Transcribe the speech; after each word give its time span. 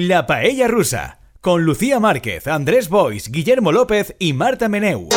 La 0.00 0.28
Paella 0.28 0.68
Rusa, 0.68 1.18
con 1.40 1.64
Lucía 1.64 1.98
Márquez, 1.98 2.46
Andrés 2.46 2.88
Bois, 2.88 3.32
Guillermo 3.32 3.72
López 3.72 4.14
y 4.20 4.32
Marta 4.32 4.68
Meneu. 4.68 5.08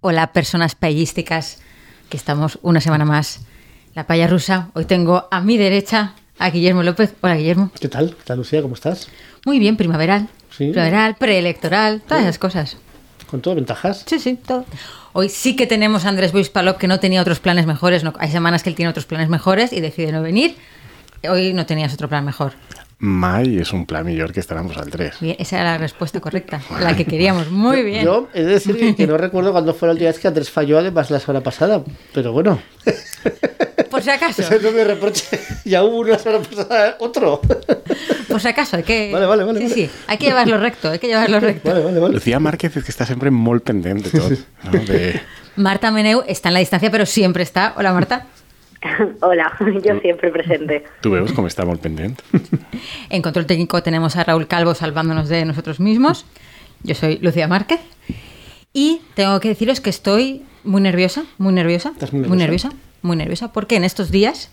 Hola, 0.00 0.32
personas 0.32 0.74
paellísticas, 0.74 1.62
que 2.08 2.16
estamos 2.16 2.58
una 2.62 2.80
semana 2.80 3.04
más. 3.04 3.46
La 3.94 4.08
paella 4.08 4.26
rusa. 4.26 4.70
Hoy 4.74 4.86
tengo 4.86 5.28
a 5.30 5.40
mi 5.42 5.56
derecha 5.58 6.16
a 6.40 6.50
Guillermo 6.50 6.82
López. 6.82 7.14
Hola, 7.20 7.36
Guillermo. 7.36 7.70
¿Qué 7.80 7.86
tal? 7.86 8.16
¿Qué 8.16 8.24
tal, 8.24 8.38
Lucía? 8.38 8.62
¿Cómo 8.62 8.74
estás? 8.74 9.06
Muy 9.44 9.60
bien, 9.60 9.76
primaveral. 9.76 10.28
Sí. 10.50 10.70
Primaveral, 10.70 11.14
preelectoral, 11.14 12.02
todas 12.02 12.24
esas 12.24 12.40
cosas. 12.40 12.78
¿Con 13.30 13.40
todo 13.40 13.54
ventajas? 13.54 14.04
Sí, 14.06 14.18
sí, 14.18 14.36
todo. 14.36 14.64
Hoy 15.12 15.28
sí 15.28 15.56
que 15.56 15.66
tenemos 15.66 16.04
a 16.04 16.10
Andrés 16.10 16.32
Bois 16.32 16.48
Palop, 16.48 16.78
que 16.78 16.86
no 16.86 17.00
tenía 17.00 17.20
otros 17.20 17.40
planes 17.40 17.66
mejores. 17.66 18.04
No, 18.04 18.12
hay 18.18 18.30
semanas 18.30 18.62
que 18.62 18.70
él 18.70 18.76
tiene 18.76 18.90
otros 18.90 19.06
planes 19.06 19.28
mejores 19.28 19.72
y 19.72 19.80
decide 19.80 20.12
no 20.12 20.22
venir. 20.22 20.56
Hoy 21.28 21.52
no 21.52 21.66
tenías 21.66 21.92
otro 21.94 22.08
plan 22.08 22.24
mejor. 22.24 22.52
Mai 22.98 23.58
és 23.60 23.74
un 23.76 23.82
pla 23.84 24.00
millor 24.02 24.32
que 24.32 24.40
estar 24.40 24.56
amb 24.56 24.70
vosaltres. 24.72 25.18
Bien, 25.20 25.36
esa 25.38 25.58
era 25.60 25.72
la 25.72 25.78
respuesta 25.78 26.18
correcta, 26.20 26.62
la 26.80 26.96
que 26.96 27.04
queríamos. 27.04 27.50
Muy 27.50 27.82
bien. 27.82 28.04
Yo 28.04 28.28
he 28.32 28.42
de 28.42 28.52
decir 28.54 28.76
que, 28.78 28.94
que 28.96 29.06
no 29.06 29.18
recuerdo 29.18 29.52
cuándo 29.52 29.74
fue 29.74 29.88
la 29.88 29.92
última 29.92 30.08
vez 30.10 30.18
que 30.18 30.28
Andrés 30.28 30.48
falló, 30.50 30.78
además 30.78 31.10
la 31.10 31.20
semana 31.20 31.42
pasada. 31.42 31.82
Pero 32.14 32.32
bueno, 32.32 32.58
Por 33.90 34.02
si 34.02 34.08
acaso, 34.10 34.40
ese 34.40 34.60
no 34.62 34.72
me 34.72 34.82
reproche. 34.84 35.38
Ya 35.64 35.82
hubo 35.84 35.98
una 35.98 36.18
semana 36.18 36.42
pasada 36.42 36.96
otro. 37.00 37.40
por 38.28 38.40
si 38.40 38.48
acaso, 38.48 38.76
hay 38.78 38.82
que. 38.82 39.12
Vale, 39.12 39.26
vale, 39.26 39.44
vale, 39.44 39.58
Sí, 39.60 39.64
vale. 39.68 39.74
sí, 39.74 39.90
hay 40.06 40.16
que 40.18 40.26
llevarlo 40.26 40.58
recto, 40.58 40.90
hay 40.90 40.98
que 40.98 41.06
llevarlo 41.06 41.38
recto. 41.40 41.68
Vale, 41.68 41.84
vale, 41.84 42.00
vale. 42.00 42.14
Lucía 42.14 42.40
Márquez 42.40 42.76
és 42.76 42.84
que 42.84 42.92
està 42.96 43.04
sempre 43.04 43.28
molt 43.30 43.60
pendent 43.64 44.00
de 44.04 44.10
tot. 44.10 44.32
No? 44.64 44.80
De... 44.88 45.20
Marta 45.56 45.90
Meneu 45.92 46.24
está 46.26 46.48
en 46.48 46.54
la 46.54 46.60
distancia, 46.60 46.90
pero 46.90 47.04
siempre 47.04 47.42
está. 47.42 47.74
Hola, 47.76 47.92
Marta. 47.92 48.24
Hola, 49.20 49.52
yo 49.84 50.00
siempre 50.00 50.30
presente. 50.30 50.84
Tu 51.02 51.10
veus 51.10 51.32
com 51.32 51.46
està 51.48 51.64
molt 51.66 51.80
pendent? 51.82 52.20
En 53.10 53.22
control 53.22 53.46
técnico 53.46 53.82
tenemos 53.82 54.16
a 54.16 54.24
Raúl 54.24 54.46
Calvo 54.46 54.74
salvándonos 54.74 55.28
de 55.28 55.44
nosotros 55.44 55.80
mismos. 55.80 56.26
Yo 56.82 56.94
soy 56.94 57.18
Lucía 57.22 57.48
Márquez. 57.48 57.80
Y 58.72 59.00
tengo 59.14 59.40
que 59.40 59.48
deciros 59.48 59.80
que 59.80 59.90
estoy 59.90 60.42
muy 60.64 60.82
nerviosa, 60.82 61.24
muy 61.38 61.54
nerviosa, 61.54 61.90
¿Estás 61.90 62.12
muy 62.12 62.28
muy 62.28 62.36
nerviosa? 62.36 62.68
nerviosa, 62.68 62.86
muy 63.02 63.16
nerviosa, 63.16 63.52
porque 63.52 63.76
en 63.76 63.84
estos 63.84 64.10
días 64.10 64.50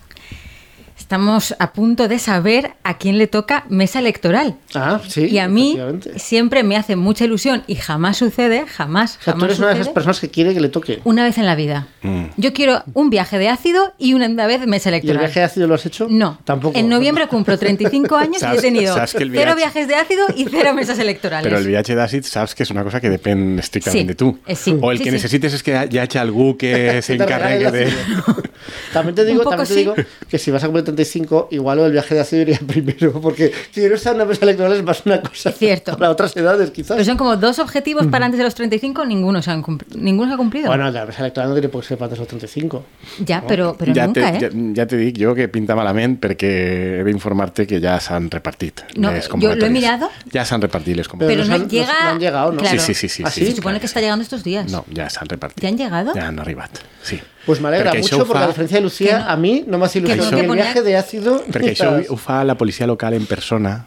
estamos 1.04 1.54
a 1.58 1.72
punto 1.74 2.08
de 2.08 2.18
saber 2.18 2.72
a 2.82 2.96
quién 2.96 3.18
le 3.18 3.26
toca 3.26 3.64
mesa 3.68 3.98
electoral. 3.98 4.56
Ah, 4.74 5.00
sí. 5.06 5.26
y 5.26 5.38
a 5.38 5.48
mí 5.48 5.78
siempre 6.16 6.62
me 6.62 6.76
hace 6.78 6.96
mucha 6.96 7.26
ilusión 7.26 7.62
y 7.66 7.74
jamás 7.74 8.16
sucede, 8.16 8.64
jamás, 8.66 9.18
O 9.20 9.22
sea, 9.24 9.34
tú 9.34 9.40
jamás 9.40 9.44
eres 9.50 9.58
una 9.58 9.68
de 9.68 9.74
esas 9.82 9.88
personas 9.92 10.18
que 10.18 10.30
quiere 10.30 10.54
que 10.54 10.60
le 10.60 10.70
toque. 10.70 11.00
una 11.04 11.22
vez 11.24 11.36
en 11.36 11.44
la 11.44 11.54
vida. 11.56 11.88
Mm. 12.02 12.24
Yo 12.38 12.54
quiero 12.54 12.82
un 12.94 13.10
viaje 13.10 13.38
de 13.38 13.50
ácido 13.50 13.92
y 13.98 14.14
una 14.14 14.28
vez 14.46 14.66
mesa 14.66 14.88
¿Y 14.88 14.92
el 14.92 14.94
electoral. 14.94 15.18
viaje 15.26 15.40
de 15.40 15.44
ácido 15.44 15.66
lo 15.66 15.74
has 15.74 15.84
hecho? 15.84 16.06
No. 16.08 16.38
Tampoco. 16.44 16.78
En 16.78 16.88
noviembre 16.88 17.28
cumplo 17.28 17.58
35 17.64 18.16
años 18.16 18.42
y 18.42 18.56
he 18.56 18.60
tenido 18.62 18.96
cero 19.06 19.54
viajes 19.56 19.86
de 19.86 19.94
ácido 19.96 20.26
y 20.34 20.46
cero 20.50 20.72
mesas 20.72 20.98
electorales. 20.98 21.52
Però 21.52 21.58
el 21.60 21.66
viatge 21.68 21.94
d'àcid 21.94 22.24
saps 22.24 22.54
que 22.56 22.64
és 22.64 22.70
una 22.72 22.82
cosa 22.82 23.00
que 23.02 23.10
depèn 23.12 23.58
estrictament 23.60 24.00
Sí, 24.00 24.08
de 24.08 24.14
tu. 24.14 24.38
eh, 24.46 24.56
sí, 24.56 24.72
o 24.80 24.90
el 24.90 24.98
sí, 24.98 25.04
que 25.04 25.10
sí. 25.10 25.16
necessites 25.20 25.52
és 25.60 25.62
que 25.62 25.76
hi 25.90 25.98
hagi 26.00 26.18
algú 26.18 26.56
que 26.56 26.72
regale 27.18 27.60
el 27.66 27.72
de... 27.72 27.84
También 28.92 29.14
te 29.14 29.24
digo, 29.24 29.42
también 29.42 29.66
te 29.68 29.74
sí. 29.74 29.80
digo 29.80 29.94
que 30.28 30.38
si 30.38 30.50
vas 30.50 30.62
a 30.64 30.66
cumplir 30.66 30.84
35, 30.84 31.48
igual 31.50 31.78
del 31.78 31.92
viaje 31.92 32.14
de 32.14 32.20
ácido 32.20 32.42
iría 32.42 32.58
primero, 32.66 33.20
porque 33.20 33.52
quiero 33.72 33.94
estar 33.96 34.12
en 34.14 34.16
una 34.20 34.24
mesa 34.26 34.44
electoral 34.44 34.72
es 34.72 34.82
más 34.82 35.02
una 35.04 35.20
cosa 35.20 35.50
Es 35.50 35.56
cierto. 35.58 35.96
para 35.96 36.10
otras 36.10 36.36
edades, 36.36 36.70
quizás. 36.70 36.96
Pero 36.96 37.04
son 37.04 37.16
como 37.16 37.36
dos 37.36 37.58
objetivos 37.58 38.06
para 38.06 38.26
antes 38.26 38.38
de 38.38 38.44
los 38.44 38.54
35, 38.54 39.04
ninguno 39.06 39.42
se, 39.42 39.50
han 39.50 39.64
ninguno 39.96 40.30
se 40.30 40.34
ha 40.34 40.36
cumplido. 40.36 40.66
Bueno, 40.68 40.90
la 40.90 41.06
mesa 41.06 41.20
electoral 41.20 41.48
no 41.50 41.54
tiene 41.54 41.68
por 41.68 41.82
qué 41.82 41.88
ser 41.88 41.98
para 41.98 42.06
antes 42.06 42.18
de 42.18 42.22
los 42.22 42.28
35. 42.28 42.84
ya, 43.24 43.44
pero, 43.46 43.76
pero 43.78 43.92
ja, 43.94 44.06
nunca, 44.06 44.32
te, 44.38 44.46
¿eh? 44.46 44.50
ja, 44.50 44.56
ja 44.76 44.86
te 44.86 44.96
dic 44.96 45.18
jo 45.20 45.34
que 45.34 45.48
pinta 45.48 45.74
malament 45.76 46.18
perquè 46.20 47.00
he 47.00 47.04
d'informar-te 47.04 47.66
que 47.66 47.80
ja 47.80 47.98
s'han 48.00 48.30
repartit 48.30 48.82
No, 48.96 49.10
les 49.12 49.28
jo 49.28 49.36
lo 49.54 49.66
he 49.66 49.70
mirado. 49.70 50.08
Ja 50.32 50.44
s'han 50.44 50.62
repartit 50.62 50.96
les 50.96 51.08
convocatòries. 51.08 51.48
no, 51.48 51.56
no 51.58 51.64
han- 51.64 51.68
llega. 51.70 51.92
no 52.04 52.10
han 52.10 52.20
llegado, 52.20 52.52
¿no? 52.52 52.58
Claro. 52.60 52.80
Sí, 52.80 52.94
sí, 52.94 53.08
sí, 53.08 53.08
sí, 53.08 53.22
¿Ah, 53.26 53.30
sí, 53.30 53.40
sí? 53.40 53.46
Se 53.50 53.56
supone 53.56 53.80
que 53.80 53.86
está 53.86 54.00
llegando 54.00 54.22
estos 54.22 54.44
días. 54.44 54.70
No, 54.70 54.84
ja 54.94 55.08
s'han 55.10 55.28
repartit. 55.28 55.62
¿Ya 55.62 55.68
han 55.68 55.76
llegado? 55.78 56.12
Ja 56.14 56.28
han 56.28 56.38
arribat, 56.38 56.70
sí. 57.02 57.20
Pues 57.46 57.60
me 57.60 57.68
alegra 57.68 57.92
Perquè 57.92 58.00
mucho 58.02 58.18
porque 58.18 58.32
fa- 58.32 58.44
a 58.44 58.48
diferencia 58.48 58.78
de 58.78 58.82
Lucía, 58.82 59.18
no- 59.20 59.28
a 59.30 59.36
mí 59.36 59.64
no 59.66 59.78
me 59.78 59.84
hace 59.86 59.98
ilusión 59.98 60.18
que 60.20 60.30
no, 60.30 60.36
que 60.38 60.46
el 60.46 60.52
viaje 60.52 60.82
de 60.82 60.96
ácido. 60.96 61.44
Perquè 61.46 61.72
això 61.76 62.04
ho 62.08 62.16
fa 62.16 62.42
la 62.44 62.56
policia 62.56 62.86
local 62.86 63.14
en 63.14 63.26
persona 63.26 63.86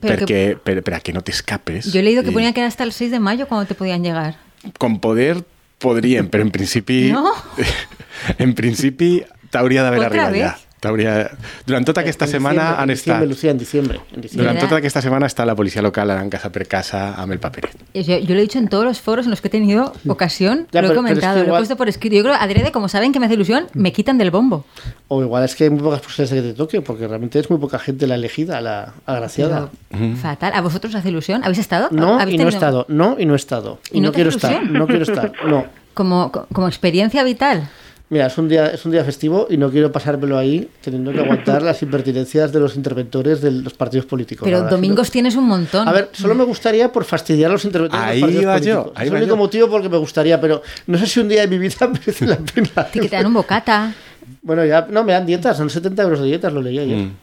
Però 0.00 0.16
perquè, 0.16 0.56
per, 0.58 0.82
per 0.82 0.94
a 0.94 1.00
que 1.00 1.12
no 1.12 1.20
t'escapes. 1.22 1.92
Yo 1.92 2.00
he 2.00 2.02
leído 2.02 2.22
que 2.22 2.30
I 2.30 2.32
ponía 2.32 2.52
que 2.52 2.60
era 2.60 2.68
hasta 2.68 2.84
el 2.84 2.92
6 2.92 3.10
de 3.10 3.20
mayo 3.20 3.46
cuando 3.48 3.66
te 3.66 3.74
podían 3.74 4.02
llegar. 4.02 4.36
Com 4.78 5.00
poder 5.00 5.42
podrien, 5.78 6.28
però 6.30 6.42
en 6.42 6.50
principi... 6.50 7.10
No? 7.12 7.32
En 8.38 8.54
principi 8.54 9.24
t'hauria 9.50 9.82
d'haver 9.82 10.04
arribat 10.04 10.30
vez? 10.32 10.66
Ja. 10.82 10.88
T'hauria... 10.88 11.30
Durant 11.64 11.84
tota 11.86 12.00
aquesta 12.02 12.24
En 12.24 12.30
diciembre, 12.32 12.58
han 12.60 12.90
en 12.90 12.94
diciembre, 12.96 13.22
estat... 13.22 13.28
Lucía, 13.28 13.50
en 13.52 13.58
diciembre. 13.58 14.00
En 14.12 14.20
diciembre. 14.20 14.42
Durant 14.42 14.56
¿Verdad? 14.56 14.68
tota 14.68 14.78
aquesta 14.82 15.00
setmana 15.00 15.26
està 15.30 15.46
la 15.46 15.54
policia 15.54 15.80
local 15.82 16.10
anant 16.10 16.28
casa 16.30 16.50
per 16.50 16.66
casa 16.66 17.14
amb 17.22 17.32
el 17.32 17.38
paperet. 17.38 17.76
Yo, 17.94 18.18
yo 18.18 18.34
lo 18.34 18.40
he 18.40 18.42
dicho 18.42 18.58
en 18.58 18.66
todos 18.68 18.84
los 18.84 19.00
foros 19.00 19.26
en 19.26 19.30
los 19.30 19.40
que 19.40 19.46
he 19.48 19.50
tenido 19.50 19.92
ocasión, 20.08 20.66
Ya, 20.72 20.82
lo 20.82 20.88
he 20.88 20.90
pero- 20.90 21.02
pero 21.02 21.14
es 21.14 21.14
que 21.14 21.20
comentado, 21.20 21.46
lo 21.46 21.54
he 21.54 21.58
puesto 21.58 21.76
por 21.76 21.88
escrito. 21.88 22.16
Yo 22.16 22.22
creo, 22.24 22.34
adrede, 22.34 22.72
como 22.72 22.88
saben 22.88 23.12
que 23.12 23.20
me 23.20 23.26
hace 23.26 23.36
ilusión, 23.36 23.66
me 23.74 23.92
quitan 23.92 24.18
del 24.18 24.30
bombo. 24.32 24.64
O 25.08 25.22
igual 25.22 25.44
es 25.44 25.54
que 25.54 25.64
hay 25.64 25.70
muy 25.70 25.80
pocas 25.82 26.00
posibilidades 26.00 26.30
de 26.30 26.42
que 26.42 26.52
te 26.52 26.58
toque, 26.58 26.80
porque 26.82 27.06
realmente 27.06 27.38
es 27.38 27.48
muy 27.48 27.58
poca 27.60 27.78
gente 27.78 28.06
la 28.08 28.16
elegida, 28.16 28.60
la 28.60 28.92
agraciada. 29.06 29.70
Pero, 29.90 30.16
Fatal. 30.16 30.52
¿A 30.54 30.60
vosotros 30.62 30.92
os 30.94 30.98
hace 30.98 31.10
ilusión? 31.10 31.42
¿Habéis 31.44 31.58
estado? 31.60 31.88
No, 31.92 32.18
¿Habéis 32.18 32.34
y 32.34 32.38
no 32.38 32.46
he 32.46 32.48
estado. 32.48 32.86
No, 32.88 33.16
y 33.18 33.24
no 33.26 33.34
he 33.34 33.36
estado. 33.36 33.78
¿Y 33.92 33.98
Y, 33.98 34.00
no 34.00 34.08
no, 34.08 34.12
quiero 34.14 34.28
hace 34.30 34.38
estar. 34.38 34.52
ilusión? 34.54 34.72
No 34.78 34.86
quiero 34.86 35.02
estar. 35.04 35.32
No. 35.46 35.66
Como, 35.94 36.32
como 36.32 36.68
experiencia 36.68 37.22
vital. 37.22 37.68
Mira, 38.12 38.26
es 38.26 38.36
un 38.36 38.46
día, 38.46 38.66
es 38.66 38.84
un 38.84 38.92
día 38.92 39.02
festivo 39.06 39.46
y 39.48 39.56
no 39.56 39.70
quiero 39.70 39.90
pasármelo 39.90 40.36
ahí 40.36 40.68
teniendo 40.82 41.12
que 41.12 41.20
aguantar 41.20 41.62
las 41.62 41.80
impertinencias 41.80 42.52
de 42.52 42.60
los 42.60 42.76
interventores 42.76 43.40
de 43.40 43.50
los 43.50 43.72
partidos 43.72 44.04
políticos. 44.04 44.44
Pero 44.44 44.68
domingos 44.68 45.10
tienes 45.10 45.34
un 45.34 45.44
montón. 45.44 45.88
A 45.88 45.92
ver, 45.92 46.10
solo 46.12 46.34
me 46.34 46.44
gustaría 46.44 46.92
por 46.92 47.06
fastidiar 47.06 47.48
a 47.48 47.54
los 47.54 47.64
interventores 47.64 48.04
Ahí 48.04 48.20
de 48.20 48.26
los 48.26 48.44
partidos 48.44 48.66
iba 48.66 48.74
yo, 48.74 48.92
ahí 48.94 49.06
es 49.06 49.12
el 49.12 49.16
único 49.16 49.30
yo. 49.30 49.36
motivo 49.38 49.70
porque 49.70 49.88
me 49.88 49.96
gustaría, 49.96 50.38
pero 50.38 50.60
no 50.88 50.98
sé 50.98 51.06
si 51.06 51.20
un 51.20 51.28
día 51.30 51.40
de 51.40 51.48
mi 51.48 51.56
vida 51.56 51.88
merece 51.90 52.26
la 52.26 52.36
pena. 52.36 52.86
Sí, 52.92 53.00
que 53.00 53.08
te 53.08 53.16
dan 53.16 53.24
un 53.24 53.32
bocata. 53.32 53.94
Bueno, 54.42 54.62
ya, 54.66 54.86
no, 54.90 55.04
me 55.04 55.14
dan 55.14 55.24
dietas, 55.24 55.56
son 55.56 55.70
70 55.70 56.02
euros 56.02 56.20
de 56.20 56.26
dietas, 56.26 56.52
lo 56.52 56.60
leí 56.60 56.78
ayer. 56.80 56.98
Mm. 56.98 57.16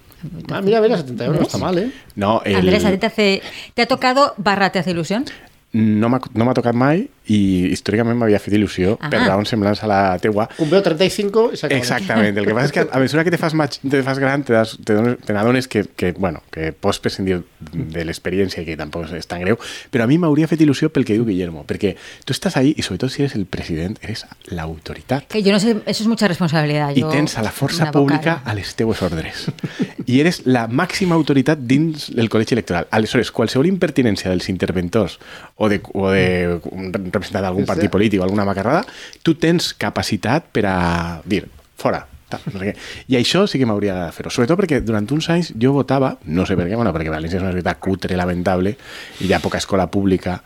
Ah, 0.50 0.62
mira, 0.64 0.82
mira, 0.82 0.98
70 0.98 1.24
euros, 1.24 1.40
no 1.42 1.46
está 1.46 1.58
mal, 1.60 1.78
¿eh? 1.78 1.92
No, 2.16 2.42
el... 2.44 2.56
Andrés, 2.56 2.84
¿a 2.84 2.90
ti 2.90 2.98
te, 2.98 3.06
hace, 3.06 3.42
te 3.76 3.84
ha 3.84 3.86
tocado 3.86 4.34
barra 4.38 4.72
te 4.72 4.80
hace 4.80 4.90
ilusión? 4.90 5.26
No 5.74 6.10
m'ha 6.10 6.20
no 6.34 6.54
tocat 6.58 6.74
mai 6.74 7.08
i 7.30 7.70
històricament 7.70 8.18
m'havia 8.18 8.40
fet 8.42 8.56
il·lusió 8.58 8.96
Ah. 9.00 9.10
per 9.10 9.20
raons 9.22 9.50
semblants 9.50 9.84
a 9.84 9.88
la 9.88 10.18
teua. 10.18 10.48
Cumplió 10.58 10.82
35 10.82 11.52
y 11.54 11.58
se 11.58 11.68
acabó. 11.68 11.78
Exactament. 11.80 12.38
El 12.38 12.46
que 12.48 12.54
passa 12.56 12.66
és 12.66 12.72
que 12.72 12.88
a 12.92 13.00
mesura 13.00 13.24
que 13.24 13.30
te 13.30 13.38
fas, 13.38 13.54
mach, 13.54 13.78
te 13.88 14.02
fas 14.02 14.18
gran 14.18 14.44
te, 14.44 14.54
das, 14.54 14.78
te, 14.84 14.94
dones, 14.94 15.20
te 15.24 15.34
n'adones 15.34 15.68
que, 15.68 15.84
que, 15.96 16.12
bueno, 16.14 16.42
que 16.50 16.74
pots 16.74 17.00
prescindir 17.00 17.44
de 17.60 18.06
l'experiència 18.06 18.64
i 18.64 18.66
que 18.66 18.76
tampoc 18.80 19.14
és 19.14 19.28
tan 19.30 19.42
greu, 19.46 19.60
però 19.92 20.04
a 20.06 20.10
mi 20.10 20.18
m'hauria 20.18 20.48
fet 20.50 20.62
il·lusió 20.66 20.90
pel 20.90 21.06
que 21.06 21.14
diu 21.14 21.26
Guillermo, 21.28 21.66
perquè 21.70 21.96
tu 22.26 22.34
estàs 22.34 22.58
ahí 22.58 22.74
i 22.76 22.82
sobretot 22.82 23.12
si 23.14 23.22
eres 23.22 23.36
el 23.38 23.46
president, 23.46 24.00
eres 24.02 24.26
l'autoritat. 24.50 25.28
Que 25.30 25.44
yo 25.44 25.52
no 25.52 25.60
sé, 25.60 25.78
eso 25.86 26.04
es 26.04 26.08
mucha 26.08 26.28
responsabilidad. 26.28 26.96
I 26.96 27.02
Yo, 27.02 27.10
tens 27.10 27.38
a 27.38 27.44
la 27.44 27.52
força 27.52 27.92
pública 27.92 28.42
a 28.44 28.56
les 28.56 28.74
teues 28.76 29.02
ordres. 29.04 29.52
I 30.08 30.20
eres 30.20 30.42
la 30.46 30.68
màxima 30.68 31.14
autoritat 31.14 31.60
dins 31.62 32.10
del 32.10 32.30
col·legi 32.30 32.54
electoral. 32.58 32.88
Aleshores, 32.90 33.30
qualsevol 33.32 33.68
impertinència 33.70 34.32
dels 34.34 34.50
interventors 34.50 35.20
o 35.60 35.68
de, 35.70 35.82
o 35.94 36.10
de 36.10 36.24
un 36.72 36.90
representant 36.96 37.44
d'algun 37.44 37.66
Sí, 37.66 37.68
sí. 37.68 37.74
partit 37.74 37.92
polític 37.92 38.22
o 38.22 38.26
alguna 38.26 38.48
macarrada, 38.48 38.86
tu 39.24 39.36
tens 39.36 39.74
capacitat 39.76 40.48
per 40.56 40.66
a 40.72 40.78
dir, 41.28 41.44
fora, 41.78 42.06
tal, 42.32 42.42
no 42.54 42.60
sé 42.62 42.72
què. 42.72 42.76
I 43.12 43.20
això 43.20 43.46
sí 43.50 43.60
que 43.60 43.68
m'hauria 43.68 43.96
de 44.06 44.12
fer-ho. 44.16 44.32
Sobretot 44.32 44.60
perquè 44.62 44.80
durant 44.86 45.08
uns 45.12 45.28
anys 45.34 45.54
jo 45.60 45.74
votava, 45.76 46.16
no 46.26 46.46
sé 46.48 46.56
per 46.56 46.70
què, 46.70 46.78
bueno, 46.80 46.94
perquè 46.96 47.12
València 47.12 47.42
és 47.42 47.46
una 47.46 47.56
ciutat 47.56 47.80
cutre, 47.84 48.16
lamentable, 48.20 48.78
i 49.20 49.28
hi 49.28 49.34
ha 49.36 49.42
poca 49.44 49.60
escola 49.60 49.90
pública, 49.92 50.40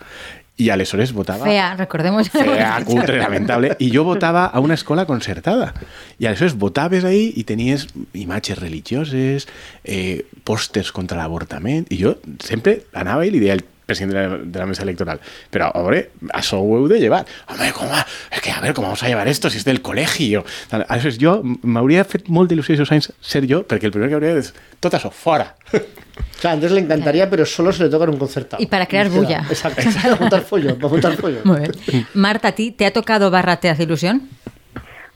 i 0.55 0.67
aleshores 0.69 1.09
votava... 1.17 1.47
Fea, 1.49 1.71
recordemos. 1.75 2.27
fea, 2.29 2.75
cutre, 2.85 3.17
lamentable. 3.17 3.71
I 3.81 3.89
jo 3.93 4.03
votava 4.05 4.45
a 4.45 4.59
una 4.61 4.75
escola 4.77 5.07
concertada. 5.09 5.71
I 6.21 6.27
aleshores 6.29 6.53
votaves 6.61 7.03
ahí 7.09 7.31
i 7.35 7.43
tenies 7.43 7.87
imatges 8.13 8.59
religioses, 8.61 9.47
eh, 9.83 10.25
pòsters 10.45 10.91
contra 10.93 11.17
l'avortament, 11.17 11.89
i 11.89 11.97
jo 12.03 12.19
sempre 12.39 12.83
anava 12.93 13.25
i 13.25 13.33
li 13.33 13.41
deia 13.41 13.57
al 13.57 13.65
president 13.85 14.13
de 14.13 14.19
la, 14.27 14.37
de 14.37 14.59
la 14.59 14.65
mesa 14.65 14.83
electoral, 14.83 15.19
però, 15.51 15.69
a 15.73 15.81
veure, 15.83 16.09
això 16.33 16.59
ho 16.61 16.77
heu 16.77 16.87
de 16.87 16.99
llevar. 16.99 17.25
Home, 17.51 17.71
com 17.75 17.91
a, 17.91 18.05
es 18.31 18.41
que, 18.41 18.51
a 18.51 18.61
ver, 18.61 18.73
com 18.73 18.85
vamos 18.85 19.03
a 19.03 19.07
llevar 19.07 19.27
esto 19.27 19.49
si 19.49 19.57
és 19.59 19.65
del 19.65 19.81
col·legi? 19.83 20.31
Aleshores, 20.71 21.17
jo 21.21 21.39
m'hauria 21.43 22.03
fet 22.05 22.29
molt 22.29 22.49
d'il·lusió 22.51 22.75
aquests 22.77 22.91
anys 22.95 23.11
ser 23.21 23.43
jo, 23.49 23.63
perquè 23.67 23.89
el 23.89 23.95
primer 23.95 24.09
que 24.09 24.15
hauria 24.19 24.33
de 24.35 24.41
dir 24.41 24.47
és 24.47 24.53
tot 24.79 24.93
això, 24.95 25.11
fora. 25.11 25.53
Claro, 25.71 26.49
a 26.49 26.51
Andrés 26.53 26.71
le 26.71 26.81
encantaría, 26.81 27.29
pero 27.29 27.45
solo 27.45 27.71
se 27.71 27.83
le 27.83 27.89
toca 27.89 28.03
en 28.05 28.11
un 28.11 28.17
concertado. 28.19 28.61
Y 28.61 28.67
para 28.67 28.85
crear 28.85 29.09
bulla. 29.09 29.43
Exacto. 29.49 29.81
Para 30.03 30.15
montar 30.15 30.41
follón, 30.41 30.75
para 30.77 30.89
montar 30.89 31.13
follón. 31.15 31.41
Muy 31.43 31.59
bien. 31.61 32.07
Marta, 32.13 32.49
¿a 32.49 32.51
ti 32.51 32.71
te 32.71 32.85
ha 32.85 32.91
tocado 32.93 33.31
barra 33.31 33.57
te 33.57 33.69
hace 33.69 33.83
ilusión? 33.83 34.29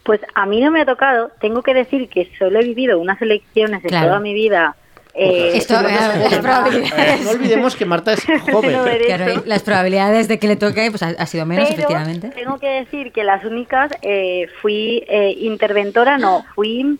Pues 0.03 0.21
a 0.35 0.45
mí 0.45 0.61
no 0.61 0.71
me 0.71 0.81
ha 0.81 0.85
tocado. 0.85 1.31
Tengo 1.41 1.61
que 1.61 1.73
decir 1.73 2.07
que 2.09 2.31
solo 2.39 2.59
he 2.59 2.63
vivido 2.63 2.97
unas 2.99 3.21
elecciones 3.21 3.83
en 3.83 3.89
Claro. 3.89 4.07
toda 4.07 4.19
mi 4.21 4.33
vida 4.33 4.75
Eh, 5.19 5.51
Esto, 5.57 5.81
no 5.81 5.89
eh, 5.89 5.93
tengo 5.97 6.23
las 6.29 6.31
nada- 6.31 6.41
probabilidades. 6.63 7.21
No 7.25 7.29
olvidemos 7.31 7.75
que 7.75 7.85
Marta 7.85 8.13
es 8.13 8.23
joven. 8.51 8.71
No 8.73 8.85
eres- 8.85 9.07
Claro, 9.07 9.33
y 9.45 9.49
las 9.49 9.63
probabilidades 9.63 10.27
de 10.27 10.37
que 10.37 10.47
le 10.47 10.55
toque 10.57 10.89
pues, 10.91 11.01
ha, 11.01 11.07
ha 11.17 11.25
sido 11.25 11.45
menos, 11.45 11.67
Pero 11.69 11.79
efectivamente. 11.81 12.29
tengo 12.29 12.59
que 12.59 12.67
decir 12.67 13.11
que 13.11 13.23
las 13.23 13.43
únicas 13.43 13.91
eh, 14.03 14.45
fui 14.61 15.03
eh, 15.07 15.33
interventora, 15.39 16.17
no, 16.19 16.45
fui 16.53 16.99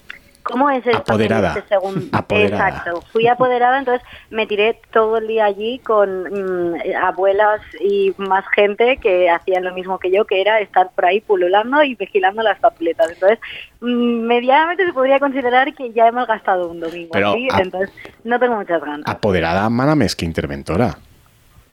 ¿Cómo 0.52 0.70
es 0.70 0.86
el 0.88 0.96
Apoderada. 0.96 1.50
este 1.58 1.68
segundo? 1.70 2.06
Apoderada. 2.12 2.70
Exacto. 2.70 3.02
Fui 3.12 3.28
apoderada, 3.28 3.80
entonces 3.80 4.06
me 4.30 4.46
tiré 4.48 4.80
todo 4.92 5.18
el 5.18 5.28
día 5.28 5.46
allí 5.46 5.80
con 5.80 6.24
mm, 6.24 6.76
abuelas 7.04 7.62
y 7.82 8.14
más 8.18 8.44
gente 8.56 8.98
que 8.98 9.30
hacían 9.30 9.64
lo 9.64 9.74
mismo 9.74 10.00
que 10.00 10.12
yo, 10.12 10.26
que 10.26 10.42
era 10.42 10.60
estar 10.60 10.90
por 10.92 11.06
ahí 11.06 11.22
pululando 11.22 11.84
y 11.84 11.96
vigilando 11.96 12.42
las 12.44 12.60
papeletas. 12.60 13.12
Entonces, 13.12 13.40
mm, 13.82 14.22
medianamente 14.26 14.86
se 14.86 14.94
podría 14.94 15.20
considerar 15.20 15.74
que 15.74 15.92
ya 15.94 16.08
hemos 16.08 16.28
gastado 16.28 16.70
un 16.70 16.80
domingo. 16.80 17.10
Pero, 17.14 17.34
¿sí? 17.34 17.48
Entonces, 17.60 17.92
no 18.24 18.40
tengo 18.40 18.56
muchas 18.56 18.82
ganas. 18.82 19.04
Apoderada 19.06 19.70
mana 19.70 19.96
més 19.96 20.16
que 20.16 20.26
interventora. 20.26 20.98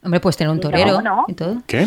Hombre, 0.03 0.21
puedes 0.21 0.37
tener 0.37 0.51
un 0.53 0.61
torero 0.61 1.01
No, 1.01 1.17
no. 1.17 1.25
y 1.29 1.35
todo. 1.35 1.63
¿Qué? 1.67 1.87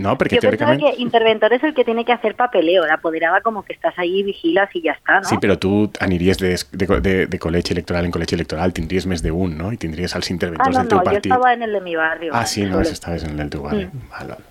No, 0.00 0.16
porque 0.16 0.36
Yo 0.36 0.40
teóricamente... 0.40 0.84
que 0.96 1.02
interventor 1.02 1.52
es 1.52 1.62
el 1.62 1.74
que 1.74 1.84
tiene 1.84 2.04
que 2.06 2.12
hacer 2.12 2.34
papeleo, 2.34 2.86
la 2.86 2.94
apoderada 2.94 3.42
como 3.42 3.64
que 3.64 3.72
estás 3.74 3.92
ahí, 3.98 4.22
vigilas 4.22 4.70
y 4.74 4.80
ya 4.82 4.92
está, 4.92 5.20
¿no? 5.20 5.24
Sí, 5.28 5.36
però 5.36 5.58
tu 5.58 5.90
aniries 6.00 6.38
de, 6.38 6.56
de, 6.72 6.86
de, 7.00 7.26
de 7.26 7.38
col·legi 7.38 7.72
electoral 7.72 8.06
en 8.06 8.12
col·legi 8.12 8.34
electoral, 8.34 8.72
tindries 8.72 9.04
més 9.06 9.20
d'un, 9.22 9.58
no? 9.58 9.72
I 9.72 9.76
tindries 9.76 10.14
els 10.16 10.30
ah, 10.30 10.32
interventors 10.32 10.72
no, 10.74 10.80
del 10.80 10.88
teu 10.88 10.98
no, 10.98 11.04
yo 11.04 11.10
partit. 11.12 11.26
estaba 11.32 11.52
en 11.52 11.62
el 11.62 11.72
de 11.76 11.80
mi 11.82 11.96
barrio. 11.96 12.32
Ah, 12.34 12.46
sí, 12.46 12.64
no, 12.64 12.80
estaves 12.80 13.24
en 13.28 13.38
el 13.38 13.50
teu 13.50 13.62
barri. 13.62 13.84
Mm. 13.86 14.08
Val, 14.10 14.28
val, 14.28 14.44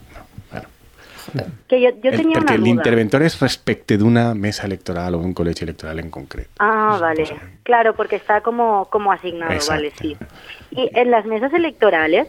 no. 1.33 1.43
Que 1.67 1.79
yo, 1.81 1.89
yo 2.01 2.09
El- 2.09 2.17
tenía 2.17 2.37
perquè 2.39 2.41
una 2.41 2.57
duda. 2.57 2.65
l'interventor 2.65 3.21
és 3.21 3.39
respecte 3.41 3.97
d'una 4.01 4.33
mesa 4.33 4.65
electoral 4.65 5.13
o 5.13 5.19
d'un 5.21 5.33
col·legi 5.37 5.61
electoral 5.65 5.99
en 5.99 6.09
concret. 6.09 6.47
Ah, 6.57 6.97
vale. 6.99 7.25
Claro, 7.63 7.93
porque 7.95 8.15
está 8.15 8.41
como, 8.41 8.85
como 8.89 9.11
asignado, 9.11 9.53
Exacto. 9.53 9.73
vale, 9.73 9.93
sí. 9.99 10.17
Y 10.71 10.89
en 10.93 11.11
las 11.11 11.25
mesas 11.25 11.53
electorales, 11.53 12.27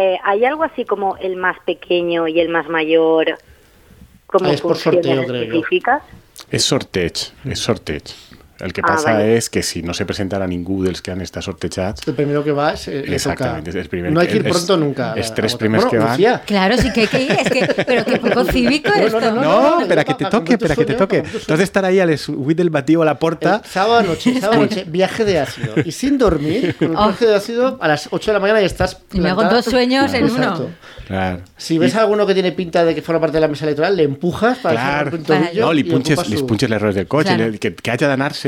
eh, 0.00 0.18
¿hay 0.22 0.44
algo 0.44 0.62
así 0.64 0.84
como 0.84 1.16
el 1.18 1.36
más 1.36 1.58
pequeño 1.66 2.28
y 2.28 2.40
el 2.40 2.48
más 2.48 2.68
mayor? 2.68 3.38
Como 4.26 4.48
Ah, 4.48 4.52
es 4.52 4.60
por 4.60 4.76
sorteo, 4.76 5.24
creo? 5.26 6.00
És 6.52 6.64
sorteig, 6.68 7.18
és 7.48 7.60
sorteig. 7.60 8.12
El 8.62 8.72
que 8.72 8.80
Ah, 8.84 8.86
passa 8.94 9.12
vale. 9.14 9.36
és 9.36 9.50
que 9.50 9.60
si 9.62 9.82
no 9.82 9.92
se 9.92 10.06
presentara 10.06 10.46
ningú 10.46 10.84
dels 10.84 11.02
que 11.02 11.10
han 11.10 11.20
estat 11.20 11.42
sortejats, 11.42 12.06
El 12.06 12.14
primero 12.14 12.44
que 12.44 12.52
va 12.52 12.72
es, 12.74 12.86
eh, 12.86 13.02
le 13.06 13.16
Exactamente, 13.16 13.70
toca. 13.72 13.78
es 13.80 13.84
el 13.84 13.88
primer 13.90 14.12
no 14.12 14.20
hay 14.20 14.28
que- 14.28 14.34
que 14.34 14.38
ir 14.38 14.46
es- 14.46 14.52
pronto 14.52 14.76
nunca. 14.76 15.14
es 15.16 15.28
a- 15.28 15.32
a 15.32 15.34
tres 15.34 15.56
primeros 15.56 15.84
Bueno, 15.86 15.90
que 15.90 15.98
van. 15.98 16.10
Lucía, 16.16 16.42
Claro, 16.46 16.76
sí 16.78 16.92
que 16.92 17.00
hay 17.02 17.06
que 17.08 17.22
ir. 17.22 17.32
Es 17.32 17.50
que, 17.50 17.84
pero 17.84 18.04
qué 18.04 18.18
poco 18.18 18.44
cívico 18.44 18.88
No, 18.90 18.96
no, 19.00 19.06
esto. 19.06 19.20
no, 19.20 19.30
No, 19.42 19.62
no, 19.76 19.80
espera, 19.82 20.02
no, 20.02 20.06
que 20.06 20.14
te 20.24 20.30
toque, 20.30 20.52
espera, 20.54 20.76
que 20.76 20.84
te 20.84 20.94
toque. 20.94 21.22
de 21.58 21.64
estar 21.64 21.84
ahí 21.84 21.98
a 22.00 22.06
les 22.06 22.28
8 22.28 22.54
del 22.54 22.70
batido 22.70 23.02
a 23.02 23.04
la. 23.04 23.18
El 23.20 23.64
sábado 23.68 24.02
noche, 24.04 24.40
sábado 24.40 24.62
noche, 24.62 24.84
viaje 24.86 25.24
de 25.24 25.40
ácido. 25.40 25.74
Y 25.84 25.90
sin 25.92 26.16
dormir, 26.16 26.76
con 26.76 26.90
el 26.92 26.96
Oh. 26.96 27.06
viaje 27.08 27.26
de 27.26 27.34
ácido, 27.34 27.78
a 27.80 27.88
las 27.88 28.08
8 28.12 28.30
de 28.30 28.34
la 28.34 28.40
mañana 28.40 28.60
ya 28.60 28.66
estás. 28.66 28.98
Y 29.12 29.18
me 29.20 29.30
hago 29.30 29.42
dos 29.44 29.64
sueños 29.64 30.12
en 30.14 30.24
uno. 30.30 30.68
Claro. 31.06 31.40
Si 31.56 31.78
ves 31.78 31.94
a 31.96 32.00
alguno 32.02 32.26
que 32.26 32.32
tiene 32.34 32.52
pinta 32.52 32.84
de 32.84 32.94
que 32.94 33.02
forma 33.02 33.20
parte 33.20 33.36
de 33.36 33.40
la 33.40 33.48
mesa 33.48 33.64
electoral, 33.64 33.96
le 33.96 34.04
empujas 34.04 34.58
para 34.58 34.74
Claro. 34.74 35.10
que 35.10 35.60
No, 35.60 35.72
y 35.74 35.84
punches, 35.84 36.18
punches 36.42 36.70
les 36.70 36.80
rodes 36.80 36.94
del 36.94 37.06
cotxe, 37.08 37.34
Claro. 37.34 37.50
le- 37.50 37.58
que, 37.58 37.74
que 37.74 37.90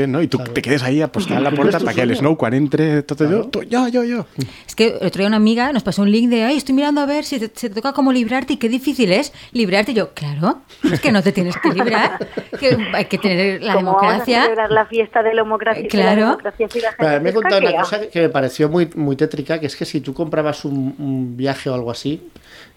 no? 0.07 0.27
Tu 0.27 0.37
Claro. 0.37 0.53
te 0.53 0.61
quedes 0.61 0.83
ahí 0.83 1.01
apostant 1.01 1.37
a 1.37 1.41
la 1.41 1.51
porta 1.51 1.79
tu 1.79 1.85
perquè 1.85 2.01
el 2.03 2.09
sueño. 2.09 2.19
Snow, 2.19 2.37
quan 2.37 2.53
entre 2.53 2.99
allò, 2.99 3.15
Claro. 3.15 3.47
tu, 3.49 3.59
jo, 3.61 3.87
jo, 3.93 4.01
jo. 4.03 4.25
Es 4.67 4.75
que 4.75 4.87
el 4.99 5.07
otro 5.07 5.19
día 5.19 5.27
una 5.27 5.37
amiga 5.37 5.71
nos 5.73 5.83
pasó 5.83 6.01
un 6.01 6.11
link 6.11 6.29
de, 6.29 6.43
ay, 6.43 6.57
estoy 6.57 6.73
mirando 6.75 7.01
a 7.01 7.05
ver 7.05 7.23
si 7.23 7.39
te, 7.39 7.51
se 7.53 7.69
te 7.69 7.75
toca 7.75 7.93
como 7.93 8.11
librarte 8.11 8.53
y 8.53 8.57
qué 8.57 8.69
difícil 8.69 9.11
es 9.11 9.33
librarte. 9.51 9.91
Y 9.91 9.95
yo, 9.95 10.13
claro, 10.13 10.61
es 10.83 10.99
que 10.99 11.11
no 11.11 11.21
te 11.23 11.31
tienes 11.31 11.55
que 11.57 11.69
librar, 11.69 12.19
que 12.59 12.77
hay 12.93 13.05
que 13.05 13.17
tener 13.17 13.61
la 13.63 13.73
¿Cómo 13.73 13.93
vamos 13.93 14.03
a 14.03 14.07
democracia. 14.07 14.41
celebrar 14.43 14.71
la 14.71 14.85
fiesta 14.85 15.23
de 15.23 15.33
la 15.33 15.41
democracia? 15.43 15.83
de 15.83 15.87
la 15.89 15.89
Claro. 16.03 16.21
democracia 16.21 16.67
si 16.69 16.79
la 16.81 16.89
gente 16.91 17.05
Vale, 17.05 17.19
me 17.19 17.29
he 17.29 17.33
contado 17.33 17.61
una 17.61 17.73
cosa 17.81 17.99
que, 18.01 18.07
que 18.09 18.21
me 18.21 18.29
pareció 18.29 18.69
muy, 18.69 18.89
muy 18.95 19.15
tétrica, 19.15 19.59
que 19.59 19.65
es 19.67 19.75
que 19.75 19.85
si 19.85 20.01
tú 20.01 20.13
comprabas 20.13 20.65
un, 20.65 20.95
un 20.97 21.37
viaje 21.37 21.69
o 21.69 21.73
algo 21.73 21.91
así 21.91 22.21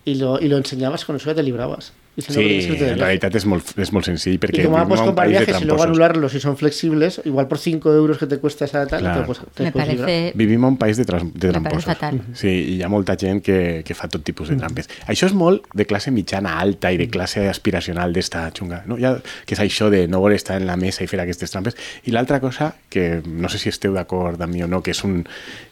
y 0.04 0.14
lo, 0.16 0.40
y 0.40 0.48
lo 0.48 0.56
enseñabas, 0.56 1.04
con 1.04 1.16
eso 1.16 1.30
ya 1.30 1.34
te 1.34 1.42
librabas. 1.42 1.92
Y 2.18 2.22
Sí, 2.22 2.66
de 2.74 2.90
en 2.90 2.98
realitat 2.98 3.36
és 3.38 3.44
molt, 3.46 3.68
és 3.78 3.92
molt 3.94 4.04
senzill 4.08 4.40
perquè 4.42 4.64
un 4.66 4.72
comprar 4.74 5.14
país 5.14 5.38
de 5.38 5.44
viajes 5.44 5.62
y 5.62 5.66
luego 5.66 5.84
anularlos 5.84 6.32
si 6.32 6.40
son 6.40 6.56
flexibles, 6.56 7.20
igual 7.24 7.46
por 7.46 7.58
5 7.58 7.92
euros 7.94 8.18
que 8.18 8.26
te 8.26 8.38
cuesta 8.38 8.64
esa 8.64 8.88
tal, 8.88 9.00
Claro. 9.02 9.20
te, 9.20 9.26
puedes- 9.26 9.42
te 9.54 9.62
Me 9.62 9.70
parece... 9.72 10.32
Vivim 10.34 10.58
en 10.58 10.64
un 10.64 10.76
país 10.78 10.96
de, 10.96 11.04
tras, 11.04 11.22
de 11.32 11.48
tramposos. 11.50 11.84
fatal. 11.84 12.20
Sí, 12.34 12.48
i 12.48 12.74
hi 12.74 12.82
ha 12.82 12.88
molta 12.88 13.14
gent 13.16 13.40
que, 13.40 13.84
que 13.86 13.94
fa 13.94 14.08
tot 14.08 14.24
tipus 14.26 14.48
de 14.50 14.56
trampes. 14.56 14.88
Això 15.06 15.26
és 15.30 15.32
molt 15.32 15.62
de 15.72 15.86
classe 15.86 16.10
mitjana 16.10 16.58
alta 16.58 16.90
i 16.90 16.98
de 16.98 17.06
classe 17.08 17.46
aspiracional 17.48 18.12
d'esta 18.12 18.50
xunga, 18.50 18.82
no? 18.86 18.98
Ja, 18.98 19.14
que 19.46 19.54
és 19.54 19.60
això 19.62 19.86
de 19.88 20.08
no 20.08 20.18
voler 20.18 20.36
estar 20.42 20.56
en 20.60 20.66
la 20.66 20.74
mesa 20.76 21.04
i 21.04 21.06
fer 21.06 21.20
aquestes 21.22 21.52
trampes. 21.54 21.76
I 22.04 22.10
l'altra 22.10 22.40
cosa, 22.40 22.74
que 22.90 23.22
no 23.24 23.48
sé 23.48 23.58
si 23.62 23.68
esteu 23.68 23.94
d'acord 23.94 24.42
amb 24.42 24.52
mi 24.54 24.62
o 24.62 24.66
no, 24.66 24.82
que 24.82 24.90
és 24.90 25.04
un 25.04 25.22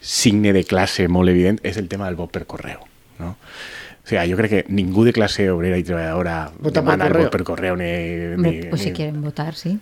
signe 0.01 0.53
de 0.53 0.63
classe 0.63 1.09
molt 1.09 1.29
evident, 1.29 1.59
és 1.65 1.77
el 1.77 1.89
tema 1.89 2.07
del 2.07 2.15
vot 2.15 2.31
per 2.31 2.47
correu. 2.47 2.87
No? 3.19 3.35
O 4.07 4.09
sigui, 4.09 4.31
jo 4.31 4.37
crec 4.39 4.51
que 4.53 4.65
ningú 4.71 5.03
de 5.05 5.13
classe 5.13 5.51
obrera 5.51 5.77
i 5.77 5.83
treballadora 5.83 6.53
Vota 6.61 6.79
per 6.81 6.85
demana 6.85 7.07
el 7.07 7.11
correu. 7.11 7.25
vot 7.27 7.33
per 7.35 7.43
correu 7.43 7.77
ni... 7.77 7.91
Ni, 8.39 8.53
pues 8.71 8.81
si 8.83 8.91
ni- 8.93 8.97
quieren 8.97 9.21
votar, 9.21 9.55
sí. 9.59 9.81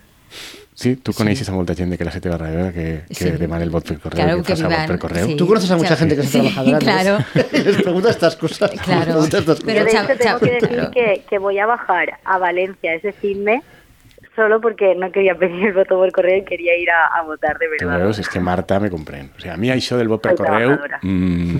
Sí, 0.74 0.96
tu 0.96 1.12
coneixes 1.14 1.46
a 1.48 1.52
molta 1.54 1.76
gent 1.78 1.92
de 1.92 1.98
classe 2.00 2.18
teva 2.24 2.34
darrere 2.38 2.72
que, 2.72 2.86
que 3.06 3.14
Sí. 3.14 3.30
demana 3.38 3.62
el 3.62 3.70
vot 3.70 3.84
per 3.86 3.98
correu, 4.00 4.16
Claro, 4.24 4.42
que, 4.42 4.54
que 4.54 4.98
per 5.08 5.24
sí. 5.26 5.36
Tú 5.36 5.46
conoces 5.46 5.70
a 5.70 5.76
mucha 5.76 5.94
Sí. 5.94 6.00
gente 6.00 6.16
que 6.16 6.22
es 6.22 6.30
Sí, 6.30 6.40
trabajadora. 6.40 6.78
claro. 6.88 7.18
Les 7.52 7.76
pregunta 7.82 8.10
estas 8.10 8.34
cosas. 8.36 8.70
Claro. 8.80 9.22
Pero 9.30 9.44
Yo, 9.44 9.84
de 9.84 9.90
hecho, 9.90 10.16
tengo 10.18 10.38
que 10.40 10.50
decir 10.52 10.68
claro. 10.70 10.90
que, 10.90 11.22
que 11.28 11.38
voy 11.38 11.58
a 11.58 11.66
bajar 11.66 12.18
a 12.24 12.38
Valencia 12.38 12.94
ese 12.94 13.12
filme 13.12 13.62
solo 14.34 14.60
porque 14.60 14.96
no 14.96 15.12
quería 15.12 15.36
pedir 15.36 15.66
el 15.66 15.74
voto 15.74 15.94
por 15.96 16.10
correo 16.10 16.38
y 16.38 16.44
quería 16.44 16.76
ir 16.76 16.90
a, 16.90 17.18
a 17.18 17.22
votar 17.22 17.56
de 17.58 17.68
verdad. 17.68 17.98
veus? 18.00 18.18
És 18.18 18.28
que 18.28 18.40
Marta 18.40 18.80
me 18.80 18.90
comprèn. 18.90 19.30
O 19.36 19.38
sigui, 19.38 19.52
a 19.54 19.56
mi 19.56 19.70
això 19.70 19.94
del 19.96 20.08
vot 20.08 20.20
per 20.24 20.32
Soy 20.34 20.42
correu 20.46 20.74
trabajadora. 20.74 20.98
mm, 21.02 21.56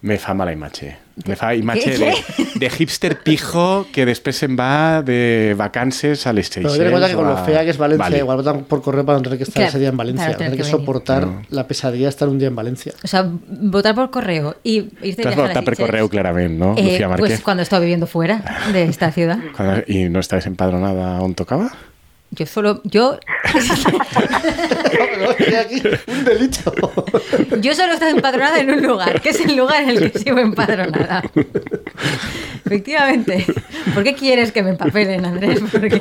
me 0.00 0.16
fa 0.18 0.32
mala 0.34 0.52
imatge. 0.52 0.96
Me 1.26 1.34
fa 1.34 1.52
imatge 1.56 1.98
de, 1.98 2.14
de 2.54 2.70
hipster 2.70 3.18
pijo 3.24 3.88
que 3.92 4.04
després 4.06 4.36
se'n 4.38 4.54
va 4.54 5.02
de 5.02 5.56
vacances 5.58 6.22
a 6.28 6.32
les 6.32 6.46
Pero 6.48 6.70
Seychelles. 6.70 6.78
ten 6.78 6.86
en 6.86 6.92
cuenta 6.92 7.08
que 7.08 7.14
con 7.16 7.26
lo 7.26 7.36
fea 7.44 7.64
que 7.64 7.70
es 7.70 7.78
Valencia, 7.78 8.18
igual 8.18 8.36
votan 8.36 8.62
por 8.64 8.80
correo 8.82 9.04
para 9.04 9.18
no 9.18 9.22
tener 9.24 9.38
que 9.38 9.42
estar 9.42 9.54
Claro, 9.56 9.68
ese 9.70 9.78
día 9.80 9.88
en 9.88 9.96
Valencia, 9.96 10.26
tener 10.36 10.52
tener 10.52 10.56
que 10.56 10.70
soportar 10.70 11.26
No. 11.26 11.42
la 11.50 11.66
pesadilla 11.66 12.04
de 12.04 12.10
estar 12.10 12.28
un 12.28 12.38
día 12.38 12.46
en 12.46 12.54
Valencia. 12.54 12.92
O 13.02 13.08
sea, 13.08 13.26
votar 13.48 13.96
por 13.96 14.10
correo 14.10 14.54
y 14.62 14.76
irte 15.02 15.02
de 15.02 15.14
viaje 15.16 15.26
a 15.26 15.30
las 15.30 15.48
votat 15.48 15.64
per 15.64 15.74
Seychelles. 15.74 15.90
correu, 15.90 16.08
clarament, 16.08 16.56
no, 16.56 16.74
Eh, 16.76 16.82
Lucía 16.84 17.08
Márquez? 17.08 17.26
Pues 17.28 17.40
cuando 17.40 17.64
estaba 17.64 17.80
viviendo 17.80 18.06
fuera 18.06 18.40
de 18.72 18.84
esta 18.84 19.10
ciudad. 19.10 19.38
I 19.88 20.08
no 20.08 20.20
estaves 20.20 20.46
empadronada 20.46 21.20
on 21.20 21.34
tocava? 21.34 21.72
Yo 22.30 22.44
solo, 22.46 22.80
yo, 22.84 23.18
No, 25.18 25.30
estoy 25.32 25.54
aquí, 25.54 25.82
un 26.06 26.24
delito. 26.24 26.72
yo 27.60 27.74
solo 27.74 27.94
estaba 27.94 28.10
empadronada 28.10 28.60
en 28.60 28.70
un 28.70 28.82
lugar, 28.82 29.20
que 29.20 29.30
es 29.30 29.40
el 29.40 29.56
lugar 29.56 29.82
en 29.84 29.90
el 29.90 30.10
que 30.12 30.18
sigo 30.18 30.38
empadronada. 30.38 31.22
Efectivamente. 32.64 33.46
¿Por 33.94 34.04
qué 34.04 34.14
quieres 34.14 34.52
que 34.52 34.62
me 34.62 34.70
empapelen, 34.70 35.24
Andrés? 35.24 35.60
Porque 35.72 35.98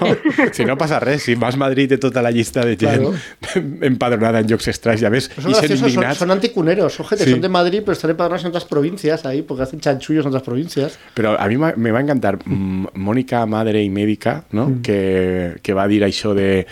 Si 0.51 0.65
no 0.65 0.77
passa 0.77 0.99
res, 0.99 1.23
si 1.23 1.35
vas 1.35 1.55
a 1.55 1.57
Madrid 1.57 1.87
de 1.89 1.97
tota 1.97 2.21
la 2.21 2.29
llista 2.31 2.63
de 2.65 2.75
Claro. 2.77 3.13
empadronada 3.81 4.39
en 4.41 4.47
llocs 4.47 4.67
estranys, 4.67 5.01
ja 5.01 5.09
ves, 5.09 5.31
Son 5.41 5.51
graciosos, 5.51 5.93
son, 5.93 6.15
son 6.15 6.31
anticuneros, 6.31 6.99
ojete, 6.99 7.23
Sí. 7.23 7.31
son 7.31 7.41
de 7.41 7.49
Madrid, 7.49 7.81
pero 7.85 7.93
están 7.93 8.11
empadronados 8.11 8.43
en 8.43 8.49
otras 8.49 8.65
provincias 8.65 9.25
ahí, 9.25 9.41
porque 9.41 9.63
hacen 9.63 9.79
chanchullos 9.79 10.25
en 10.25 10.29
otras 10.29 10.43
provincias. 10.43 10.99
Però 11.15 11.37
a 11.39 11.47
mi 11.47 11.57
m'ha- 11.57 11.73
me 11.77 11.91
va 11.91 12.01
encantar 12.01 12.37
mm, 12.45 12.87
Mònica, 12.95 13.45
madre 13.45 13.81
i 13.83 13.89
mèdica, 13.89 14.43
no? 14.51 14.67
Mm. 14.69 14.81
que, 14.81 15.55
que 15.63 15.73
va 15.73 15.87
dir 15.87 16.03
de 16.37 16.65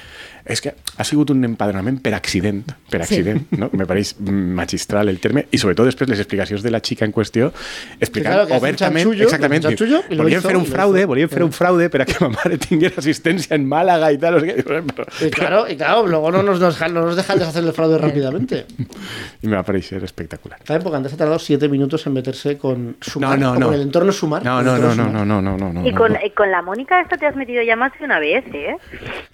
és 0.45 0.61
que 0.61 0.73
ha 0.97 1.03
sigut 1.03 1.29
un 1.31 1.43
empadronament 1.43 2.01
per 2.01 2.13
accident, 2.13 2.63
per 2.89 3.05
Sí. 3.05 3.15
accident, 3.15 3.47
no? 3.51 3.69
Me 3.73 3.85
pareix 3.85 4.15
magistral 4.19 5.09
el 5.09 5.19
terme, 5.19 5.45
i 5.51 5.57
sobretot 5.57 5.85
després 5.85 6.09
les 6.09 6.19
explicacions 6.19 6.63
de 6.63 6.71
la 6.71 6.79
xica 6.79 7.05
en 7.05 7.11
qüestió, 7.11 7.51
explicant 7.99 8.33
claro, 8.35 8.55
obertament, 8.59 9.03
chanchullo, 9.03 9.23
exactament, 9.25 9.65
un 9.65 9.69
chanchullo, 9.71 10.03
i 10.09 10.15
lo 10.15 10.23
volien 10.23 10.41
fer 10.41 10.55
un 10.57 10.65
fraude, 10.65 11.05
volien 11.05 11.29
fer 11.29 11.43
un 11.43 11.51
fraude 11.51 11.89
per 11.89 12.01
a 12.01 12.05
que 12.05 12.15
ma 12.23 12.29
mare 12.29 12.57
tingués 12.57 12.97
assistència 12.97 13.55
en 13.55 13.67
Màlaga 13.67 14.11
i 14.13 14.17
tal, 14.17 14.35
no 14.35 14.39
sé 14.39 14.55
què. 14.55 14.63
Però, 14.65 15.05
Y 15.25 15.29
claro, 15.31 15.65
y 15.69 15.75
claro, 15.75 16.07
luego 16.07 16.31
no 16.31 16.43
nos, 16.43 16.59
dejan, 16.59 16.93
no 16.93 17.05
nos 17.05 17.15
dejan 17.15 17.39
deshacer 17.39 17.63
el 17.63 17.73
fraude 17.73 17.97
rápidamente. 17.97 18.65
I 19.43 19.47
me 19.47 19.55
va 19.57 19.63
parecer 19.63 20.03
espectacular. 20.03 20.59
También 20.63 20.83
porque 20.83 20.97
antes 20.97 21.13
ha 21.13 21.17
tardado 21.17 21.39
siete 21.39 21.67
minutos 21.69 22.05
en 22.07 22.13
meterse 22.13 22.57
con 22.57 22.95
Sumar, 23.01 23.37
No, 23.39 23.45
no, 23.47 23.51
o 23.51 23.59
no. 23.59 23.65
con 23.67 23.75
el 23.75 23.81
entorno 23.81 24.11
Sumar. 24.11 24.43
No, 24.43 24.61
no, 24.61 24.77
no, 24.77 24.95
no, 24.95 25.09
no, 25.25 25.41
no, 25.41 25.57
no, 25.57 25.73
no. 25.73 25.87
Y 25.87 25.91
con, 25.93 26.13
no. 26.13 26.19
con 26.35 26.51
la 26.51 26.61
Mónica 26.61 27.01
esta 27.01 27.17
te 27.17 27.25
has 27.25 27.35
metido 27.35 27.61
ya 27.63 27.75
más 27.75 27.91
de 27.99 28.05
una 28.05 28.19
vez, 28.19 28.43
¿eh? 28.53 28.75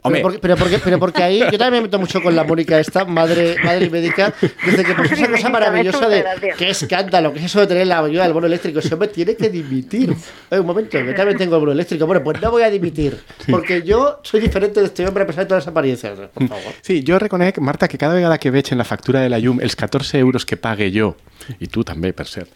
Home, 0.04 0.22
Pero 0.22 0.24
porque, 0.24 0.40
pero, 0.40 0.56
porque, 0.58 0.80
pero 0.84 1.00
porque 1.00 1.24
ahí 1.24 1.42
yo 1.52 1.58
también 1.58 1.84
me 1.84 1.88
meto 1.88 2.00
mucho 2.00 2.22
con 2.22 2.36
la 2.36 2.44
Mónica 2.44 2.80
esta, 2.80 3.06
madre, 3.06 3.56
madre 3.64 3.86
y 3.86 3.90
médica, 3.90 4.34
desde 4.66 4.84
que 4.84 4.94
puso 4.94 5.14
esa 5.14 5.30
cosa 5.30 5.50
maravillosa 5.50 6.10
de 6.10 6.26
qué 6.58 6.70
escándalo, 6.70 7.34
qué 7.34 7.40
es 7.40 7.46
eso 7.46 7.60
de 7.60 7.68
tener 7.68 7.88
la 7.88 8.00
ayuda 8.00 8.24
del 8.24 8.34
bono 8.34 8.48
eléctrico. 8.48 8.80
Ese 8.80 8.94
hombre 8.94 9.10
tiene 9.10 9.36
que 9.36 9.50
dimitir. 9.50 10.16
Oye, 10.50 10.60
un 10.60 10.68
momento, 10.68 11.00
yo 11.00 11.14
también 11.16 11.38
tengo 11.38 11.56
el 11.56 11.60
bono 11.60 11.72
eléctrico. 11.74 12.06
Bueno, 12.06 12.24
pues 12.24 12.42
no 12.42 12.52
voy 12.52 12.64
a 12.64 12.70
dimitir, 12.70 13.18
porque 13.50 13.84
yo 13.84 14.20
soy 14.24 14.40
diferente 14.40 14.80
de 14.80 14.88
este 14.88 15.06
hombre 15.06 15.24
a 15.24 15.28
pesar 15.28 15.44
de 15.44 15.50
todas 15.50 15.66
las 15.66 15.72
apariencias. 15.72 16.18
Por 16.34 16.48
favor. 16.48 16.74
Sí, 16.82 17.04
jo 17.06 17.20
reconec, 17.20 17.60
Marta, 17.60 17.88
que 17.88 17.98
cada 17.98 18.14
vegada 18.14 18.38
que 18.38 18.52
veig 18.52 18.72
en 18.72 18.78
la 18.78 18.86
factura 18.86 19.22
de 19.22 19.30
la 19.30 19.40
llum 19.40 19.60
els 19.62 19.76
14 19.76 20.18
euros 20.20 20.46
que 20.46 20.58
pague 20.58 20.92
jo, 20.94 21.16
i 21.60 21.68
tu 21.68 21.84
també, 21.84 22.14
per 22.14 22.28
cert, 22.30 22.52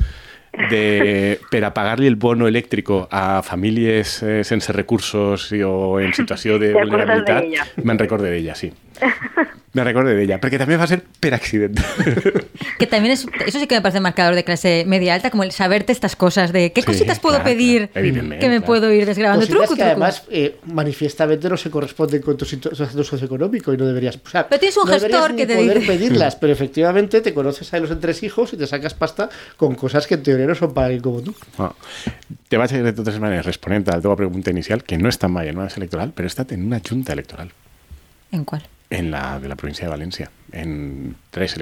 de, 0.72 1.40
per 1.52 1.64
a 1.66 1.74
pagar-li 1.75 2.08
el 2.08 2.16
bono 2.16 2.48
elèctrico 2.48 3.08
a 3.12 3.42
famílies 3.44 4.22
eh, 4.24 4.44
sense 4.44 4.74
recursos 4.74 5.50
i, 5.52 5.62
o 5.66 6.00
en 6.00 6.14
situació 6.14 6.60
de 6.60 6.72
de 6.72 6.74
vulnerabilitat, 6.80 7.44
ella. 7.44 7.68
me'n 7.84 8.00
recorde 8.00 8.32
d'ella, 8.32 8.56
sí. 8.56 8.72
Me 9.75 9.84
recordé 9.84 10.14
d'ella, 10.16 10.38
perquè 10.40 10.56
també 10.58 10.78
va 10.80 10.86
ser 10.88 11.02
per 11.20 11.34
accident. 11.36 11.75
Que 12.80 12.88
también 12.88 13.14
es, 13.14 13.25
eso 13.46 13.60
sí 13.60 13.68
que 13.68 13.75
me 13.75 13.82
parece 13.82 14.00
marcador 14.02 14.36
de 14.36 14.44
clase 14.44 14.84
media 14.86 15.14
alta, 15.14 15.30
como 15.32 15.44
el 15.44 15.52
saberte 15.52 15.92
estas 15.94 16.16
cosas 16.18 16.52
de 16.52 16.72
qué 16.74 16.82
Sí, 16.82 16.88
cositas 16.88 17.20
puedo 17.20 17.36
claro, 17.38 17.50
pedir 17.50 17.90
claro, 17.90 18.06
que 18.12 18.14
me 18.30 18.40
claro. 18.40 18.66
puedo 18.66 18.92
ir 18.92 19.06
desgrabando. 19.06 19.46
Truco, 19.48 19.62
que 19.62 19.68
truco. 19.75 19.84
además 19.84 20.24
eh, 20.30 20.58
manifiestamente 20.66 21.48
no 21.50 21.56
se 21.58 21.70
corresponden 21.70 22.22
con 22.22 22.36
tu 22.38 22.46
situ- 22.46 22.72
estatus 22.72 23.08
socioeconómico 23.08 23.74
y 23.74 23.78
no 23.78 23.86
deberías. 23.86 24.18
O 24.25 24.30
sea, 24.30 24.48
Pero 24.48 24.60
tienes 24.60 24.75
un 24.78 24.86
no 24.88 24.92
deberías 24.94 25.20
gestor 25.22 25.32
ni 25.32 25.38
que 25.42 25.48
te 25.48 25.56
poder 25.56 25.80
dice. 25.80 25.92
pedirlas, 25.92 26.36
pero 26.42 26.52
efectivamente 26.54 27.22
te 27.22 27.34
conoces 27.34 27.74
a 27.74 27.80
los 27.80 27.92
entresijos 27.92 28.52
y 28.54 28.58
te 28.58 28.68
sacas 28.68 28.94
pasta 28.94 29.30
con 29.56 29.75
cosas 29.75 30.06
que 30.08 30.16
en 30.16 30.24
teoría 30.24 30.46
no 30.48 30.56
son 30.56 30.74
para 30.74 30.88
alguien 30.88 31.02
como 31.04 31.22
tú. 31.22 31.34
Bueno, 31.58 31.75
te 32.50 32.58
vaig 32.58 32.72
de 32.72 32.94
totes 32.94 33.20
maneres 33.20 33.46
responent 33.46 33.88
a 33.90 33.98
la 33.98 34.16
pregunta 34.16 34.52
inicial, 34.52 34.84
que 34.84 34.98
no 34.98 35.10
mai 35.30 35.48
en 35.48 35.56
una 35.56 35.66
mesa 35.66 35.78
electoral, 35.80 36.12
però 36.14 36.25
he 36.28 36.32
estat 36.32 36.52
en 36.52 36.66
una 36.66 36.80
junta 36.84 37.14
electoral, 37.14 37.52
¿En 38.32 38.44
cuál? 38.44 38.64
En 38.89 39.12
la 39.12 39.39
de 39.39 39.50
la 39.50 39.56
província 39.56 39.88
de 39.88 39.92
València, 39.96 40.30
en 40.51 41.15
tres 41.32 41.56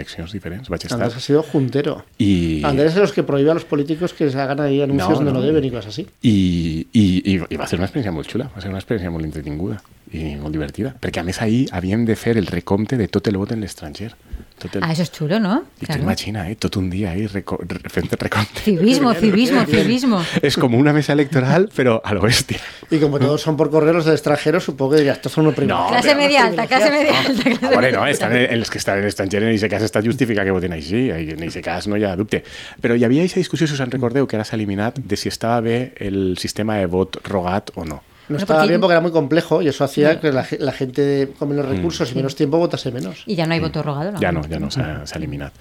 vaig 0.70 0.84
estar. 0.84 1.00
Andrés 1.00 1.16
ha 1.18 1.20
sido 1.20 1.44
juntero. 1.44 2.06
I, 2.18 2.62
Andrés 2.64 2.94
es 2.94 3.00
los 3.00 3.14
que 3.14 3.24
prohíbe 3.24 3.52
a 3.52 3.54
los 3.54 3.66
políticos 3.66 4.14
que 4.14 4.30
se 4.30 4.40
hagan 4.40 4.60
ahí 4.60 4.82
anuncios 4.82 5.10
No, 5.10 5.16
donde 5.16 5.32
no, 5.32 5.40
no. 5.40 5.46
deben 5.46 5.64
y 5.64 5.72
cosas 5.72 5.88
así. 5.88 6.08
i, 6.22 6.88
i, 6.94 7.42
i 7.50 7.56
va 7.58 7.68
ser 7.68 7.80
una 7.80 7.88
experiència 7.88 8.12
molt 8.14 8.30
xula, 8.30 8.50
va 8.56 8.62
ser 8.62 8.70
una 8.70 8.80
experiència 8.80 9.12
molt 9.12 9.26
entretinguda 9.26 9.82
i 10.14 10.36
molt 10.36 10.54
divertida, 10.54 10.94
perquè 11.02 11.22
a 11.22 11.24
més 11.26 11.42
ahir 11.42 11.68
havíem 11.72 12.06
de 12.06 12.16
fer 12.16 12.38
el 12.38 12.46
recompte 12.46 12.98
de 12.98 13.08
tot 13.08 13.28
el 13.28 13.38
vot 13.38 13.52
en 13.52 13.62
l'estranger. 13.64 14.12
Tot 14.60 14.76
el... 14.76 14.84
Ah, 14.84 14.92
eso 14.94 15.02
es 15.04 15.12
chulo, 15.12 15.40
¿no? 15.40 15.64
I 15.82 15.86
Claro. 15.86 16.00
tu 16.02 16.06
imagina, 16.06 16.50
eh, 16.50 16.56
tot 16.56 16.76
un 16.78 16.90
dia 16.90 17.12
ahí 17.12 17.26
reco 17.28 17.58
re- 17.62 17.90
fent 17.90 18.08
el 18.14 18.18
recompte. 18.20 18.62
Civismo, 18.62 19.14
civismo, 19.14 19.66
civismo. 19.66 20.22
És 20.42 20.56
com 20.58 20.74
una 20.76 20.94
mesa 20.94 21.12
electoral, 21.14 21.70
però 21.76 22.00
a 22.04 22.14
l'oeste. 22.14 22.60
Y 22.92 23.00
como 23.00 23.20
todos 23.20 23.42
son 23.42 23.58
por 23.58 23.70
correos 23.72 24.06
del 24.06 24.14
extranjero, 24.14 24.60
supongo 24.60 24.92
que 24.92 24.98
dirías, 24.98 25.18
estos 25.18 25.32
son 25.34 25.46
unos 25.46 25.56
privados. 25.56 25.86
No, 25.86 25.90
Clase 25.90 26.08
pero- 26.10 26.20
media 26.22 26.46
alta, 26.46 26.68
clase 26.68 26.92
media 26.92 27.20
alta. 27.20 27.44
clase 27.44 27.66
A 27.66 27.70
veure, 27.70 27.88
media 27.88 28.00
no, 28.00 28.08
estan 28.08 28.32
en, 28.36 28.54
els 28.54 28.70
que 28.70 28.78
estan 28.78 28.98
en 29.00 29.06
l'estranger 29.06 29.44
en 29.44 29.50
aquest 29.50 29.72
cas 29.74 29.84
està 29.84 30.02
justificat 30.06 30.46
que 30.46 30.52
voten 30.56 30.72
així, 30.74 31.10
en 31.10 31.44
aquest 31.44 31.62
cas 31.66 31.88
no 31.88 31.98
hi 31.98 32.04
ha 32.06 32.16
dubte. 32.16 32.44
Però 32.80 32.96
hi 32.96 33.04
havia 33.04 33.22
aquesta 33.26 33.40
discussió, 33.42 33.68
si 33.68 33.74
us 33.74 33.80
en 33.84 33.92
recordeu, 33.92 34.28
que 34.28 34.38
ara 34.38 34.46
s'ha 34.46 34.56
eliminat, 34.56 35.00
de 35.00 35.18
si 35.18 35.28
estava 35.30 35.60
bé 35.62 35.94
el 36.00 36.38
sistema 36.38 36.78
de 36.78 36.86
vot 36.86 37.18
rogat 37.28 37.72
o 37.76 37.84
no. 37.86 38.02
No 38.34 38.38
estaba 38.40 38.60
porque- 38.62 38.70
bien 38.72 38.82
porque 38.82 38.94
era 38.94 39.02
muy 39.02 39.12
complejo 39.12 39.62
y 39.62 39.68
eso 39.68 39.84
hacía 39.84 40.20
que 40.20 40.32
la, 40.32 40.44
ge- 40.44 40.58
la 40.60 40.72
gente 40.72 41.30
con 41.40 41.50
menos 41.50 41.66
recursos 41.68 42.12
y 42.12 42.16
menos 42.16 42.36
tiempo 42.36 42.58
votase 42.58 42.92
menos. 42.92 43.24
Y 43.26 43.36
ya 43.36 43.46
no 43.46 43.54
hay 43.54 43.60
voto 43.60 43.82
rogado, 43.82 44.12
¿no? 44.12 44.20
Ja 44.20 44.32
no, 44.32 44.42
ja 44.44 44.60
no 44.60 44.70
s'ha 44.72 45.06
s'ha 45.06 45.18
eliminat. 45.18 45.54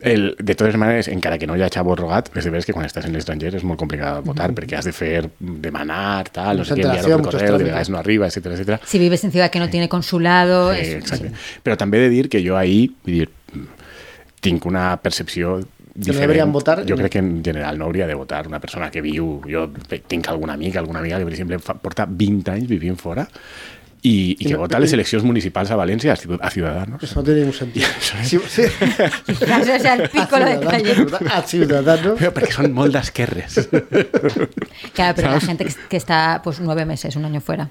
El, 0.00 0.36
de 0.38 0.54
totes 0.54 0.76
maneres, 0.76 1.08
encara 1.08 1.38
que 1.38 1.46
no 1.46 1.54
hagi 1.54 1.80
vot 1.84 1.98
rogat, 1.98 2.28
és 2.36 2.44
de 2.44 2.50
veres 2.50 2.66
que 2.66 2.72
quan 2.72 2.84
estàs 2.86 3.06
en 3.06 3.12
l'estranger 3.16 3.54
és 3.56 3.64
molt 3.64 3.78
complicat 3.80 4.24
votar, 4.24 4.50
perquè 4.52 4.76
has 4.78 4.84
de 4.84 4.92
fer, 4.92 5.30
demanar, 5.40 6.28
tal, 6.30 6.58
no 6.58 6.64
sé 6.64 6.74
què, 6.74 6.82
enviar 6.84 7.20
correu, 7.22 7.58
de 7.58 7.64
vegades 7.64 7.88
no 7.90 7.98
arriba, 7.98 8.26
etcètera, 8.26 8.54
etcètera. 8.54 8.80
Si 8.84 8.98
vives 8.98 9.24
en 9.24 9.32
ciudad 9.32 9.50
que 9.50 9.58
no 9.58 9.70
tiene 9.70 9.88
consulado. 9.88 10.74
Sí, 10.74 10.80
es- 10.80 10.94
exacte. 10.94 11.32
Però 11.62 11.76
també 11.76 11.98
he 11.98 12.08
de 12.08 12.08
dir 12.10 12.28
que 12.28 12.42
jo 12.46 12.56
ahir, 12.56 12.90
vull 13.04 13.14
dir, 13.20 13.28
tinc 14.44 14.66
una 14.66 14.96
percepció 15.00 15.60
diferent. 15.94 16.20
deberien 16.20 16.52
votar? 16.52 16.84
Jo 16.88 16.96
crec 16.96 17.12
que 17.12 17.18
en 17.18 17.42
general 17.44 17.78
no 17.78 17.84
hauria 17.86 18.06
de 18.06 18.14
votar 18.14 18.46
una 18.48 18.60
persona 18.60 18.90
que 18.90 19.00
viu... 19.00 19.40
Jo 19.46 19.68
tinc 20.06 20.28
alguna 20.28 20.54
amiga, 20.54 20.80
alguna 20.80 20.98
amiga 21.00 21.18
que, 21.18 21.24
per 21.24 21.32
exemple, 21.34 21.58
porta 21.58 22.06
20 22.10 22.50
anys 22.50 22.68
vivint 22.68 22.96
fora 22.98 23.28
I 24.06 24.34
que 24.36 24.50
no- 24.52 24.58
vota 24.58 24.76
a 24.76 24.80
les 24.80 24.92
eleccions 24.92 25.24
municipals 25.24 25.70
a 25.70 25.76
València 25.80 26.12
a 26.12 26.16
Ciu- 26.20 26.36
a 26.38 26.50
Ciudadanos. 26.50 27.02
Eso 27.02 27.20
no 27.20 27.24
tiene 27.24 27.40
ningún 27.40 27.54
sentido. 27.54 27.86
Sí, 28.22 28.38
sí. 28.48 28.62
Quizás 29.24 29.62
ese 29.62 29.80
sea 29.80 29.94
el 29.94 30.10
pico 30.10 30.38
lo 30.38 30.44
de 30.44 31.16
A 31.32 31.40
Ciudadanos. 31.40 32.18
Però 32.20 32.28
perquè 32.36 32.52
són 32.52 32.68
molt 32.76 32.92
d'esquerres. 32.92 33.62
Claro, 34.92 35.14
pero 35.16 35.30
la 35.32 35.40
gente 35.40 35.64
que, 35.64 35.72
que 35.88 35.96
está 35.96 36.42
pues 36.44 36.60
nueve 36.60 36.84
meses, 36.84 37.16
un 37.16 37.24
año 37.24 37.40
fuera. 37.40 37.70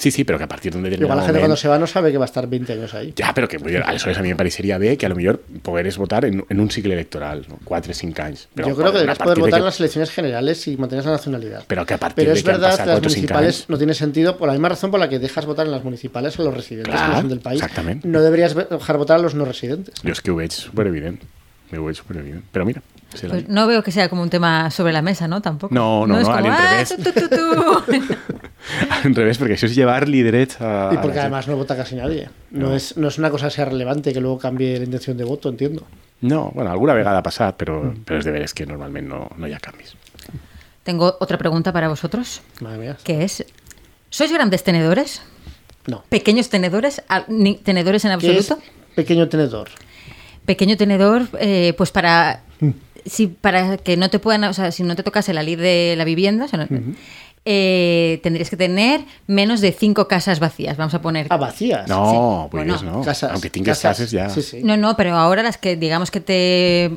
Sí, 0.00 0.10
sí, 0.10 0.24
però 0.24 0.38
que 0.40 0.44
a 0.44 0.48
partir 0.48 0.72
d'un 0.72 0.80
determinat 0.82 1.04
Igual 1.04 1.18
la 1.20 1.24
gente 1.26 1.40
cuando 1.44 1.56
se 1.60 1.68
va 1.68 1.78
no 1.78 1.86
sabe 1.86 2.10
que 2.10 2.16
va 2.16 2.24
a 2.24 2.30
estar 2.32 2.46
20 2.48 2.72
años 2.72 2.94
ahí. 2.94 3.12
Ja, 3.20 3.34
però 3.36 3.46
que 3.46 3.58
vull 3.60 3.68
dir, 3.74 3.82
aleshores 3.84 4.16
a 4.16 4.22
mi 4.24 4.30
em 4.32 4.36
pareixeria 4.38 4.78
bé 4.80 4.96
que 4.96 5.04
a 5.04 5.10
lo 5.12 5.14
millor 5.18 5.42
pogueres 5.60 5.98
votar 6.00 6.24
en, 6.24 6.40
en 6.48 6.58
un 6.58 6.70
cicle 6.70 6.94
electoral, 6.94 7.44
no? 7.48 7.58
4 7.64 7.92
o 7.92 7.94
5 7.94 8.22
anys. 8.22 8.48
Però, 8.56 8.68
Yo 8.68 8.76
creo 8.76 8.92
que 8.92 8.98
a 8.98 9.00
deberías 9.04 9.18
poder 9.18 9.28
partir 9.28 9.34
de 9.36 9.40
votar 9.50 9.58
que- 9.58 9.62
en 9.62 9.64
las 9.66 9.80
elecciones 9.80 10.10
generales 10.10 10.60
si 10.62 10.76
mantienes 10.78 11.04
la 11.04 11.12
nacionalidad. 11.12 11.64
Pero 11.68 11.84
que 11.84 11.92
a 11.94 11.98
partir 11.98 12.24
Pero 12.24 12.32
de 12.32 12.38
es 12.38 12.44
que 12.44 12.50
verdad 12.50 12.78
que 12.80 12.86
las 12.86 13.02
municipales 13.02 13.56
años- 13.60 13.68
no 13.68 13.76
tiene 13.76 13.92
sentido 13.94 14.38
por 14.38 14.48
la 14.48 14.54
misma 14.54 14.70
razón 14.70 14.90
por 14.90 15.00
la 15.00 15.08
que 15.10 15.18
dejas 15.18 15.44
votar 15.44 15.66
en 15.66 15.72
las 15.72 15.84
municipales 15.84 16.38
a 16.38 16.42
los 16.42 16.54
residentes 16.54 16.94
que 16.94 17.08
no 17.08 17.16
son 17.20 17.28
del 17.28 17.40
país. 17.40 17.60
exactament. 17.60 18.02
No 18.04 18.22
deberías 18.22 18.54
dejar 18.56 18.96
votar 18.96 19.18
a 19.18 19.22
los 19.22 19.34
no 19.34 19.44
residentes. 19.44 19.94
Jo 20.02 20.08
és 20.16 20.20
que 20.22 20.30
ho 20.30 20.36
veig 20.36 20.50
superevident. 20.52 21.20
Ho 21.76 21.84
veig 21.84 21.94
superevident. 22.00 22.42
Però 22.50 22.64
mira, 22.64 22.80
se 23.14 23.28
la... 23.28 23.34
Pues 23.34 23.48
no 23.48 23.66
veo 23.68 23.82
que 23.82 23.92
sea 23.92 24.08
como 24.08 24.22
un 24.22 24.30
tema 24.30 24.70
sobre 24.72 24.92
la 24.92 25.02
mesa, 25.02 25.28
¿no? 25.28 25.40
Tampoco. 25.40 25.72
No, 25.74 26.06
no, 26.06 26.18
es 26.18 26.26
no, 26.26 26.34
como, 26.34 26.48
al 26.48 26.56
ah, 26.56 26.84
tu, 26.88 27.12
tu, 27.12 27.28
tu. 27.28 27.94
al 29.04 29.14
revés, 29.14 29.38
perquè 29.40 29.54
això 29.56 29.66
és 29.68 29.74
llevar-li 29.76 30.22
drets 30.22 30.60
a... 30.60 30.90
Y 30.92 30.98
porque 30.98 31.20
además 31.20 31.48
no 31.48 31.56
vota 31.56 31.76
casi 31.76 31.96
nadie. 31.96 32.28
No, 32.50 32.68
No. 32.70 32.74
Es, 32.76 32.96
no 32.96 33.08
es 33.08 33.18
una 33.18 33.30
cosa 33.30 33.46
que 33.48 33.52
sea 33.54 33.64
relevante 33.66 34.12
que 34.12 34.20
luego 34.20 34.38
cambie 34.38 34.78
la 34.78 34.84
intención 34.84 35.16
de 35.16 35.24
voto, 35.24 35.48
entiendo. 35.48 35.86
No, 36.20 36.50
bueno, 36.54 36.70
alguna 36.70 36.92
vegada 36.94 37.18
ha 37.18 37.22
passat, 37.22 37.56
però, 37.56 37.82
Mm. 37.82 38.04
però 38.04 38.18
és 38.18 38.24
de 38.24 38.30
veres 38.32 38.52
que 38.54 38.66
normalment 38.66 39.08
no, 39.08 39.28
no 39.36 39.46
hi 39.48 39.52
ha 39.54 39.58
canvis. 39.60 39.94
Tengo 40.82 41.16
otra 41.20 41.38
pregunta 41.38 41.72
para 41.72 41.88
vosotros, 41.88 42.40
Madre 42.60 42.78
mía. 42.78 42.96
que 43.04 43.24
es, 43.24 43.44
¿sois 44.10 44.32
grandes 44.32 44.62
tenedores? 44.64 45.22
No. 45.86 46.04
¿Pequeños 46.08 46.48
tenedores? 46.50 47.02
¿Tenedores 47.64 48.04
en 48.04 48.18
¿Qué 48.18 48.36
es 48.38 48.50
absoluto? 48.50 48.62
pequeño 48.94 49.28
tenedor? 49.28 49.68
Pequeño 50.44 50.76
tenedor, 50.76 51.22
eh, 51.38 51.74
pues 51.76 51.90
para... 51.90 52.42
Mm. 52.60 52.70
Si, 53.06 53.28
para 53.28 53.78
que 53.78 53.96
no 53.96 54.10
te 54.10 54.18
puedan, 54.18 54.44
o 54.44 54.52
sea, 54.52 54.70
si 54.72 54.82
no 54.82 54.94
te 54.94 55.02
tocase 55.02 55.32
la 55.32 55.42
ley 55.42 55.56
de 55.56 55.94
la 55.96 56.04
vivienda, 56.04 56.44
o 56.44 56.48
sea, 56.48 56.66
no- 56.66 56.94
eh, 57.44 58.20
tendrías 58.22 58.50
que 58.50 58.56
tener 58.56 59.00
menos 59.26 59.60
de 59.60 59.72
cinco 59.72 60.08
casas 60.08 60.40
vacías. 60.40 60.76
Vamos 60.76 60.94
a 60.94 61.00
poner. 61.02 61.26
Ah, 61.30 61.36
vacías. 61.36 61.88
No, 61.88 62.04
Sí. 62.10 62.16
vull 62.56 62.66
Bueno, 62.66 62.82
no. 62.82 63.02
Casas. 63.02 63.32
Aunque 63.32 63.50
tingues 63.50 63.78
Casas. 63.80 64.10
Sí, 64.34 64.42
sí. 64.42 64.60
No, 64.62 64.76
no, 64.76 64.96
pero 64.96 65.16
ahora 65.16 65.42
las 65.42 65.56
que 65.58 65.76
digamos 65.76 66.10
que 66.10 66.20
te 66.20 66.90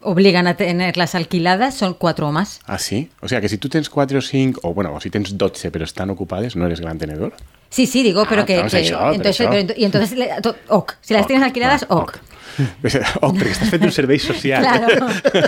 obligan 0.00 0.46
a 0.46 0.54
tenerlas 0.56 1.14
alquiladas 1.14 1.74
son 1.74 1.94
cuatro 1.94 2.28
o 2.28 2.32
más. 2.32 2.60
Ah, 2.66 2.78
sí? 2.78 3.10
O 3.20 3.28
sea, 3.28 3.40
que 3.40 3.48
si 3.48 3.58
tu 3.58 3.68
tens 3.68 3.90
4 3.90 4.18
o 4.18 4.22
5, 4.22 4.60
o 4.62 4.72
bueno, 4.72 4.94
o 4.94 5.00
si 5.00 5.10
tens 5.10 5.36
12 5.36 5.70
però 5.72 5.84
estan 5.84 6.10
ocupades, 6.10 6.54
no 6.54 6.66
eres 6.66 6.80
gran 6.80 6.98
tenedor. 6.98 7.34
Sí, 7.70 7.86
sí, 7.86 8.02
digo, 8.02 8.24
pero 8.28 8.42
Ah, 8.42 8.46
que, 8.46 8.54
que- 8.56 8.62
això, 8.62 9.12
entonces, 9.14 9.40
això. 9.40 9.48
pero 9.50 9.62
ent- 9.62 9.74
y 9.76 9.84
entonces 9.84 10.16
le- 10.18 10.30
to- 10.42 10.56
ok, 10.68 10.94
si 11.00 11.12
las 11.14 11.22
Ok, 11.22 11.28
tienes 11.28 11.44
alquiladas, 11.46 11.86
va, 11.90 11.96
ok. 11.96 12.18
Oh, 13.22 13.30
perquè 13.32 13.52
estàs 13.54 13.68
fent 13.70 13.84
un 13.86 13.92
servei 13.94 14.18
social. 14.18 14.64
Claro. 14.64 15.06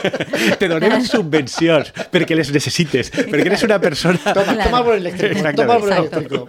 Te 0.61 0.69
donem 0.71 1.03
subvencions 1.03 1.89
perquè 2.12 2.37
les 2.39 2.53
necessites, 2.55 3.11
perquè 3.11 3.49
eres 3.49 3.65
una 3.67 3.81
persona... 3.83 4.21
Toma, 4.33 4.53
Claro. 4.55 4.71
toma 4.71 4.85
por 4.85 4.95
el 4.95 5.00
eléctrico. 5.07 5.33
Exactamente. 5.35 5.62
Toma 5.67 5.79
por 5.81 5.91
el 5.91 5.99
eléctrico. 5.99 6.47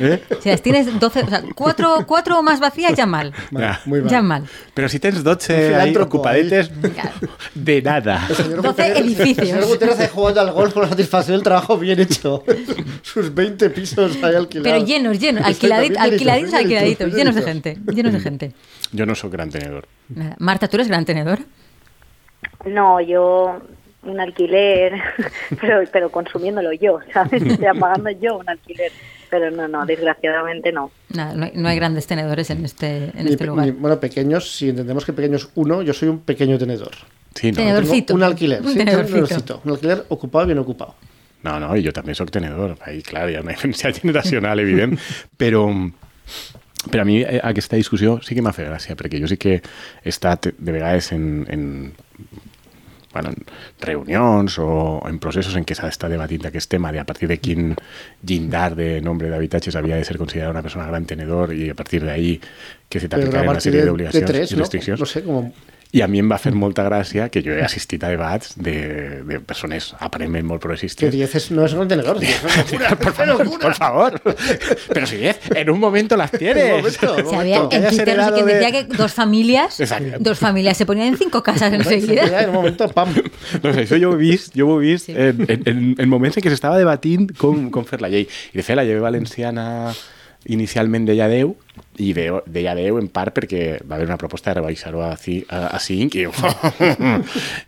Eh? 0.00 0.22
Si 0.42 0.50
las 0.50 0.60
tienes 0.60 1.00
12, 1.00 1.22
o 1.22 1.28
sea, 1.30 1.42
cuatro, 1.54 2.04
cuatro 2.06 2.38
o 2.38 2.42
más 2.42 2.60
vacías, 2.60 2.92
ya 2.94 3.06
mal. 3.06 3.32
Ya. 3.52 3.80
muy 3.86 4.02
mal. 4.02 4.10
Ya 4.10 4.20
mal. 4.20 4.44
Però 4.74 4.86
si 4.90 4.98
tens 4.98 5.22
12 5.24 5.68
Un 5.72 5.80
ahí 5.80 5.96
ocupadetes, 5.96 6.68
Claro. 6.68 7.32
de 7.54 7.80
nada. 7.80 8.26
El 8.28 8.36
señor 8.36 8.62
12 8.62 8.82
Guterres- 8.82 8.96
edificios. 8.98 9.38
El 9.38 9.46
señor 9.48 9.64
Guterres 9.66 9.94
hace 9.94 10.08
jugando 10.08 10.40
al 10.42 10.52
golf 10.52 10.74
con 10.74 10.82
la 10.82 10.88
satisfacción 10.90 11.36
del 11.38 11.42
trabajo 11.42 11.78
bien 11.78 11.98
hecho. 12.00 12.44
Sus 13.02 13.32
20 13.34 13.70
pisos 13.70 14.16
ahí 14.22 14.34
alquilados. 14.34 14.62
Pero 14.72 14.84
llenos, 15.18 15.44
alquiladitos, 15.44 15.98
alquiladitos, 15.98 17.12
llenos 17.14 17.34
de 17.34 17.42
gente, 17.42 17.78
llenos 17.92 18.12
de 18.12 18.20
gente. 18.20 18.52
Jo 18.96 19.06
no 19.06 19.14
sóc 19.14 19.32
gran 19.32 19.50
tenedor. 19.50 19.86
Marta, 20.38 20.68
¿tú 20.68 20.76
eres 20.76 20.88
gran 20.88 21.04
tenedor? 21.04 21.40
No, 22.66 23.00
yo 23.00 23.60
un 24.04 24.20
alquiler, 24.20 24.94
pero, 25.60 25.80
pero 25.92 26.10
consumiéndolo 26.10 26.72
yo, 26.72 26.98
¿sabes? 27.12 27.42
O 27.42 27.56
sea, 27.56 27.74
pagando 27.74 28.10
yo 28.10 28.38
un 28.38 28.48
alquiler. 28.48 28.92
Pero 29.30 29.50
no, 29.50 29.66
no, 29.66 29.86
desgraciadamente 29.86 30.72
no. 30.72 30.90
Nada, 31.14 31.32
no 31.34 31.44
hay, 31.46 31.52
no 31.54 31.66
hay 31.66 31.76
grandes 31.76 32.06
tenedores 32.06 32.50
en 32.50 32.66
este, 32.66 33.04
en 33.18 33.24
Ni 33.24 33.30
este 33.32 33.46
lugar. 33.46 33.64
ni- 33.64 33.72
bueno, 33.72 33.98
pequeños, 33.98 34.52
si 34.54 34.68
entendemos 34.68 35.06
que 35.06 35.14
pequeños 35.14 35.48
uno, 35.54 35.80
yo 35.80 35.94
soy 35.94 36.08
un 36.10 36.18
pequeño 36.20 36.58
tenedor. 36.58 36.90
Sí, 37.34 37.50
no? 37.50 37.56
Tenedor. 37.56 37.80
Tengo 37.80 37.80
Tenedorcito. 37.80 38.14
un 38.14 38.22
alquiler, 38.24 38.60
Un 38.60 38.68
sí, 38.72 38.76
tenedorcito. 38.76 39.18
un 39.20 39.24
tenedorcito. 39.24 39.60
Un 39.64 39.70
alquiler 39.72 40.04
ocupado 40.10 40.44
bien 40.44 40.58
ocupado. 40.58 40.96
No, 41.42 41.58
no, 41.58 41.72
i 41.76 41.84
jo 41.84 41.92
també 41.94 42.14
sóc 42.14 42.30
tenedor. 42.34 42.76
Ahí, 42.86 43.02
clar, 43.06 43.28
hi 43.30 43.36
ha 43.38 43.42
una 43.44 43.52
diferència 43.56 43.92
generacional, 43.96 44.62
evident. 44.62 44.96
Però, 45.38 45.66
però 46.88 47.02
a 47.02 47.08
mi 47.08 47.20
eh, 47.22 47.40
aquesta 47.42 47.78
discussió 47.80 48.18
sí 48.22 48.38
que 48.38 48.44
m'ha 48.44 48.54
fet 48.56 48.70
gràcia, 48.70 48.96
perquè 48.98 49.20
jo 49.22 49.30
sí 49.30 49.38
que 49.42 49.58
he 49.58 50.12
estat 50.12 50.52
de 50.52 50.74
vegades 50.74 51.12
en, 51.16 51.44
en, 51.50 51.66
bueno, 53.12 53.30
en 53.30 53.44
reunions 53.80 54.58
o 54.62 55.02
en 55.08 55.18
processos 55.22 55.56
en 55.58 55.66
què 55.68 55.76
s'ha 55.76 55.90
d'estar 55.90 56.10
debatint 56.12 56.46
aquest 56.48 56.70
tema 56.72 56.92
de 56.92 57.02
a 57.02 57.06
partir 57.08 57.28
de 57.28 57.38
quin 57.42 57.74
llindar 58.22 58.72
de 58.78 59.00
nombre 59.04 59.28
d'habitatges 59.30 59.76
havia 59.76 59.98
de 60.00 60.06
ser 60.08 60.18
considerada 60.18 60.54
una 60.54 60.64
persona 60.64 60.88
gran 60.88 61.06
tenedor 61.06 61.52
i 61.54 61.70
a 61.70 61.76
partir 61.78 62.02
d'ahí 62.06 62.38
que 62.88 63.00
se 63.00 63.08
Pero 63.08 63.20
a 63.20 63.26
t'aplicarien 63.26 63.50
una 63.50 63.60
sèrie 63.60 63.80
de, 63.80 63.84
de 63.84 63.90
d'obligacions 63.90 64.52
i 64.52 64.56
¿no? 64.56 64.64
restriccions. 64.64 65.00
No 65.00 65.06
sé, 65.06 65.22
como 65.22 65.52
I 65.92 66.00
a 66.00 66.06
mi 66.08 66.22
em 66.22 66.28
va 66.32 66.38
fer 66.40 66.54
molta 66.56 66.86
gràcia 66.86 67.26
que 67.28 67.42
jo 67.44 67.52
he 67.52 67.60
assistit 67.60 68.00
a 68.04 68.08
debats 68.08 68.54
de, 68.56 69.20
de 69.28 69.40
persones 69.44 69.90
aparentment 70.00 70.46
molt 70.48 70.62
que 70.62 70.64
progressistes 70.64 71.10
10 71.12 71.34
es- 71.36 71.50
no 71.52 71.66
es 71.66 71.74
un 71.74 71.86
tenedor. 71.86 72.18
tío, 72.18 72.30
es 72.30 72.72
una 72.72 72.88
locura, 72.90 72.96
por 72.96 73.12
favor, 73.12 73.38
locura. 73.44 73.60
por 73.66 73.74
favor. 73.74 74.22
Pero 74.88 75.06
si 75.06 75.26
es, 75.26 75.36
en 75.54 75.68
un 75.68 75.78
momento 75.78 76.16
las 76.16 76.30
tienes. 76.30 76.64
Un 76.64 76.70
momento, 76.78 77.14
un 77.16 77.28
Se 77.30 77.36
había, 77.36 77.56
momento. 77.62 77.76
en 77.76 77.88
Twitter 77.88 78.16
no 78.16 78.24
sé 78.24 78.32
quién 78.32 78.46
de- 78.46 78.54
decía 78.54 78.72
que 78.72 78.84
dos 78.96 79.12
familias, 79.12 79.80
Exacto. 79.80 80.16
dos 80.18 80.38
familias 80.38 80.76
se 80.78 80.86
ponían 80.86 81.08
en 81.08 81.18
cinco 81.18 81.42
casas 81.42 81.72
enseguida. 81.74 82.40
En 82.42 82.48
un 82.48 82.54
momento, 82.54 82.88
pam. 82.88 83.12
No 83.62 83.74
sé, 83.74 83.84
això 83.84 84.00
jo 84.02 84.10
ho 84.10 84.14
he 84.14 84.16
vist, 84.16 84.54
jo 84.56 84.68
ho 84.68 84.80
he 84.80 84.86
vist 84.92 85.06
Sí. 85.06 85.12
en, 85.14 85.44
en, 85.46 85.62
en, 85.66 85.94
en 85.98 86.08
moments 86.08 86.36
en 86.38 86.42
què 86.42 86.48
s'estava 86.48 86.78
debatint 86.80 87.36
com, 87.36 87.68
com 87.70 87.84
fer 87.84 88.00
la 88.00 88.08
llei. 88.08 88.24
I 88.54 88.56
de 88.56 88.62
fet, 88.64 88.76
la 88.80 88.84
llei 88.88 88.96
valenciana 88.98 89.92
inicialment 90.46 91.06
deia 91.06 91.28
10 91.28 91.52
i 92.02 92.12
veu, 92.16 92.40
deia 92.46 92.74
10 92.74 92.98
en 93.00 93.08
part 93.08 93.34
perquè 93.36 93.78
va 93.86 93.96
haver 93.96 94.06
una 94.08 94.18
proposta 94.18 94.50
de 94.50 94.60
rebaixar-ho 94.60 95.02
a, 95.04 95.12
a, 95.14 95.60
a 95.76 95.78
5 95.78 96.18
i, 96.18 96.26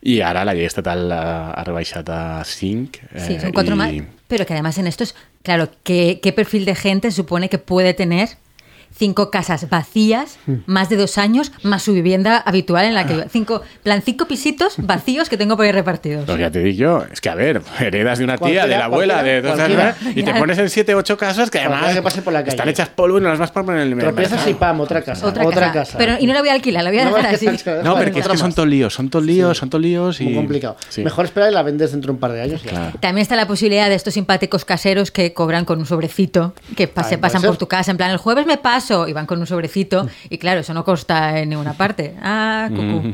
i 0.15 0.21
ara 0.21 0.45
la 0.45 0.55
llei 0.55 0.67
estatal 0.69 1.07
ha, 1.13 1.51
ha 1.53 1.65
rebaixat 1.65 2.09
a 2.11 2.21
5 2.45 3.01
Sí, 3.27 3.39
son 3.41 3.53
cuatro 3.53 3.75
i- 3.75 3.79
más. 3.79 3.93
Pero 4.29 4.47
que 4.47 4.55
además 4.55 4.79
en 4.79 4.87
estos, 4.87 5.15
claro, 5.43 5.69
¿qué, 5.85 6.19
¿qué 6.23 6.33
perfil 6.33 6.65
de 6.65 6.75
gente 6.75 7.11
supone 7.11 7.49
que 7.49 7.59
puede 7.59 7.93
tener 7.95 8.31
cinco 8.97 9.31
casas 9.31 9.69
vacías, 9.69 10.39
más 10.67 10.89
de 10.89 10.97
dos 10.97 11.19
años, 11.19 11.53
más 11.63 11.83
su 11.83 11.93
vivienda 11.93 12.37
habitual 12.39 12.85
en 12.85 12.95
la 12.95 13.07
que... 13.07 13.27
Cinco, 13.29 13.63
plan, 13.83 14.03
cinco 14.05 14.27
pisitos 14.27 14.75
vacíos 14.79 15.29
que 15.29 15.37
tengo 15.37 15.57
por 15.57 15.67
ahí 15.67 15.73
repartidos. 15.73 16.25
Pues 16.27 16.39
ya 16.39 16.51
te 16.51 16.61
digo 16.61 16.77
yo, 16.79 17.05
es 17.13 17.21
que 17.21 17.29
a 17.29 17.35
ver, 17.35 17.61
heredas 17.81 18.19
de 18.19 18.25
una 18.25 18.39
tía, 18.39 18.67
de 18.67 18.77
la 18.79 18.85
abuela, 18.85 19.23
de 19.23 19.39
esas- 19.39 19.55
cualquiera. 19.57 19.97
y 20.15 20.23
te 20.23 20.33
pones 20.35 20.59
en 20.59 20.71
7 20.71 20.95
8 20.95 21.17
casas 21.17 21.51
que 21.51 21.59
además 21.59 21.95
que 21.95 22.03
pase 22.03 22.23
por 22.23 22.33
la 22.33 22.41
calle. 22.41 22.51
están 22.51 22.69
hechas 22.69 22.89
polvo 22.89 23.19
y 23.19 23.21
no 23.21 23.29
las 23.31 23.39
vas 23.39 23.51
por 23.51 23.65
poner 23.65 23.83
en 23.87 23.93
el 23.93 23.99
Tropiezas 23.99 24.47
y 24.49 24.55
pam, 24.55 24.81
otra 24.81 25.03
casa. 25.03 25.27
Otra, 25.27 25.73
casa. 25.73 25.99
Pero, 25.99 26.15
y 26.21 26.27
no 26.27 26.33
la 26.35 26.41
voy 26.41 26.49
a 26.51 26.53
alquilar, 26.55 26.85
la 26.85 26.91
voy 26.91 26.99
a 27.01 27.05
No, 27.07 27.17
dejar 27.17 27.35
así. 27.35 27.47
No, 27.83 27.97
porque 27.97 28.21
es 28.21 28.29
que 28.29 28.37
son 28.39 28.53
todos 28.53 28.69
líos, 28.69 28.95
son 28.95 29.11
todos 29.11 29.25
líos, 29.25 29.59
son 29.59 29.71
todos 29.71 29.83
líos 29.83 30.21
y... 30.21 30.25
Muy 30.25 30.35
complicado. 30.35 30.77
Sí. 30.89 31.03
Mejor 31.03 31.25
esperar 31.25 31.51
y 31.51 31.55
la 31.55 31.63
vendes 31.63 31.93
dentro 31.93 32.09
de 32.09 32.15
un 32.15 32.21
par 32.21 32.33
de 32.33 32.43
años. 32.43 32.63
ya. 32.63 32.93
También 33.01 33.23
está 33.23 33.35
la 33.37 33.47
posibilidad 33.47 33.89
de 33.89 33.95
estos 33.95 34.15
simpáticos 34.15 34.65
caseros 34.65 35.11
que 35.11 35.33
cobran 35.33 35.65
con 35.65 35.79
un 35.79 35.87
sobrecito, 35.87 36.55
que 36.77 36.91
Ah, 36.97 37.03
se 37.03 37.19
pasan 37.19 37.43
por 37.43 37.57
tu 37.57 37.67
casa, 37.69 37.91
en 37.91 37.97
plan, 37.97 38.11
el 38.11 38.17
jueves 38.19 38.47
me 38.47 38.57
paso, 38.57 38.84
y 39.09 39.13
van 39.13 39.27
con 39.27 39.39
un 39.41 39.47
sobrecito, 39.47 40.07
y 40.29 40.39
claro, 40.39 40.61
eso 40.61 40.75
no 40.75 40.85
consta 40.85 41.39
en 41.41 41.49
ninguna 41.51 41.73
parte. 41.75 42.15
Ah, 42.23 42.69
cucú. 42.71 43.13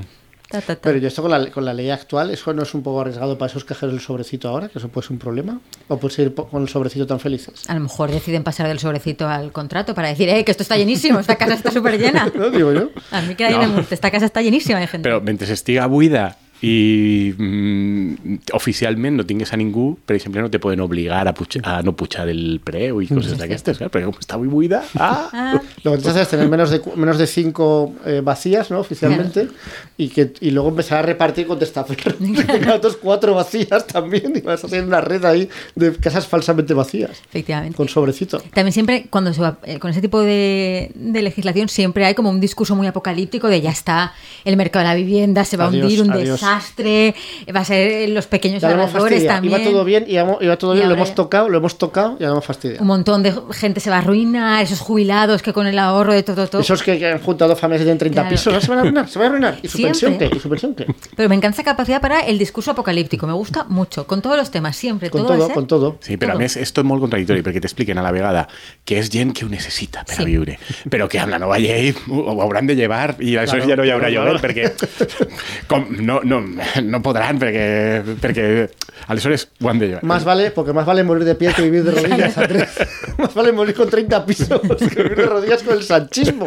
Ta, 0.50 0.60
ta, 0.60 0.74
ta. 0.74 0.80
Pero 0.82 0.98
yo 0.98 1.06
esto 1.06 1.22
con 1.22 1.30
la, 1.30 1.48
con 1.52 1.64
la 1.64 1.72
ley 1.72 1.90
actual, 1.90 2.30
¿eso 2.32 2.52
no 2.52 2.64
es 2.64 2.74
un 2.74 2.82
poco 2.82 3.00
arriesgado 3.02 3.38
para 3.38 3.48
esos 3.50 3.64
cajeros 3.64 3.92
del 3.94 4.00
sobrecito 4.02 4.48
ahora? 4.48 4.68
¿Que 4.68 4.78
eso 4.80 4.88
puede 4.88 5.06
ser 5.06 5.12
un 5.12 5.20
problema? 5.20 5.60
¿O 5.86 5.96
puedes 5.96 6.18
ir 6.18 6.34
po- 6.34 6.48
con 6.48 6.62
el 6.62 6.68
sobrecito 6.68 7.06
tan 7.06 7.20
felices? 7.20 7.70
A 7.70 7.74
lo 7.74 7.80
mejor 7.80 8.10
deciden 8.10 8.42
pasar 8.42 8.66
del 8.66 8.80
sobrecito 8.80 9.28
al 9.28 9.52
contrato 9.52 9.94
para 9.94 10.08
decir, 10.08 10.28
eh, 10.28 10.44
que 10.44 10.50
esto 10.50 10.64
está 10.64 10.76
llenísimo, 10.76 11.20
esta 11.20 11.36
casa 11.36 11.54
está 11.54 11.70
súper 11.70 12.00
llena. 12.00 12.32
¿No? 12.34 12.50
Digo 12.50 12.72
yo. 12.72 12.90
A 13.12 13.20
mí 13.22 13.36
que 13.36 13.48
No. 13.48 13.78
esta 13.88 14.10
casa 14.10 14.26
está 14.26 14.42
llenísima 14.42 14.80
de 14.80 14.88
gente. 14.88 15.08
Però 15.08 15.20
mentre 15.22 15.46
estiga 15.52 15.86
buida 15.86 16.36
i 16.62 17.32
mm, 17.36 18.34
oficialment 18.52 19.16
no 19.16 19.24
tingués 19.26 19.52
a 19.52 19.56
ningú, 19.56 19.98
per 20.04 20.16
exemple, 20.16 20.42
no 20.42 20.50
te 20.50 20.58
poden 20.58 20.80
obligar 20.80 21.26
a, 21.28 21.34
a 21.64 21.82
no 21.82 21.94
pujar 21.96 22.28
el 22.28 22.60
preu 22.64 23.00
i 23.02 23.08
coses 23.08 23.38
d'aquestes, 23.38 23.80
eh? 23.80 23.88
perquè 23.88 24.04
com 24.10 24.18
està 24.20 24.36
buida... 24.40 24.82
Ah! 24.96 25.28
Ah, 25.32 25.60
Lo 25.84 25.92
que 25.96 26.08
hacer 26.08 26.22
es 26.22 26.28
tener 26.28 26.48
menos 26.48 26.70
de, 26.70 26.80
menos 26.96 27.18
de 27.18 27.26
cinco 27.26 27.94
eh, 28.04 28.20
vacías, 28.22 28.70
¿no? 28.70 28.80
Oficialmente. 28.80 29.48
Y, 29.96 30.08
que, 30.08 30.32
y 30.40 30.50
luego 30.50 30.68
empezar 30.70 30.98
a 30.98 31.02
repartir 31.02 31.46
con 31.46 31.58
testaferro. 31.58 32.14
otros 32.74 32.96
cuatro 32.96 33.34
vacías 33.34 33.86
también. 33.86 34.32
Y 34.36 34.40
vas 34.40 34.62
a 34.64 34.66
hacer 34.66 34.84
una 34.84 35.00
red 35.00 35.24
ahí 35.24 35.48
de 35.74 35.94
casas 35.96 36.26
falsamente 36.26 36.74
vacías. 36.74 37.10
efectivamente. 37.28 37.76
Con 37.76 37.88
sobrecito. 37.88 38.38
También 38.54 38.72
siempre, 38.72 39.06
cuando 39.10 39.32
se 39.32 39.40
va, 39.40 39.58
eh, 39.64 39.78
con 39.78 39.90
ese 39.90 40.00
tipo 40.00 40.20
de, 40.20 40.90
de 40.94 41.22
legislación, 41.22 41.68
siempre 41.68 42.04
hay 42.04 42.14
como 42.14 42.30
un 42.30 42.40
discurso 42.40 42.74
muy 42.76 42.86
apocalíptico 42.86 43.48
de 43.48 43.60
ya 43.60 43.70
está, 43.70 44.12
el 44.44 44.56
mercado 44.56 44.84
de 44.84 44.88
la 44.90 44.94
vivienda 44.96 45.44
se 45.44 45.56
va 45.56 45.66
Adiós, 45.66 45.82
a 45.82 45.86
hundir, 45.86 46.02
un 46.02 46.10
adiós. 46.12 46.28
desastre, 46.40 46.50
va 46.59 47.61
a 47.61 47.64
ser 47.64 48.09
los 48.11 48.26
pequeños 48.26 48.62
Ya 48.62 48.71
fastidiado. 48.88 49.26
también. 49.26 49.61
Iba 49.61 49.71
todo 49.71 49.85
bien, 49.85 50.04
iba, 50.09 50.37
iba 50.40 50.57
todo 50.57 50.75
Y 50.75 50.78
bien, 50.78 50.88
lo 50.88 50.95
hemos 50.95 51.09
ya- 51.11 51.14
tocado, 51.14 51.49
lo 51.49 51.59
hemos 51.59 51.78
tocado 51.78 52.16
y 52.19 52.23
ya 52.23 52.28
hemos 52.28 52.45
fastidiado. 52.45 52.80
Un 52.83 52.87
montón 52.88 53.23
de 53.23 53.35
gente 53.52 53.80
se 53.80 53.90
va 53.90 53.97
a 53.97 53.99
arruinar, 54.00 54.62
esos 54.62 54.80
jubilados 54.80 55.42
que 55.42 55.52
con 55.52 55.66
el 55.66 55.78
ahorro 55.78 56.12
de 56.12 56.23
todo, 56.23 56.47
todo. 56.49 56.61
Esos 56.62 56.83
que, 56.83 56.99
que 56.99 57.07
han 57.11 57.21
juntado 57.21 57.54
familias 57.57 57.83
tienen 57.85 57.99
30 57.99 58.21
Claro. 58.23 58.30
pisos, 58.35 58.52
¿no? 58.52 58.61
se 58.61 58.69
van 58.69 58.78
a 58.78 58.80
arruinar, 58.83 59.09
se 59.09 59.19
van 59.19 59.26
a 59.26 59.28
arruinar. 59.30 59.59
¿Y 59.62 59.69
su 59.69 59.83
pensión 59.83 60.19
qué? 60.19 60.30
¿Y 60.35 60.38
su 60.40 60.49
pensión 60.49 60.75
qué? 60.75 60.87
Pero 61.16 61.28
me 61.28 61.35
encanta 61.35 61.54
esa 61.57 61.64
capacidad 61.64 62.00
para 62.00 62.21
el 62.21 62.38
discurso 62.38 62.71
apocalíptico, 62.73 63.26
me 63.26 63.33
gusta 63.33 63.64
mucho, 63.64 64.07
con 64.07 64.23
todos 64.23 64.37
los 64.37 64.50
temas, 64.50 64.76
siempre. 64.76 65.11
Con 65.11 65.23
todo, 65.23 65.35
todo, 65.35 65.45
es, 65.47 65.50
¿eh? 65.50 65.54
con 65.54 65.66
todo. 65.66 65.97
Sí, 66.00 66.16
però 66.16 66.30
Todo. 66.33 66.37
a 66.37 66.40
més 66.40 66.57
esto 66.57 66.80
és 66.80 66.87
molt 66.87 67.00
contradictori 67.00 67.42
perquè 67.42 67.61
t'expliquen 67.61 67.99
a 67.99 68.02
la 68.02 68.12
vegada 68.12 68.47
que 68.85 68.99
és 68.99 69.11
gent 69.11 69.33
que 69.37 69.45
ho 69.45 69.49
necessita 69.49 70.04
per 70.04 70.16
Sí. 70.16 70.23
a 70.23 70.25
viure, 70.25 70.59
però 70.88 71.09
que 71.09 71.19
amb 71.19 71.30
la 71.33 71.38
nova 71.38 71.59
llei 71.59 71.95
ho, 72.09 72.21
ho 72.21 72.42
hauran 72.42 72.66
de 72.66 72.75
llevar 72.76 73.16
i 73.21 73.37
aleshores 73.37 73.64
Claro, 73.66 73.71
ja 73.71 73.76
no 73.76 73.85
hi 73.85 73.90
haurà 73.90 74.09
claro, 74.09 74.33
lloguer 74.33 74.40
perquè 74.40 74.73
com, 75.71 75.87
no, 76.00 76.21
no, 76.25 76.39
no 76.85 77.00
podran 77.02 77.38
perquè, 77.38 78.02
perquè 78.20 78.68
aleshores 79.09 79.49
ho 79.61 79.68
han 79.70 79.78
de 79.78 79.87
llevar. 79.88 80.04
Más 80.04 80.25
vale, 80.25 80.50
porque 80.50 80.73
más 80.73 80.87
vale 80.87 81.04
morir 81.04 81.25
de 81.25 81.35
pie 81.35 81.52
que 81.54 81.62
vivir 81.62 81.85
de 81.85 81.92
rodillas, 81.92 82.37
Andrés. 82.38 82.68
más 83.18 83.35
vale 83.35 83.52
morir 83.52 83.75
con 83.75 83.88
30 83.88 84.26
pisos 84.26 84.61
que 84.61 85.02
vivir 85.02 85.16
de 85.16 85.26
rodillas 85.26 85.62
con 85.62 85.76
el 85.76 85.82
sanchismo. 85.82 86.47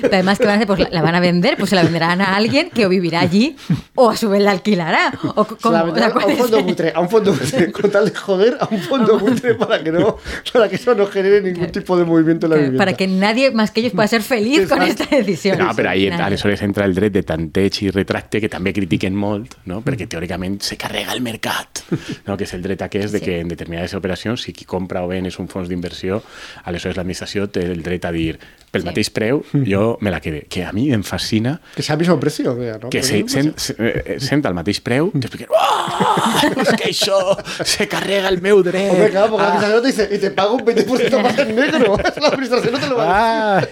Pero 0.00 0.08
además, 0.12 0.38
que 0.38 0.44
van 0.46 0.52
a 0.54 0.56
hacer? 0.56 0.66
Pues 0.66 0.80
la, 0.80 0.88
la 0.90 1.02
van 1.02 1.14
a 1.14 1.20
vender, 1.20 1.56
pues 1.56 1.70
se 1.70 1.76
la 1.76 1.82
venderán 1.82 2.20
a 2.20 2.36
alguien 2.36 2.70
que 2.70 2.86
o 2.86 2.88
vivirá 2.88 3.20
allí 3.20 3.56
o 3.94 4.10
a 4.10 4.16
su 4.16 4.28
vez 4.30 4.42
la 4.42 4.50
alquilará. 4.52 5.12
O, 5.34 5.44
c- 5.44 5.54
Se 5.56 5.60
como- 5.62 5.74
la 5.76 5.84
o 5.84 5.94
sea, 5.94 6.04
a 6.06 6.08
un 6.08 6.12
¿cuál 6.14 6.36
fondo 6.36 6.58
es? 6.58 6.64
buitre, 6.64 6.92
a 6.94 7.00
un 7.00 7.08
fondo 7.08 7.32
buitre, 7.32 7.72
con 7.76 7.90
tal 7.90 8.04
de 8.06 8.14
joder 8.14 8.56
a 8.60 8.68
un 8.70 8.80
fondo 8.80 9.18
buitre 9.18 9.54
para 9.54 9.82
que 9.82 9.92
no, 9.92 10.18
para 10.52 10.68
que 10.68 10.76
eso 10.76 10.94
no 10.94 11.06
genere 11.06 11.40
ningún 11.42 11.70
tipo 11.70 11.96
de 11.96 12.04
movimiento 12.04 12.46
en 12.46 12.50
la 12.50 12.56
vivienda. 12.56 12.78
Para 12.78 12.92
que 12.94 13.06
nadie 13.06 13.50
más 13.50 13.70
que 13.70 13.80
ellos 13.80 13.92
pueda 13.92 14.08
ser 14.08 14.22
feliz 14.22 14.68
con 14.68 14.82
Exacto. 14.82 15.04
esta 15.04 15.16
decisión. 15.16 15.58
No, 15.58 15.74
però 15.74 15.90
ahí 15.90 16.08
aleshores 16.08 16.62
entra 16.62 16.84
el 16.84 16.94
dret 16.94 17.12
de 17.12 17.22
tanteig 17.22 17.82
i 17.84 17.90
retracte 17.90 18.40
que 18.40 18.48
també 18.48 18.72
critiquen 18.74 19.14
molt, 19.24 19.56
no? 19.70 19.80
perquè 19.84 20.06
teòricament 20.10 20.60
se 20.64 20.76
carrega 20.80 21.12
el 21.16 21.22
mercat, 21.24 21.82
no? 22.26 22.36
que 22.36 22.44
és 22.44 22.52
el 22.56 22.62
dret 22.64 22.82
aquest 22.84 23.16
de 23.16 23.20
que 23.24 23.40
en 23.40 23.48
determinades 23.52 23.94
operacions, 23.98 24.44
si 24.44 24.52
qui 24.52 24.66
compra 24.68 25.02
o 25.04 25.08
ven 25.10 25.26
és 25.30 25.38
un 25.40 25.48
fons 25.48 25.70
d'inversió, 25.72 26.20
aleshores 26.68 26.98
l'administració 27.00 27.48
té 27.48 27.64
el 27.72 27.82
dret 27.86 28.04
a 28.04 28.12
dir 28.14 28.36
pel 28.74 28.82
Sí. 28.82 28.88
mateix 28.90 29.08
preu 29.14 29.44
jo 29.70 29.82
me 30.02 30.10
la 30.10 30.18
quede, 30.20 30.44
que 30.50 30.64
a 30.66 30.72
mi 30.74 30.88
em 30.92 31.04
fascina 31.06 31.60
Que 31.76 31.82
sea 31.86 31.94
al 31.94 32.00
mismo 32.00 32.18
precio, 32.18 32.56
que 32.58 32.72
Pero 32.90 33.04
se, 33.06 33.20
sent, 33.28 33.56
se, 33.56 33.74
eh, 33.78 34.16
sent 34.18 34.44
al 34.50 34.54
mateix 34.58 34.80
preu 34.82 35.12
i 35.14 35.20
t'expliquen 35.22 35.46
oh, 35.54 36.60
és 36.64 36.72
que 36.74 36.88
això 36.90 37.20
se 37.64 37.86
carrega 37.88 38.28
el 38.32 38.40
meu 38.42 38.62
dret 38.66 38.90
Hombre, 38.90 39.10
claro, 39.14 39.30
porque 39.36 39.46
la 39.46 39.76
Ah. 39.76 39.80
te 39.80 39.86
dice, 39.86 40.08
y 40.10 40.18
te 40.18 40.30
pago 40.32 40.54
un 40.56 40.64
20% 40.66 41.22
más 41.22 41.38
en 41.38 41.54
negro. 41.54 41.96
La 42.20 42.28
administración 42.28 42.72
no 42.74 42.78
te 42.80 42.86
lo 42.88 42.96
va 42.96 43.04
a. 43.06 43.58
Ah, 43.58 43.68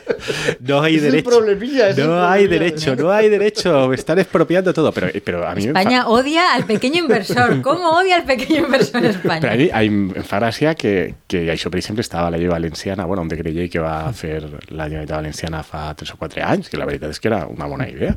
no 0.61 0.81
hay 0.83 0.97
Es 0.97 1.03
el 1.03 1.11
derecho. 1.13 1.45
el 1.45 1.97
no 2.07 2.25
hay 2.29 2.47
derecho, 2.47 2.97
no 2.97 3.11
hay 3.11 3.29
derecho. 3.29 3.89
Me 3.89 3.95
están 3.97 4.19
expropiando 4.19 4.73
todo. 4.73 4.93
Pero, 4.93 5.09
pero 5.25 5.42
a 5.47 5.55
mí 5.55 5.63
fa- 5.63 5.69
España 5.69 6.07
odia 6.09 6.55
al 6.55 6.65
pequeño 6.65 6.99
inversor. 7.05 7.61
¿Cómo 7.67 7.91
odia 7.91 8.17
al 8.17 8.25
pequeño 8.25 8.65
inversor 8.67 9.05
en 9.05 9.13
Però 9.13 9.31
a 9.33 9.37
España? 9.37 9.57
mi 9.57 9.69
em 9.73 10.25
fa 10.25 10.39
gràcia 10.41 10.75
que, 10.75 11.15
que 11.27 11.47
això, 11.53 11.71
per 11.71 11.79
exemple, 11.81 12.01
estava 12.03 12.29
a 12.29 12.31
la 12.35 12.39
llei 12.39 12.49
valenciana, 12.49 13.05
bueno, 13.07 13.23
un 13.23 13.29
decret 13.33 13.55
llei 13.55 13.69
que 13.69 13.81
va 13.83 14.13
fer 14.13 14.41
la 14.71 14.87
Generalitat 14.89 15.17
Valenciana 15.19 15.63
fa 15.63 15.89
3 15.95 16.15
o 16.15 16.21
4 16.21 16.45
anys, 16.47 16.69
que 16.69 16.79
la 16.81 16.87
veritat 16.87 17.11
és 17.11 17.21
que 17.21 17.29
era 17.29 17.47
una 17.47 17.67
bona 17.67 17.89
idea. 17.89 18.17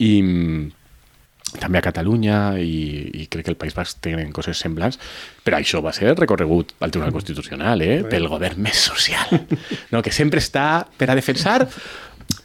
I 0.00 0.12
mm, 0.22 0.68
també 1.58 1.80
a 1.80 1.82
Catalunya 1.82 2.36
i, 2.62 3.10
i 3.22 3.26
crec 3.26 3.48
que 3.48 3.50
el 3.50 3.58
País 3.58 3.74
Basc 3.74 3.98
tenen 4.04 4.30
coses 4.30 4.58
semblants, 4.62 5.00
però 5.42 5.58
això 5.58 5.80
va 5.82 5.90
ser 5.92 6.12
recorregut 6.14 6.76
al 6.78 6.92
Tribunal 6.94 7.12
Constitucional, 7.16 7.82
eh? 7.82 8.04
pel 8.08 8.28
govern 8.30 8.60
més 8.62 8.78
social, 8.90 9.34
no? 9.92 10.02
que 10.02 10.12
sempre 10.14 10.38
està 10.38 10.86
per 10.96 11.10
a 11.10 11.16
defensar 11.18 11.64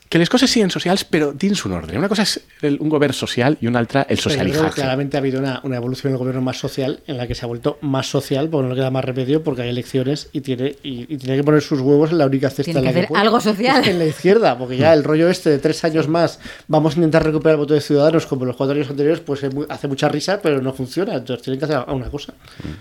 que 0.07 0.19
les 0.19 0.29
coses 0.29 0.49
siguin 0.51 0.69
socials, 0.69 1.03
però 1.03 1.31
dins 1.33 1.65
un 1.65 1.73
ordre. 1.73 1.97
Una 1.97 2.07
cosa 2.07 2.21
és 2.23 2.35
el, 2.61 2.77
un 2.79 2.89
govern 2.89 3.11
social 3.13 3.57
i 3.59 3.67
una 3.67 3.79
altra 3.79 4.01
el 4.03 4.15
Pero 4.15 4.17
que 4.17 4.29
socializaje. 4.29 4.75
claramente 4.81 5.17
ha 5.17 5.19
habido 5.19 5.39
una, 5.39 5.59
una 5.63 5.77
evolución 5.77 6.13
del 6.13 6.19
gobierno 6.19 6.41
más 6.41 6.57
social 6.59 6.99
en 7.07 7.17
la 7.17 7.25
que 7.27 7.33
se 7.35 7.43
ha 7.43 7.47
vuelto 7.47 7.79
más 7.81 8.07
social 8.07 8.47
porque 8.47 8.63
no 8.63 8.69
le 8.69 8.75
queda 8.75 8.91
más 8.91 9.03
remedio 9.03 9.43
porque 9.43 9.63
hay 9.63 9.69
elecciones 9.69 10.29
y 10.31 10.41
tiene, 10.41 10.75
y, 10.83 11.11
y 11.13 11.17
tiene 11.17 11.35
que 11.37 11.43
poner 11.43 11.61
sus 11.61 11.79
huevos 11.81 12.11
en 12.11 12.19
la 12.19 12.27
única 12.27 12.49
cesta 12.49 12.63
Tiene 12.65 12.79
en 12.79 12.85
la 12.85 12.91
que 12.93 12.99
hacer 12.99 13.07
puede. 13.09 13.21
algo 13.23 13.41
social. 13.41 13.87
En 13.87 13.97
la 13.99 14.05
izquierda, 14.05 14.57
porque 14.57 14.77
ya 14.77 14.93
el 14.93 15.03
rollo 15.03 15.27
este 15.27 15.49
de 15.49 15.57
tres 15.57 15.83
años 15.83 16.07
más 16.07 16.39
vamos 16.67 16.93
a 16.93 16.97
intentar 16.97 17.23
recuperar 17.25 17.55
el 17.55 17.59
voto 17.61 17.73
de 17.73 17.81
ciudadanos 17.81 18.25
como 18.27 18.45
los 18.45 18.55
cuatro 18.55 18.75
años 18.75 18.89
anteriores, 18.89 19.21
pues 19.21 19.43
es 19.43 19.53
muy- 19.53 19.65
hace 19.69 19.87
mucha 19.87 20.07
risa, 20.07 20.39
pero 20.41 20.61
no 20.61 20.71
funciona. 20.71 21.15
Entonces 21.15 21.43
tienen 21.43 21.59
que 21.59 21.65
hacer 21.65 21.83
una 21.93 22.09
cosa. 22.11 22.33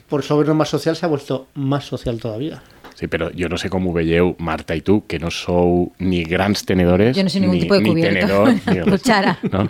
Por 0.08 0.20
eso 0.20 0.34
el 0.34 0.36
gobierno 0.38 0.54
más 0.56 0.68
social 0.68 0.94
se 0.94 1.06
ha 1.06 1.08
vuelto 1.08 1.48
más 1.54 1.84
social 1.86 2.18
todavía. 2.18 2.62
Sí, 2.94 3.08
però 3.10 3.28
jo 3.34 3.48
no 3.50 3.58
sé 3.58 3.68
com 3.70 3.86
ho 3.90 3.92
veieu, 3.92 4.36
Marta 4.38 4.76
i 4.78 4.80
tu, 4.86 5.00
que 5.10 5.18
no 5.18 5.30
sou 5.34 5.88
ni 5.98 6.22
grans 6.24 6.62
tenedores, 6.64 7.16
Jo 7.16 7.24
no 7.26 7.30
soy 7.32 7.40
ningún 7.42 7.56
ni, 7.58 7.62
tipo 7.64 7.74
de 7.74 7.80
ni 7.80 7.90
cubierto. 7.90 8.20
tenedor, 8.20 8.48
ni 8.70 8.80
res. 8.84 8.90
Cuchara. 9.02 9.38
No? 9.50 9.68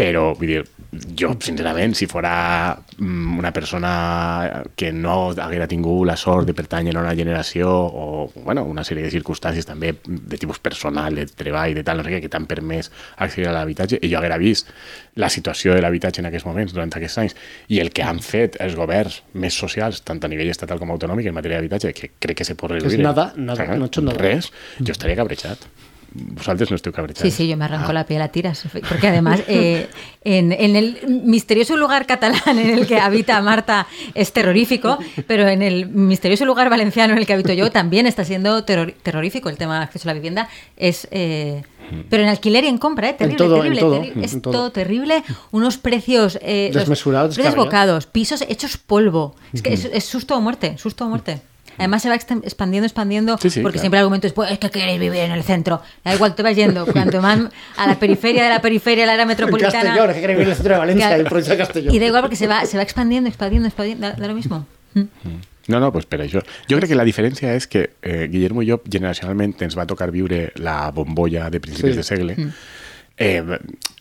Però, 0.00 0.30
vull 0.38 0.48
dir, 0.48 0.62
jo, 0.90 1.36
sincerament, 1.38 1.94
si 1.94 2.06
fora 2.06 2.76
mm, 2.98 3.38
una 3.38 3.52
persona 3.52 4.62
que 4.74 4.90
no 4.92 5.30
haguera 5.30 5.68
tingut 5.70 6.02
la 6.08 6.16
sort 6.18 6.48
de 6.48 6.54
pertànyer 6.56 6.96
a 6.96 7.02
una 7.04 7.14
generació 7.14 7.70
o, 7.70 8.30
bueno, 8.34 8.64
una 8.66 8.82
sèrie 8.86 9.04
de 9.06 9.12
circumstàncies 9.12 9.68
també 9.68 9.92
de 10.04 10.40
tipus 10.40 10.58
personal, 10.58 11.14
de 11.14 11.26
treball, 11.26 11.76
de 11.78 11.84
tal, 11.86 12.00
no 12.00 12.06
sé 12.06 12.16
què, 12.16 12.22
que 12.24 12.32
t'han 12.32 12.48
permès 12.50 12.90
accedir 13.22 13.46
a 13.50 13.54
l'habitatge, 13.54 14.00
i 14.02 14.10
jo 14.10 14.18
haguera 14.18 14.40
vist 14.42 14.72
la 15.14 15.30
situació 15.30 15.76
de 15.76 15.84
l'habitatge 15.84 16.24
en 16.24 16.30
aquests 16.30 16.48
moments, 16.48 16.74
durant 16.74 16.90
aquests 16.98 17.22
anys, 17.22 17.36
i 17.68 17.78
el 17.82 17.92
que 17.94 18.02
han 18.06 18.18
fet 18.24 18.58
els 18.64 18.74
governs 18.78 19.20
més 19.34 19.54
socials, 19.54 20.02
tant 20.02 20.22
a 20.24 20.32
nivell 20.32 20.50
estatal 20.50 20.82
com 20.82 20.90
autonòmic, 20.90 21.30
en 21.30 21.38
matèria 21.38 21.60
d'habitatge, 21.60 21.94
que 21.94 22.10
crec 22.18 22.42
que 22.42 22.48
se 22.48 22.58
pot 22.58 22.74
reduir. 22.74 22.98
És 22.98 23.04
nada, 23.04 23.30
nada, 23.36 23.70
no 23.76 23.86
he 23.86 23.92
hecho 23.92 24.02
nada. 24.02 24.18
Res, 24.18 24.50
jo 24.80 24.90
estaria 24.90 25.18
cabrejat. 25.22 25.70
Vosaltres 26.12 26.70
no 26.70 26.76
esteu 26.76 26.92
cabrejats. 26.92 27.22
Sí, 27.22 27.30
sí, 27.30 27.46
yo 27.48 27.56
me 27.56 27.64
arranco 27.64 27.90
Ah. 27.90 27.92
la 27.92 28.04
piel 28.04 28.20
a 28.22 28.28
tiras. 28.28 28.64
Porque 28.88 29.06
además, 29.08 29.42
eh, 29.46 29.88
en, 30.24 30.50
en 30.52 30.74
el 30.74 31.06
misterioso 31.08 31.76
lugar 31.76 32.04
catalán 32.06 32.58
en 32.58 32.70
el 32.78 32.86
que 32.86 32.98
habita 32.98 33.40
Marta 33.40 33.86
es 34.14 34.32
terrorífico, 34.32 34.98
pero 35.28 35.46
en 35.48 35.62
el 35.62 35.86
misterioso 35.88 36.44
lugar 36.44 36.68
valenciano 36.68 37.12
en 37.12 37.18
el 37.20 37.26
que 37.26 37.32
habito 37.34 37.52
yo 37.52 37.70
también 37.70 38.06
está 38.06 38.24
siendo 38.24 38.64
terror- 38.64 38.92
terrorífico 39.02 39.48
el 39.48 39.56
tema 39.56 39.74
del 39.74 39.84
acceso 39.84 40.08
a 40.08 40.10
la 40.10 40.14
vivienda. 40.14 40.48
Es. 40.76 41.06
eh, 41.12 41.62
pero 42.08 42.22
en 42.22 42.28
alquiler 42.28 42.62
y 42.62 42.68
en 42.68 42.78
compra, 42.78 43.08
¿eh? 43.10 43.14
Terrible, 43.14 43.36
todo, 43.38 43.56
en 43.56 43.62
terrible, 43.74 44.12
en 44.14 44.24
es 44.24 44.42
todo. 44.42 44.52
todo. 44.52 44.70
terrible. 44.72 45.24
Unos 45.50 45.76
precios. 45.76 46.38
Eh, 46.40 46.70
Desmesurados, 46.72 47.34
precios 47.34 47.54
desbocados, 47.54 48.06
pisos 48.06 48.42
hechos 48.48 48.76
polvo. 48.76 49.34
Es 49.52 49.60
que 49.62 49.72
es, 49.72 49.84
es 49.86 50.04
susto 50.04 50.36
o 50.36 50.40
muerte, 50.40 50.78
susto 50.78 51.04
o 51.04 51.08
muerte. 51.08 51.40
Además 51.78 52.02
se 52.02 52.08
va 52.08 52.14
expandiendo, 52.14 52.86
expandiendo, 52.86 53.38
Sí, 53.38 53.50
sí, 53.50 53.60
porque 53.60 53.74
claro. 53.76 53.82
siempre 53.82 53.98
el 53.98 54.02
argumento 54.02 54.26
es, 54.26 54.32
pues 54.32 54.50
es 54.50 54.58
que 54.58 54.70
queréis 54.70 55.00
vivir 55.00 55.20
en 55.20 55.32
el 55.32 55.42
centro. 55.42 55.80
Da 56.04 56.14
igual, 56.14 56.34
te 56.34 56.42
vas 56.42 56.54
yendo. 56.54 56.84
Cuanto 56.86 57.20
más 57.22 57.40
a 57.76 57.86
la 57.86 57.98
periferia 57.98 58.44
de 58.44 58.50
la 58.50 58.60
periferia, 58.60 59.06
la 59.06 59.12
área 59.14 59.22
En 59.24 59.28
metropolitana. 59.28 59.82
Castellón, 59.84 60.10
es 60.10 60.14
que 60.14 60.20
quiere 60.20 60.34
vivir 60.34 60.46
en 60.46 60.50
el 60.50 60.56
centro 60.56 60.74
de 60.74 60.78
Valencia, 60.78 61.16
en 61.16 61.24
provincia 61.24 61.52
de 61.54 61.58
Castellón. 61.58 61.94
Y 61.94 61.98
da 61.98 62.06
igual 62.06 62.22
porque 62.22 62.36
se 62.36 62.46
va, 62.46 62.64
se 62.66 62.76
va 62.76 62.82
expandiendo, 62.82 63.28
expandiendo, 63.28 63.68
expandiendo. 63.68 64.06
Da, 64.08 64.12
da 64.14 64.26
lo 64.28 64.34
mismo. 64.34 64.66
Mm. 64.94 65.02
No, 65.68 65.78
no, 65.78 65.92
pues 65.92 66.04
per 66.06 66.20
això. 66.24 66.40
Jo 66.68 66.76
crec 66.80 66.88
que 66.90 66.96
la 66.98 67.04
diferència 67.06 67.52
és 67.54 67.68
que 67.70 67.90
eh, 68.02 68.26
Guillermo 68.32 68.62
i 68.64 68.70
jo 68.72 68.80
generacionalment 68.90 69.52
ens 69.62 69.76
va 69.78 69.84
tocar 69.86 70.10
viure 70.10 70.50
la 70.56 70.90
bombolla 70.90 71.48
de 71.50 71.60
principis 71.60 71.92
Sí. 71.92 71.96
de 71.98 72.02
segle. 72.02 72.36
Eh, 73.16 73.44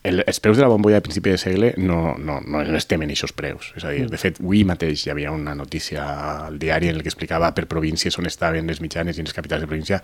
el, 0.04 0.24
els 0.26 0.40
preus 0.40 0.58
de 0.58 0.64
la 0.64 0.70
bombolla 0.72 1.00
de 1.00 1.06
principi 1.06 1.34
de 1.34 1.40
segle 1.42 1.74
no, 1.78 2.16
no, 2.18 2.40
no, 2.40 2.64
no 2.64 2.78
estem 2.80 3.04
en 3.04 3.12
aquests 3.12 3.36
preus. 3.36 3.74
És 3.76 3.86
a 3.86 3.92
dir, 3.96 4.06
de 4.12 4.20
fet, 4.22 4.40
avui 4.40 4.64
mateix 4.68 5.04
hi 5.06 5.14
havia 5.14 5.34
una 5.36 5.56
notícia 5.58 6.06
al 6.46 6.60
diari 6.62 6.92
en 6.92 7.00
el 7.00 7.04
que 7.04 7.12
explicava 7.12 7.52
per 7.56 7.68
províncies 7.72 8.18
on 8.20 8.30
estaven 8.30 8.70
les 8.70 8.80
mitjanes 8.84 9.20
i 9.20 9.26
les 9.26 9.36
capitals 9.36 9.66
de 9.66 9.72
província 9.72 10.02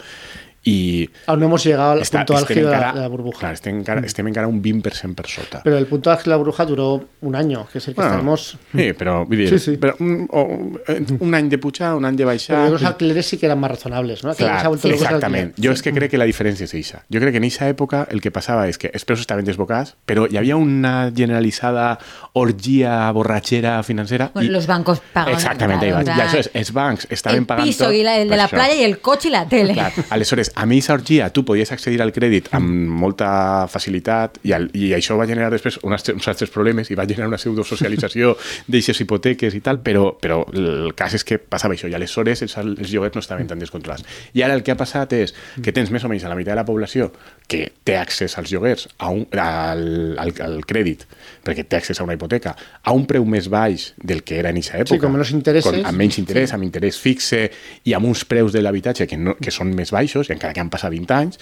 i 0.67 1.07
Aún 1.27 1.39
no 1.39 1.45
hemos 1.45 1.63
llegado 1.63 1.91
al 1.91 1.99
punto 1.99 2.35
álgido 2.37 2.65
de 2.65 2.71
la, 2.71 2.77
encara, 2.77 2.93
de 2.93 2.99
la 3.01 3.07
burbuja. 3.07 3.39
Clar, 3.39 3.53
estem, 3.53 3.77
encara, 3.79 4.01
estem 4.05 4.27
encara 4.27 4.47
un 4.47 4.61
20% 4.63 5.13
per 5.15 5.27
sota. 5.27 5.61
Pero 5.63 5.77
el 5.77 5.85
punto 5.85 6.09
álgido 6.11 6.25
de 6.25 6.29
la 6.31 6.37
burbuja 6.37 6.65
duró 6.65 7.05
un 7.21 7.35
año, 7.35 7.67
que 7.71 7.77
es 7.77 7.87
el 7.87 7.93
que 7.93 8.01
Bueno, 8.01 8.11
estaremos... 8.11 8.57
Sí, 8.73 8.93
però, 8.93 9.25
vull 9.27 9.37
dir, 9.43 9.49
Sí, 9.49 9.59
sí. 9.59 9.77
Però 9.77 9.95
un, 9.99 10.27
o, 10.31 10.41
eh, 10.87 11.05
un 11.19 11.35
any 11.35 11.49
de 11.49 11.57
pujar, 11.59 11.93
un 11.93 12.03
any 12.05 12.15
de 12.15 12.23
Pero 12.23 12.27
baixar... 12.27 12.69
los 12.71 12.83
alquileres 12.83 13.25
sí 13.27 13.37
que 13.37 13.45
eran 13.45 13.59
más 13.59 13.69
razonables, 13.71 14.23
¿no? 14.23 14.31
Que 14.31 14.37
se 14.43 14.49
ha 14.49 14.53
Clar, 14.57 14.67
vuelto 14.69 14.87
loco 14.87 14.95
ese 14.97 15.05
exactament. 15.05 15.49
alquiler. 15.49 15.65
Jo 15.69 15.71
és 15.77 15.81
que 15.83 15.93
crec 15.93 16.11
que 16.11 16.17
la 16.17 16.25
diferència 16.25 16.65
és 16.65 16.73
eixa. 16.73 17.03
Jo 17.13 17.19
crec 17.21 17.31
que 17.31 17.37
en 17.37 17.43
eixa 17.45 17.69
època 17.69 18.07
el 18.09 18.19
que 18.21 18.31
passava 18.31 18.67
és 18.67 18.77
que 18.81 18.89
els 18.91 19.05
preus 19.05 19.21
estaven 19.21 19.45
desbocats, 19.45 19.93
però 20.05 20.25
hi 20.25 20.37
havia 20.41 20.57
una 20.57 21.11
generalitzada 21.15 21.99
orgia 22.33 23.11
borratxera 23.11 23.81
financera. 23.83 24.31
Bueno, 24.33 24.51
los 24.51 24.67
bancos 24.67 25.01
pagan. 25.13 25.33
Exactament, 25.33 25.79
claro, 25.79 26.03
claro, 26.03 26.11
o 26.11 26.15
sea, 26.15 26.25
això 26.27 26.39
és, 26.41 26.49
els 26.53 26.71
bancs 26.73 27.07
estaven 27.09 27.39
el 27.43 27.45
pagant 27.45 27.67
piso 27.67 27.85
tot 27.85 27.93
y 27.93 28.03
la- 28.03 28.17
el 28.17 28.29
de 28.29 28.37
la 28.37 28.45
això. 28.47 28.55
playa 28.57 28.75
y 28.75 28.83
el 28.83 28.99
coche 28.99 29.27
y 29.29 29.31
la 29.31 29.45
tele. 29.47 29.73
Clar. 29.73 29.91
Aleshores, 30.09 30.51
a 30.55 30.65
mi 30.65 30.77
aquesta 30.79 30.93
orgia 30.93 31.29
tu 31.35 31.43
podies 31.45 31.71
accedir 31.71 32.01
al 32.01 32.13
crèdit 32.15 32.47
amb 32.55 32.69
molta 33.01 33.67
facilitat 33.71 34.39
i, 34.47 34.53
el, 34.55 34.69
i 34.73 34.93
això 34.95 35.17
va 35.19 35.27
generar 35.27 35.51
després 35.51 35.77
uns, 35.83 36.07
uns 36.13 36.27
altres 36.31 36.51
problemes 36.53 36.89
i 36.91 36.97
va 36.97 37.05
generar 37.07 37.27
una 37.27 37.39
pseudosocialització 37.39 38.35
d'aixes 38.71 39.01
hipoteques 39.03 39.55
i 39.57 39.61
tal, 39.65 39.81
però, 39.83 40.07
però 40.21 40.41
el 40.53 40.93
cas 40.97 41.17
és 41.19 41.27
que 41.27 41.39
passava 41.39 41.75
això 41.75 41.89
i 41.91 41.95
aleshores 41.97 42.45
els, 42.45 42.57
els 42.63 42.93
lloguers 42.93 43.15
no 43.17 43.23
estaven 43.23 43.47
tan 43.51 43.59
descontrolats. 43.59 44.05
I 44.33 44.45
ara 44.47 44.55
el 44.55 44.63
que 44.63 44.73
ha 44.73 44.79
passat 44.79 45.13
és 45.17 45.35
que 45.61 45.75
tens 45.75 45.91
més 45.91 46.03
o 46.07 46.11
menys 46.11 46.25
a 46.25 46.31
la 46.31 46.37
meitat 46.39 46.55
de 46.55 46.61
la 46.61 46.67
població 46.67 47.11
que 47.47 47.67
té 47.85 47.97
accés 47.99 48.37
als 48.39 48.51
lloguers, 48.51 48.87
a 48.97 49.11
un, 49.13 49.25
al, 49.37 50.15
al, 50.21 50.31
al 50.41 50.57
crèdit, 50.65 51.05
perquè 51.45 51.65
té 51.67 51.77
accés 51.77 51.99
a 51.99 52.07
una 52.07 52.15
hipoteca, 52.17 52.55
a 52.55 52.95
un 52.95 53.05
preu 53.09 53.25
més 53.29 53.49
baix 53.51 53.91
del 54.01 54.23
que 54.25 54.39
era 54.39 54.49
en 54.49 54.59
aquesta 54.61 54.79
època. 54.81 55.01
con 55.03 55.13
menos 55.13 55.31
intereses. 55.31 55.69
Con, 55.69 55.85
amb 55.85 56.01
menys 56.01 56.17
interès, 56.21 56.55
amb 56.55 56.65
interès 56.65 56.97
fixe 57.01 57.43
i 57.85 57.93
amb 57.93 58.09
uns 58.09 58.25
preus 58.25 58.55
de 58.55 58.63
l'habitatge 58.63 59.07
que, 59.09 59.19
no, 59.19 59.35
que 59.37 59.53
són 59.53 59.75
més 59.77 59.93
baixos, 59.93 60.29
i 60.29 60.33
encara 60.45 60.53
que 60.53 60.61
han 60.63 60.69
passat 60.73 60.93
20 60.93 61.17
anys, 61.17 61.41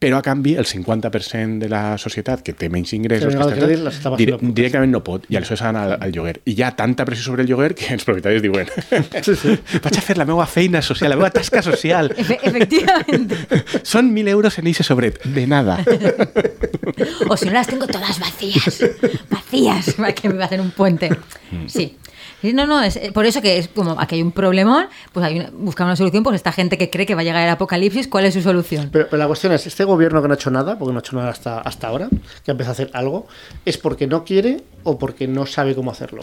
però 0.00 0.16
a 0.16 0.22
canvi 0.24 0.54
el 0.56 0.64
50% 0.64 1.58
de 1.60 1.68
la 1.68 1.98
societat 2.00 2.40
que 2.40 2.54
té 2.56 2.70
menys 2.72 2.94
ingressos 2.96 3.34
Que 3.34 3.36
que 3.36 3.74
està 3.92 4.12
dire, 4.16 4.38
directament 4.40 4.94
no 4.94 5.02
pot 5.04 5.26
i 5.28 5.36
aleshores 5.36 5.60
han 5.68 5.76
al, 5.76 5.92
al 6.00 6.14
lloguer 6.14 6.38
i 6.48 6.54
hi 6.56 6.62
ha 6.64 6.70
tanta 6.72 7.04
pressió 7.04 7.26
sobre 7.26 7.44
el 7.44 7.50
lloguer 7.50 7.74
que 7.76 7.90
els 7.92 8.06
propietaris 8.08 8.40
diuen 8.40 8.64
vaig 9.84 9.98
a 9.98 10.04
fer 10.06 10.16
la 10.16 10.24
meva 10.24 10.46
feina 10.48 10.80
social, 10.80 11.12
la 11.12 11.18
meva 11.20 11.28
tasca 11.34 11.60
social 11.60 12.08
Efe- 12.16 12.40
efectivamente. 12.48 13.60
són 13.84 14.08
1.000 14.14 14.32
euros 14.32 14.56
en 14.62 14.72
eixe 14.72 14.88
sobret, 14.88 15.20
de 15.36 15.44
nada 15.46 15.76
O 17.28 17.36
si 17.36 17.44
no 17.46 17.52
las 17.52 17.66
tengo 17.68 17.86
todas 17.86 18.18
vacías. 18.18 18.80
Vacías. 19.28 19.94
Para 19.94 20.12
que 20.14 20.28
me 20.28 20.34
va 20.36 20.44
a 20.44 20.46
hacer 20.46 20.60
un 20.60 20.70
puente. 20.70 21.10
Sí. 21.66 21.96
Sí, 22.40 22.52
no, 22.52 22.66
no, 22.66 22.82
es 22.82 22.96
eh, 22.96 23.12
por 23.12 23.26
eso 23.26 23.42
que 23.42 23.58
es 23.58 23.68
como 23.68 24.00
aquí 24.00 24.16
hay 24.16 24.22
un 24.22 24.32
problemón, 24.32 24.86
pues 25.12 25.24
hay 25.26 25.38
una, 25.38 25.50
buscar 25.52 25.86
una 25.86 25.96
solución, 25.96 26.22
pues 26.22 26.36
esta 26.36 26.52
gente 26.52 26.78
que 26.78 26.90
cree 26.90 27.06
que 27.06 27.14
va 27.14 27.20
a 27.20 27.24
llegar 27.24 27.42
el 27.42 27.50
apocalipsis, 27.50 28.08
¿cuál 28.08 28.24
es 28.24 28.34
su 28.34 28.42
solución? 28.42 28.88
Pero, 28.92 29.14
la 29.16 29.26
cuestión 29.26 29.52
es, 29.52 29.66
este 29.66 29.84
gobierno 29.84 30.22
que 30.22 30.28
no 30.28 30.34
ha 30.34 30.36
hecho 30.36 30.50
nada, 30.50 30.78
porque 30.78 30.92
no 30.92 30.98
ha 30.98 31.00
hecho 31.00 31.16
nada 31.16 31.30
hasta, 31.30 31.60
hasta 31.60 31.88
ahora, 31.88 32.08
que 32.44 32.50
ha 32.50 32.52
empezado 32.52 32.70
a 32.70 32.72
hacer 32.72 32.90
algo, 32.94 33.26
¿es 33.64 33.76
porque 33.78 34.06
no 34.06 34.24
quiere 34.24 34.62
o 34.84 34.98
porque 34.98 35.28
no 35.28 35.46
sabe 35.46 35.74
cómo 35.74 35.90
hacerlo? 35.90 36.22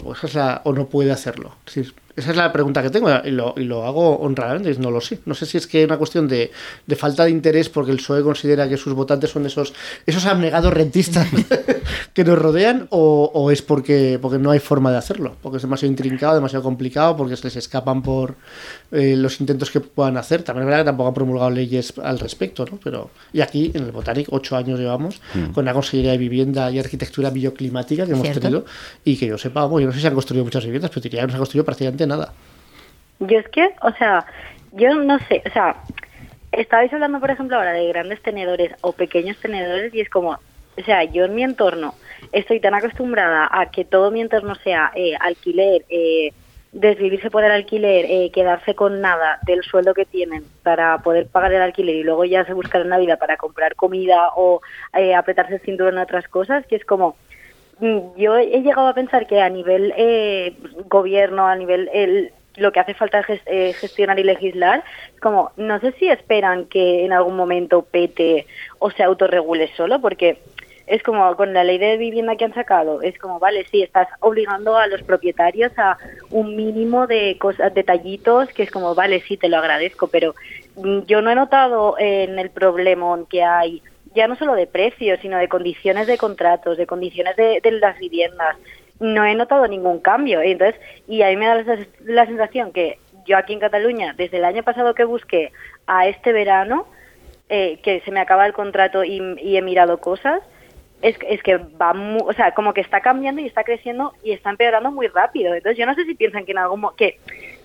O 0.64 0.72
no 0.72 0.86
puede 0.86 1.12
hacerlo. 1.12 1.56
Es 1.66 1.92
esa 2.18 2.30
es 2.30 2.36
la 2.36 2.52
pregunta 2.52 2.82
que 2.82 2.90
tengo 2.90 3.08
y 3.24 3.30
lo, 3.30 3.54
y 3.56 3.64
lo 3.64 3.84
hago 3.84 4.18
honradamente, 4.18 4.74
no 4.78 4.90
lo 4.90 5.00
sé. 5.00 5.20
No 5.24 5.34
sé 5.34 5.46
si 5.46 5.56
es 5.56 5.66
que 5.66 5.82
es 5.82 5.86
una 5.86 5.96
cuestión 5.98 6.26
de, 6.28 6.50
de 6.86 6.96
falta 6.96 7.24
de 7.24 7.30
interés 7.30 7.68
porque 7.68 7.90
el 7.92 7.98
PSOE 7.98 8.22
considera 8.22 8.68
que 8.68 8.76
sus 8.76 8.92
votantes 8.94 9.30
son 9.30 9.46
esos, 9.46 9.72
esos 10.04 10.26
abnegados 10.26 10.72
rentistas 10.72 11.28
que 12.14 12.24
nos 12.24 12.38
rodean 12.38 12.88
o, 12.90 13.30
o 13.32 13.50
es 13.50 13.62
porque, 13.62 14.18
porque 14.20 14.38
no 14.38 14.50
hay 14.50 14.58
forma 14.58 14.90
de 14.90 14.98
hacerlo, 14.98 15.36
porque 15.42 15.56
es 15.56 15.62
demasiado 15.62 15.90
intrincado, 15.90 16.34
demasiado 16.34 16.62
complicado, 16.62 17.16
porque 17.16 17.36
se 17.36 17.44
les 17.44 17.56
escapan 17.56 18.02
por 18.02 18.34
eh, 18.90 19.14
los 19.16 19.40
intentos 19.40 19.70
que 19.70 19.80
puedan 19.80 20.16
hacer. 20.16 20.42
También 20.42 20.62
es 20.64 20.66
verdad 20.66 20.80
que 20.80 20.86
tampoco 20.86 21.08
han 21.08 21.14
promulgado 21.14 21.50
leyes 21.50 21.94
al 22.02 22.18
respecto, 22.18 22.64
¿no? 22.70 22.78
Pero, 22.82 23.10
y 23.32 23.40
aquí 23.40 23.70
en 23.74 23.84
el 23.84 23.92
Botanic, 23.92 24.28
ocho 24.30 24.56
años 24.56 24.78
llevamos, 24.78 25.20
con 25.54 25.64
la 25.64 25.72
Consejería 25.72 26.12
de 26.12 26.18
Vivienda 26.18 26.70
y 26.70 26.78
Arquitectura 26.78 27.30
Bioclimática 27.30 28.06
que 28.06 28.12
hemos 28.12 28.24
Cierto. 28.24 28.40
tenido, 28.40 28.64
y 29.04 29.16
que 29.16 29.26
yo 29.26 29.38
sepa, 29.38 29.64
bueno, 29.66 29.84
yo 29.84 29.86
no 29.88 29.92
sé 29.94 30.00
si 30.00 30.06
han 30.06 30.14
construido 30.14 30.44
muchas 30.44 30.64
viviendas, 30.64 30.90
pero 30.90 31.02
diría 31.02 31.20
que 31.20 31.26
no 31.26 31.32
se 31.32 31.36
ha 31.36 31.38
construido 31.38 31.64
prácticamente 31.64 32.06
nada. 32.08 32.32
Yo 33.20 33.38
es 33.38 33.48
que, 33.48 33.70
o 33.82 33.92
sea, 33.92 34.26
yo 34.72 34.94
no 34.94 35.18
sé, 35.28 35.42
o 35.46 35.52
sea, 35.52 35.76
estabais 36.52 36.92
hablando, 36.92 37.20
por 37.20 37.30
ejemplo, 37.30 37.56
ahora 37.56 37.72
de 37.72 37.88
grandes 37.88 38.22
tenedores 38.22 38.72
o 38.80 38.92
pequeños 38.92 39.36
tenedores 39.38 39.94
y 39.94 40.00
es 40.00 40.08
como, 40.08 40.30
o 40.30 40.84
sea, 40.84 41.04
yo 41.04 41.24
en 41.24 41.34
mi 41.34 41.42
entorno 41.42 41.94
estoy 42.32 42.60
tan 42.60 42.74
acostumbrada 42.74 43.48
a 43.50 43.70
que 43.70 43.84
todo 43.84 44.10
mi 44.10 44.20
entorno 44.20 44.54
sea 44.56 44.92
eh, 44.94 45.14
alquiler, 45.20 45.84
eh, 45.88 46.32
desvivirse 46.72 47.30
por 47.30 47.44
el 47.44 47.50
alquiler, 47.50 48.04
eh, 48.08 48.30
quedarse 48.32 48.74
con 48.74 49.00
nada 49.00 49.38
del 49.46 49.62
sueldo 49.62 49.94
que 49.94 50.04
tienen 50.04 50.44
para 50.62 50.98
poder 50.98 51.26
pagar 51.26 51.52
el 51.52 51.62
alquiler 51.62 51.96
y 51.96 52.02
luego 52.02 52.24
ya 52.24 52.44
se 52.44 52.52
buscar 52.52 52.82
en 52.82 52.90
la 52.90 52.98
vida 52.98 53.16
para 53.16 53.36
comprar 53.36 53.74
comida 53.74 54.30
o 54.36 54.60
eh, 54.96 55.14
apretarse 55.14 55.54
el 55.54 55.60
cinturón 55.60 55.94
en 55.94 56.02
otras 56.02 56.28
cosas, 56.28 56.66
que 56.66 56.76
es 56.76 56.84
como, 56.84 57.16
yo 57.80 58.36
he 58.36 58.60
llegado 58.62 58.88
a 58.88 58.94
pensar 58.94 59.26
que 59.26 59.40
a 59.40 59.48
nivel 59.48 59.92
eh, 59.96 60.56
gobierno, 60.88 61.46
a 61.46 61.56
nivel 61.56 61.88
el, 61.92 62.32
lo 62.56 62.72
que 62.72 62.80
hace 62.80 62.94
falta 62.94 63.20
es 63.20 63.40
eh, 63.46 63.72
gestionar 63.72 64.18
y 64.18 64.24
legislar, 64.24 64.84
como 65.20 65.52
no 65.56 65.80
sé 65.80 65.92
si 65.92 66.08
esperan 66.08 66.66
que 66.66 67.04
en 67.04 67.12
algún 67.12 67.36
momento 67.36 67.82
pete 67.82 68.46
o 68.78 68.90
se 68.90 69.02
autorregule 69.02 69.70
solo, 69.76 70.00
porque 70.00 70.38
es 70.86 71.02
como 71.02 71.36
con 71.36 71.52
la 71.52 71.64
ley 71.64 71.78
de 71.78 71.98
vivienda 71.98 72.36
que 72.36 72.46
han 72.46 72.54
sacado, 72.54 73.02
es 73.02 73.18
como, 73.18 73.38
vale, 73.38 73.66
sí, 73.70 73.82
estás 73.82 74.08
obligando 74.20 74.76
a 74.76 74.86
los 74.86 75.02
propietarios 75.02 75.70
a 75.78 75.98
un 76.30 76.56
mínimo 76.56 77.06
de 77.06 77.36
cosas, 77.38 77.74
detallitos, 77.74 78.48
que 78.48 78.62
es 78.62 78.70
como, 78.70 78.94
vale, 78.94 79.20
sí, 79.20 79.36
te 79.36 79.48
lo 79.48 79.58
agradezco, 79.58 80.06
pero 80.08 80.34
mm, 80.76 81.00
yo 81.00 81.20
no 81.20 81.30
he 81.30 81.34
notado 81.34 81.96
en 81.98 82.38
el 82.38 82.50
problemón 82.50 83.26
que 83.26 83.42
hay 83.42 83.82
ya 84.18 84.28
no 84.28 84.36
solo 84.36 84.54
de 84.54 84.66
precios, 84.66 85.18
sino 85.22 85.38
de 85.38 85.48
condiciones 85.48 86.06
de 86.06 86.18
contratos, 86.18 86.76
de 86.76 86.86
condiciones 86.86 87.34
de, 87.36 87.60
de 87.62 87.70
las 87.72 87.98
viviendas. 87.98 88.56
No 89.00 89.24
he 89.24 89.34
notado 89.34 89.66
ningún 89.66 90.00
cambio. 90.00 90.42
Y 90.42 90.52
Entonces, 90.52 90.80
y 91.06 91.22
a 91.22 91.28
mí 91.28 91.36
me 91.36 91.46
da 91.46 91.54
la, 91.62 91.78
la 92.04 92.26
sensación 92.26 92.72
que 92.72 92.98
yo 93.26 93.36
aquí 93.36 93.52
en 93.52 93.60
Cataluña, 93.60 94.14
desde 94.16 94.38
el 94.38 94.44
año 94.44 94.62
pasado 94.62 94.94
que 94.94 95.04
busqué 95.04 95.52
a 95.86 96.08
este 96.08 96.32
verano, 96.32 96.86
eh, 97.48 97.78
que 97.82 98.00
se 98.00 98.10
me 98.10 98.20
acaba 98.20 98.44
el 98.46 98.52
contrato 98.52 99.04
y, 99.04 99.20
he 99.56 99.62
mirado 99.62 99.98
cosas, 99.98 100.42
es, 101.00 101.16
es 101.28 101.42
que 101.42 101.56
va, 101.56 101.94
mu- 101.94 102.26
o 102.26 102.32
sea, 102.32 102.52
como 102.52 102.74
que 102.74 102.80
está 102.80 103.00
cambiando 103.00 103.40
y 103.40 103.46
está 103.46 103.64
creciendo 103.64 104.12
y 104.24 104.32
está 104.32 104.50
empeorando 104.50 104.90
muy 104.90 105.06
rápido. 105.08 105.54
Entonces, 105.54 105.78
yo 105.78 105.86
no 105.86 105.94
sé 105.94 106.04
si 106.04 106.14
piensan 106.14 106.44
que 106.44 106.52
en 106.52 106.58
algún 106.58 106.86
que 106.96 107.18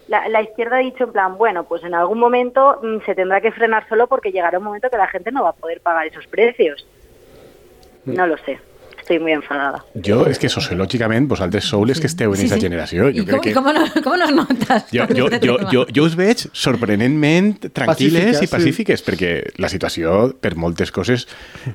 la, 0.08 0.28
la 0.30 0.42
izquierda 0.42 0.78
ha 0.78 0.80
dicho 0.80 1.06
en 1.06 1.12
plan, 1.12 1.38
bueno, 1.38 1.64
pues 1.64 1.84
en 1.84 1.94
algún 1.94 2.20
momento 2.20 2.80
mm, 2.84 3.06
se 3.06 3.16
tendrá 3.16 3.42
que 3.42 3.52
frenar 3.52 3.88
solo 3.88 4.08
porque 4.08 4.32
llegará 4.32 4.58
un 4.58 4.66
momento 4.66 4.90
que 4.90 4.98
la 4.98 5.08
gente 5.08 5.32
no 5.32 5.44
va 5.44 5.50
a 5.50 5.54
poder 5.54 5.82
pagar 5.82 6.06
esos 6.08 6.28
precios. 6.28 6.86
No 8.06 8.28
lo 8.28 8.38
sé. 8.38 8.60
Estoy 9.00 9.20
muy 9.20 9.34
enfadada. 9.34 9.84
jo, 10.00 10.22
és 10.32 10.40
que 10.40 10.48
sociològicament 10.48 11.26
vosaltres 11.28 11.66
sou 11.68 11.84
les 11.84 12.00
que 12.00 12.08
esteu 12.08 12.32
en 12.32 12.38
Sí, 12.40 12.46
aquesta 12.48 12.56
sí. 12.56 12.62
generació 12.64 13.10
¿Y 13.10 13.20
jo 13.20 13.26
cómo, 13.26 13.42
crec 13.42 13.44
que 13.44 13.54
cómo 13.54 13.74
no- 13.74 13.84
cómo 14.02 14.16
nos 14.16 14.32
notas? 14.32 14.86
jo, 14.94 15.06
con 15.08 15.18
jo, 15.18 15.24
jo, 15.24 15.40
tema? 15.40 15.70
jo, 15.74 15.86
jo 15.94 16.04
us 16.08 16.16
veig 16.16 16.38
sorprenentment 16.54 17.60
tranquil·les 17.76 18.40
i 18.44 18.48
sí. 18.48 18.84
perquè 19.04 19.32
la 19.60 19.68
situació 19.68 20.32
per 20.40 20.56
moltes 20.56 20.90
coses 20.96 21.28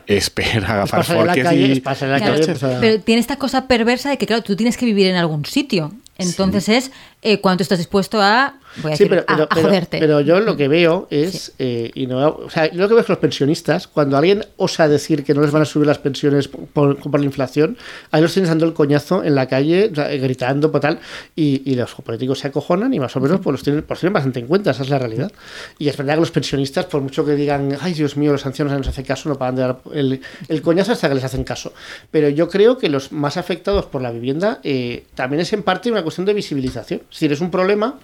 és 0.07 0.31
per 0.31 0.65
agafar 0.65 1.05
la 1.05 1.05
forques 1.05 1.45
calle, 1.45 1.67
i... 1.69 1.73
es 1.77 1.81
Claro, 1.83 2.19
calle, 2.19 2.47
pues, 2.47 2.77
pero 2.81 3.01
tiene 3.05 3.21
esta 3.21 3.37
cosa 3.37 3.69
perversa 3.69 4.09
de 4.09 4.17
que, 4.17 4.27
claro, 4.27 4.43
tú 4.43 4.57
tienes 4.57 4.79
que 4.79 4.87
vivir 4.87 5.09
en 5.09 5.17
algún 5.17 5.45
sitio. 5.45 5.93
Entonces 6.17 6.69
es 6.71 6.93
eh, 7.23 7.41
cuánto 7.41 7.63
estás 7.63 7.79
dispuesto 7.79 8.21
a, 8.23 8.55
voy 8.83 8.93
a 8.93 8.97
Sí, 8.97 9.05
decir, 9.05 9.25
pero, 9.27 9.47
a, 9.51 9.55
joderte. 9.55 9.99
pero 9.99 10.21
yo 10.21 10.39
lo 10.41 10.57
que 10.57 10.69
veo 10.69 11.09
es, 11.11 11.53
eh, 11.59 11.91
y 11.95 12.07
no, 12.07 12.29
o 12.29 12.51
sea, 12.51 12.71
yo 12.71 12.79
lo 12.83 12.87
que 12.89 12.95
veo 12.95 13.01
es 13.01 13.07
que 13.07 13.13
los 13.13 13.19
pensionistas, 13.19 13.89
cuando 13.89 14.17
alguien 14.17 14.45
osa 14.57 14.87
decir 14.89 15.25
que 15.25 15.35
no 15.35 15.41
les 15.43 15.51
van 15.51 15.63
a 15.63 15.65
subir 15.65 15.87
las 15.87 15.99
pensiones 15.99 16.47
por, 16.49 16.97
por 16.99 17.19
la 17.19 17.27
inflación, 17.27 17.77
ahí 18.13 18.23
los 18.23 18.33
tienes 18.33 18.49
dando 18.51 18.67
el 18.67 18.73
coñazo 18.75 19.25
en 19.25 19.35
la 19.35 19.49
calle, 19.49 19.89
gritando, 20.21 20.71
por 20.71 20.81
tal, 20.81 21.01
y, 21.35 21.63
y 21.69 21.75
los 21.75 21.93
políticos 21.95 22.39
se 22.39 22.49
acojonan 22.49 22.95
y 22.95 23.01
más 23.01 23.17
o 23.17 23.21
menos 23.21 23.41
pues 23.41 23.53
los 23.53 23.63
tienen, 23.65 23.83
pues, 23.83 23.99
tienen 24.01 24.13
bastante 24.13 24.39
en 24.41 24.47
cuenta, 24.47 24.71
esa 24.71 24.83
es 24.85 24.91
la 24.91 24.99
realidad. 24.99 25.33
Y 25.79 25.89
es 25.89 25.97
verdad 25.97 26.15
que 26.15 26.21
los 26.21 26.31
pensionistas, 26.31 26.85
por 26.87 27.01
mucho 27.01 27.25
que 27.25 27.35
digan, 27.35 27.77
ay 27.81 27.95
Dios 27.95 28.17
mío, 28.17 28.31
los 28.31 28.47
ancianos 28.47 28.73
no 28.73 28.79
nos 28.79 28.89
hacen 28.89 29.05
caso, 29.05 29.29
no 29.29 29.37
pagan 29.37 29.57
de 29.57 29.63
dar 29.63 29.81
el, 29.93 30.21
el 30.49 30.63
coñazo 30.63 30.93
hasta 30.93 31.09
que 31.09 31.17
les 31.17 31.25
hacen 31.25 31.43
caso. 31.43 31.73
Pero 32.13 32.29
yo 32.29 32.49
creo 32.49 32.79
que 32.79 32.89
los 32.89 33.11
más 33.11 33.37
afectados 33.37 33.87
por 33.87 34.03
la 34.03 34.13
vivienda 34.13 34.61
eh, 34.63 35.05
también 35.17 35.41
es 35.41 35.53
en 35.53 35.63
parte 35.65 35.91
una 35.91 36.03
cuestión 36.03 36.25
de 36.27 36.35
visibilización. 36.35 37.01
Es 37.11 37.15
decir, 37.17 37.33
es 37.33 37.41
un 37.41 37.51
problema 37.51 37.99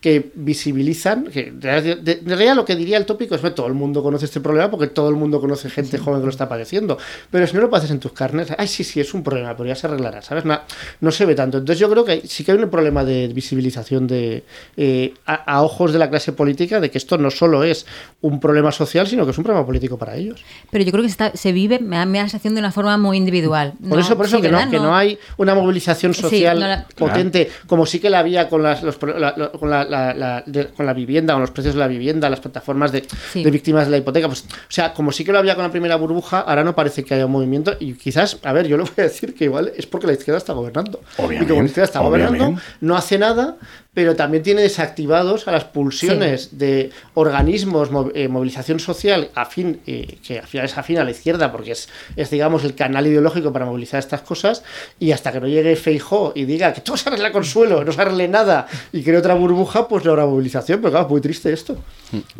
que 0.00 0.30
visibilizan, 0.34 1.24
que 1.26 1.50
de 1.52 2.20
realidad 2.24 2.54
lo 2.56 2.64
que 2.64 2.74
diría 2.76 2.96
el 2.96 3.04
tópico 3.06 3.34
es 3.34 3.40
que 3.42 3.50
todo 3.50 3.66
el 3.66 3.74
mundo 3.74 4.02
conoce 4.02 4.24
este 4.26 4.40
problema 4.40 4.70
porque 4.70 4.86
todo 4.86 5.08
el 5.10 5.14
mundo 5.16 5.40
conoce 5.40 5.68
gente 5.68 5.98
joven 5.98 6.20
que 6.20 6.26
lo 6.26 6.30
está 6.30 6.48
padeciendo, 6.48 6.96
pero 7.30 7.46
si 7.46 7.54
no 7.54 7.60
lo 7.62 7.70
pases 7.70 7.90
en 7.90 8.00
tus 8.00 8.12
carnes, 8.12 8.48
ay 8.56 8.66
sí, 8.66 8.82
sí, 8.84 8.98
es 9.00 9.12
un 9.12 9.22
problema, 9.22 9.54
pero 9.56 9.68
ya 9.68 9.74
se 9.74 9.86
arreglará, 9.86 10.22
¿sabes? 10.22 10.44
No, 10.46 10.58
no 11.00 11.10
se 11.10 11.26
ve 11.26 11.34
tanto. 11.34 11.58
Entonces 11.58 11.78
yo 11.80 11.90
creo 11.90 12.04
que 12.04 12.22
sí 12.26 12.44
que 12.44 12.52
hay 12.52 12.58
un 12.58 12.70
problema 12.70 13.04
de 13.04 13.28
visibilización 13.28 14.06
de 14.06 14.42
eh, 14.76 15.12
a, 15.26 15.34
a 15.34 15.62
ojos 15.62 15.92
de 15.92 15.98
la 15.98 16.08
clase 16.08 16.32
política 16.32 16.80
de 16.80 16.90
que 16.90 16.96
esto 16.98 17.18
no 17.18 17.30
solo 17.30 17.62
es 17.64 17.84
un 18.22 18.40
problema 18.40 18.72
social, 18.72 19.06
sino 19.06 19.24
que 19.26 19.32
es 19.32 19.38
un 19.38 19.44
problema 19.44 19.66
político 19.66 19.98
para 19.98 20.16
ellos. 20.16 20.40
Pero 20.70 20.84
yo 20.84 20.92
creo 20.92 21.02
que 21.02 21.08
se, 21.08 21.12
está- 21.12 21.36
se 21.36 21.52
vive, 21.52 21.78
me 21.78 21.96
da, 21.96 22.06
me 22.06 22.18
da 22.18 22.24
la 22.24 22.28
sensación 22.30 22.54
de 22.54 22.60
una 22.60 22.72
forma 22.72 22.96
muy 22.96 23.16
individual. 23.18 23.74
Por 23.80 23.98
No, 23.98 24.04
eso, 24.04 24.16
por 24.16 24.26
eso 24.26 24.36
sí, 24.36 24.42
que, 24.42 24.50
no, 24.50 24.70
que 24.70 24.78
no 24.78 24.94
hay 24.96 25.18
una 25.36 25.54
movilización 25.54 26.14
social 26.14 26.58
la- 26.60 26.86
potente, 26.96 27.50
como 27.66 27.84
sí 27.86 27.98
que 28.00 28.08
la 28.10 28.20
había 28.20 28.48
con, 28.50 28.62
las, 28.62 28.82
los 28.82 29.00
la, 29.02 29.32
la- 29.36 29.52
con, 29.52 29.70
la, 29.70 29.84
la- 29.84 30.12
la- 30.12 30.42
de- 30.44 30.66
con 30.66 30.84
la 30.84 30.92
vivienda, 30.92 31.32
con 31.32 31.40
los 31.40 31.50
precios 31.52 31.74
de 31.74 31.80
la 31.80 31.86
vivienda, 31.86 32.28
las 32.28 32.40
plataformas 32.40 32.92
de, 32.92 33.04
Sí. 33.32 33.42
de 33.42 33.50
víctimas 33.50 33.86
de 33.86 33.92
la 33.92 33.96
hipoteca. 33.96 34.26
Pues, 34.26 34.42
o 34.42 34.46
sea, 34.68 34.92
como 34.92 35.12
sí 35.12 35.24
que 35.24 35.32
lo 35.32 35.38
había 35.38 35.54
con 35.54 35.64
la 35.64 35.70
primera 35.70 35.96
burbuja, 35.96 36.40
ahora 36.40 36.64
no 36.64 36.74
parece 36.74 37.04
que 37.04 37.14
haya 37.14 37.24
un 37.26 37.32
movimiento. 37.32 37.72
Y 37.80 37.94
quizás, 37.94 38.38
a 38.42 38.52
ver, 38.52 38.66
yo 38.66 38.76
lo 38.76 38.82
voy 38.84 38.92
a 38.98 39.02
decir 39.02 39.34
que 39.34 39.44
igual 39.44 39.72
es 39.76 39.86
porque 39.86 40.06
la 40.08 40.12
izquierda 40.12 40.38
está 40.38 40.52
gobernando. 40.52 41.00
Obviamente, 41.16 41.44
y 41.44 41.48
como 41.48 41.60
la 41.62 41.66
izquierda 41.68 41.84
está 41.86 42.00
gobernando, 42.00 42.36
obviamente. 42.44 42.62
no 42.80 42.96
hace 42.96 43.18
nada, 43.18 43.56
pero 43.92 44.14
también 44.14 44.42
tiene 44.42 44.62
desactivados 44.62 45.48
a 45.48 45.52
las 45.52 45.64
pulsiones 45.64 46.58
de 46.58 46.90
organismos, 47.14 47.90
mo- 47.90 48.10
eh, 48.14 48.28
movilización 48.28 48.78
social, 48.78 49.30
afín, 49.34 49.80
eh, 49.86 50.18
que 50.24 50.38
al 50.38 50.46
final 50.46 50.66
es 50.66 50.78
afín 50.78 50.98
a 50.98 51.04
la 51.04 51.10
izquierda, 51.10 51.50
porque 51.50 51.72
es, 51.72 51.88
es, 52.14 52.30
digamos, 52.30 52.62
el 52.64 52.74
canal 52.76 53.06
ideológico 53.06 53.52
para 53.52 53.66
movilizar 53.66 53.98
estas 53.98 54.20
cosas, 54.22 54.62
y 55.00 55.10
hasta 55.10 55.32
que 55.32 55.40
no 55.40 55.48
llegue 55.48 55.74
Feijó 55.74 56.32
y 56.36 56.44
diga 56.44 56.72
que 56.72 56.80
todo 56.82 56.96
se 56.96 57.08
arregla 57.08 57.32
con 57.32 57.44
suelo, 57.44 57.84
no 57.84 57.90
se 57.92 58.00
arregle 58.00 58.28
nada, 58.28 58.68
y 58.92 59.02
cree 59.02 59.16
otra 59.18 59.34
burbuja, 59.34 59.88
pues 59.88 60.04
no 60.04 60.12
habrá 60.12 60.24
movilización, 60.24 60.80
pero 60.80 60.92
claro, 60.92 61.06
es 61.06 61.10
muy 61.10 61.20
triste 61.20 61.52
esto. 61.52 61.76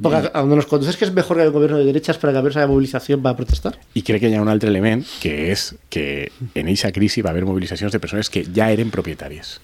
Porque 0.00 0.16
a, 0.18 0.30
a 0.34 0.40
donde 0.40 0.56
nos 0.56 0.66
conduce 0.66 0.90
es 0.92 0.96
que 0.96 1.04
es 1.04 1.12
mejor 1.12 1.36
que 1.36 1.42
haya 1.42 1.50
un 1.50 1.54
gobierno 1.54 1.78
de 1.78 1.84
derechas 1.84 2.16
para 2.18 2.32
que 2.32 2.38
haya 2.38 2.66
movilización 2.66 3.22
para 3.22 3.36
protestar. 3.36 3.78
I 3.94 4.02
crec 4.02 4.20
que 4.20 4.28
hi 4.30 4.34
ha 4.34 4.42
un 4.42 4.48
altre 4.48 4.70
element, 4.70 5.04
que 5.20 5.50
és 5.50 5.74
que 5.90 6.30
en 6.54 6.68
eixa 6.68 6.92
crisi 6.92 7.22
va 7.22 7.30
haver 7.30 7.44
mobilitzacions 7.44 7.92
de 7.92 7.98
persones 7.98 8.30
que 8.30 8.44
ja 8.46 8.70
eren 8.70 8.90
propietàries. 8.90 9.58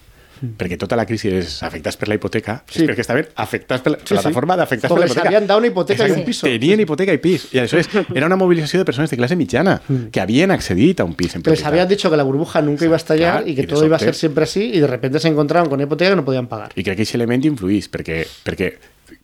Perquè 0.59 0.77
tota 0.79 0.97
la 0.97 1.07
crisi 1.07 1.29
és 1.29 1.63
afectats 1.63 1.97
per 1.97 2.09
la 2.09 2.15
hipoteca, 2.15 2.63
Sí. 2.69 2.83
és 2.83 2.89
perquè 2.91 3.01
estaven 3.01 3.27
afectats 3.37 3.83
per 3.83 3.93
la 3.93 3.99
Sí, 3.99 4.05
sí. 4.07 4.15
plataforma 4.15 4.57
d'afectats 4.57 4.93
per 4.93 4.99
la 5.01 5.07
hipoteca. 5.07 5.29
habían 5.29 5.47
dado 5.47 5.59
una 5.59 5.69
hipoteca 5.69 6.03
y 6.03 6.11
un 6.11 6.11
Exacte. 6.19 6.27
piso. 6.27 6.47
Tenien 6.47 6.81
hipoteca 6.81 7.13
i 7.13 7.19
pis. 7.19 7.49
I 7.55 7.59
aleshores 7.59 7.89
era 8.15 8.27
una 8.27 8.37
mobilització 8.37 8.79
de 8.81 8.85
persones 8.85 9.11
de 9.11 9.17
classe 9.17 9.37
mitjana 9.37 9.81
que 10.13 10.21
havien 10.21 10.51
accedit 10.51 11.01
a 11.01 11.05
un 11.05 11.15
pis 11.15 11.35
en 11.37 11.43
les 11.45 11.65
habían 11.65 11.89
dicho 11.89 12.11
que 12.11 12.17
la 12.17 12.23
burbuja 12.25 12.61
nunca 12.63 12.85
iba 12.85 12.95
a 12.95 12.99
estallar 12.99 13.43
Clar, 13.43 13.49
y 13.49 13.55
que 13.55 13.67
todo 13.67 13.85
iba 13.85 13.97
a 13.97 13.99
ser 13.99 14.15
siempre 14.15 14.45
así, 14.45 14.71
y 14.75 14.81
de 14.81 14.87
repente 14.87 15.19
se 15.21 15.29
encontraron 15.29 15.69
con 15.69 15.77
una 15.77 15.85
hipoteca 15.85 16.11
que 16.11 16.17
no 16.17 16.25
podían 16.25 16.47
pagar. 16.47 16.71
I 16.77 16.83
crec 16.83 16.97
que 16.97 17.03
aquest 17.03 17.15
element 17.15 17.45
influís, 17.45 17.91
perquè, 17.91 18.27
perquè 18.45 18.75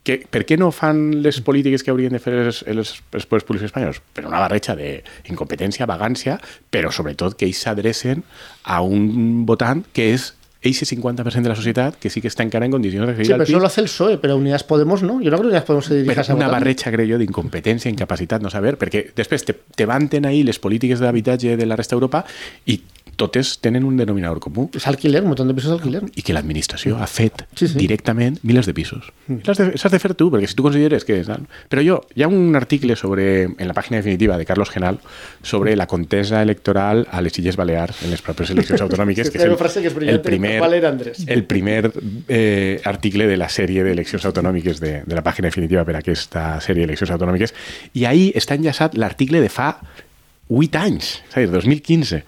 que, 0.05 0.25
per 0.31 0.44
què 0.46 0.57
no 0.59 0.70
fan 0.72 1.22
les 1.22 1.40
polítiques 1.40 1.83
que 1.83 1.90
haurien 1.90 2.12
de 2.12 2.18
fer 2.20 2.33
els, 2.35 2.62
els, 2.66 3.03
els 3.12 3.27
poders 3.27 3.44
públics 3.44 3.64
espanyols? 3.66 4.01
Per 4.12 4.25
una 4.27 4.38
barreja 4.38 4.75
d'incompetència, 4.77 5.87
vagància, 5.87 6.38
però 6.70 6.90
sobretot 6.92 7.37
que 7.37 7.46
ells 7.46 7.59
s'adrecen 7.62 8.22
a 8.64 8.81
un 8.83 9.44
votant 9.46 9.85
que 9.92 10.12
és 10.14 10.33
ese 10.62 10.87
50% 10.87 11.42
de 11.42 11.48
la 11.48 11.57
societat 11.57 11.96
que 11.98 12.09
sí 12.11 12.20
que 12.22 12.29
està 12.31 12.44
encara 12.46 12.64
en 12.66 12.72
condicions 12.72 13.07
d'accedir 13.07 13.27
Sí, 13.27 13.33
al 13.33 13.38
pero 13.38 13.46
pis, 13.46 13.55
eso 13.55 13.61
lo 13.61 13.66
hace 13.66 13.81
el 13.81 13.87
PSOE, 13.88 14.18
pero 14.18 14.37
Unidas 14.37 14.62
Podemos 14.64 15.03
no. 15.03 15.20
Yo 15.20 15.31
no 15.31 15.37
creo 15.38 15.51
que 15.51 15.55
Unidas 15.59 15.64
Podemos 15.64 15.87
se 15.87 15.94
dirija 16.03 16.20
a 16.20 16.25
una 16.35 16.46
votante. 16.46 16.53
barreja, 16.53 16.90
crec 16.92 17.11
jo, 17.11 17.18
d'incompetència, 17.18 17.90
incapacitat, 17.90 18.42
no 18.42 18.51
saber, 18.51 18.79
perquè 18.79 19.09
després 19.16 19.44
te, 19.44 19.55
te 19.75 19.87
vanten 19.87 20.25
ahí 20.27 20.42
les 20.44 20.59
polítiques 20.59 21.01
d'habitatge 21.03 21.57
de 21.57 21.66
la 21.66 21.77
resta 21.77 21.96
d'Europa 21.96 22.25
i 22.66 22.79
totes 23.16 23.59
tenen 23.61 23.85
un 23.85 23.96
denominador 23.96 24.40
comú 24.40 24.68
Es 24.75 24.87
alquiler, 24.87 25.22
un 25.22 25.29
montón 25.29 25.48
de 25.48 25.55
pisos 25.55 25.72
alquiler. 25.72 26.03
i 26.16 26.22
que 26.22 26.33
l'administració 26.33 26.96
ha 26.98 27.07
fet 27.07 27.44
Sí, 27.55 27.68
sí. 27.68 27.79
directament 27.79 28.38
milers 28.42 28.66
de 28.66 28.75
pisos. 28.75 29.12
I 29.29 29.40
L'has 29.46 29.59
de, 29.59 29.66
s'has 29.79 29.92
de 29.92 29.98
fer 30.03 30.14
tu, 30.14 30.31
perquè 30.33 30.48
si 30.48 30.55
tu 30.57 30.62
consideres 30.64 31.05
que... 31.05 31.20
Però 31.68 31.83
jo, 31.85 32.01
hi 32.14 32.22
ha 32.25 32.29
un 32.29 32.57
article 32.57 32.96
sobre, 32.96 33.44
en 33.44 33.68
la 33.68 33.75
pàgina 33.75 33.98
definitiva 34.01 34.38
de 34.38 34.46
Carlos 34.46 34.70
Genal 34.70 34.98
sobre 35.42 35.77
la 35.77 35.87
contesa 35.87 36.42
electoral 36.42 37.07
a 37.11 37.20
les 37.22 37.38
Illes 37.38 37.57
Balears 37.57 38.03
en 38.05 38.11
les 38.11 38.22
properes 38.22 38.51
eleccions 38.51 38.81
autonòmiques, 38.87 39.27
Sí, 39.29 39.33
que 39.33 39.38
és 39.38 39.44
el, 39.51 39.57
frase 39.61 39.83
que 39.83 39.90
brillante, 39.90 40.16
el 40.16 40.22
primer, 40.22 41.12
el 41.27 41.44
primer 41.44 41.92
eh, 42.29 42.81
article 42.85 43.27
de 43.27 43.37
la 43.37 43.48
sèrie 43.48 43.85
d'eleccions 43.85 44.25
autonòmiques 44.27 44.81
de, 44.81 45.03
de 45.07 45.14
la 45.14 45.22
pàgina 45.22 45.48
definitiva 45.53 45.85
per 45.85 45.96
a 45.96 46.03
aquesta 46.03 46.61
sèrie 46.64 46.87
d'eleccions 46.87 47.12
autonòmiques, 47.14 47.55
i 47.94 48.07
ahí 48.09 48.31
està 48.35 48.57
enllaçat 48.59 48.96
l'article 48.98 49.40
de 49.42 49.48
fa 49.53 49.77
8 50.53 50.77
anys, 50.77 51.22
és 51.31 51.37
a 51.38 51.40
dir, 51.40 51.48
2015, 51.53 52.18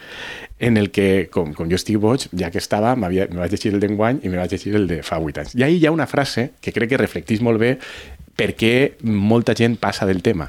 en 0.64 0.78
el 0.78 0.90
que, 0.90 1.28
com, 1.28 1.52
com 1.52 1.68
jo 1.68 1.76
estic 1.76 1.98
boig, 2.00 2.24
ja 2.40 2.48
que 2.48 2.60
estava, 2.62 2.94
me 2.96 3.10
vaig 3.10 3.52
llegir 3.52 3.74
el 3.74 3.82
d'enguany 3.82 4.22
i 4.24 4.32
me 4.32 4.40
vaig 4.40 4.54
llegir 4.54 4.72
el 4.78 4.88
de 4.88 5.02
fa 5.04 5.18
8 5.20 5.42
anys. 5.42 5.54
I 5.60 5.92
una 5.92 6.08
frase 6.08 6.52
que 6.64 6.72
crec 6.72 6.94
que 6.94 7.00
reflectís 7.00 7.44
molt 7.44 7.60
bé 7.60 7.76
per 8.34 8.54
què 8.56 8.96
molta 9.04 9.52
gent 9.54 9.76
passa 9.76 10.08
del 10.08 10.22
tema. 10.24 10.48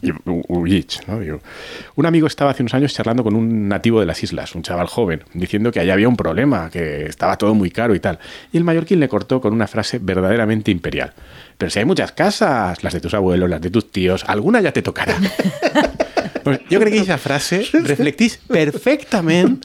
Lleig, 0.00 1.00
¿no? 1.08 1.18
Digo, 1.18 1.40
un 1.96 2.06
amigo 2.06 2.28
estaba 2.28 2.52
hace 2.52 2.62
unos 2.62 2.72
años 2.72 2.94
charlando 2.94 3.24
con 3.24 3.34
un 3.34 3.68
nativo 3.68 3.98
de 3.98 4.06
las 4.06 4.22
islas, 4.22 4.54
un 4.54 4.62
chaval 4.62 4.86
joven, 4.86 5.24
diciendo 5.34 5.72
que 5.72 5.80
allá 5.80 5.94
había 5.94 6.08
un 6.08 6.16
problema, 6.16 6.70
que 6.70 7.06
estaba 7.06 7.36
todo 7.36 7.52
muy 7.54 7.70
caro 7.70 7.96
y 7.96 8.00
tal. 8.00 8.20
Y 8.52 8.58
el 8.58 8.64
mallorquín 8.64 9.00
le 9.00 9.08
cortó 9.08 9.40
con 9.40 9.52
una 9.52 9.66
frase 9.66 9.98
verdaderamente 9.98 10.70
imperial. 10.70 11.12
Pero 11.58 11.68
si 11.68 11.80
hay 11.80 11.84
muchas 11.84 12.12
casas, 12.12 12.82
las 12.82 12.94
de 12.94 13.00
tus 13.00 13.12
abuelos, 13.12 13.50
las 13.50 13.60
de 13.60 13.70
tus 13.70 13.90
tíos, 13.90 14.24
alguna 14.28 14.60
ya 14.60 14.72
te 14.72 14.82
tocará. 14.82 15.18
Jo 16.42 16.80
crec 16.80 16.92
que 16.92 17.02
aquesta 17.02 17.18
frase 17.22 17.62
reflecteix 17.92 18.38
perfectament 18.50 19.58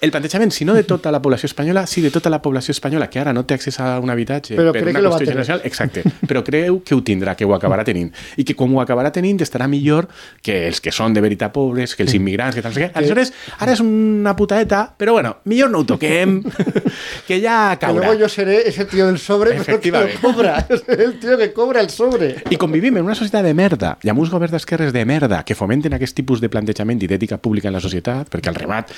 el 0.00 0.12
plantejament, 0.12 0.52
si 0.52 0.64
no 0.64 0.74
de 0.74 0.84
tota 0.84 1.10
la 1.10 1.20
població 1.20 1.48
espanyola, 1.48 1.86
sí 1.86 2.00
de 2.00 2.10
tota 2.14 2.30
la 2.30 2.40
població 2.40 2.70
espanyola 2.70 3.08
que 3.10 3.18
ara 3.18 3.32
no 3.34 3.42
té 3.44 3.56
accés 3.56 3.80
a 3.82 3.98
un 3.98 4.10
habitatge 4.10 4.54
Però 4.54 4.70
per 4.70 4.82
crec 4.84 4.94
una 4.94 5.00
que 5.00 5.08
qüestió 5.08 5.26
generacional, 5.26 5.62
exacte, 5.66 6.04
però 6.28 6.44
creu 6.46 6.80
que 6.86 6.94
ho 6.94 7.02
tindrà, 7.02 7.34
que 7.34 7.44
ho 7.44 7.54
acabarà 7.56 7.82
tenint, 7.86 8.12
i 8.38 8.44
que 8.46 8.54
com 8.54 8.76
ho 8.76 8.82
acabarà 8.82 9.10
tenint 9.14 9.40
estarà 9.42 9.66
millor 9.66 10.06
que 10.42 10.68
els 10.68 10.78
que 10.80 10.92
són 10.94 11.16
de 11.16 11.22
veritat 11.24 11.50
pobres, 11.54 11.96
que 11.98 12.06
els 12.06 12.14
immigrants, 12.14 12.54
que 12.54 12.62
tal, 12.62 12.76
què. 12.78 12.90
Aleshores, 12.94 13.32
ara 13.58 13.74
és 13.74 13.82
una 13.82 14.36
putaeta, 14.38 14.84
però 14.98 15.16
bueno, 15.18 15.38
millor 15.50 15.72
no 15.72 15.82
ho 15.82 15.88
toquem, 15.88 16.42
que 17.26 17.40
ja 17.42 17.74
Que 17.74 17.86
caurà. 17.86 18.06
luego 18.06 18.20
yo 18.20 18.28
seré 18.28 18.68
ese 18.68 18.84
tío 18.84 19.06
del 19.06 19.18
sobre, 19.18 19.58
pero 19.66 19.80
que 19.80 19.90
cobra. 20.20 20.64
El 20.88 21.18
tío 21.18 21.36
que 21.36 21.52
cobra 21.52 21.80
el 21.80 21.90
sobre. 21.90 22.36
I 22.50 22.56
com 22.56 22.70
vivim 22.72 22.96
en 22.96 23.04
una 23.04 23.14
societat 23.18 23.44
de 23.44 23.54
merda 23.54 23.96
i 24.02 24.10
amb 24.12 24.20
uns 24.22 24.30
governs 24.30 24.54
d'esquerres 24.54 24.92
de 24.92 25.04
merda 25.04 25.42
que 25.44 25.56
fomenten 25.58 25.94
aquest 25.94 26.14
tipus 26.16 26.40
de 26.40 26.48
plantejament 26.48 27.02
i 27.02 27.10
d'ètica 27.10 27.38
pública 27.42 27.68
en 27.68 27.76
la 27.76 27.82
societat, 27.82 28.30
perquè 28.30 28.52
al 28.52 28.58
remat 28.58 28.94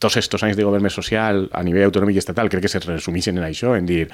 tots 0.00 0.16
estos 0.18 0.42
anys 0.46 0.56
de 0.58 0.66
govern 0.66 0.82
més 0.82 0.96
social 0.96 1.44
a 1.52 1.62
nivell 1.66 1.90
autonòmic 1.90 2.18
i 2.18 2.22
estatal 2.22 2.50
crec 2.50 2.66
que 2.66 2.72
se 2.72 2.80
resumixen 2.82 3.38
en 3.38 3.46
això, 3.46 3.76
en 3.78 3.86
dir 3.86 4.06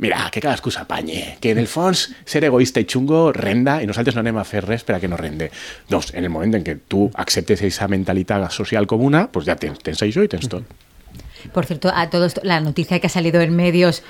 mira, 0.00 0.24
que 0.32 0.40
cadascú 0.40 0.72
s'apanye, 0.72 1.36
que 1.40 1.52
en 1.52 1.60
el 1.60 1.68
fons 1.68 2.06
ser 2.24 2.42
egoista 2.48 2.80
i 2.80 2.88
xungo 2.88 3.28
renda 3.36 3.78
i 3.84 3.88
nosaltres 3.88 4.16
no 4.16 4.24
anem 4.24 4.40
a 4.40 4.46
fer 4.48 4.64
res 4.64 4.84
per 4.88 4.96
a 4.96 5.00
que 5.00 5.10
no 5.12 5.18
rende. 5.20 5.50
Doncs 5.92 6.14
en 6.16 6.24
el 6.24 6.32
moment 6.32 6.56
en 6.58 6.64
què 6.66 6.78
tu 6.88 7.06
acceptes 7.20 7.60
aquesta 7.60 7.88
mentalitat 7.92 8.48
social 8.52 8.88
comuna, 8.88 9.26
pues 9.30 9.46
ja 9.46 9.58
tens, 9.60 9.78
tens 9.84 10.00
això 10.02 10.24
i 10.24 10.32
tens 10.32 10.48
tot. 10.48 10.64
Por 11.52 11.66
cierto, 11.66 11.92
a 11.94 12.08
todo 12.10 12.26
esto, 12.26 12.40
la 12.44 12.60
noticia 12.60 12.98
que 13.00 13.06
ha 13.06 13.10
salido 13.10 13.40
en 13.40 13.54
medios 13.56 14.02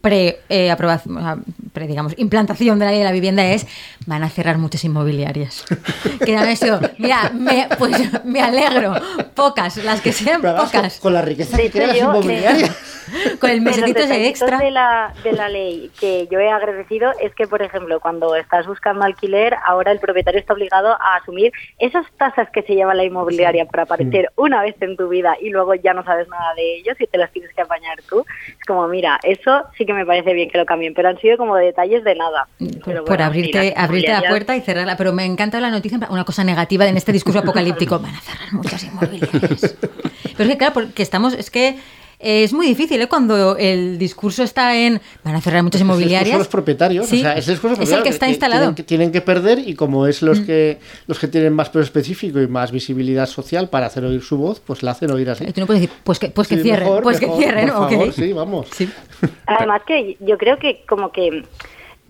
pre, 0.00 0.40
eh, 0.48 0.70
aprobación, 0.70 1.16
o 1.16 1.20
sea, 1.20 1.36
pre, 1.72 1.86
digamos, 1.86 2.14
implantación 2.18 2.78
de 2.78 2.84
la 2.84 2.90
ley 2.90 3.00
de 3.00 3.04
la 3.04 3.12
vivienda 3.12 3.44
es 3.46 3.66
van 4.06 4.22
a 4.22 4.28
cerrar 4.28 4.58
muchas 4.58 4.84
inmobiliarias. 4.84 5.64
que 6.24 6.36
han 6.36 6.56
sido, 6.56 6.80
mira, 6.98 7.30
me, 7.34 7.68
pues 7.78 8.24
me 8.24 8.40
alegro, 8.40 8.94
pocas, 9.34 9.76
las 9.78 10.00
que 10.00 10.12
sean 10.12 10.40
Pero 10.40 10.56
pocas. 10.56 10.94
con, 10.94 11.02
con 11.02 11.14
la 11.14 11.22
riqueza 11.22 11.56
que 11.56 11.70
crean 11.70 11.88
las 11.88 11.98
yo, 11.98 12.04
inmobiliarias. 12.10 12.96
Con 13.40 13.50
el 13.50 13.60
mesecito 13.60 14.00
ese 14.00 14.26
extra. 14.28 14.58
De 14.58 14.70
la, 14.70 15.14
de 15.22 15.32
la 15.32 15.48
ley 15.48 15.90
que 16.00 16.26
yo 16.30 16.40
he 16.40 16.50
agradecido 16.50 17.12
es 17.20 17.34
que, 17.34 17.46
por 17.46 17.62
ejemplo, 17.62 18.00
cuando 18.00 18.34
estás 18.34 18.66
buscando 18.66 19.04
alquiler, 19.04 19.54
ahora 19.64 19.92
el 19.92 20.00
propietario 20.00 20.40
está 20.40 20.54
obligado 20.54 20.96
a 21.00 21.16
asumir 21.16 21.52
esas 21.78 22.06
tasas 22.18 22.48
que 22.50 22.62
se 22.62 22.74
lleva 22.74 22.94
la 22.94 23.04
inmobiliaria 23.04 23.66
para 23.66 23.84
aparecer 23.84 24.30
una 24.36 24.62
vez 24.62 24.74
en 24.80 24.96
tu 24.96 25.08
vida 25.08 25.36
y 25.40 25.50
luego 25.50 25.74
ya 25.74 25.94
no 25.94 26.04
sabes 26.04 26.28
nada 26.28 26.54
de 26.54 26.78
ellos 26.78 26.96
y 27.00 27.06
te 27.06 27.18
las 27.18 27.30
tienes 27.30 27.52
que 27.54 27.62
apañar 27.62 28.02
tú. 28.08 28.24
Es 28.48 28.64
como, 28.66 28.88
mira, 28.88 29.20
eso 29.22 29.64
sí 29.76 29.84
que 29.84 29.92
me 29.92 30.06
parece 30.06 30.32
bien 30.32 30.48
que 30.50 30.58
lo 30.58 30.66
cambien, 30.66 30.94
pero 30.94 31.08
han 31.08 31.18
sido 31.20 31.36
como 31.36 31.56
detalles 31.56 32.04
de 32.04 32.14
nada. 32.14 32.48
Por, 32.58 32.84
Pero 32.84 33.04
por 33.04 33.22
abrirte, 33.22 33.72
las 33.74 33.84
abrirte 33.84 34.12
la 34.12 34.22
puerta 34.22 34.56
y 34.56 34.60
cerrarla. 34.60 34.96
Pero 34.96 35.12
me 35.12 35.24
encanta 35.24 35.60
la 35.60 35.70
noticia, 35.70 35.98
una 36.10 36.24
cosa 36.24 36.44
negativa 36.44 36.86
en 36.86 36.96
este 36.96 37.12
discurso 37.12 37.40
apocalíptico. 37.40 37.98
Van 37.98 38.14
a 38.14 38.20
cerrar 38.20 38.52
muchas 38.52 38.84
inmobiliarias. 38.84 39.76
Pero 40.36 40.44
es 40.44 40.48
que, 40.48 40.58
claro, 40.58 40.74
porque 40.74 41.02
estamos, 41.02 41.34
es 41.34 41.50
que 41.50 41.76
eh, 42.18 42.44
es 42.44 42.52
muy 42.52 42.66
difícil, 42.66 43.00
¿eh? 43.00 43.08
Cuando 43.08 43.56
el 43.56 43.98
discurso 43.98 44.42
está 44.42 44.76
en 44.76 45.00
van 45.22 45.34
a 45.34 45.40
cerrar 45.40 45.62
muchas 45.62 45.80
Es 45.80 45.84
inmobiliarias. 45.84 46.32
de 46.32 46.38
los 46.38 46.48
propietarios. 46.48 47.06
Sí, 47.06 47.18
o 47.18 47.22
sea, 47.22 47.36
es 47.36 47.46
el, 47.48 47.54
discurso 47.54 47.74
es 47.74 47.80
el 47.80 47.84
propietario 47.86 48.02
que 48.04 48.08
está 48.10 48.26
que 48.26 48.32
instalado. 48.32 48.70
Mm. 48.70 48.74
Tienen 48.74 48.76
que, 48.76 48.82
tienen 48.82 49.12
que 49.12 49.20
perder 49.20 49.58
y 49.58 49.74
como 49.74 50.06
es 50.06 50.22
los 50.22 50.40
que 50.40 50.78
los 51.06 51.18
que 51.18 51.28
tienen 51.28 51.52
más 51.52 51.68
peso 51.68 51.82
específico 51.82 52.40
y 52.40 52.46
más 52.46 52.72
visibilidad 52.72 53.26
social 53.26 53.68
para 53.68 53.86
hacer 53.86 54.04
oír 54.04 54.22
su 54.22 54.38
voz, 54.38 54.60
pues 54.60 54.82
la 54.82 54.92
hacen 54.92 55.10
oír 55.10 55.28
así. 55.30 55.44
Y 55.44 55.52
tú 55.52 55.60
no 55.60 55.66
puedes 55.66 55.82
decir, 55.82 55.96
pues 56.04 56.18
que, 56.18 56.30
pues 56.30 56.48
que 56.48 56.56
Sí, 56.56 56.62
cierren, 56.62 56.84
mejor, 56.84 57.02
pues 57.02 57.20
mejor, 57.20 57.36
que 57.36 57.42
cierren, 57.42 57.68
por 57.68 57.90
favor, 57.90 58.12
sí, 58.12 58.32
vamos. 58.32 58.66
Sí. 58.72 58.90
Además 59.46 59.82
que 59.86 60.16
yo 60.20 60.38
creo 60.38 60.58
que 60.58 60.84
como 60.88 61.12
que 61.12 61.44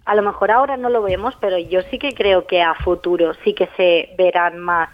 a 0.05 0.15
lo 0.15 0.23
mejor 0.23 0.53
ahora 0.53 0.77
no 0.77 0.89
lo 0.89 1.03
vemos, 1.03 1.35
pero 1.41 1.59
yo 1.59 1.81
sí 1.91 1.99
que 1.99 2.15
creo 2.15 2.47
que 2.47 2.63
a 2.63 2.75
futuro 2.75 3.33
sí 3.45 3.55
que 3.55 3.69
se 3.77 4.11
verán 4.17 4.61
más 4.61 4.89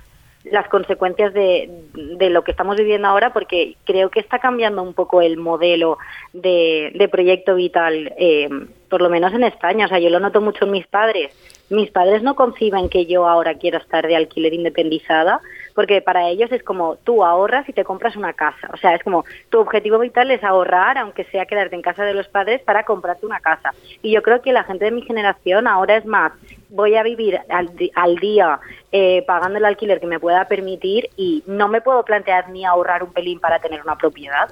las 0.45 0.69
consecuencias 0.69 1.33
de, 1.33 1.71
de 1.95 2.31
lo 2.31 2.43
que 2.43 2.51
estamos 2.51 2.77
viviendo 2.77 3.09
ahora, 3.09 3.33
porque 3.33 3.77
creo 3.85 4.11
que 4.11 4.21
está 4.21 4.39
cambiando 4.39 4.83
un 4.83 4.95
poco 4.95 5.23
el 5.23 5.37
modelo 5.37 5.99
de, 6.33 6.91
de 6.95 7.09
proyecto 7.09 7.55
vital, 7.55 8.13
eh, 8.19 8.49
por 8.89 9.03
lo 9.03 9.09
menos 9.09 9.33
en 9.33 9.45
España. 9.45 9.87
O 9.87 9.89
sea, 9.89 9.99
yo 9.99 10.11
lo 10.11 10.21
noto 10.21 10.41
mucho 10.41 10.65
en 10.65 10.73
mis 10.73 10.87
padres. 10.87 11.33
Mis 11.71 11.91
padres 11.91 12.23
no 12.23 12.35
conciben 12.35 12.89
que 12.89 13.07
yo 13.07 13.27
ahora 13.27 13.55
quiero 13.55 13.79
estar 13.79 14.07
de 14.07 14.17
alquiler 14.17 14.53
independizada, 14.53 15.41
porque 15.75 16.03
para 16.03 16.29
ellos 16.29 16.53
es 16.53 16.63
como 16.63 16.97
tú 16.97 17.25
ahorras 17.25 17.67
y 17.69 17.73
te 17.73 17.85
compras 17.85 18.17
una 18.17 18.35
casa. 18.35 18.69
O 18.75 18.77
sea, 18.77 18.95
es 18.95 19.03
como 19.03 19.25
tu 19.49 19.59
objetivo 19.61 19.99
vital 19.99 20.31
es 20.31 20.45
ahorrar, 20.45 20.99
aunque 20.99 21.25
sea 21.25 21.47
quedarte 21.47 21.77
en 21.77 21.83
casa 21.83 22.05
de 22.05 22.13
los 22.13 22.29
padres, 22.29 22.61
para 22.63 22.85
comprarte 22.85 23.25
una 23.25 23.41
casa. 23.41 23.73
Y 24.03 24.13
yo 24.13 24.23
creo 24.23 24.43
que 24.43 24.53
la 24.53 24.65
gente 24.65 24.85
de 24.85 24.91
mi 24.91 25.03
generación 25.03 25.67
ahora 25.67 25.97
es 25.97 26.05
más, 26.05 26.33
voy 26.73 26.97
a 26.97 27.03
vivir 27.03 27.39
al, 27.49 27.77
di- 27.77 27.93
al 27.95 28.17
día 28.17 28.59
eh, 28.91 29.23
pagando 29.27 29.59
el 29.59 29.65
alquiler 29.65 30.01
que 30.01 30.07
me 30.07 30.19
pueda 30.19 30.49
permitir 30.49 31.09
y 31.17 31.43
no 31.47 31.69
me 31.69 31.81
puedo 31.81 32.03
plantear 32.05 32.49
ni 32.51 32.65
ahorrar 32.65 33.03
un 33.05 33.13
pelín 33.13 33.39
para 33.41 33.59
tener 33.61 33.83
una 33.83 33.97
propiedad. 33.97 34.49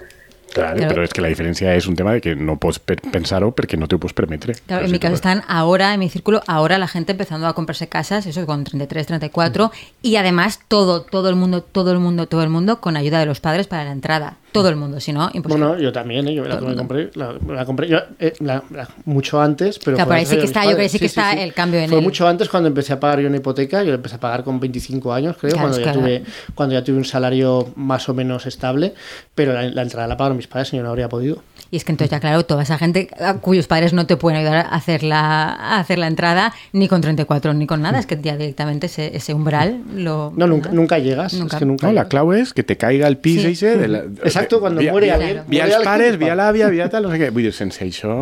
Claro, 0.52 0.74
Claro. 0.78 0.90
però 0.96 1.02
és 1.06 1.12
que 1.14 1.22
la 1.22 1.28
diferència 1.30 1.76
és 1.78 1.86
un 1.86 1.94
tema 1.94 2.10
de 2.12 2.20
que 2.20 2.32
no 2.34 2.56
per- 2.58 2.98
pensar-ho 3.12 3.52
perquè 3.54 3.78
no 3.78 3.86
t'ho 3.86 4.00
pots 4.02 4.12
permetre. 4.12 4.56
Claro, 4.66 4.84
en 4.84 4.90
mi 4.90 4.98
caso 4.98 5.14
están 5.14 5.44
ahora, 5.46 5.94
en 5.94 6.00
mi 6.00 6.08
círculo, 6.10 6.40
ahora 6.48 6.76
la 6.76 6.88
gente 6.88 7.12
empezando 7.12 7.46
a 7.46 7.52
comprarse 7.54 7.86
casas, 7.88 8.26
eso 8.26 8.44
con 8.46 8.64
33, 8.64 9.06
34, 9.06 9.70
y 10.02 10.16
además 10.16 10.58
todo, 10.66 11.02
todo 11.02 11.28
el 11.30 11.36
mundo, 11.36 11.62
todo 11.62 11.92
el 11.92 12.00
mundo, 12.00 12.26
todo 12.26 12.42
el 12.42 12.48
mundo 12.50 12.80
con 12.80 12.96
ayuda 12.96 13.20
de 13.20 13.26
los 13.26 13.38
padres 13.38 13.68
para 13.68 13.84
la 13.84 13.92
entrada. 13.92 14.38
Todo 14.52 14.68
el 14.68 14.76
mundo, 14.76 15.00
si 15.00 15.12
no, 15.12 15.30
imposible. 15.32 15.64
Bueno, 15.66 15.80
yo 15.80 15.92
también, 15.92 16.26
¿eh? 16.28 16.34
yo 16.34 16.44
la, 16.44 16.60
me 16.60 16.74
compré, 16.76 17.10
la, 17.14 17.34
la 17.48 17.64
compré 17.64 17.88
yo, 17.88 17.98
eh, 18.18 18.32
la- 18.40 18.62
la- 18.70 18.88
mucho 19.04 19.40
antes, 19.40 19.78
pero... 19.78 19.96
Claro, 19.96 20.08
por 20.08 20.16
ahí 20.16 20.26
sí 20.26 20.36
que 20.36 20.44
está, 20.44 20.60
yo 20.64 20.70
creo 20.70 20.76
que 20.76 20.82
padres. 20.82 20.92
sí 20.92 20.98
que 20.98 21.06
está 21.06 21.32
el 21.34 21.52
cambio 21.54 21.80
en 21.80 21.88
Fue 21.88 21.98
el- 21.98 22.04
mucho 22.04 22.26
antes 22.26 22.48
cuando 22.48 22.68
empecé 22.68 22.92
a 22.92 23.00
pagar 23.00 23.20
yo 23.20 23.28
una 23.28 23.36
hipoteca, 23.36 23.82
yo 23.82 23.90
la 23.90 23.96
empecé 23.96 24.16
a 24.16 24.20
pagar 24.20 24.42
con 24.44 24.58
25 24.60 25.12
años, 25.12 25.36
creo, 25.40 25.52
Claro, 25.52 25.68
cuando, 25.68 25.78
es 25.78 25.84
ya 25.86 25.92
tuve, 25.92 26.24
cuando 26.54 26.74
ya 26.74 26.82
tuve 26.84 26.96
un 26.96 27.04
salario 27.04 27.68
más 27.76 28.08
o 28.08 28.14
menos 28.14 28.46
estable, 28.46 28.94
pero 29.34 29.52
la, 29.52 29.62
la 29.62 29.82
entrada 29.82 30.06
la 30.08 30.16
pagaron 30.16 30.36
mis 30.36 30.46
padres 30.48 30.72
y 30.72 30.76
yo 30.76 30.82
no 30.82 30.88
habría 30.90 31.08
podido. 31.08 31.42
Y 31.70 31.76
es 31.76 31.84
que 31.84 31.92
entonces 31.92 32.10
ya, 32.10 32.18
claro, 32.18 32.44
toda 32.44 32.64
esa 32.64 32.78
gente 32.78 33.08
a 33.20 33.34
cuyos 33.34 33.68
padres 33.68 33.92
no 33.92 34.04
te 34.06 34.16
pueden 34.16 34.40
ayudar 34.40 34.56
a 34.56 34.74
hacer 34.74 35.04
la, 35.04 35.50
a 35.50 35.78
hacer 35.78 35.98
la 35.98 36.08
entrada 36.08 36.52
ni 36.72 36.88
con 36.88 37.00
34 37.00 37.54
ni 37.54 37.66
con 37.68 37.80
nada, 37.82 38.00
es 38.00 38.06
que 38.06 38.18
ya 38.20 38.36
directamente 38.36 38.86
ese, 38.86 39.16
ese 39.16 39.34
umbral 39.34 39.82
lo... 39.94 40.32
No, 40.36 40.48
nunca, 40.48 40.70
nunca 40.72 40.98
llegas, 40.98 41.34
Nunca. 41.34 41.56
es 41.56 41.60
que 41.60 41.66
nunca 41.66 41.86
No, 41.86 41.92
la 41.92 42.08
clau 42.08 42.32
és 42.32 42.52
que 42.52 42.64
te 42.64 42.76
caiga 42.76 43.06
el 43.06 43.18
pis 43.18 43.40
Sí. 43.42 43.46
eixe 43.48 43.76
de 43.78 43.86
la, 43.88 44.02
Exacto, 44.40 44.60
cuando 44.60 44.80
via, 44.80 44.92
muere 44.92 45.06
via, 45.06 45.14
alguien. 45.16 45.42
Via 45.48 45.66
els 45.68 45.86
pares, 45.86 46.18
via 46.20 46.36
l'àvia, 46.38 46.70
via 46.72 46.88
tal, 46.92 47.06
no 47.06 47.12
sé 47.12 47.20
què. 47.22 47.30
Vull 47.34 47.48
dir, 47.48 47.52
sense 47.56 47.84
això, 47.84 48.16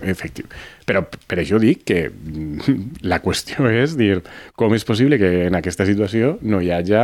efectiu. 0.00 0.48
Però 0.88 1.04
per 1.04 1.40
això 1.42 1.60
dic 1.62 1.84
que 1.88 2.04
la 3.12 3.22
qüestió 3.24 3.68
és 3.70 3.96
dir 4.00 4.20
com 4.58 4.74
és 4.76 4.86
possible 4.88 5.20
que 5.20 5.48
en 5.48 5.58
aquesta 5.58 5.88
situació 5.88 6.36
no 6.42 6.62
hi 6.62 6.72
hagi 6.74 6.98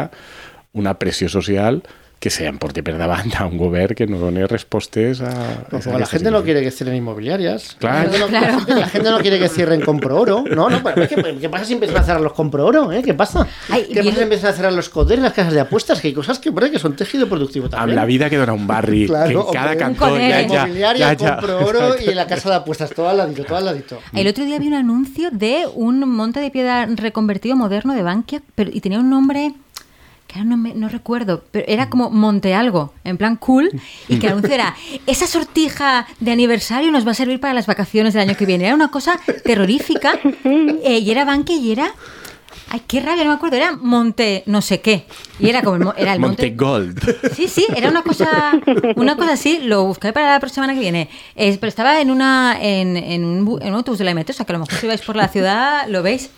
una 0.78 0.94
pressió 1.00 1.30
social 1.32 1.82
que 2.20 2.30
se 2.30 2.46
emporti 2.46 2.82
per 2.82 2.96
davant 2.98 3.30
a 3.38 3.44
un 3.46 3.56
govern 3.56 3.94
que 3.94 4.06
no 4.08 4.18
doni 4.18 4.42
respostes 4.44 5.20
a... 5.20 5.30
Pues 5.70 5.86
a 5.86 5.96
la 5.98 6.06
gente 6.06 6.32
no 6.32 6.42
quiere 6.42 6.62
que 6.62 6.70
cierren 6.72 6.96
inmobiliarias. 6.96 7.76
Claro. 7.78 8.10
La 8.10 8.18
gente, 8.18 8.18
no, 8.18 8.28
la 8.40 8.50
gente- 8.58 8.74
la 8.74 8.88
gente 8.88 9.10
no 9.10 9.18
quiere 9.20 9.38
que 9.38 9.48
cierren 9.48 9.80
compro 9.82 10.20
oro. 10.20 10.42
No, 10.50 10.68
no, 10.68 10.82
pero 10.82 11.06
¿qué, 11.08 11.36
qué 11.40 11.48
pasa 11.48 11.64
si 11.64 11.74
empiezan 11.74 11.98
a 11.98 12.02
cerrar 12.02 12.20
los 12.20 12.32
compro 12.32 12.66
oro? 12.66 12.90
¿eh? 12.90 13.02
¿Qué 13.04 13.14
pasa? 13.14 13.46
Ay, 13.68 13.84
¿Qué 13.92 14.02
pasa 14.02 14.16
si 14.16 14.22
empiezan 14.22 14.50
a 14.50 14.52
cerrar 14.52 14.72
los 14.72 14.88
coderes, 14.88 15.22
las 15.22 15.32
casas 15.32 15.52
de 15.52 15.60
apuestas? 15.60 16.00
Que 16.00 16.08
hay 16.08 16.14
cosas 16.14 16.40
que, 16.40 16.48
hombre, 16.48 16.70
que 16.72 16.80
son 16.80 16.96
tejido 16.96 17.28
productivo 17.28 17.66
Amb 17.66 17.74
también. 17.74 17.96
la 17.96 18.04
vida 18.04 18.28
que 18.28 18.36
dona 18.36 18.52
un 18.52 18.66
barri, 18.66 19.06
Claro, 19.08 19.28
que 19.28 19.34
en 19.34 19.52
cada 19.52 19.70
hombre. 19.72 19.78
cantó 19.78 20.04
Un 20.06 20.10
hi 20.10 20.14
coder. 20.14 20.28
La 20.30 20.36
ha 20.38 20.48
ja, 20.48 20.54
inmobiliaria, 20.64 21.16
compro 21.16 21.66
oro 21.66 21.94
y 22.00 22.14
la 22.14 22.26
casa 22.26 22.50
de 22.50 22.56
apuestas, 22.56 22.90
todo 22.90 23.08
al 23.08 23.16
ladito, 23.18 23.44
todo 23.44 23.58
al 23.58 23.64
ladito. 23.64 23.98
El 24.12 24.26
otro 24.26 24.44
día 24.44 24.58
vi 24.58 24.66
un 24.66 24.74
anuncio 24.74 25.28
de 25.30 25.66
un 25.72 26.00
monte 26.08 26.40
de 26.40 26.50
piedra 26.50 26.86
reconvertido 26.86 27.54
moderno 27.54 27.94
de 27.94 28.02
Bankia, 28.02 28.42
pero 28.56 28.70
y 28.74 28.80
tenía 28.80 28.98
un 28.98 29.08
nombre 29.08 29.52
que 30.28 30.38
ahora 30.38 30.50
no, 30.50 30.56
me- 30.58 30.74
no 30.74 30.88
recuerdo, 30.88 31.42
pero 31.50 31.64
era 31.66 31.88
como 31.90 32.10
Monte 32.10 32.54
algo, 32.54 32.92
en 33.02 33.16
plan 33.16 33.34
cool, 33.36 33.70
y 34.08 34.18
que 34.20 34.26
el 34.26 34.32
anuncio 34.34 34.54
era, 34.54 34.76
esa 35.06 35.26
sortija 35.26 36.06
de 36.20 36.30
aniversario 36.30 36.92
nos 36.92 37.04
va 37.06 37.10
a 37.12 37.14
servir 37.14 37.40
para 37.40 37.54
las 37.54 37.66
vacaciones 37.66 38.14
del 38.14 38.28
año 38.28 38.36
que 38.36 38.46
viene. 38.46 38.66
Era 38.66 38.74
una 38.76 38.88
cosa 38.92 39.18
terrorífica, 39.42 40.12
eh, 40.44 40.98
y 40.98 41.10
era 41.10 41.24
Bankia 41.24 41.56
y 41.56 41.72
era... 41.72 41.92
Ay, 42.70 42.82
qué 42.86 43.00
rabia, 43.00 43.24
no 43.24 43.30
me 43.30 43.36
acuerdo, 43.36 43.56
era 43.56 43.72
Monte 43.76 44.42
no 44.44 44.60
sé 44.60 44.82
qué. 44.82 45.06
Y 45.38 45.48
era 45.48 45.62
como 45.62 45.76
el, 45.76 45.88
era 45.96 46.12
el 46.12 46.20
Monte... 46.20 46.42
Montegold. 46.50 47.32
Sí, 47.34 47.48
sí, 47.48 47.64
era 47.74 47.88
una 47.88 48.02
cosa, 48.02 48.60
una 48.96 49.16
cosa 49.16 49.32
así, 49.32 49.60
lo 49.62 49.84
buscaré 49.84 50.12
para 50.12 50.32
la 50.32 50.38
próxima 50.40 50.64
semana 50.66 50.74
que 50.74 50.80
viene. 50.80 51.08
Es- 51.34 51.56
pero 51.56 51.68
estaba 51.68 51.98
en 52.02 52.10
una 52.10 52.58
en, 52.60 52.98
en 52.98 53.24
un, 53.24 53.46
bu- 53.46 53.62
en 53.62 53.68
un 53.68 53.74
autobús 53.76 53.98
de 53.98 54.04
la 54.04 54.12
metro, 54.12 54.32
o 54.32 54.36
sea 54.36 54.44
que 54.44 54.52
a 54.52 54.56
lo 54.58 54.64
mejor 54.66 54.74
si 54.78 54.86
vais 54.86 55.00
por 55.00 55.16
la 55.16 55.28
ciudad 55.28 55.86
lo 55.88 56.02
veis. 56.02 56.28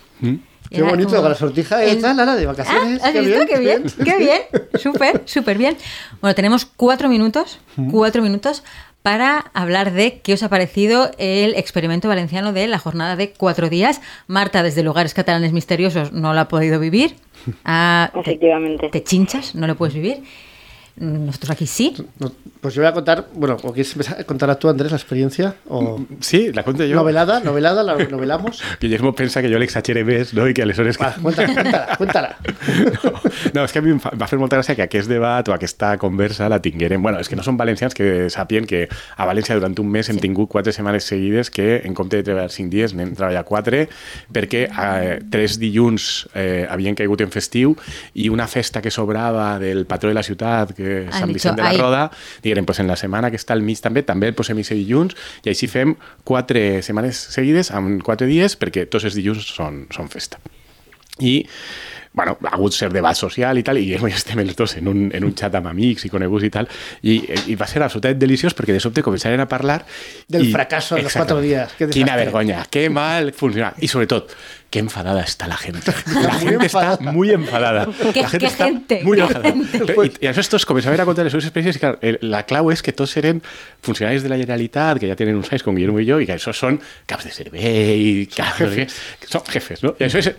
Qué 0.70 0.82
bonito, 0.82 1.08
como 1.10 1.22
con 1.22 1.30
la 1.32 1.36
sortija 1.36 1.82
el- 1.82 1.96
esta, 1.96 2.14
Lara, 2.14 2.36
de 2.36 2.44
Ah, 2.44 2.48
vacaciones. 2.48 3.02
¿Has 3.02 3.12
visto? 3.12 3.46
Qué 3.46 3.58
bien, 3.58 3.84
qué 4.04 4.16
bien. 4.18 4.40
Súper, 4.74 5.22
súper 5.26 5.58
bien. 5.58 5.76
Bueno, 6.20 6.34
tenemos 6.34 6.64
cuatro 6.64 7.08
minutos, 7.08 7.58
cuatro 7.90 8.22
minutos 8.22 8.62
para 9.02 9.50
hablar 9.54 9.92
de 9.92 10.20
qué 10.20 10.34
os 10.34 10.42
ha 10.42 10.48
parecido 10.48 11.10
el 11.18 11.54
experimento 11.54 12.06
valenciano 12.08 12.52
de 12.52 12.68
la 12.68 12.78
jornada 12.78 13.16
de 13.16 13.32
cuatro 13.32 13.68
días. 13.68 14.00
Marta, 14.26 14.62
desde 14.62 14.82
lugares 14.82 15.14
catalanes 15.14 15.52
misteriosos, 15.52 16.12
no 16.12 16.34
lo 16.34 16.40
ha 16.40 16.48
podido 16.48 16.78
vivir. 16.78 17.16
Ah, 17.64 18.10
te- 18.14 18.20
Efectivamente. 18.20 18.88
te 18.90 19.02
chinchas, 19.02 19.54
no 19.54 19.66
lo 19.66 19.74
puedes 19.76 19.94
vivir. 19.94 20.22
Nosotros 21.00 21.50
aquí 21.50 21.66
sí. 21.66 21.94
No, 22.18 22.30
Pues 22.60 22.74
yo 22.74 22.82
voy 22.82 22.90
a 22.90 22.92
contar, 22.92 23.26
bueno, 23.32 23.56
¿o 23.62 23.72
quieres 23.72 23.90
empezar 23.92 24.20
a 24.20 24.24
contar 24.24 24.54
tú, 24.56 24.68
Andrés, 24.68 24.92
la 24.92 24.98
experiencia? 24.98 25.54
¿O 25.66 25.98
Sí, 26.20 26.52
la 26.52 26.62
conto 26.62 26.82
jo. 26.86 26.94
novelada? 26.94 27.40
¿Novelada? 27.40 27.82
¿La 27.82 27.96
novelamos? 27.96 28.60
Guillermo 28.80 29.14
pensa 29.14 29.40
que 29.40 29.48
jo 29.48 29.56
l'exagere 29.58 30.04
més, 30.04 30.34
no? 30.36 30.44
I 30.46 30.52
que 30.52 30.60
aleshores... 30.66 30.98
Va, 31.00 31.14
cuéntala, 31.22 31.54
cuéntala, 31.54 31.96
cuéntala. 31.96 32.36
No, 33.54 33.62
no, 33.62 33.64
és 33.64 33.72
que 33.72 33.78
a 33.80 33.82
mi 33.82 33.92
em 33.94 33.98
va 34.20 34.26
fer 34.28 34.36
molta 34.38 34.58
gràcia 34.58 34.74
que 34.76 34.84
aquest 34.84 35.08
debat 35.08 35.48
o 35.48 35.54
aquesta 35.54 35.94
conversa 36.02 36.48
la 36.52 36.58
tinguérem... 36.60 37.00
Bueno, 37.02 37.18
és 37.22 37.28
que 37.30 37.36
no 37.38 37.42
són 37.46 37.56
valencians 37.56 37.96
que 37.96 38.28
sàpien 38.30 38.66
que 38.68 38.82
a 39.16 39.26
València 39.26 39.56
durant 39.56 39.72
un 39.80 39.88
mes 39.90 40.10
hem 40.12 40.18
tingut 40.20 40.50
quatre 40.52 40.74
setmanes 40.76 41.06
seguides 41.08 41.48
que 41.50 41.80
en 41.86 41.94
compte 41.96 42.20
de 42.20 42.26
treballar 42.28 42.52
cinc 42.52 42.68
dies 42.74 42.92
n'hem 42.94 43.14
treballat 43.16 43.48
quatre 43.48 43.86
perquè 44.34 44.66
eh, 44.68 45.16
tres 45.32 45.56
dilluns 45.62 46.26
eh, 46.34 46.66
havien 46.68 46.98
caigut 46.98 47.24
en 47.24 47.32
festiu 47.32 47.72
i 48.14 48.28
una 48.28 48.46
festa 48.50 48.82
que 48.84 48.92
sobrava 48.92 49.54
del 49.62 49.86
patró 49.88 50.12
de 50.12 50.18
la 50.20 50.26
ciutat, 50.26 50.74
que 50.76 50.89
és 50.90 51.14
Han 51.14 51.24
Sant 51.24 51.32
dicho, 51.32 51.38
Vicent 51.38 51.58
de 51.60 51.66
la. 51.66 51.72
Roda, 51.80 52.02
diguem, 52.44 52.66
pues 52.68 52.80
en 52.82 52.90
la 52.90 52.96
setmana 53.00 53.30
que 53.30 53.40
està 53.40 53.56
al 53.56 53.64
mig 53.66 53.80
també, 53.82 54.04
també 54.06 54.30
el 54.30 54.36
posem 54.38 54.58
i 54.60 54.66
dilluns, 54.68 55.16
i 55.44 55.52
així 55.52 55.68
fem 55.70 55.96
quatre 56.24 56.82
setmanes 56.86 57.20
seguides 57.34 57.72
amb 57.76 58.02
quatre 58.06 58.28
dies, 58.30 58.56
perquè 58.60 58.86
tots 58.90 59.08
els 59.08 59.18
dilluns 59.18 59.46
són, 59.46 59.86
són 59.94 60.10
festa. 60.12 60.40
I 61.20 61.46
bueno, 62.12 62.36
ha 62.42 62.54
hagut 62.56 62.74
cert 62.74 62.92
debat 62.92 63.14
social 63.14 63.56
i 63.58 63.62
tal, 63.62 63.78
i 63.78 63.92
ja 63.92 64.00
estem 64.08 64.40
els 64.42 64.56
dos 64.58 64.72
en 64.80 64.88
un, 64.90 65.04
en 65.14 65.24
un 65.24 65.34
xat 65.38 65.54
amb 65.54 65.68
amics 65.70 66.04
i 66.04 66.10
coneguts 66.10 66.44
i 66.48 66.50
tal, 66.50 66.66
i, 67.06 67.20
i 67.46 67.54
va 67.54 67.68
ser 67.70 67.82
absolutament 67.86 68.18
deliciós 68.18 68.56
perquè 68.58 68.74
de 68.74 68.80
sobte 68.82 69.04
començaren 69.06 69.38
a 69.40 69.46
parlar... 69.48 69.84
Del 70.28 70.48
i- 70.48 70.52
fracaso 70.52 70.96
de 70.96 71.02
los 71.06 71.12
cuatro 71.14 71.40
días. 71.40 71.72
Qué 71.78 71.86
Quina 71.88 72.16
vergonya, 72.16 72.66
qué 72.70 72.90
mal 72.90 73.32
funciona. 73.32 73.74
Y 73.80 73.86
sobre 73.86 74.08
todo, 74.08 74.26
qué 74.70 74.80
enfadada 74.80 75.22
está 75.22 75.46
la 75.46 75.56
gente. 75.56 75.92
La 76.12 76.28
Muy 76.38 76.38
gente 76.40 76.66
está 76.66 76.82
enfadada. 76.82 77.12
muy 77.12 77.30
enfadada. 77.30 77.86
¿Qué- 78.12 78.22
la 78.22 78.28
gente 78.28 78.38
qué 78.38 78.46
está 78.46 78.64
gente? 78.64 79.00
muy 79.04 79.16
¿Qué 79.16 79.22
enfadada. 79.22 79.52
gente? 79.52 79.94
I, 80.20 80.24
I 80.26 80.28
això 80.32 80.40
estos 80.42 80.66
començaven 80.66 80.98
a 81.00 81.06
contar 81.06 81.22
les 81.24 81.30
seves 81.32 81.46
experiències 81.46 81.78
i 81.78 81.82
clar, 81.84 81.94
el- 82.02 82.18
la 82.22 82.42
clau 82.46 82.72
és 82.74 82.82
que 82.82 82.90
tots 82.92 83.14
eren 83.22 83.38
funcionaris 83.86 84.22
de 84.26 84.28
la 84.34 84.38
Generalitat, 84.42 84.98
que 84.98 85.06
ja 85.10 85.14
tenen 85.18 85.38
uns 85.38 85.50
anys 85.54 85.62
com 85.62 85.78
Guillermo 85.78 86.02
i 86.02 86.06
jo, 86.10 86.18
i 86.18 86.26
que 86.26 86.34
això 86.34 86.50
són 86.54 86.78
caps 87.06 87.30
de 87.30 87.32
servei, 87.38 88.26
caps, 88.34 88.60
no 88.66 88.70
sé 88.74 88.88
que 89.22 89.30
són 89.30 89.46
jefes, 89.54 89.86
no? 89.86 89.94
I 89.98 90.08
això 90.10 90.18
és... 90.26 90.34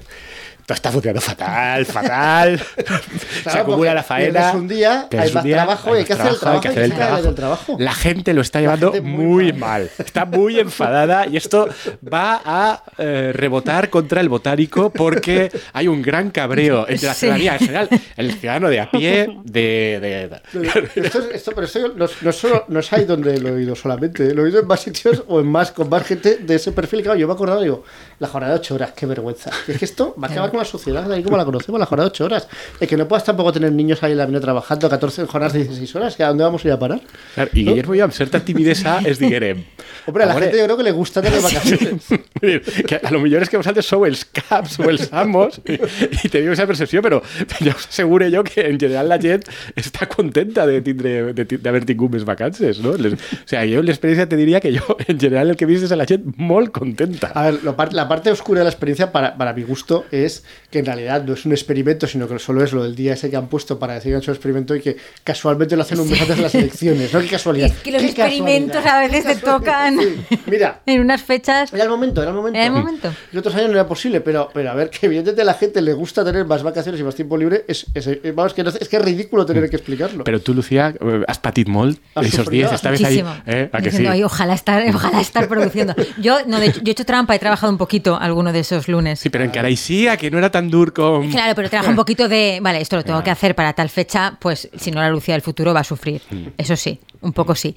Todo 0.71 0.75
está 0.75 0.91
funcionando 0.91 1.21
fatal, 1.21 1.85
fatal. 1.85 2.61
se 3.43 3.57
acumula 3.59 3.93
la 3.93 4.03
faena. 4.03 4.51
un 4.53 4.67
día, 4.67 5.07
hay 5.11 5.31
más 5.33 5.43
trabajo 5.43 5.95
y 5.95 5.99
hay 5.99 6.05
que 6.05 6.13
hacer 6.13 6.27
el 6.27 6.39
trabajo, 6.39 6.55
hay 6.55 6.61
que 6.61 6.67
hacer 6.69 6.83
el 6.83 6.91
hay 6.91 6.97
trabajo. 6.97 7.33
trabajo. 7.33 7.75
La 7.79 7.93
gente 7.93 8.33
lo 8.33 8.41
está 8.41 8.61
llevando 8.61 8.91
muy, 9.01 9.01
muy 9.01 9.53
mal. 9.53 9.89
Está 9.97 10.25
muy 10.25 10.59
enfadada 10.59 11.27
y 11.27 11.37
esto 11.37 11.67
va 12.11 12.41
a 12.45 12.83
eh, 12.97 13.31
rebotar 13.33 13.89
contra 13.89 14.21
el 14.21 14.29
botánico 14.29 14.89
porque 14.91 15.51
hay 15.73 15.87
un 15.87 16.01
gran 16.01 16.31
cabreo 16.31 16.87
entre 16.87 17.07
la 17.07 17.13
Sí. 17.13 17.19
ciudadanía 17.21 17.53
en 17.53 17.59
general, 17.59 17.89
el 18.17 18.33
ciudadano 18.33 18.69
de 18.69 18.79
a 18.79 18.89
pie, 18.89 19.27
de... 19.43 19.99
de- 20.01 20.61
de- 20.61 20.67
Esto, 21.05 21.19
es- 21.19 21.35
esto- 21.35 21.51
pero 21.53 21.67
esto 21.67 21.79
yo 21.79 21.87
no, 21.95 22.07
no, 22.21 22.31
solo, 22.31 22.65
no 22.69 22.79
es 22.79 22.93
ahí 22.93 23.05
donde 23.05 23.39
lo 23.39 23.49
he 23.49 23.51
oído 23.53 23.75
solamente, 23.75 24.33
lo 24.33 24.41
he 24.41 24.45
oído 24.45 24.59
en 24.61 24.67
más 24.67 24.79
sitios 24.81 25.23
o 25.27 25.39
en 25.41 25.47
más, 25.47 25.71
con 25.71 25.89
más 25.89 26.03
gente 26.05 26.37
de 26.37 26.55
ese 26.55 26.71
perfil. 26.71 27.01
Claro, 27.03 27.19
yo 27.19 27.27
me 27.27 27.33
he 27.33 27.35
acordado, 27.35 27.61
digo, 27.61 27.83
la 28.19 28.27
jornada 28.27 28.53
de 28.53 28.59
8 28.59 28.75
horas, 28.75 28.91
qué 28.95 29.05
vergüenza. 29.05 29.49
Y 29.67 29.71
es 29.71 29.77
que 29.77 29.85
esto 29.85 30.15
va 30.21 30.27
a 30.27 30.31
acabar 30.31 30.49
con 30.51 30.57
la 30.61 30.65
sociedad 30.65 31.11
ahí 31.11 31.23
como 31.23 31.37
la 31.37 31.45
conocemos, 31.45 31.79
la 31.79 31.85
jornada 31.85 32.09
de 32.09 32.13
8 32.13 32.25
horas. 32.25 32.47
Es 32.79 32.87
que 32.87 32.97
no 32.97 33.07
puedas 33.07 33.23
tampoco 33.23 33.51
tener 33.51 33.71
niños 33.71 34.01
ahí 34.03 34.11
en 34.13 34.17
la 34.17 34.27
mina 34.27 34.39
trabajando 34.39 34.89
14 34.89 35.25
jornadas 35.25 35.53
de 35.53 35.59
16 35.59 35.95
horas, 35.95 36.15
que 36.15 36.23
¿a 36.23 36.27
dónde 36.29 36.43
vamos 36.43 36.63
a 36.63 36.67
ir 36.67 36.73
a 36.73 36.79
parar? 36.79 37.01
Claro, 37.35 37.49
y 37.53 37.65
Guillermo 37.65 37.95
y 37.95 37.97
yo, 37.99 38.03
amb 38.05 38.13
certa 38.13 38.39
timidesa, 38.39 38.99
es 39.05 39.19
diguérem... 39.19 39.63
Hombre, 40.07 40.23
a 40.23 40.27
la 40.27 40.31
"Amore, 40.33 40.45
gente 40.47 40.57
yo 40.59 40.63
creo 40.65 40.77
que 40.77 40.83
le 40.83 40.91
gusta 40.91 41.21
tener 41.21 41.41
vacaciones. 41.43 42.03
Que 42.41 42.95
a 43.03 43.11
lo 43.11 43.19
millor 43.21 43.43
és 43.43 43.49
que 43.51 43.57
vosaltres 43.59 43.85
sou 43.85 44.01
els 44.07 44.23
caps 44.25 44.79
o 44.81 44.87
els 44.89 45.11
amos 45.13 45.59
i, 45.69 45.75
i 45.77 46.29
teniu 46.31 46.49
aquesta 46.49 46.65
percepció, 46.71 47.03
però 47.05 47.19
ja 47.61 47.75
us 47.75 47.85
asseguro 47.85 48.25
jo 48.33 48.41
que 48.47 48.63
en 48.65 48.79
general 48.81 49.11
la 49.11 49.19
gent 49.21 49.43
està 49.77 50.07
contenta 50.09 50.65
de 50.65 50.79
tindre 50.81 51.11
de 51.37 51.45
ti- 51.45 51.59
d'haver 51.61 51.83
tingut 51.85 52.09
més 52.15 52.25
vacances, 52.25 52.79
no? 52.81 52.95
Les, 52.97 53.13
o 53.13 53.45
sea, 53.45 53.61
jo 53.69 53.83
l'experiència 53.85 54.25
te 54.31 54.39
diria 54.39 54.59
que 54.63 54.71
jo 54.73 54.97
en 55.05 55.19
general 55.21 55.53
el 55.53 55.59
que 55.59 55.67
he 55.67 55.69
vist 55.69 55.85
és 55.85 55.93
a 55.93 55.99
la 56.01 56.07
gent 56.09 56.25
molt 56.41 56.71
contenta. 56.73 57.29
A 57.35 57.51
ver, 57.51 57.59
lo 57.61 57.75
la 57.91 58.07
parte 58.09 58.31
oscura 58.33 58.61
de 58.61 58.65
la 58.65 58.71
experiencia, 58.73 59.11
para, 59.11 59.35
para 59.37 59.53
mi 59.53 59.61
gusto, 59.63 60.05
es 60.11 60.43
que 60.69 60.79
en 60.79 60.85
realidad 60.85 61.23
no 61.23 61.33
es 61.33 61.45
un 61.45 61.51
experimento, 61.51 62.07
sino 62.07 62.27
que 62.27 62.39
solo 62.39 62.63
es 62.63 62.71
lo 62.71 62.83
del 62.83 62.95
día 62.95 63.13
ese 63.13 63.29
que 63.29 63.35
han 63.35 63.47
puesto 63.47 63.77
para 63.77 63.95
decir 63.95 64.11
que 64.11 64.15
han 64.15 64.21
hecho 64.21 64.31
un 64.31 64.35
experimento 64.35 64.75
y 64.75 64.81
que 64.81 64.95
casualmente 65.23 65.75
lo 65.75 65.81
hacen 65.83 65.99
un 65.99 66.09
mes 66.09 66.21
antes 66.21 66.37
de 66.37 66.41
las 66.43 66.55
elecciones. 66.55 67.13
No, 67.13 67.19
qué 67.19 67.27
casualidad. 67.27 67.67
Es 67.67 67.73
que 67.79 67.91
los 67.91 68.01
qué 68.01 68.07
experimentos 68.09 68.85
a 68.85 68.99
veces 69.01 69.25
te 69.25 69.35
tocan 69.37 69.99
Sí. 69.99 70.37
Mira, 70.47 70.81
en 70.85 71.01
unas 71.01 71.21
fechas. 71.21 71.73
era 71.73 71.83
el 71.83 71.89
momento, 71.89 72.21
era 72.21 72.31
el 72.31 72.35
momento. 72.37 72.57
Era 72.57 72.67
el 72.67 72.71
momento. 72.73 73.13
Y 73.33 73.37
otros 73.37 73.53
años 73.55 73.67
no 73.69 73.73
era 73.75 73.87
posible, 73.87 74.21
pero, 74.21 74.49
pero 74.53 74.71
a 74.71 74.75
ver, 74.75 74.89
que 74.89 75.05
evidentemente 75.05 75.41
a 75.41 75.45
la 75.45 75.53
gente 75.55 75.81
le 75.81 75.93
gusta 75.93 76.23
tener 76.23 76.45
más 76.45 76.63
vacaciones 76.63 76.99
y 77.01 77.03
más 77.03 77.15
tiempo 77.15 77.37
libre, 77.37 77.65
es, 77.67 77.85
es, 77.93 78.07
es- 78.07 78.35
vamos, 78.35 78.53
que 78.53 78.63
no- 78.63 78.69
es 78.69 78.87
que 78.87 78.97
es 78.97 79.01
ridículo 79.03 79.45
tener 79.45 79.69
que 79.69 79.75
explicarlo. 79.75 80.23
Però 80.23 80.39
tu, 80.39 80.53
Lucía, 80.53 80.93
eh, 80.99 81.23
has 81.27 81.39
patit 81.39 81.67
molt 81.67 81.99
Has 82.15 82.25
esos 82.27 82.45
sufrido 82.45 82.69
días, 82.69 82.73
esta 82.73 82.91
vez 82.91 83.03
ahí. 83.03 83.23
Eh? 83.45 83.69
¿A 83.71 83.77
que 83.79 83.91
sí? 83.91 83.97
Diciendo, 83.97 84.11
"Ay, 84.11 84.23
ojalá 84.23 84.53
estar, 84.53 84.83
ojalá 84.95 85.21
estar 85.21 85.47
produciendo. 85.47 85.93
Yo, 86.19 86.37
no, 86.47 86.59
de 86.59 86.67
hecho, 86.67 86.79
yo 86.81 86.89
he 86.89 86.91
hecho 86.91 87.05
trampa, 87.05 87.35
he 87.35 87.39
trabajado 87.39 87.71
un 87.71 87.77
poquito 87.77 88.17
alguno 88.17 88.53
de 88.53 88.59
esos 88.59 88.87
lunes. 88.87 89.19
Sí, 89.19 89.29
pero 89.29 89.43
encara 89.43 89.67
així, 89.67 90.07
a 90.07 90.17
que 90.31 90.35
no 90.35 90.39
era 90.39 90.49
tan 90.49 90.69
dur 90.71 90.93
com... 90.93 91.29
Claro, 91.29 91.53
pero 91.55 91.69
trabaja 91.69 91.89
un 91.89 91.95
poquito 91.95 92.27
de, 92.27 92.59
vale, 92.61 92.81
esto 92.81 92.95
lo 92.95 93.03
tengo 93.03 93.19
Ah. 93.19 93.23
que 93.23 93.29
hacer 93.31 93.53
para 93.53 93.73
tal 93.73 93.89
fecha, 93.89 94.37
pues 94.39 94.69
si 94.77 94.89
no 94.91 94.99
la 95.01 95.09
Lucía 95.09 95.35
del 95.35 95.41
futuro 95.41 95.73
va 95.73 95.81
a 95.81 95.83
sufrir. 95.83 96.21
Mm. 96.31 96.47
Eso 96.57 96.75
sí, 96.75 96.99
un 97.21 97.33
poco 97.33 97.53
sí. 97.55 97.75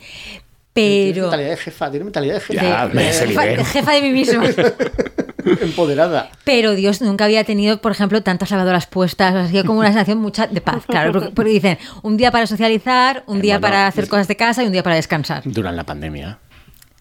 Tiene 0.73 1.13
Pero... 1.13 1.23
mentalidad 1.25 1.51
de 1.51 1.57
jefa, 1.57 1.91
tiene 1.91 2.05
mentalidad 2.05 2.35
de 2.35 2.41
jefa. 2.41 2.63
Ya, 2.63 2.89
de- 2.89 3.09
ese 3.11 3.65
jefa, 3.65 3.93
de 3.93 4.03
mí 4.03 4.11
mismo. 4.11 4.43
Empoderada. 5.61 6.31
Pero 6.45 6.75
Dios, 6.75 7.01
nunca 7.03 7.27
había 7.27 7.45
tenido, 7.45 7.81
por 7.81 7.93
ejemplo, 7.93 8.23
tantas 8.23 8.51
lavadoras 8.51 8.87
puestas. 8.87 9.35
Ha 9.35 9.49
sido 9.49 9.65
como 9.65 9.81
una 9.81 9.89
sensación 9.89 10.19
mucha 10.19 10.47
de 10.47 10.61
paz, 10.61 10.85
claro. 10.89 11.13
Porque, 11.13 11.31
porque 11.31 11.51
dicen, 11.51 11.79
un 12.03 12.17
día 12.17 12.31
para 12.31 12.47
socializar, 12.47 13.25
un 13.27 13.41
día 13.41 13.61
para 13.61 13.87
hacer 13.87 14.09
cosas 14.09 14.27
de 14.29 14.37
casa 14.37 14.63
y 14.63 14.67
un 14.67 14.73
día 14.73 14.83
para 14.83 14.97
descansar. 14.97 15.43
Durant 15.45 15.77
la 15.77 15.85
pandèmia 15.85 16.39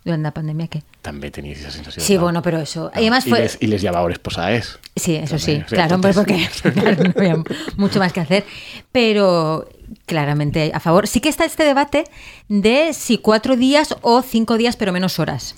Durante 0.04 0.24
la 0.24 0.32
pandemia, 0.34 0.68
¿qué? 0.68 0.84
També 1.04 1.30
tenies 1.36 1.60
aquesta 1.60 1.76
sensació. 1.76 2.02
Sí, 2.02 2.16
no? 2.16 2.22
bueno, 2.22 2.42
pero 2.42 2.60
eso. 2.60 2.90
Y 2.96 3.00
además 3.00 3.26
fue... 3.26 3.42
les, 3.42 3.58
I 3.62 3.68
les 3.68 4.20
posades. 4.20 4.80
Sí, 4.96 5.16
eso 5.16 5.38
sí, 5.38 5.46
También, 5.60 5.66
claro, 5.70 5.96
hombre, 5.96 6.14
porque 6.14 6.36
entonces- 6.46 6.74
claro, 6.82 7.04
no 7.04 7.14
había 7.18 7.44
mucho 7.78 8.00
más 8.00 8.14
que 8.14 8.22
hacer. 8.22 8.46
Pero 8.92 9.68
claramente 10.06 10.72
a 10.74 10.80
favor. 10.80 11.08
Sí 11.08 11.20
que 11.20 11.30
está 11.30 11.46
este 11.46 11.64
debate 11.64 12.06
de 12.48 12.94
si 12.94 13.18
cuatro 13.18 13.56
días 13.56 13.96
o 14.02 14.22
cinco 14.22 14.58
días, 14.58 14.76
pero 14.78 14.92
menos 14.94 15.20
horas. 15.20 15.56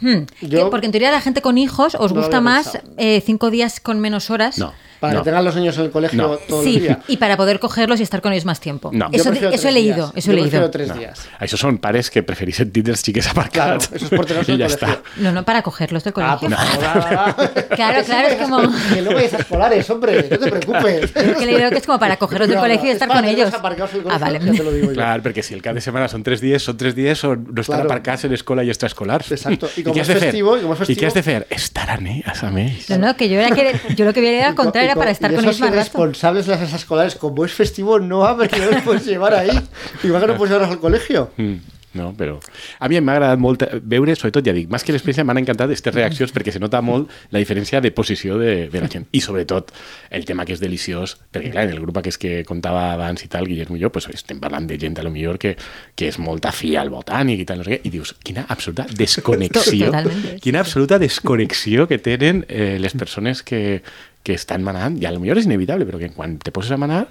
Hmm, 0.00 0.24
Yo- 0.40 0.64
que- 0.64 0.70
porque 0.70 0.86
en 0.86 0.92
teoría 0.92 1.10
la 1.10 1.20
gente 1.20 1.42
con 1.42 1.58
hijos 1.58 1.94
os 1.94 2.12
No 2.12 2.20
gusta 2.20 2.40
más 2.40 2.78
eh, 2.96 3.22
cinco 3.24 3.50
días 3.50 3.80
con 3.80 4.00
menos 4.00 4.30
horas. 4.30 4.58
No. 4.58 4.72
Para 5.00 5.14
no. 5.14 5.20
que 5.20 5.24
tengan 5.30 5.44
los 5.44 5.56
niños 5.56 5.76
en 5.78 5.84
el 5.84 5.90
colegio 5.90 6.16
No. 6.22 6.36
todo 6.36 6.62
Sí, 6.62 6.76
el 6.76 6.82
día. 6.82 7.00
y 7.08 7.16
para 7.16 7.36
poder 7.38 7.58
cogerlos 7.58 8.00
y 8.00 8.02
estar 8.02 8.20
con 8.20 8.32
ellos 8.32 8.44
más 8.44 8.60
tiempo. 8.60 8.90
No. 8.92 9.08
Eso, 9.12 9.32
eso 9.32 9.68
he 9.68 9.72
leído, 9.72 9.96
días. 9.96 10.12
eso 10.14 10.30
he 10.32 10.36
Yo 10.36 10.42
leído. 10.44 10.70
tres 10.70 10.88
No. 10.88 10.94
días. 10.94 11.26
Això 11.40 11.56
són 11.56 11.78
pares 11.78 12.10
que 12.10 12.22
prefereixen 12.22 12.70
tindre 12.70 12.92
els 12.92 13.00
xiquets 13.02 13.28
aparcats. 13.28 13.88
Claro, 13.88 13.96
esos 13.96 14.10
porteros 14.10 14.46
del 14.46 14.58
colegio. 14.58 14.76
està. 14.76 14.98
No, 15.16 15.32
no, 15.32 15.42
para 15.44 15.62
cogerlos 15.62 16.04
del 16.04 16.12
Ah, 16.16 16.36
colegio. 16.38 16.48
pues 16.48 16.84
va, 16.84 16.94
va. 16.94 17.34
Claro, 17.80 17.98
Que 18.00 18.04
claro, 18.04 18.28
es 18.28 18.36
como- 18.36 18.60
Que 18.94 19.02
luego 19.02 19.18
hay 19.18 19.24
escolares, 19.26 19.88
hombre, 19.90 20.28
no 20.30 20.38
te 20.38 20.50
preocupes. 20.50 21.10
Que 21.40 21.46
le 21.46 21.56
digo 21.56 21.70
que 21.70 21.78
es 21.78 21.86
como 21.86 21.98
para 21.98 22.16
cogerlos 22.18 22.48
del 22.48 22.56
No, 22.56 22.62
colegio 22.62 22.84
y 22.84 22.88
no, 22.88 22.92
estar 22.92 23.08
es 23.08 23.14
con 23.14 23.24
ellos. 23.24 23.54
aparcados 23.54 23.94
en 23.94 24.00
el 24.00 24.10
Ah, 24.10 24.18
vale. 24.18 24.38
ya 24.38 24.52
te 24.52 24.62
lo 24.62 24.72
digo 24.72 24.86
yo. 24.88 24.92
Clar, 24.92 25.22
perquè 25.22 25.42
si 25.42 25.54
el 25.54 25.62
cap 25.62 25.74
de 25.74 25.80
setmana 25.80 26.08
són 26.08 26.22
tres 26.22 26.40
dies, 26.42 26.62
són 26.62 26.76
tres 26.76 26.94
dies 26.94 27.24
on 27.24 27.46
no 27.54 27.60
estan 27.62 27.76
Claro. 27.80 27.88
aparcats 27.90 28.24
en 28.24 28.34
escola 28.34 28.62
i 28.64 28.68
extraescolars. 28.68 29.32
Exacto. 29.32 29.68
I 29.76 29.82
com 29.82 29.94
què 29.94 30.00
és 30.00 30.08
has 30.08 30.08
de 30.08 30.14
fer? 30.20 30.22
festivo, 30.30 30.56
I 30.56 30.60
què 30.60 30.72
has 30.72 30.78
de 31.14 31.22
festivo- 31.22 31.22
fer? 31.22 31.46
Estar 31.50 31.88
a 31.90 31.94
amb 31.94 32.58
ells. 32.58 32.90
No, 32.90 32.98
no, 32.98 33.16
que 33.16 33.28
yo 33.28 33.40
era 33.40 33.54
que 33.54 33.74
yo 33.96 34.04
lo 34.04 34.12
que 34.12 34.20
veía 34.20 34.38
era 34.38 34.46
al 34.48 34.52
Y 34.52 34.56
co- 34.56 34.62
contrario, 34.64 34.89
y 34.89 34.89
era 34.90 34.98
para 34.98 35.10
estar 35.10 35.30
y 35.32 35.34
con 35.34 35.44
ellos 35.44 35.60
más 35.60 35.70
irresponsables 35.70 36.46
de 36.46 36.56
las 36.56 36.72
escolares, 36.72 37.14
como 37.14 37.44
es 37.44 37.52
festivo, 37.52 37.98
no 37.98 38.24
abre, 38.24 38.48
que 38.48 38.58
no 38.58 38.70
los 38.70 38.82
puedes 38.82 39.06
llevar 39.06 39.34
ahí. 39.34 39.50
Igual 40.02 40.22
que 40.22 40.28
no 40.28 40.36
puedes 40.36 40.52
llevarlos 40.52 40.76
al 40.76 40.80
colegio. 40.80 41.30
Mm, 41.36 41.54
no, 41.92 42.12
però... 42.14 42.36
A 42.78 42.86
mi 42.86 43.00
m'ha 43.02 43.16
agradat 43.16 43.40
molt 43.42 43.64
veure, 43.90 44.14
sobretot, 44.14 44.46
ja 44.46 44.52
dic, 44.54 44.68
més 44.70 44.84
que 44.86 44.94
l'experiència 44.94 45.24
m'han 45.26 45.40
encantat 45.40 45.66
aquestes 45.66 45.94
reaccions 45.94 46.30
perquè 46.34 46.52
se 46.54 46.60
nota 46.62 46.78
molt 46.86 47.10
la 47.34 47.42
diferència 47.42 47.80
de 47.82 47.90
posició 47.90 48.36
de, 48.38 48.68
de 48.70 48.82
la 48.82 48.90
gent. 48.92 49.08
I 49.10 49.22
sobretot 49.24 49.72
el 50.14 50.26
tema 50.28 50.46
que 50.46 50.54
és 50.54 50.62
deliciós, 50.62 51.16
perquè 51.34 51.50
clar, 51.50 51.66
en 51.66 51.74
el 51.74 51.82
grup 51.82 51.98
aquest 51.98 52.20
que 52.22 52.34
contava 52.46 52.92
abans 52.92 53.24
i 53.26 53.30
tal, 53.32 53.48
Guillermo 53.50 53.78
i 53.78 53.82
jo, 53.82 53.90
pues, 53.90 54.06
estem 54.14 54.38
parlant 54.42 54.68
de 54.70 54.78
gent 54.78 55.00
a 55.02 55.06
lo 55.06 55.10
millor 55.10 55.40
que, 55.42 55.56
que 55.98 56.12
és 56.12 56.20
molt 56.22 56.46
afia 56.46 56.84
al 56.84 56.94
botànic 56.94 57.42
i 57.42 57.48
tal, 57.48 57.64
no 57.64 57.66
sé 57.66 57.74
què, 57.74 57.80
i 57.82 57.94
dius, 57.96 58.14
quina 58.22 58.46
absoluta 58.46 58.86
desconnexió, 58.94 59.90
Totalment. 59.90 60.38
quina 60.46 60.62
absoluta 60.62 61.00
desconnexió 61.02 61.88
que 61.90 61.98
tenen 61.98 62.44
eh, 62.46 62.76
les 62.78 62.94
persones 62.94 63.42
que, 63.42 63.82
que 64.22 64.34
estan 64.36 64.64
manant, 64.64 64.98
i 65.00 65.06
a 65.08 65.12
lo 65.14 65.20
millor 65.22 65.40
és 65.40 65.46
inevitable, 65.48 65.86
però 65.88 66.00
que 66.00 66.10
quan 66.12 66.36
te 66.42 66.52
poses 66.52 66.74
a 66.74 66.78
manar 66.80 67.06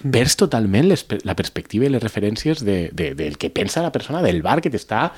perds 0.00 0.36
totalment 0.40 0.88
les, 0.90 1.04
la 1.28 1.36
perspectiva 1.36 1.86
i 1.86 1.92
les 1.92 2.02
referències 2.02 2.64
de, 2.64 2.90
de, 2.92 3.12
del 3.16 3.38
que 3.40 3.50
pensa 3.52 3.84
la 3.84 3.92
persona 3.92 4.20
del 4.24 4.42
bar 4.44 4.60
que 4.64 4.72
t'està 4.72 5.08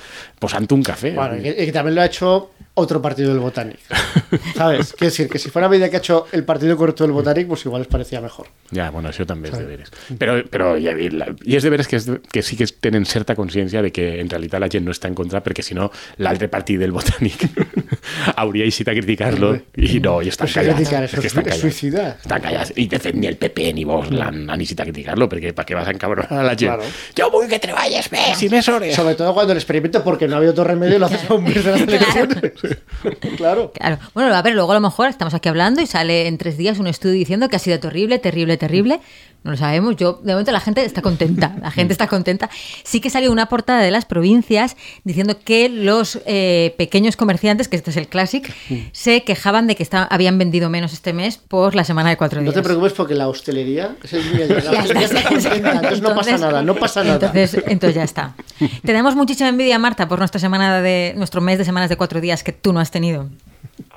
posant 0.43 0.69
un 0.75 0.83
café. 0.87 1.15
Bueno, 1.19 1.43
que, 1.43 1.55
que 1.55 1.83
lo 1.83 2.01
ha 2.01 2.07
hecho 2.07 2.53
otro 2.75 3.03
partido 3.03 3.31
del 3.31 3.41
Botanic. 3.41 3.79
¿Sabes? 4.57 4.93
Quiero 4.93 5.11
decir 5.11 5.29
que 5.29 5.39
si 5.39 5.51
fuera 5.51 5.69
medida 5.69 5.91
que 5.91 5.97
ha 5.97 5.99
hecho 5.99 6.27
el 6.33 6.45
partido 6.45 6.77
correcto 6.77 7.05
del 7.05 7.13
Botanic, 7.13 7.47
pues 7.47 7.65
igual 7.67 7.83
les 7.83 7.89
parecía 7.89 8.21
mejor. 8.21 8.47
Ja, 8.75 8.91
bueno, 8.91 9.11
això 9.11 9.27
també 9.29 9.51
és 9.53 9.59
de 9.59 9.67
veres. 9.69 9.91
Però, 10.19 10.39
però 10.49 10.71
ja 10.81 10.95
dic, 10.97 11.13
la, 11.13 11.27
i 11.45 11.57
és 11.59 11.63
de 11.67 11.69
veres 11.69 11.87
que, 11.91 11.99
és, 12.01 12.07
que 12.33 12.41
sí 12.41 12.57
que 12.57 12.65
tenen 12.81 13.05
certa 13.05 13.35
consciència 13.37 13.83
de 13.85 13.91
que 13.93 14.07
en 14.23 14.31
realitat 14.33 14.63
la 14.65 14.71
gent 14.73 14.87
no 14.87 14.95
està 14.97 15.11
en 15.11 15.15
contra 15.19 15.43
perquè 15.45 15.61
si 15.63 15.75
no 15.77 15.91
l'altre 16.25 16.49
partit 16.49 16.81
del 16.81 16.95
Botànic 16.97 17.45
hauria 18.41 18.65
eixit 18.65 18.89
a 18.89 18.95
criticar-lo 18.97 19.53
i 19.77 20.01
no, 20.01 20.23
i 20.25 20.33
estan 20.33 20.49
callats. 20.49 20.77
criticar, 20.81 21.03
eso 21.05 21.17
és 21.17 21.21
que 21.21 21.27
es- 21.27 21.33
estan 21.35 21.45
es 21.45 21.49
callats. 21.51 21.61
suïcida. 21.61 22.07
Estan 22.23 22.41
callats. 22.41 22.73
I 22.77 22.87
de 22.89 22.99
fet 22.99 23.15
ni 23.21 23.27
el 23.29 23.37
PP 23.37 23.73
ni 23.77 23.85
vos 23.85 24.09
l'han 24.11 24.49
han 24.49 24.61
eixit 24.65 24.81
a 24.81 24.85
criticar-lo 24.89 25.29
perquè 25.29 25.53
per 25.53 25.67
què 25.69 25.77
vas 25.77 25.89
a 25.89 25.93
encabronar 25.93 26.41
a 26.41 26.43
la 26.49 26.57
gent? 26.57 26.73
Claro. 26.73 26.89
Jo 27.19 27.29
vull 27.31 27.49
que 27.53 27.59
treballes 27.61 28.09
més 28.13 28.43
i 28.43 28.49
més 28.49 28.69
hores. 28.73 28.97
Sobre 28.97 29.15
todo 29.15 29.35
cuando 29.35 29.53
el 29.53 29.59
experimento, 29.59 30.03
porque 30.03 30.27
no 30.27 30.37
había 30.37 30.51
otro 30.51 30.65
remedio, 30.65 30.99
lo 30.99 31.07
haces 31.07 31.29
a 31.29 31.35
un 31.35 31.45
mes 31.45 31.63
de 31.63 31.71
las 31.71 31.81
elecciones. 31.87 32.53
claro. 33.37 33.73
Claro. 33.75 33.99
Bueno, 34.15 34.35
a 34.35 34.43
ver, 34.43 34.55
luego 34.55 34.73
a 34.73 34.75
lo 34.75 34.81
mejor 34.81 35.09
estamos 35.09 35.35
aquí 35.35 35.49
hablando 35.49 35.81
y 35.81 35.87
sale 35.87 36.27
en 36.27 36.39
tres 36.39 36.57
días 36.57 36.79
un 36.79 36.87
estudio 36.87 37.15
diciendo 37.15 37.49
que 37.49 37.57
ha 37.57 37.59
sido 37.59 37.79
terrible, 37.81 38.19
terrible, 38.19 38.57
terrible. 38.57 39.01
No 39.45 39.51
lo 39.51 39.57
sabemos. 39.57 39.97
Yo, 39.97 40.21
de 40.23 40.33
momento, 40.33 40.53
la 40.53 40.61
gente 40.61 40.85
está 40.85 41.03
contenta. 41.03 41.57
La 41.61 41.71
gente 41.73 41.93
está 41.93 42.07
contenta. 42.07 42.49
Sí 42.85 43.01
que 43.01 43.11
salió 43.11 43.33
una 43.33 43.47
portada 43.47 43.81
de 43.81 43.91
las 43.91 44.05
provincias 44.05 44.77
diciendo 45.05 45.37
que 45.45 45.69
los 45.69 46.21
eh, 46.27 46.75
pequeños 46.79 47.17
comerciantes, 47.17 47.67
que 47.69 47.77
este 47.77 47.91
es 47.91 47.97
el 47.97 48.07
Classic, 48.09 48.53
se 48.93 49.25
quejaban 49.25 49.67
de 49.67 49.75
que 49.75 49.87
habían 50.11 50.39
vendido 50.39 50.71
menos 50.71 50.93
este 50.93 51.13
mes 51.13 51.39
por 51.39 51.75
la 51.75 51.83
semana 51.85 52.11
de 52.11 52.17
cuatro 52.17 52.41
No 52.41 52.45
días. 52.45 52.55
te 52.55 52.63
preocupes 52.63 52.93
porque 52.93 53.15
la 53.15 53.29
hostelería 53.29 53.97
es 54.03 54.13
el 54.13 54.33
día 54.33 54.47
de 54.47 54.63
la 54.63 54.63
Ya 54.73 54.81
hostelería 54.83 55.07
está. 55.07 55.19
está 55.19 55.29
contenta, 55.29 55.73
entonces 55.73 56.01
no 56.03 56.15
pasa 56.15 56.39
nada, 56.39 56.63
no 56.63 56.75
pasa 56.77 57.03
nada. 57.05 57.15
Entonces, 57.27 57.63
entonces 57.67 57.95
ya 57.97 58.05
está. 58.05 58.35
Tenemos 58.85 59.17
muchísima 59.17 59.49
envidia, 59.49 59.79
Marta, 59.79 60.07
por 60.09 60.19
nuestra 60.19 60.39
semana 60.41 60.81
de 60.81 61.15
nuestro 61.17 61.41
mes 61.41 61.59
de 61.59 61.65
semanas 61.65 61.89
de 61.91 61.97
cuatro 61.97 62.21
días 62.21 62.43
que 62.45 62.53
tú 62.53 62.73
no 62.73 62.79
has 62.81 62.91
tenido. 62.91 63.29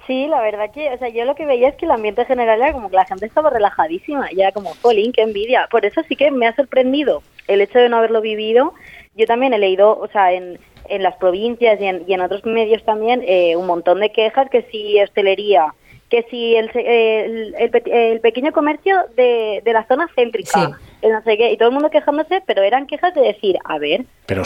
Sí, 0.07 0.27
la 0.27 0.41
verdad 0.41 0.69
que, 0.71 0.93
o 0.93 0.97
sea, 0.99 1.09
yo 1.09 1.25
lo 1.25 1.33
que 1.33 1.45
veía 1.45 1.69
es 1.69 1.75
que 1.75 1.85
el 1.85 1.91
ambiente 1.91 2.25
general 2.25 2.61
era 2.61 2.73
como 2.73 2.89
que 2.89 2.95
la 2.95 3.05
gente 3.05 3.25
estaba 3.25 3.49
relajadísima, 3.49 4.29
ya 4.35 4.51
como, 4.51 4.73
jolín, 4.81 5.11
qué 5.11 5.21
envidia. 5.23 5.67
Por 5.71 5.83
eso 5.85 6.01
sí 6.07 6.15
que 6.15 6.29
me 6.29 6.47
ha 6.47 6.55
sorprendido 6.55 7.23
el 7.47 7.61
hecho 7.61 7.79
de 7.79 7.89
no 7.89 7.97
haberlo 7.97 8.21
vivido. 8.21 8.73
Yo 9.15 9.25
también 9.25 9.53
he 9.53 9.57
leído, 9.57 9.97
o 9.97 10.07
sea, 10.09 10.33
en, 10.33 10.59
en 10.89 11.01
las 11.01 11.15
provincias 11.15 11.81
y 11.81 11.85
en, 11.85 12.03
y 12.07 12.13
en 12.13 12.21
otros 12.21 12.45
medios 12.45 12.83
también, 12.83 13.23
eh, 13.25 13.55
un 13.55 13.65
montón 13.65 13.99
de 13.99 14.11
quejas 14.11 14.49
que 14.51 14.61
si 14.71 15.01
hostelería, 15.01 15.73
que 16.09 16.23
si 16.29 16.55
el, 16.55 16.69
el, 16.75 17.55
el 17.57 17.91
el 17.91 18.19
pequeño 18.19 18.51
comercio 18.51 19.05
de, 19.15 19.61
de 19.65 19.73
la 19.73 19.87
zona 19.87 20.07
céntrica. 20.15 20.77
El 21.05 21.11
no 21.13 21.21
sé 21.23 21.37
qué, 21.37 21.51
y 21.51 21.57
todo 21.57 21.69
el 21.69 21.73
mundo 21.73 21.89
quejándose, 21.89 22.41
pero 22.45 22.61
eran 22.63 22.87
quejas 22.87 23.13
de 23.13 23.21
decir, 23.21 23.55
a 23.63 23.77
ver, 23.77 24.05
quejar, 24.25 24.41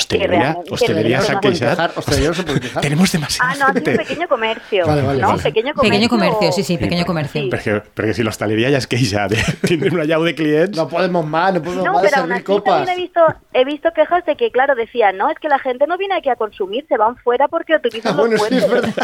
hostelería 0.70 2.32
puede 2.34 2.60
quejar. 2.60 2.82
Tenemos 2.82 3.12
demasiada 3.12 3.51
ah, 3.51 3.55
no, 3.60 3.66
ha 3.66 3.74
sido 3.74 3.86
gente. 3.86 3.97
pequeño 3.97 4.28
comercio, 4.28 4.86
Vale, 4.86 5.01
vale, 5.01 5.22
¿no? 5.22 5.28
vale. 5.30 5.41
Pequeño 5.43 5.74
comercio. 5.74 5.89
Pequeño 5.89 6.10
comercio, 6.10 6.51
sí, 6.51 6.64
sí, 6.64 6.78
pequeño 6.78 7.05
comercio. 7.05 7.41
Sí. 7.41 7.49
Perquè, 7.49 7.80
perquè 7.95 8.14
si 8.14 8.24
l'hostaleria 8.24 8.70
ja 8.74 8.78
es 8.78 8.88
queixa 8.88 9.28
de 9.32 9.38
tindre 9.68 9.89
una 9.95 10.03
llau 10.05 10.24
de 10.24 10.36
clients... 10.36 10.76
No 10.78 10.88
podemos 10.89 11.26
más, 11.26 11.53
no 11.53 11.62
podemos 11.64 11.86
No, 11.86 11.93
más 11.93 12.01
pero 12.03 12.18
aún 12.18 12.28
servir 12.30 12.36
así 12.36 12.43
copas. 12.43 12.74
también 12.76 12.97
he 12.97 13.01
visto, 13.01 13.22
he 13.53 13.66
visto 13.66 13.89
quejas 13.95 14.26
de 14.26 14.36
que, 14.36 14.51
claro, 14.51 14.76
decían, 14.76 15.18
no, 15.18 15.30
es 15.30 15.39
que 15.39 15.47
la 15.47 15.60
gente 15.60 15.88
no 15.88 15.97
viene 15.97 16.16
aquí 16.16 16.30
a 16.30 16.36
consumir, 16.36 16.86
se 16.89 16.97
van 16.97 17.16
fuera 17.18 17.47
porque 17.47 17.76
utilizan 17.76 18.14
Ah, 18.14 18.18
bueno, 18.20 18.36
los 18.36 18.47
sí, 18.47 18.57
es 18.57 18.66
puentes. 18.66 18.95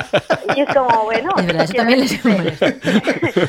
Y 0.56 0.60
es 0.62 0.68
como, 0.76 1.04
bueno... 1.06 1.30
Es 1.38 1.46
verdad, 1.46 1.64
eso 1.64 1.74
también 1.74 2.00
les 2.02 2.26
molesta. 2.26 2.74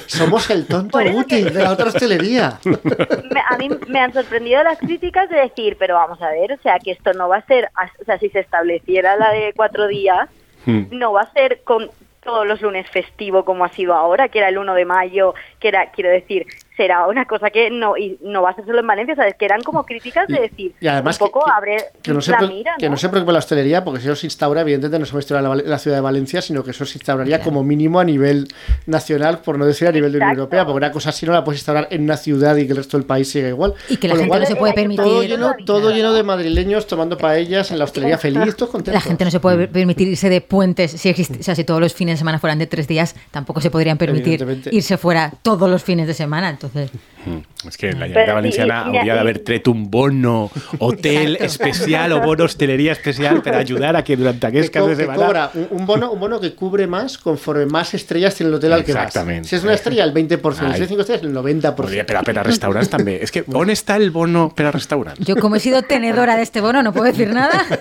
Somos 0.07 0.49
el 0.51 0.67
tonto 0.67 0.99
útil 0.99 1.25
que- 1.47 1.51
de 1.51 1.63
la 1.63 1.73
otra 1.73 1.87
hostelería. 1.89 2.59
me- 2.65 3.41
a 3.51 3.57
mí 3.59 3.69
me 3.89 3.96
han 3.99 4.13
sorprendido 4.13 4.63
las 4.63 4.79
críticas 4.79 5.29
de 5.29 5.37
decir, 5.37 5.77
pero 5.79 5.95
vamos 5.95 6.21
a 6.23 6.31
ver, 6.31 6.53
o 6.53 6.59
sea, 6.59 6.79
que 6.79 6.93
esto 6.93 7.13
no 7.13 7.29
va 7.29 7.39
a 7.39 7.47
ser, 7.47 7.71
o 8.01 8.05
sea, 8.05 8.19
si 8.19 8.29
se 8.31 8.41
estableciera 8.41 9.17
la 9.17 9.31
de 9.33 9.53
cuatro 9.55 9.87
días, 9.87 10.29
Hmm. 10.67 10.87
no 10.91 11.13
va 11.13 11.21
a 11.21 11.33
ser 11.33 11.61
con 11.63 11.91
todos 12.25 12.45
los 12.45 12.61
lunes 12.61 12.91
festivo 12.91 13.45
como 13.45 13.65
ha 13.65 13.69
sido 13.69 13.95
ahora, 13.95 14.29
que 14.29 14.39
era 14.41 14.49
el 14.49 14.59
1 14.59 14.75
de 14.75 14.85
mayo, 14.85 15.33
que 15.61 15.69
era, 15.69 15.93
quiero 15.93 16.11
decir, 16.11 16.45
será 16.77 17.07
una 17.07 17.25
cosa 17.25 17.51
que 17.51 17.71
no 17.71 17.97
y 17.97 18.19
no 18.23 18.43
va 18.43 18.51
a 18.51 18.55
ser 18.55 18.65
solo 18.67 18.81
en 18.81 18.87
Valencia, 18.87 19.15
¿sabes? 19.17 19.35
Que 19.39 19.45
eran 19.47 19.63
como 19.63 19.85
críticas 19.87 20.29
de 20.29 20.41
decir, 20.41 20.75
Y 20.81 20.87
además 20.87 21.21
un 21.21 21.27
poco 21.29 21.45
que, 21.45 21.51
abre 21.55 21.77
que 22.03 22.13
no 22.13 22.21
se, 22.21 22.33
la 22.33 22.41
mira, 22.43 22.75
que 22.79 22.89
no 22.91 22.97
se 22.97 23.09
preocupe 23.09 23.33
la 23.33 23.39
hostelería, 23.39 23.83
porque 23.85 24.01
si 24.01 24.07
eso 24.07 24.17
se 24.17 24.27
instaura, 24.27 24.61
evidentemente 24.61 24.99
no 24.99 25.07
se 25.07 25.13
va 25.13 25.19
a 25.19 25.21
instaurar 25.21 25.45
en 25.45 25.65
la, 25.65 25.71
la 25.71 25.79
ciudad 25.79 25.97
de 25.97 26.01
Valencia, 26.03 26.43
sino 26.43 26.63
que 26.63 26.71
eso 26.73 26.85
se 26.85 26.99
instauraría 26.99 27.41
como 27.41 27.63
mínimo 27.65 27.99
a 28.01 28.05
nivel 28.05 28.49
nacional, 28.87 29.39
por 29.39 29.59
no 29.59 29.67
decir 29.67 29.89
a 29.89 29.93
nivel 29.93 30.13
de 30.13 30.19
Unión 30.19 30.31
Exacto. 30.33 30.41
Europea, 30.43 30.65
porque 30.65 30.77
una 30.77 30.93
cosa 30.93 31.11
así 31.11 31.27
no 31.27 31.33
la 31.33 31.45
puedes 31.45 31.61
instaurar 31.61 31.89
en 31.91 32.03
una 32.03 32.17
ciudad 32.17 32.57
y 32.57 32.67
que 32.67 32.73
el 32.73 32.77
resto 32.79 32.97
del 32.99 33.07
país 33.07 33.29
siga 33.31 33.49
igual. 33.49 33.75
Y 33.89 33.97
que 33.97 34.09
la 34.09 34.15
gente 34.15 34.29
cual, 34.29 34.41
no 34.41 34.47
se 34.47 34.57
puede 34.57 34.75
permitir. 34.75 35.05
todo 35.05 35.23
lleno, 35.23 35.55
todo 35.65 35.91
lleno 35.91 36.13
de 36.13 36.23
madrileños 36.23 36.87
tomando 36.87 37.17
paellas 37.17 37.71
en 37.71 37.79
la 37.79 37.85
hostelería 37.85 38.19
feliz, 38.19 38.55
todos 38.57 38.71
contentos. 38.71 38.95
La 38.95 39.01
gente 39.09 39.25
no 39.25 39.31
se 39.31 39.41
puede 39.41 39.69
permitir 39.69 40.09
irse 40.09 40.29
de 40.29 40.41
puentes. 40.41 40.91
Si, 40.93 41.09
existe- 41.09 41.41
o 41.41 41.43
sea, 41.43 41.55
si 41.55 41.65
todos 41.65 41.81
los 41.81 41.95
fines 41.95 42.15
de 42.15 42.19
semana 42.19 42.39
fueran 42.39 42.59
de 42.59 42.67
tres 42.67 42.87
días, 42.89 43.15
tampoco 43.31 43.61
se 43.61 43.71
podrían 43.71 43.99
permitir 43.99 44.45
irse 44.71 44.97
fuera 44.97 45.33
todos 45.43 45.69
los 45.71 45.83
fines 45.83 46.07
de 46.07 46.15
semana. 46.15 46.51
Entonces, 46.51 46.66
Mm. 46.75 47.41
És 47.67 47.77
que 47.77 47.91
la 47.91 48.07
Però 48.07 48.13
Generalitat 48.13 48.27
sí, 48.29 48.33
Valenciana 48.37 48.85
mira, 48.87 49.01
hauria 49.01 49.15
d'haver 49.17 49.39
tret 49.43 49.67
un 49.69 49.91
bono 49.91 50.51
hotel 50.79 51.35
Exacto. 51.37 51.45
especial 51.45 52.13
o 52.13 52.21
bono 52.23 52.45
hostelería 52.45 52.93
especial 52.93 53.43
per 53.43 53.57
ajudar 53.57 53.97
a 53.97 54.05
que 54.05 54.17
durant 54.17 54.39
que, 54.39 54.47
aquest 54.47 54.69
co- 54.73 54.79
cap 54.81 54.89
de 54.91 54.95
que 54.95 55.03
setmana... 55.03 55.27
cobra 55.27 55.51
un, 55.55 55.67
un 55.81 55.87
bono 55.87 56.13
un 56.13 56.21
bono 56.21 56.39
que 56.41 56.55
cubre 56.55 56.87
más 56.87 57.19
conforme 57.19 57.67
más 57.67 57.95
estrellas 57.95 58.35
tiene 58.37 58.51
el 58.51 58.55
hotel 58.57 58.73
al 58.75 58.85
que 58.85 58.93
vas. 58.95 59.07
Exactamente. 59.09 59.49
Si 59.49 59.57
es 59.57 59.65
una 59.65 59.75
estrella, 59.75 60.05
el 60.05 60.15
20%. 60.15 60.55
Ay. 60.61 60.77
Si 60.77 60.83
es 60.85 60.89
5 60.89 61.01
estrellas, 61.01 61.25
el 61.25 61.35
90%. 61.35 61.75
Podria, 61.75 62.07
per, 62.07 62.17
a- 62.17 62.23
per 62.23 62.39
a 62.39 62.43
restaurants 62.45 62.89
també. 62.91 63.19
És 63.23 63.33
que 63.35 63.43
on 63.53 63.71
està 63.75 63.97
el 63.97 64.11
bono 64.15 64.53
per 64.55 64.67
a 64.67 64.71
restaurants? 64.71 65.19
yo 65.27 65.35
como 65.37 65.57
he 65.57 65.61
sido 65.61 65.83
tenedora 65.83 66.37
de 66.37 66.43
este 66.43 66.61
bono, 66.61 66.83
no 66.85 66.93
puedo 66.93 67.07
decir 67.11 67.33
nada. 67.33 67.65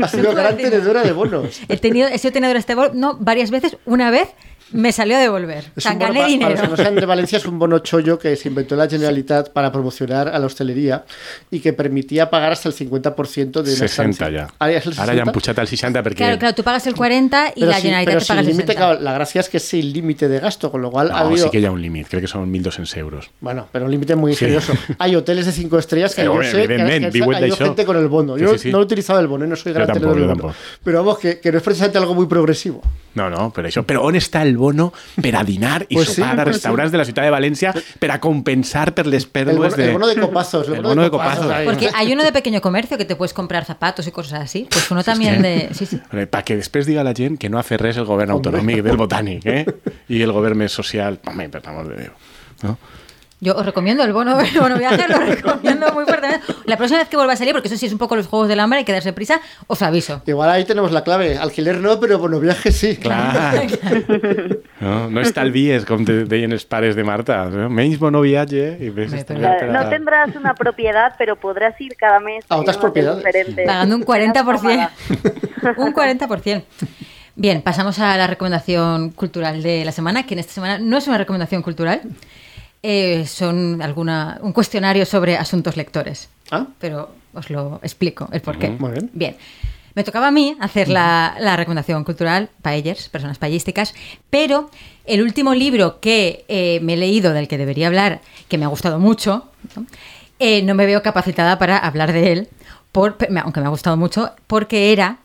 Ha 0.00 0.08
sido 0.08 0.34
gran 0.34 0.56
tenedora 0.56 1.02
de 1.02 1.12
bonos. 1.12 1.60
He, 1.68 1.76
tenido, 1.76 2.08
he 2.08 2.18
sido 2.18 2.32
tenedora 2.32 2.54
de 2.54 2.60
este 2.60 2.74
bono 2.74 2.90
no, 2.94 3.16
varias 3.20 3.50
veces. 3.50 3.76
Una 3.84 4.10
vez 4.10 4.28
me 4.72 4.90
salió 4.92 5.16
a 5.16 5.20
devolver. 5.20 5.64
O 5.64 5.72
Es 5.76 5.82
sea, 5.84 5.92
un 5.92 5.98
bono 5.98 6.12
gané 6.12 6.20
pa- 6.22 6.26
dinero. 6.26 6.50
Para 6.50 6.60
los 6.60 6.60
que 6.62 6.68
no 6.70 6.76
sean 6.88 6.94
de 6.96 7.06
Valencia, 7.06 7.38
es 7.38 7.46
un 7.46 7.58
bono 7.58 7.78
chollo 7.80 8.18
que 8.18 8.34
se 8.36 8.48
inventó 8.48 8.74
la 8.76 8.88
Generalitat 8.88 9.50
para 9.50 9.70
promocionar 9.70 10.28
a 10.28 10.38
la 10.38 10.46
hostelería 10.46 11.04
y 11.50 11.60
que 11.60 11.72
permitía 11.72 12.28
pagar 12.30 12.52
hasta 12.52 12.68
el 12.68 12.74
50% 12.74 13.62
de 13.62 13.70
una 13.70 13.88
60 13.88 14.14
estancia. 14.14 14.46
ja. 14.48 14.54
Ara 14.58 14.72
ja 14.72 14.78
és 14.78 14.86
el 14.86 14.92
Ara 14.94 15.12
ja 15.12 15.12
60? 15.12 15.22
han 15.22 15.32
pujat 15.34 15.58
al 15.58 15.68
60 15.68 16.02
perquè... 16.02 16.16
Claro, 16.16 16.38
claro, 16.38 16.54
tú 16.54 16.62
pagas 16.64 16.86
el 16.86 16.94
40 16.94 17.52
y 17.54 17.60
Pero 17.60 17.66
la 17.70 17.76
sí- 17.76 17.82
Generalitat 17.82 18.12
pero 18.14 18.20
te 18.20 18.26
paga 18.26 18.40
el 18.40 18.46
límite, 18.46 18.66
60. 18.72 18.74
claro, 18.86 19.00
la 19.00 19.12
gracia 19.12 19.40
es 19.40 19.48
que 19.48 19.56
es 19.58 19.62
sin 19.64 19.92
límite 19.92 20.28
de 20.28 20.40
gasto, 20.40 20.70
con 20.70 20.82
lo 20.82 20.90
cual 20.90 21.10
ha 21.12 21.20
No, 21.20 21.26
habido... 21.28 21.44
sí 21.44 21.50
que 21.50 21.64
ha 21.66 21.70
un 21.70 21.80
límit, 21.80 22.08
crec 22.08 22.22
que 22.22 22.28
són 22.28 22.50
1.200 22.50 22.96
euros. 22.98 23.30
Bueno, 23.40 23.68
pero 23.70 23.84
un 23.84 23.90
límite 23.90 24.16
muy 24.16 24.34
Sí. 24.34 24.44
ingenioso. 24.46 24.72
Hay 24.98 25.14
hoteles 25.14 25.46
de 25.46 25.52
5 25.52 25.78
estrellas 25.78 26.14
que 26.14 26.22
Sí, 26.22 26.24
yo 26.26 26.32
hombre, 26.32 26.50
sé 26.50 26.56
que, 26.56 26.64
evidentment, 26.64 27.04
que 27.06 27.10
viuen 27.10 27.34
ha 27.34 27.46
ido 27.46 27.56
d'això. 27.56 27.64
gente 27.66 27.84
con 27.84 27.96
el 27.96 28.08
bono. 28.08 28.36
Sí, 28.36 28.42
Yo 28.42 28.52
sí, 28.54 28.58
sí. 28.58 28.72
no 28.72 28.78
he 28.78 28.82
utilizado 28.82 29.20
el 29.20 29.26
bono, 29.28 29.46
no 29.46 29.54
soy 29.56 29.72
gran 29.72 29.86
tenedor 29.92 30.16
del 30.16 30.26
bono. 30.34 30.54
Pero 30.82 30.98
vamos, 31.04 31.18
que, 31.18 31.38
que 31.38 31.52
no 31.52 31.58
es 31.58 31.64
precisamente 31.64 31.98
algo 31.98 32.14
muy 32.14 32.26
progresivo. 32.26 32.82
No, 33.14 33.30
no, 33.30 33.52
per 33.52 33.66
això. 33.66 33.84
Però 33.86 34.02
on 34.02 34.16
està 34.16 34.42
el 34.42 34.56
bono 34.56 34.63
per 35.20 35.34
a 35.36 35.44
dinar 35.44 35.84
i 35.88 35.98
Pues 35.98 36.08
sí, 36.08 36.14
sopar 36.20 36.40
a 36.40 36.44
pues 36.44 36.56
restaurants 36.56 36.92
de 36.92 36.98
la 36.98 37.04
ciutat 37.04 37.24
de 37.24 37.32
València 37.34 37.72
per 38.00 38.10
a 38.14 38.20
compensar 38.20 38.92
per 38.94 39.06
les 39.06 39.26
pèrdues 39.26 39.76
de... 39.76 39.90
el 39.90 39.92
bono 39.98 40.06
de 40.06 40.16
copazos. 40.20 40.68
El 40.68 40.82
bono 40.82 41.02
de 41.02 41.10
copazos. 41.10 41.50
ahí. 41.50 41.66
Porque 41.66 41.90
hay 41.94 42.12
uno 42.12 42.24
de 42.24 42.32
pequeño 42.32 42.60
comercio 42.60 42.98
que 42.98 43.04
te 43.04 43.16
puedes 43.16 43.34
comprar 43.34 43.64
zapatos 43.64 44.06
y 44.06 44.10
cosas 44.10 44.40
así. 44.40 44.66
Pues 44.70 44.90
uno 44.90 45.04
también 45.04 45.42
de. 45.42 45.70
Sí, 45.72 45.86
sí. 45.86 46.00
Per 46.10 46.28
que 46.44 46.56
després 46.56 46.86
diga 46.86 47.04
la 47.04 47.14
gent 47.16 47.38
que 47.40 47.48
no 47.50 47.58
ha 47.58 47.64
fet 47.66 47.80
res 47.80 47.96
el 48.00 48.06
govern 48.08 48.34
autonòmic 48.34 48.82
del 48.84 48.98
Botànic, 49.00 49.46
eh? 49.46 49.64
I 50.08 50.22
el 50.22 50.32
govern 50.32 50.58
més 50.60 50.72
social. 50.72 51.18
Home, 51.26 51.48
per 51.48 51.62
de 51.62 51.96
Déu. 51.96 52.12
No? 52.62 52.76
Yo 53.44 53.54
os 53.54 53.66
recomiendo 53.66 54.02
el 54.04 54.14
bono, 54.14 54.40
el 54.54 54.58
bono 54.58 54.78
viaje, 54.78 55.06
lo 55.06 55.18
recomiendo 55.18 55.92
muy 55.92 56.04
fuertemente. 56.04 56.40
La 56.64 56.78
próxima 56.78 57.00
vez 57.00 57.08
que 57.10 57.16
vuelva 57.16 57.34
a 57.34 57.36
salir, 57.36 57.52
porque 57.52 57.68
eso 57.68 57.76
sí 57.76 57.84
es 57.84 57.92
un 57.92 57.98
poco 57.98 58.16
los 58.16 58.26
juegos 58.26 58.48
del 58.48 58.58
hambre, 58.58 58.78
hay 58.78 58.84
que 58.86 58.92
darse 58.92 59.12
prisa, 59.12 59.38
os 59.66 59.82
aviso. 59.82 60.22
Igual 60.24 60.48
ahí 60.48 60.64
tenemos 60.64 60.92
la 60.92 61.04
clave. 61.04 61.36
Alquiler 61.36 61.76
no, 61.76 62.00
pero 62.00 62.18
bueno, 62.18 62.40
viaje 62.40 62.72
sí. 62.72 62.96
Clar. 62.96 63.66
No, 64.84 65.08
no 65.08 65.22
estalvies, 65.22 65.86
com 65.88 66.02
te 66.04 66.26
deien 66.28 66.52
els 66.52 66.66
pares 66.68 66.92
de 66.96 67.04
Marta. 67.04 67.46
No? 67.48 67.70
Menys 67.72 67.96
bono 67.96 68.20
viatge 68.20 68.74
i 68.84 68.90
ves 68.92 69.14
per 69.24 69.38
a... 69.40 69.54
No 69.72 69.88
tendrás 69.88 70.34
una 70.36 70.52
propiedad, 70.54 71.14
pero 71.16 71.36
podrás 71.36 71.80
ir 71.80 71.96
cada 71.96 72.20
mes 72.20 72.44
A 72.50 72.58
otras 72.58 72.76
propiedades. 72.76 73.24
diferente. 73.24 73.64
Pagando 73.64 73.96
un 73.96 74.04
40%. 74.04 74.90
un 75.78 75.94
40%. 75.94 76.64
Bien, 77.36 77.62
pasamos 77.62 77.98
a 77.98 78.16
la 78.18 78.26
recomendación 78.26 79.10
cultural 79.10 79.62
de 79.62 79.84
la 79.86 79.92
semana, 79.92 80.26
que 80.26 80.34
en 80.34 80.40
esta 80.40 80.52
semana 80.52 80.78
no 80.78 80.98
es 80.98 81.08
una 81.08 81.16
recomendación 81.16 81.62
cultural, 81.62 82.02
eh, 82.86 83.24
son 83.26 83.80
alguna, 83.80 84.38
un 84.42 84.52
cuestionario 84.52 85.06
sobre 85.06 85.38
asuntos 85.38 85.74
lectores. 85.78 86.28
Ah. 86.50 86.66
Pero 86.78 87.08
os 87.32 87.48
lo 87.48 87.80
explico, 87.82 88.28
el 88.30 88.42
por 88.42 88.58
qué. 88.58 88.68
Ujú, 88.68 88.76
muy 88.78 88.92
bien. 88.92 89.10
Bien. 89.14 89.36
Me 89.94 90.04
tocaba 90.04 90.28
a 90.28 90.30
mí 90.30 90.54
hacer 90.60 90.88
la, 90.88 91.34
la 91.40 91.56
recomendación 91.56 92.04
cultural, 92.04 92.50
paellers, 92.60 93.08
personas 93.08 93.38
payísticas, 93.38 93.94
pero 94.28 94.70
el 95.06 95.22
último 95.22 95.54
libro 95.54 95.98
que 96.00 96.44
eh, 96.48 96.80
me 96.82 96.92
he 96.92 96.96
leído, 96.98 97.32
del 97.32 97.48
que 97.48 97.56
debería 97.56 97.86
hablar, 97.86 98.20
que 98.48 98.58
me 98.58 98.66
ha 98.66 98.68
gustado 98.68 98.98
mucho, 98.98 99.48
¿no? 99.76 99.86
Eh, 100.38 100.62
no 100.62 100.74
me 100.74 100.84
veo 100.84 101.02
capacitada 101.02 101.58
para 101.58 101.78
hablar 101.78 102.12
de 102.12 102.32
él, 102.32 102.48
por, 102.92 103.16
aunque 103.42 103.60
me 103.60 103.66
ha 103.66 103.70
gustado 103.70 103.96
mucho, 103.96 104.32
porque 104.46 104.92
era 104.92 105.18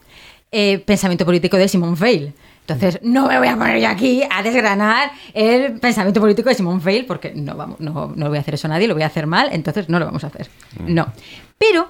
eh, 0.52 0.80
Pensamiento 0.80 1.26
Político 1.26 1.58
de 1.58 1.68
Simone 1.68 1.98
Veil. 2.00 2.34
Entonces, 2.74 3.00
no 3.04 3.28
me 3.28 3.38
voy 3.40 3.48
a 3.48 3.56
poner 3.58 3.80
yo 3.82 3.88
aquí 3.90 4.22
a 4.30 4.42
desgranar 4.44 5.12
el 5.34 5.80
pensamiento 5.80 6.20
político 6.22 6.50
de 6.50 6.56
Simone 6.56 6.82
Veil, 6.84 7.06
porque 7.06 7.34
no, 7.36 7.56
vamos, 7.56 7.80
no, 7.80 8.14
no 8.16 8.30
voy 8.30 8.38
a 8.38 8.42
hacer 8.42 8.54
eso 8.56 8.68
a 8.68 8.70
nadie, 8.70 8.88
lo 8.88 8.94
voy 8.94 9.04
a 9.04 9.08
hacer 9.08 9.28
mal, 9.28 9.50
entonces 9.52 9.90
no 9.90 10.00
lo 10.00 10.06
vamos 10.06 10.24
a 10.24 10.28
hacer. 10.28 10.50
No. 10.86 11.12
Pero 11.58 11.88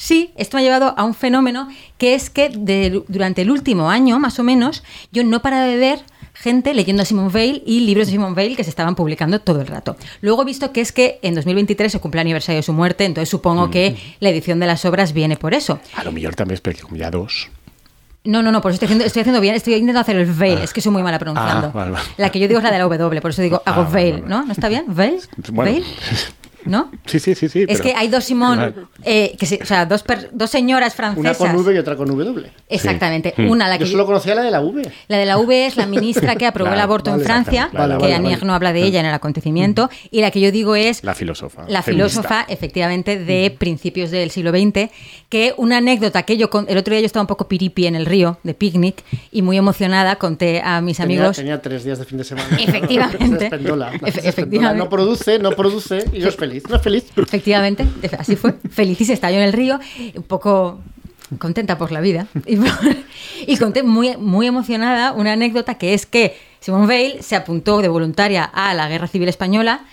Sí, 0.00 0.30
esto 0.36 0.56
me 0.56 0.60
ha 0.60 0.64
llevado 0.64 0.94
a 0.96 1.02
un 1.02 1.12
fenómeno 1.12 1.68
que 1.98 2.14
es 2.14 2.30
que 2.30 2.50
de- 2.50 3.02
durante 3.08 3.42
el 3.42 3.50
último 3.50 3.90
año, 3.90 4.20
más 4.20 4.38
o 4.38 4.44
menos, 4.44 4.84
yo 5.10 5.24
no 5.24 5.42
paraba 5.42 5.64
de 5.64 5.76
ver 5.76 5.98
gente 6.34 6.72
leyendo 6.72 7.02
a 7.02 7.04
Simone 7.04 7.30
Veil 7.32 7.64
y 7.66 7.80
libros 7.80 8.06
de 8.06 8.12
Simone 8.12 8.36
Veil 8.36 8.56
que 8.56 8.62
se 8.62 8.70
estaban 8.70 8.94
publicando 8.94 9.40
todo 9.40 9.60
el 9.60 9.66
rato. 9.66 9.96
Luego 10.20 10.42
he 10.42 10.44
visto 10.44 10.72
que 10.72 10.82
es 10.82 10.92
que 10.92 11.18
en 11.22 11.34
2023 11.34 11.90
se 11.90 11.98
cumple 11.98 12.20
el 12.20 12.26
aniversario 12.28 12.58
de 12.58 12.62
su 12.62 12.72
muerte, 12.72 13.06
entonces 13.06 13.28
supongo 13.28 13.72
que 13.72 13.96
la 14.20 14.28
edición 14.28 14.60
de 14.60 14.68
las 14.68 14.84
obras 14.84 15.12
viene 15.12 15.36
por 15.36 15.52
eso. 15.52 15.80
A 15.96 16.04
lo 16.04 16.12
és 16.14 16.62
perquè 16.62 16.82
com 16.86 16.94
hi 16.94 17.02
ha 17.02 17.10
dos... 17.10 17.48
No, 18.24 18.42
no, 18.42 18.52
no, 18.52 18.60
por 18.60 18.70
eso 18.72 18.74
estoy 18.76 18.86
haciendo, 18.86 19.04
estoy 19.04 19.20
haciendo 19.20 19.40
bien, 19.40 19.54
estoy 19.54 19.74
intentando 19.74 20.00
hacer 20.00 20.16
el 20.16 20.26
Veil, 20.26 20.58
es 20.58 20.72
que 20.72 20.80
soy 20.80 20.92
muy 20.92 21.02
mala 21.02 21.18
pronunciando. 21.18 21.68
Ah, 21.68 21.70
vale, 21.72 21.90
vale. 21.92 22.04
La 22.18 22.30
que 22.30 22.38
yo 22.40 22.48
digo 22.48 22.58
es 22.58 22.64
la 22.64 22.70
de 22.70 22.78
la 22.78 22.84
W, 22.84 23.20
por 23.22 23.30
eso 23.30 23.40
digo 23.42 23.62
Ah, 23.64 23.70
hago 23.72 23.90
Veil, 23.90 24.16
vale. 24.22 24.26
¿no? 24.28 24.44
¿No 24.44 24.52
está 24.52 24.68
bien? 24.68 24.84
¿Veil? 24.88 25.20
Bueno. 25.52 25.70
¿Veil? 25.72 25.84
¿No? 26.68 26.90
Sí, 27.06 27.18
sí, 27.18 27.34
sí, 27.34 27.48
sí. 27.48 27.64
Es 27.68 27.80
que 27.80 27.94
hay 27.94 28.08
dos 28.08 28.24
Simón, 28.24 28.74
eh, 29.04 29.36
que 29.38 29.58
o 29.62 29.66
sea, 29.66 29.86
dos, 29.86 30.02
per- 30.02 30.30
dos 30.32 30.50
señoras 30.50 30.92
Una 30.98 31.12
francesas. 31.12 31.36
con 31.38 31.56
V 31.56 31.74
y 31.74 31.78
otra 31.78 31.96
con 31.96 32.08
W. 32.08 32.50
Exactamente. 32.68 33.32
Sí. 33.36 33.42
Una, 33.42 33.68
la 33.68 33.78
que 33.78 33.84
Yo 33.84 33.90
solo 33.92 34.06
conocía 34.06 34.34
la 34.34 34.42
de 34.42 34.50
la 34.50 34.60
V. 34.60 34.82
la 35.08 35.16
de 35.18 35.26
la 35.26 35.38
V 35.38 35.66
es 35.66 35.76
la 35.76 35.86
ministra 35.86 36.36
que 36.36 36.46
aprobó 36.46 36.72
el 36.72 36.80
aborto 36.80 37.10
vale, 37.10 37.22
en 37.22 37.26
Francia. 37.26 37.70
Vale, 37.72 37.94
que 37.96 38.00
vale, 38.02 38.14
Anier 38.14 38.38
vale. 38.38 38.46
no 38.46 38.54
habla 38.54 38.72
de 38.72 38.82
ella 38.82 39.00
en 39.00 39.06
el 39.06 39.14
acontecimiento, 39.14 39.90
y 40.10 40.20
la 40.20 40.30
que 40.30 40.40
yo 40.40 40.52
digo 40.52 40.74
es 40.76 41.02
La 41.04 41.14
filósofa. 41.14 41.62
la 41.68 41.82
feminista. 41.82 42.10
filósofa, 42.20 42.46
efectivamente, 42.48 43.18
de 43.18 43.54
principios 43.58 44.10
del 44.10 44.30
siglo 44.30 44.50
XX, 44.50 44.90
que 45.28 45.54
una 45.56 45.78
anécdota 45.78 46.22
que 46.24 46.36
yo, 46.36 46.50
con- 46.50 46.66
el 46.68 46.76
otro 46.78 46.92
día 46.92 47.00
yo 47.00 47.06
estaba 47.06 47.22
un 47.22 47.26
poco 47.28 47.48
piripi 47.48 47.86
en 47.86 47.94
el 47.94 48.06
río 48.06 48.38
de 48.42 48.54
picnic 48.54 49.02
y 49.32 49.42
muy 49.42 49.56
emocionada 49.56 50.16
conté 50.16 50.60
a 50.62 50.80
mis 50.80 50.98
Tenía, 50.98 51.18
amigos. 51.20 51.36
tenía 51.36 51.60
tres 51.62 51.84
días 51.84 51.98
de 51.98 52.04
fin 52.04 52.18
de 52.18 52.24
semana. 52.24 52.48
Efectivamente. 52.58 53.50
Pendola. 53.50 53.92
efectivamente. 54.04 54.78
No 54.78 54.88
produce, 54.88 55.38
no 55.38 55.50
produce 55.52 56.04
y 56.12 56.18
no 56.18 56.28
es 56.28 56.36
feliz. 56.36 56.57
Efectivamente, 57.16 57.86
así 58.18 58.36
fue. 58.36 58.54
Feliz 58.70 59.00
y 59.00 59.04
se 59.04 59.12
estalló 59.12 59.38
en 59.38 59.44
el 59.44 59.52
río, 59.52 59.78
un 60.14 60.22
poco 60.22 60.80
contenta 61.38 61.76
por 61.76 61.92
la 61.92 62.00
vida. 62.00 62.26
Y 63.46 63.56
conté 63.56 63.82
muy, 63.82 64.16
muy 64.16 64.46
emocionada 64.46 65.12
una 65.12 65.32
anécdota 65.32 65.74
que 65.74 65.94
es 65.94 66.06
que 66.06 66.36
Simone 66.60 66.86
Veil 66.86 67.22
se 67.22 67.36
apuntó 67.36 67.80
de 67.82 67.88
voluntaria 67.88 68.44
a 68.44 68.74
la 68.74 68.88
Guerra 68.88 69.06
Civil 69.06 69.28
Española 69.28 69.84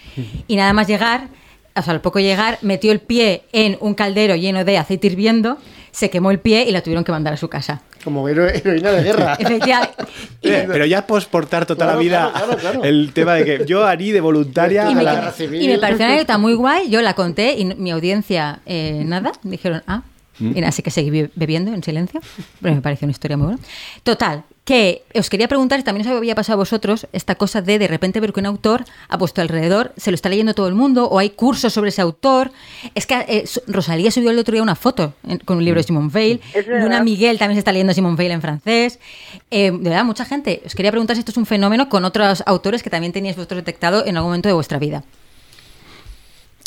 y 0.47 0.55
nada 0.55 0.73
más 0.73 0.87
llegar, 0.87 1.27
o 1.75 1.81
sea, 1.81 1.93
al 1.93 2.01
poco 2.01 2.19
llegar, 2.19 2.57
metió 2.61 2.91
el 2.91 2.99
pie 2.99 3.43
en 3.51 3.77
un 3.81 3.93
caldero 3.93 4.35
lleno 4.35 4.63
de 4.63 4.77
aceite 4.77 5.07
hirviendo, 5.07 5.57
se 5.91 6.09
quemó 6.09 6.31
el 6.31 6.39
pie 6.39 6.65
y 6.67 6.71
la 6.71 6.81
tuvieron 6.81 7.03
que 7.03 7.11
mandar 7.11 7.33
a 7.33 7.37
su 7.37 7.49
casa. 7.49 7.83
Como 8.05 8.29
hero- 8.29 8.47
heroína 8.47 8.91
de 8.91 9.03
guerra. 9.03 9.33
Efectivamente. 9.39 9.95
Y- 10.41 10.49
Eh, 10.49 10.67
però 10.69 10.85
ja 10.87 11.01
pots 11.07 11.25
portar 11.25 11.65
tota 11.65 11.83
Claro, 11.85 11.97
la 11.97 12.03
vida 12.03 12.29
claro, 12.31 12.45
claro, 12.55 12.59
claro. 12.61 12.83
el 12.85 13.11
tema 13.13 13.33
de 13.33 13.43
que 13.43 13.65
jo 13.67 13.83
harí 13.83 14.11
de 14.11 14.21
voluntaria 14.21 14.85
Y 14.85 14.89
y, 14.89 14.91
a 14.91 14.95
me, 14.95 15.03
la 15.03 15.13
guerra 15.15 15.31
civil. 15.31 15.61
y 15.61 15.67
me 15.67 15.79
pareció 15.79 16.05
una 16.05 16.13
anécdota 16.13 16.37
muy 16.37 16.53
guay. 16.53 16.89
Yo 16.89 17.01
la 17.01 17.15
conté 17.15 17.55
y 17.57 17.65
mi 17.65 17.89
audiencia, 17.91 18.59
eh, 18.67 19.01
nada, 19.05 19.31
dijeron, 19.43 19.81
ah, 19.87 20.03
y 20.39 20.63
así 20.63 20.81
que 20.83 20.91
seguí 20.91 21.09
be- 21.09 21.29
bebiendo 21.35 21.73
en 21.73 21.83
silencio. 21.83 22.21
Pero 22.61 22.75
me 22.75 22.81
pareció 22.81 23.05
una 23.05 23.11
historia 23.11 23.37
muy 23.37 23.47
buena. 23.47 23.61
Total, 24.03 24.43
que 24.65 25.03
os 25.13 25.29
quería 25.29 25.47
preguntar, 25.47 25.79
si 25.79 25.83
también 25.85 26.07
os 26.09 26.17
había 26.17 26.33
pasado 26.33 26.55
a 26.55 26.57
vosotros, 26.57 27.05
esta 27.13 27.35
cosa 27.35 27.61
de 27.61 27.77
de 27.77 27.87
repente 27.87 28.19
ver 28.19 28.33
que 28.33 28.39
un 28.39 28.47
autor 28.47 28.83
a 29.09 29.15
vuestro 29.17 29.43
alrededor 29.43 29.93
se 29.95 30.09
lo 30.09 30.15
está 30.15 30.27
leyendo 30.27 30.55
todo 30.55 30.67
el 30.67 30.73
mundo 30.73 31.05
o 31.07 31.19
hay 31.19 31.29
cursos 31.29 31.71
sobre 31.71 31.89
ese 31.89 32.01
autor. 32.01 32.51
Es 32.95 33.05
que 33.05 33.13
eh, 33.27 33.45
Rosalía 33.67 34.09
subió 34.09 34.31
el 34.31 34.39
otro 34.39 34.53
día 34.53 34.63
una 34.63 34.75
foto 34.75 35.13
en- 35.27 35.37
con 35.39 35.57
un 35.57 35.65
libro 35.65 35.79
de 35.79 35.83
Simone 35.83 36.09
Veil. 36.11 36.41
Luna 36.67 37.03
Miguel 37.03 37.37
también 37.37 37.55
se 37.57 37.59
está 37.59 37.71
leyendo 37.71 37.93
Simone 37.93 38.15
Veil 38.15 38.31
en 38.31 38.41
francés. 38.41 38.99
Eh, 39.51 39.71
de 39.71 39.89
verdad, 39.89 40.03
mucha 40.03 40.25
gente. 40.25 40.63
Os 40.65 40.73
quería 40.73 40.91
preguntar 40.91 41.15
si 41.15 41.19
esto 41.19 41.31
es 41.31 41.37
un 41.37 41.45
fenómeno 41.45 41.87
con 41.87 42.03
otros 42.03 42.41
autores 42.47 42.81
que 42.81 42.89
también 42.89 43.13
teníais 43.13 43.35
vosotros 43.37 43.59
detectado 43.59 44.03
en 44.05 44.17
algún 44.17 44.31
momento 44.31 44.49
de 44.49 44.53
vuestra 44.53 44.79
vida. 44.79 45.03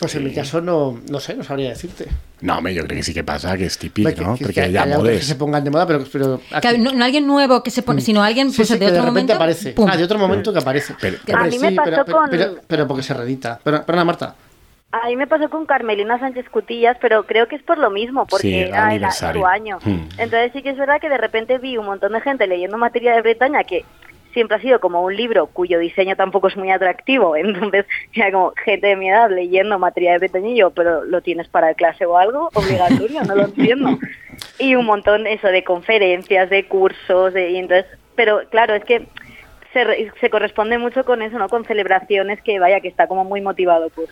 Pues 0.00 0.14
en 0.14 0.22
mi 0.24 0.32
caso 0.32 0.60
no, 0.60 1.00
no 1.10 1.18
sé, 1.18 1.34
no 1.34 1.42
sabría 1.42 1.70
decirte. 1.70 2.06
No, 2.42 2.58
home, 2.58 2.72
jo 2.72 2.84
crec 2.84 2.98
que 2.98 3.02
sí 3.02 3.12
que 3.12 3.24
passa, 3.24 3.56
que 3.56 3.66
és 3.66 3.76
típic, 3.78 4.14
Que- 4.14 4.22
no? 4.24 4.36
que- 4.36 4.44
Perquè 4.46 4.54
que 4.54 4.60
haya 4.60 4.82
autores 4.82 5.00
que 5.02 5.08
modes. 5.16 5.26
se 5.26 5.34
pongan 5.34 5.64
de 5.64 5.70
moda, 5.70 5.86
pero, 5.88 6.04
pero 6.12 6.40
aquí- 6.52 6.68
Que 6.68 6.78
no, 6.78 6.92
no 6.92 7.04
alguien 7.04 7.26
nuevo 7.26 7.64
que 7.64 7.70
se 7.72 7.82
pone, 7.82 8.00
sino 8.00 8.22
alguien 8.22 8.50
Sí, 8.50 8.58
pues, 8.58 8.68
sí, 8.68 8.74
de 8.74 8.78
que 8.78 8.84
de 8.86 8.90
otro 8.92 9.10
repente 9.10 9.32
momento. 9.32 9.34
aparece. 9.34 9.72
¡pum! 9.72 9.88
Ah, 9.90 9.96
de 9.96 10.04
otro 10.04 10.18
momento 10.20 10.52
que 10.52 10.58
aparece. 10.60 10.94
Pero- 11.00 11.16
Hombre, 11.18 11.34
A 11.34 11.44
mí 11.50 11.58
me 11.58 11.68
sí, 11.70 11.74
pasó 11.74 11.90
pero, 11.90 12.04
pero- 12.04 12.16
con- 12.18 12.30
pero- 12.30 12.54
pero 12.66 12.86
porque 12.86 13.02
se 13.02 13.12
redita. 13.14 13.58
Pero, 13.64 13.84
perdona, 13.84 14.04
Marta. 14.04 14.34
A 14.92 15.08
mí 15.08 15.16
me 15.16 15.26
pasó 15.26 15.50
con 15.50 15.66
Carmelina 15.66 16.18
Sánchez 16.18 16.48
Cutillas, 16.48 16.96
pero 17.00 17.24
creo 17.26 17.46
que 17.48 17.56
es 17.56 17.62
por 17.64 17.76
lo 17.78 17.90
mismo, 17.90 18.24
porque 18.26 18.46
Sí, 18.48 18.54
era 18.54 18.78
el- 18.84 18.90
aniversario. 18.92 19.42
su 19.42 19.46
año. 19.46 19.78
Hmm. 19.84 20.08
Entonces 20.16 20.52
sí 20.54 20.62
que 20.62 20.70
es 20.70 20.78
verdad 20.78 21.00
que 21.00 21.08
de 21.10 21.18
repente 21.18 21.58
vi 21.58 21.76
un 21.76 21.86
montón 21.86 22.12
de 22.12 22.20
gente 22.20 22.46
leyendo 22.46 22.78
materia 22.78 23.14
de 23.14 23.20
Bretaña 23.20 23.64
que 23.64 23.84
siempre 24.32 24.56
ha 24.56 24.60
sido 24.60 24.80
como 24.80 25.02
un 25.02 25.16
libro 25.16 25.46
cuyo 25.46 25.78
diseño 25.78 26.16
tampoco 26.16 26.48
es 26.48 26.56
muy 26.56 26.70
atractivo. 26.70 27.36
Entonces 27.36 27.86
era 28.12 28.32
como 28.32 28.52
gente 28.64 28.88
de 28.88 28.96
mi 28.96 29.08
edad 29.08 29.30
leyendo 29.30 29.78
materia 29.78 30.18
de 30.18 30.54
yo, 30.54 30.70
pero 30.70 31.04
¿lo 31.04 31.20
tienes 31.20 31.48
para 31.48 31.74
clase 31.74 32.06
o 32.06 32.16
algo? 32.16 32.50
Obligatorio, 32.54 33.22
no 33.22 33.34
lo 33.34 33.44
entiendo. 33.46 33.98
Y 34.58 34.74
un 34.74 34.86
montón 34.86 35.26
eso 35.26 35.48
de 35.48 35.64
conferencias, 35.64 36.48
de 36.50 36.66
cursos, 36.66 37.34
de, 37.34 37.50
y 37.50 37.56
entonces, 37.56 37.86
pero 38.14 38.42
claro, 38.50 38.74
es 38.74 38.84
que 38.84 39.06
se, 39.72 40.10
se 40.20 40.30
corresponde 40.30 40.78
mucho 40.78 41.04
con 41.04 41.22
eso, 41.22 41.38
¿no? 41.38 41.48
Con 41.48 41.64
celebraciones 41.64 42.40
que 42.42 42.58
vaya, 42.58 42.80
que 42.80 42.88
está 42.88 43.06
como 43.06 43.24
muy 43.24 43.40
motivado 43.40 43.90
por... 43.90 44.06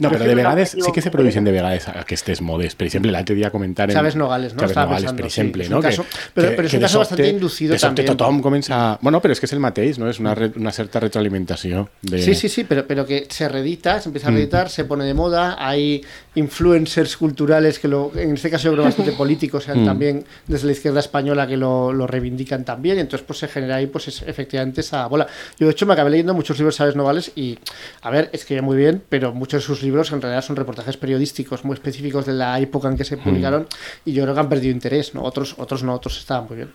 No, 0.00 0.10
però 0.10 0.24
Sí, 0.24 0.28
de 0.28 0.34
vegades 0.34 0.70
sí 0.74 0.90
que 0.92 1.00
se 1.00 1.10
produeixen 1.14 1.44
de 1.44 1.52
vegades 1.52 1.86
aquestes 1.88 2.40
modes. 2.42 2.74
Per 2.74 2.86
exemple, 2.88 3.12
l'altre 3.14 3.36
dia 3.36 3.50
comentaren... 3.52 3.94
Chávez 3.94 4.16
Nogales, 4.16 4.52
no? 4.54 4.64
Estava 4.64 4.86
Nogales, 4.86 5.04
pensando, 5.04 5.22
per 5.22 5.30
sí, 5.30 5.40
exemple, 5.40 5.66
un 5.68 5.70
no? 5.70 5.80
caso- 5.80 6.04
però- 6.34 6.50
però 6.56 6.66
és 6.66 6.74
un 6.74 6.80
de 6.80 6.84
caso 6.86 6.98
bastante 6.98 7.28
inducido 7.28 7.72
de 7.74 7.78
sobte 7.78 8.02
també. 8.02 8.08
tothom 8.16 8.40
comença... 8.42 8.98
Bueno, 9.00 9.20
però 9.22 9.30
és 9.32 9.38
que 9.38 9.46
és 9.46 9.52
el 9.54 9.60
mateix, 9.62 9.98
no? 10.02 10.08
És 10.10 10.18
una, 10.18 10.34
una 10.56 10.72
certa 10.72 10.98
retroalimentació. 10.98 11.88
De... 12.02 12.18
Sí, 12.22 12.34
sí, 12.34 12.48
sí, 12.48 12.64
pero, 12.64 12.86
pero 12.88 13.06
que 13.06 13.26
se 13.30 13.48
reedita, 13.48 14.00
se 14.00 14.08
empieza 14.08 14.28
a 14.28 14.32
reeditar, 14.32 14.68
se 14.68 14.84
pone 14.84 15.04
de 15.04 15.14
moda, 15.14 15.56
hay 15.58 16.02
influencers 16.36 17.16
culturales 17.16 17.78
que 17.78 17.88
lo, 17.88 18.12
en 18.16 18.34
este 18.34 18.50
caso 18.50 18.64
yo 18.64 18.72
creo 18.72 18.84
bastante 18.90 19.12
políticos, 19.12 19.64
sean 19.64 19.84
también 19.84 20.24
desde 20.46 20.66
la 20.66 20.72
izquierda 20.72 21.00
española 21.00 21.46
que 21.46 21.56
lo, 21.56 21.92
lo 21.92 22.06
reivindican 22.06 22.64
también, 22.64 22.96
y 22.98 23.00
entonces 23.00 23.24
pues 23.26 23.38
se 23.38 23.48
genera 23.48 23.76
ahí 23.76 23.86
pues 23.86 24.08
es- 24.08 24.22
efectivamente 24.22 24.80
esa 24.80 25.06
bola. 25.06 25.26
Yo 25.58 25.66
de 25.66 25.72
hecho 25.72 25.86
me 25.86 25.92
acabé 25.94 26.10
leyendo 26.10 26.34
muchos 26.34 26.58
libros 26.58 26.74
de 26.74 26.78
Sabes 26.78 26.96
Novales 26.96 27.32
y, 27.36 27.58
a 28.02 28.10
ver, 28.10 28.30
escribe 28.32 28.62
muy 28.62 28.76
bien, 28.76 29.02
pero 29.08 29.32
muchos 29.32 29.62
de 29.62 29.66
sus 29.66 29.82
libros 29.82 30.12
en 30.12 30.20
realidad 30.20 30.42
son 30.42 30.56
reportajes 30.56 30.96
periodísticos 30.96 31.64
muy 31.64 31.74
específicos 31.74 32.26
de 32.26 32.32
la 32.34 32.58
época 32.60 32.88
en 32.88 32.96
que 32.96 33.04
se 33.04 33.16
publicaron 33.16 33.66
y 34.04 34.12
yo 34.12 34.22
creo 34.24 34.34
que 34.34 34.40
han 34.40 34.48
perdido 34.48 34.72
interés, 34.72 35.14
¿no? 35.14 35.22
Otros, 35.22 35.54
otros 35.58 35.82
no, 35.82 35.94
otros 35.94 36.18
estaban 36.18 36.46
muy 36.48 36.56
bien. 36.56 36.70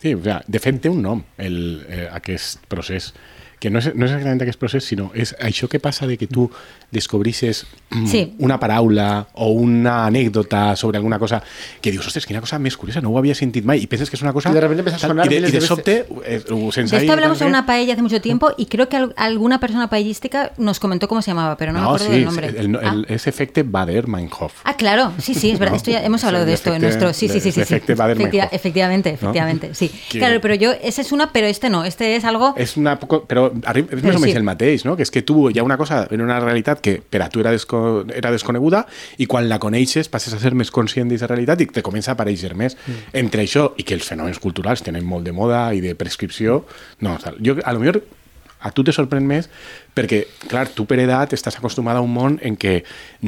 Sí, 0.00 0.12
o 0.14 0.22
sea, 0.22 0.42
de 0.46 0.88
un 0.90 1.02
nom, 1.02 1.22
el, 1.38 1.86
eh, 1.88 2.08
aquest 2.12 2.60
procés. 2.66 3.14
Que 3.60 3.70
no 3.70 3.78
és, 3.78 3.86
no 3.94 4.04
és 4.04 4.10
exactament 4.12 4.42
aquest 4.42 4.58
procés, 4.60 4.84
sinó 4.84 5.10
és 5.14 5.34
això 5.40 5.68
que 5.68 5.80
passa 5.80 6.06
de 6.06 6.16
que 6.18 6.26
tu 6.26 6.50
descobrisses 6.90 7.66
mm, 7.90 8.06
Sí. 8.06 8.34
una 8.38 8.58
paraula 8.60 9.26
o 9.34 9.48
una 9.52 10.06
anècdota 10.06 10.76
sobre 10.76 10.98
alguna 10.98 11.18
cosa 11.18 11.42
que 11.80 11.90
dius, 11.90 12.06
ostres, 12.06 12.26
quina 12.26 12.40
cosa 12.40 12.58
més 12.58 12.76
curiosa, 12.76 13.00
no 13.00 13.10
ho 13.10 13.18
havia 13.18 13.34
sentit 13.34 13.64
mai, 13.64 13.80
i 13.82 13.86
penses 13.86 14.10
que 14.10 14.16
és 14.16 14.22
una 14.22 14.32
cosa... 14.32 14.50
Y 14.50 14.54
de 14.54 14.60
repente 14.60 14.80
empieza 14.80 14.96
a 14.96 15.08
sonar 15.08 15.26
I 15.26 15.28
de, 15.28 15.36
i 15.36 15.40
de 15.50 15.50
de 15.52 15.60
sobte, 15.60 16.06
eh, 16.26 16.42
sense 16.72 16.96
De 16.96 17.02
esto 17.02 17.12
hablamos 17.12 17.38
tan 17.38 17.48
una 17.48 17.66
paella 17.66 17.92
hace 17.94 18.02
mucho 18.02 18.20
tiempo 18.20 18.52
y 18.56 18.66
creo 18.66 18.88
que 18.88 18.96
al- 18.96 19.14
alguna 19.16 19.58
persona 19.60 19.88
paellística 19.88 20.52
nos 20.58 20.78
comentó 20.80 21.08
cómo 21.08 21.22
se 21.22 21.30
llamaba, 21.30 21.56
pero 21.56 21.72
no, 21.72 21.80
me 21.80 21.84
acuerdo 21.86 22.06
sí, 22.06 22.12
del 22.12 22.24
nombre. 22.24 22.48
el- 22.48 22.56
el- 22.56 22.76
Ah. 22.76 22.92
el- 22.92 23.06
ese 23.08 23.32
Bader-Meinhof. 23.64 24.52
Ah, 24.64 24.76
claro, 24.76 25.12
sí, 25.18 25.34
sí, 25.34 25.50
es 25.50 25.58
verdad. 25.58 25.72
¿no? 25.72 25.76
Esto 25.76 25.90
ya 25.90 26.02
hemos 26.04 26.20
Es 26.20 26.24
hablado 26.24 26.44
de 26.46 26.52
esto 26.54 26.74
en 26.74 26.82
nuestro. 26.82 27.12
Sí, 27.12 27.28
sí, 27.28 27.34
sí, 27.40 27.50
sí. 27.50 27.52
sí. 27.52 27.60
efecte 27.60 27.94
Bader-Meinhof. 27.94 28.34
Efectiva- 28.34 28.48
efectivamente, 28.52 29.10
¿no? 29.10 29.14
efectivamente, 29.14 29.74
sí. 29.74 29.90
Que- 30.10 30.18
Claro, 30.18 30.40
pero 30.40 30.54
yo, 30.54 30.72
esa 30.82 31.00
es 31.02 31.12
una, 31.12 31.32
pero 31.32 31.46
este 31.46 31.70
no. 31.70 31.84
Este 31.84 32.16
es 32.16 32.24
algo. 32.24 32.54
És 32.56 32.76
una 32.76 32.98
poco, 32.98 33.24
però 33.44 33.70
arri- 33.70 33.84
és 33.90 34.02
més 34.02 34.16
o 34.16 34.22
menys 34.22 34.32
sí. 34.32 34.38
el 34.40 34.46
mateix, 34.46 34.84
no? 34.84 34.96
que 34.96 35.04
és 35.06 35.12
que 35.14 35.22
tu 35.22 35.48
hi 35.50 35.58
ha 35.58 35.66
una 35.66 35.76
cosa 35.80 36.04
en 36.10 36.24
una 36.24 36.40
realitat 36.40 36.80
que 36.80 36.96
per 36.98 37.22
a 37.22 37.28
tu 37.28 37.44
era, 37.44 37.52
desco 37.54 38.04
era 38.14 38.32
desconeguda 38.34 38.84
i 39.18 39.28
quan 39.30 39.48
la 39.48 39.60
coneixes 39.62 40.08
passes 40.08 40.34
a 40.34 40.40
ser 40.42 40.54
més 40.54 40.72
conscient 40.74 41.08
d'aquesta 41.08 41.30
realitat 41.32 41.62
i 41.64 41.66
te 41.66 41.84
comença 41.86 42.12
a 42.12 42.18
aparèixer 42.18 42.54
més. 42.58 42.76
Mm. 42.86 43.14
Entre 43.24 43.44
això 43.46 43.70
i 43.76 43.86
que 43.86 43.94
els 43.94 44.08
fenòmens 44.08 44.40
culturals 44.42 44.82
tenen 44.82 45.04
molt 45.04 45.24
de 45.24 45.32
moda 45.32 45.68
i 45.74 45.80
de 45.84 45.94
prescripció, 45.94 46.64
no, 47.00 47.14
o 47.14 47.20
sea, 47.20 47.34
jo, 47.38 47.58
a 47.62 47.72
lo 47.72 47.80
millor 47.80 48.02
a 48.64 48.70
tu 48.72 48.82
te 48.82 48.94
sorprèn 48.96 49.26
més 49.28 49.50
perquè, 49.94 50.22
clar, 50.48 50.66
tu 50.72 50.86
per 50.88 50.96
edat 51.02 51.34
estàs 51.36 51.58
acostumada 51.60 52.00
a 52.00 52.04
un 52.04 52.10
món 52.10 52.38
en 52.42 52.56
què 52.56 52.78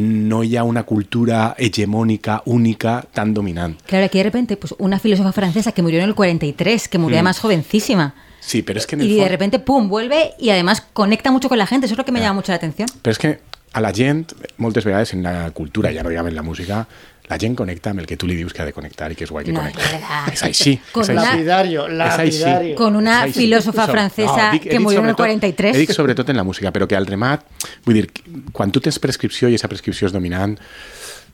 no 0.01 0.43
hi 0.43 0.57
ha 0.57 0.65
una 0.65 0.83
cultura 0.89 1.55
hegemònica, 1.59 2.41
única, 2.47 3.03
tan 3.13 3.35
dominant. 3.37 3.77
Claro, 3.87 4.07
aquí 4.07 4.19
de 4.19 4.25
repente, 4.25 4.57
pues 4.57 4.75
una 4.79 4.99
filósofa 4.99 5.33
francesa 5.33 5.73
que 5.73 5.83
murió 5.83 6.01
en 6.01 6.09
el 6.09 6.15
43, 6.15 6.89
que 6.89 6.99
murió 6.99 7.19
además 7.19 7.39
jovencísima. 7.39 8.15
Sí, 8.47 8.63
però 8.63 8.79
és 8.79 8.87
que 8.87 8.95
en 8.95 9.01
el 9.03 9.09
Y 9.11 9.17
de 9.19 9.29
repente, 9.29 9.59
pum, 9.59 9.89
vuelve 9.89 10.35
y 10.39 10.51
además 10.51 10.81
conecta 10.93 11.33
mucho 11.33 11.49
con 11.49 11.59
la 11.59 11.67
gente. 11.67 11.87
Eso 11.87 11.95
es 11.95 11.99
lo 11.99 12.05
que 12.05 12.13
me 12.13 12.21
llama 12.21 12.35
mucho 12.35 12.53
la 12.53 12.57
atención. 12.57 12.89
Però 13.03 13.11
és 13.11 13.19
que 13.19 13.41
a 13.73 13.81
la 13.81 13.93
gent, 13.93 14.33
moltes 14.59 14.85
vegades 14.85 15.13
en 15.15 15.23
la 15.25 15.51
cultura, 15.51 15.91
ja 15.93 16.03
no 16.05 16.09
diguem 16.11 16.29
en 16.29 16.37
la 16.37 16.43
música, 16.43 16.87
la 17.29 17.39
gent 17.43 17.57
connecta 17.59 17.91
amb 17.91 17.99
el 18.01 18.07
que 18.07 18.17
tu 18.17 18.25
li 18.29 18.37
dius 18.39 18.53
que 18.55 18.63
ha 18.63 18.65
de 18.65 18.73
connectar 18.73 19.11
i 19.11 19.17
que 19.19 19.25
és 19.27 19.31
guai 19.35 19.45
que 19.45 19.53
No, 19.53 19.59
connecta. 19.59 20.31
és 20.33 20.45
així. 20.45 20.77
Con 20.93 21.03
és 21.03 21.09
una- 21.11 21.23
així. 21.23 21.33
Lapidario, 21.43 21.87
És 21.89 21.93
lapidario. 21.93 22.77
Con 22.77 22.95
una 22.95 23.17
És 23.25 23.31
així. 23.33 23.41
filósofa 23.41 23.87
So- 23.87 23.93
francesa 23.93 24.51
dic- 24.53 24.67
he 24.67 24.69
que 24.69 24.79
murió 24.79 25.01
en 25.01 25.07
el 25.07 25.11
sobretot- 25.11 25.17
43. 25.17 25.75
He 25.75 25.79
dit 25.81 25.91
sobretot 25.91 26.29
en 26.31 26.37
la 26.37 26.45
música, 26.45 26.73
però 26.73 26.87
que 26.87 26.95
al 26.95 27.05
remat, 27.07 27.43
vull 27.85 27.95
dir, 27.95 28.13
quan 28.53 28.71
tu 28.71 28.79
tens 28.81 29.01
prescripció 29.01 29.49
i 29.49 29.55
aquesta 29.55 29.67
prescripció 29.69 30.07
és 30.07 30.13
dominant, 30.13 30.57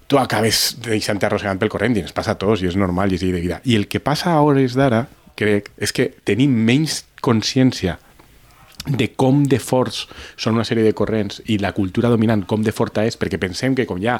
tu 0.06 0.18
acabes 0.18 0.78
deixant-te 0.80 1.26
arrossegant 1.26 1.58
pel 1.60 1.68
corrent 1.68 1.94
i 1.96 2.00
ens 2.00 2.12
passa 2.12 2.32
a 2.32 2.38
tots 2.38 2.62
i 2.62 2.66
és 2.68 2.74
normal 2.76 3.12
i 3.12 3.16
és 3.16 3.22
llei 3.22 3.32
de 3.32 3.40
vida. 3.40 3.60
I 3.64 3.76
el 3.76 3.86
que 3.86 4.00
passa 4.00 4.32
a 4.32 4.40
hores 4.40 4.72
d'ara, 4.74 5.08
crec, 5.38 5.70
és 5.78 5.94
que 5.94 6.10
tenim 6.28 6.54
menys 6.66 7.02
consciència 7.24 7.98
de 8.86 9.12
com 9.14 9.44
de 9.46 9.58
forts 9.62 10.06
són 10.40 10.56
una 10.56 10.64
sèrie 10.66 10.82
de 10.82 10.92
corrents 10.96 11.38
i 11.52 11.58
la 11.62 11.70
cultura 11.76 12.10
dominant 12.10 12.42
com 12.50 12.64
de 12.66 12.72
forta 12.74 13.04
és, 13.06 13.16
perquè 13.18 13.38
pensem 13.40 13.76
que 13.78 13.86
com 13.86 14.00
hi 14.02 14.08
ha 14.10 14.16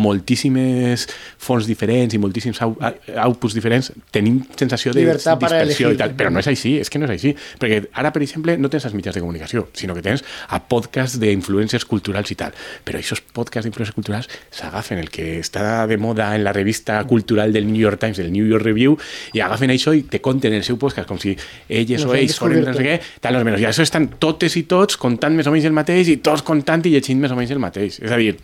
moltíssimes 0.00 1.06
fonts 1.42 1.68
diferents 1.68 2.16
i 2.16 2.20
moltíssims 2.22 2.62
outputs 2.62 3.56
diferents, 3.56 3.90
tenim 4.14 4.40
sensació 4.56 4.94
de 4.96 5.04
Llibertat 5.04 5.40
per 5.42 5.50
dispersió 5.52 5.92
i 5.92 6.00
tal, 6.00 6.14
però 6.16 6.32
no 6.32 6.40
és 6.40 6.48
així, 6.48 6.76
és 6.80 6.90
que 6.92 7.00
no 7.00 7.08
és 7.08 7.14
així, 7.16 7.34
perquè 7.60 7.82
ara, 7.92 8.12
per 8.14 8.22
exemple, 8.24 8.56
no 8.56 8.70
tens 8.72 8.88
els 8.88 8.96
mitjans 8.96 9.18
de 9.18 9.24
comunicació, 9.24 9.66
sinó 9.76 9.96
que 9.96 10.04
tens 10.06 10.24
a 10.48 10.62
podcasts 10.64 11.20
d'influències 11.20 11.84
culturals 11.88 12.32
i 12.32 12.38
tal, 12.40 12.56
però 12.86 13.02
aquests 13.02 13.26
podcasts 13.36 13.68
d'influències 13.68 13.96
culturals 13.96 14.30
s'agafen 14.54 15.02
el 15.02 15.12
que 15.12 15.36
està 15.42 15.84
de 15.90 16.00
moda 16.00 16.30
en 16.36 16.44
la 16.46 16.56
revista 16.56 17.02
cultural 17.04 17.52
del 17.52 17.68
New 17.68 17.82
York 17.82 18.00
Times, 18.00 18.16
del 18.22 18.32
New 18.32 18.48
York 18.48 18.64
Review, 18.64 18.96
i 19.36 19.44
agafen 19.44 19.74
això 19.74 19.92
i 19.92 20.06
te 20.08 20.22
conten 20.24 20.56
el 20.56 20.64
seu 20.64 20.80
podcast 20.80 21.08
com 21.08 21.20
si 21.20 21.36
elles 21.68 22.06
Nos 22.06 22.12
o 22.12 22.16
ells 22.16 22.40
foren 22.40 22.64
no 22.64 22.74
sé 22.76 22.86
què, 22.86 22.98
tal, 23.20 23.36
no, 23.36 23.44
menys. 23.44 23.60
I 23.60 23.68
això 23.68 23.84
estan 23.84 24.05
totes 24.22 24.56
i 24.58 24.64
tots 24.70 24.98
contant 25.00 25.34
més 25.36 25.46
o 25.46 25.54
menys 25.54 25.68
el 25.68 25.76
mateix 25.76 26.10
i 26.12 26.18
tots 26.24 26.44
contant 26.46 26.84
i 26.86 26.94
llegint 26.94 27.20
més 27.22 27.32
o 27.32 27.38
menys 27.38 27.54
el 27.54 27.62
mateix. 27.62 28.00
És 28.02 28.12
a 28.12 28.18
dir, 28.20 28.36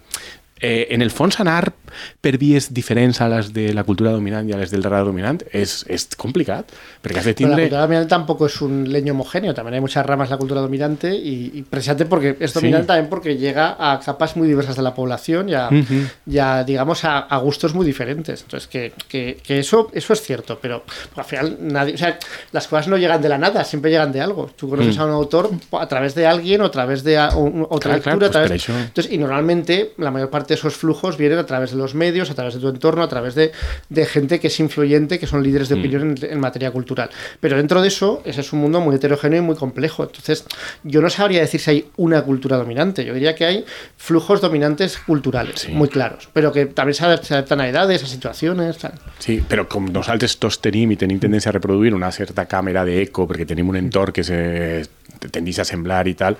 eh, 0.61 0.89
en 0.91 1.03
el 1.03 1.11
fons 1.11 1.41
anar 1.41 1.73
per 2.21 2.39
vies 2.39 2.73
diferents 2.75 3.21
a 3.21 3.29
les 3.29 3.53
de 3.53 3.73
la 3.75 3.85
cultura 3.85 4.11
dominant 4.13 4.49
i 4.49 4.53
a 4.53 4.57
les 4.59 4.71
del 4.71 4.83
rara 4.85 5.05
dominant 5.05 5.43
és, 5.53 5.85
és 5.89 6.09
complicat, 6.17 6.71
perquè 7.03 7.19
has 7.19 7.25
de 7.27 7.35
Pero 7.35 7.51
la 7.51 7.57
cultura 7.57 7.81
dominante 7.83 8.09
tampoco 8.09 8.47
es 8.47 8.61
un 8.61 8.91
leño 8.93 9.13
homogéneo, 9.13 9.55
también 9.55 9.75
hay 9.75 9.81
muchas 9.81 10.05
ramas 10.07 10.29
de 10.29 10.35
la 10.35 10.39
cultura 10.39 10.61
dominante 10.61 11.15
y, 11.15 11.51
y 11.55 11.63
precisamente 11.63 12.07
porque 12.07 12.37
es 12.41 12.53
dominante 12.55 12.83
Sí. 12.85 12.87
también 12.89 13.09
porque 13.09 13.37
llega 13.37 13.77
a 13.79 13.99
capas 14.01 14.37
muy 14.37 14.49
diversas 14.49 14.77
de 14.77 14.83
la 14.83 14.95
población 14.95 15.49
y 15.49 15.55
a, 15.55 15.69
Ujú. 15.69 15.95
y 16.27 16.39
a, 16.39 16.65
digamos, 16.65 17.05
a, 17.05 17.19
a 17.19 17.37
gustos 17.39 17.75
muy 17.75 17.85
diferentes. 17.87 18.43
Entonces, 18.43 18.69
que, 18.69 18.93
que- 19.09 19.39
que 19.43 19.59
eso, 19.59 19.91
eso 19.93 20.13
es 20.13 20.21
cierto, 20.23 20.59
pero 20.61 20.85
al 21.17 21.25
final 21.25 21.57
nadie, 21.61 21.95
o 21.95 21.99
sea, 21.99 22.19
las 22.53 22.67
cosas 22.69 22.89
no 22.89 22.97
llegan 22.97 23.21
de 23.23 23.29
la 23.29 23.39
nada, 23.39 23.65
siempre 23.65 23.91
llegan 23.91 24.13
de 24.13 24.21
algo. 24.21 24.51
Tú 24.57 24.69
conoces 24.69 24.99
a 24.99 25.05
un 25.05 25.13
autor 25.13 25.51
a 25.73 25.87
través 25.89 26.15
de 26.15 26.27
alguien 26.27 26.61
o 26.63 26.67
a 26.67 26.71
través 26.71 27.03
de 27.05 27.19
a- 27.19 27.37
un- 27.37 27.67
otra 27.69 27.97
Mm. 27.97 28.01
Claro, 28.01 28.19
lectura. 28.21 28.27
a 28.27 28.31
pues 28.31 28.31
través- 28.31 28.63
eso. 28.63 28.73
entonces, 28.79 29.13
y 29.13 29.19
normalmente 29.19 29.93
la 29.99 30.11
mayor 30.11 30.31
parte 30.31 30.49
de 30.49 30.55
esos 30.59 30.75
flujos 30.77 31.17
vienen 31.17 31.39
a 31.39 31.47
través 31.47 31.71
de 31.73 31.77
los 31.83 31.95
medios, 31.95 32.31
a 32.31 32.35
través 32.35 32.55
de 32.55 32.61
tu 32.61 32.69
entorno, 32.69 33.03
a 33.03 33.09
través 33.09 33.35
de, 33.35 33.53
de 33.89 34.07
gente 34.07 34.41
que 34.41 34.47
es 34.47 34.59
influyente, 34.61 35.19
que 35.19 35.27
son 35.27 35.43
líderes 35.43 35.69
de 35.69 35.75
opinión 35.75 36.15
en, 36.17 36.33
en 36.33 36.41
materia 36.41 36.71
cultural. 36.71 37.11
Pero 37.41 37.57
dentro 37.57 37.83
de 37.83 37.89
eso, 37.89 38.23
ese 38.25 38.41
es 38.41 38.53
un 38.53 38.61
mundo 38.61 38.81
muy 38.81 38.97
heterogéneo 38.97 39.41
y 39.43 39.45
muy 39.45 39.57
complejo. 39.57 40.05
Entonces, 40.05 40.45
yo 40.85 41.01
no 41.03 41.11
sabría 41.11 41.41
decir 41.41 41.61
si 41.61 41.71
hay 41.71 41.89
una 41.97 42.23
cultura 42.23 42.57
dominante. 42.57 43.05
Yo 43.05 43.13
diría 43.15 43.35
que 43.35 43.45
hay 43.45 43.65
flujos 43.97 44.41
dominantes 44.41 44.99
culturales, 44.99 45.61
Sí. 45.61 45.73
muy 45.73 45.89
claros, 45.89 46.29
pero 46.33 46.53
que 46.53 46.67
también 46.67 46.95
se 46.95 47.05
adap- 47.05 47.23
se 47.23 47.35
adaptan 47.35 47.61
a 47.61 47.69
edades, 47.69 48.03
a 48.03 48.07
situaciones. 48.07 48.79
tal. 48.79 48.93
Sí, 49.19 49.43
però 49.49 49.67
com 49.69 49.87
nosaltres 49.93 50.39
tots 50.39 50.61
tenim 50.63 50.93
i 50.93 50.97
tenim 50.97 51.19
tendència 51.21 51.51
a 51.51 51.53
reproduir 51.53 51.93
una 51.95 52.11
certa 52.13 52.47
càmera 52.49 52.85
d'eco 52.85 53.27
perquè 53.29 53.47
tenim 53.47 53.69
un 53.69 53.77
entorn 53.77 54.13
que 54.13 54.25
se 54.25 54.83
tendeix 55.31 55.59
a 55.61 55.65
semblar 55.65 56.07
i 56.09 56.15
tal, 56.19 56.37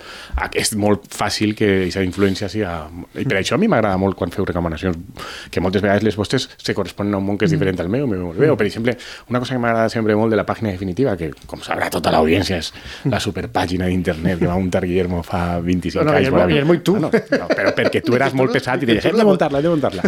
és 0.53 0.73
molt 0.75 1.05
fàcil 1.13 1.53
que 1.55 1.67
aquesta 1.83 2.03
influència 2.03 2.49
siga... 2.49 2.89
I 3.15 3.23
per 3.25 3.37
això 3.39 3.55
a 3.55 3.57
mi 3.61 3.67
m'agrada 3.71 3.97
molt 4.01 4.17
quan 4.19 4.31
feu 4.33 4.45
recomanacions, 4.45 4.97
que 5.51 5.61
moltes 5.63 5.81
vegades 5.83 6.03
les 6.03 6.17
vostres 6.19 6.49
se 6.57 6.73
corresponen 6.75 7.13
a 7.13 7.21
un 7.21 7.25
món 7.27 7.37
que 7.37 7.45
és 7.47 7.53
diferent 7.53 7.79
al 7.83 7.89
meu, 7.89 8.07
meu 8.07 8.27
molt 8.29 8.39
bé. 8.39 8.49
O, 8.51 8.57
per 8.59 8.67
exemple, 8.67 8.95
una 9.29 9.39
cosa 9.43 9.55
que 9.55 9.61
m'agrada 9.63 9.89
sempre 9.93 10.15
molt 10.19 10.31
de 10.33 10.39
la 10.39 10.45
pàgina 10.47 10.71
definitiva, 10.71 11.15
que 11.19 11.31
com 11.49 11.61
sabrà 11.65 11.89
tota 11.93 12.11
l'audiència 12.13 12.59
és 12.61 12.71
la 13.09 13.19
superpàgina 13.23 13.87
d'internet 13.91 14.39
que 14.39 14.47
va 14.49 14.57
muntar 14.59 14.83
Guillermo 14.85 15.23
fa 15.23 15.59
25 15.63 16.03
No, 16.03 16.11
no, 16.11 16.17
anys. 16.17 16.29
Guillermo-. 16.29 16.47
Guillermo 16.47 16.73
i 16.73 16.83
tu. 16.83 16.95
Ah, 16.97 17.05
no, 17.05 17.11
no, 17.13 17.47
però 17.53 17.73
perquè 17.77 18.03
tu 18.05 18.15
eres 18.17 18.33
molt 18.37 18.53
pesat 18.55 18.83
i 18.83 18.85
deies, 18.89 19.03
tu 19.03 19.11
hem 19.13 19.21
de 19.21 19.27
muntar-la, 19.27 19.59
hem 19.59 19.69
de 19.69 19.73
muntar-la. 19.75 20.03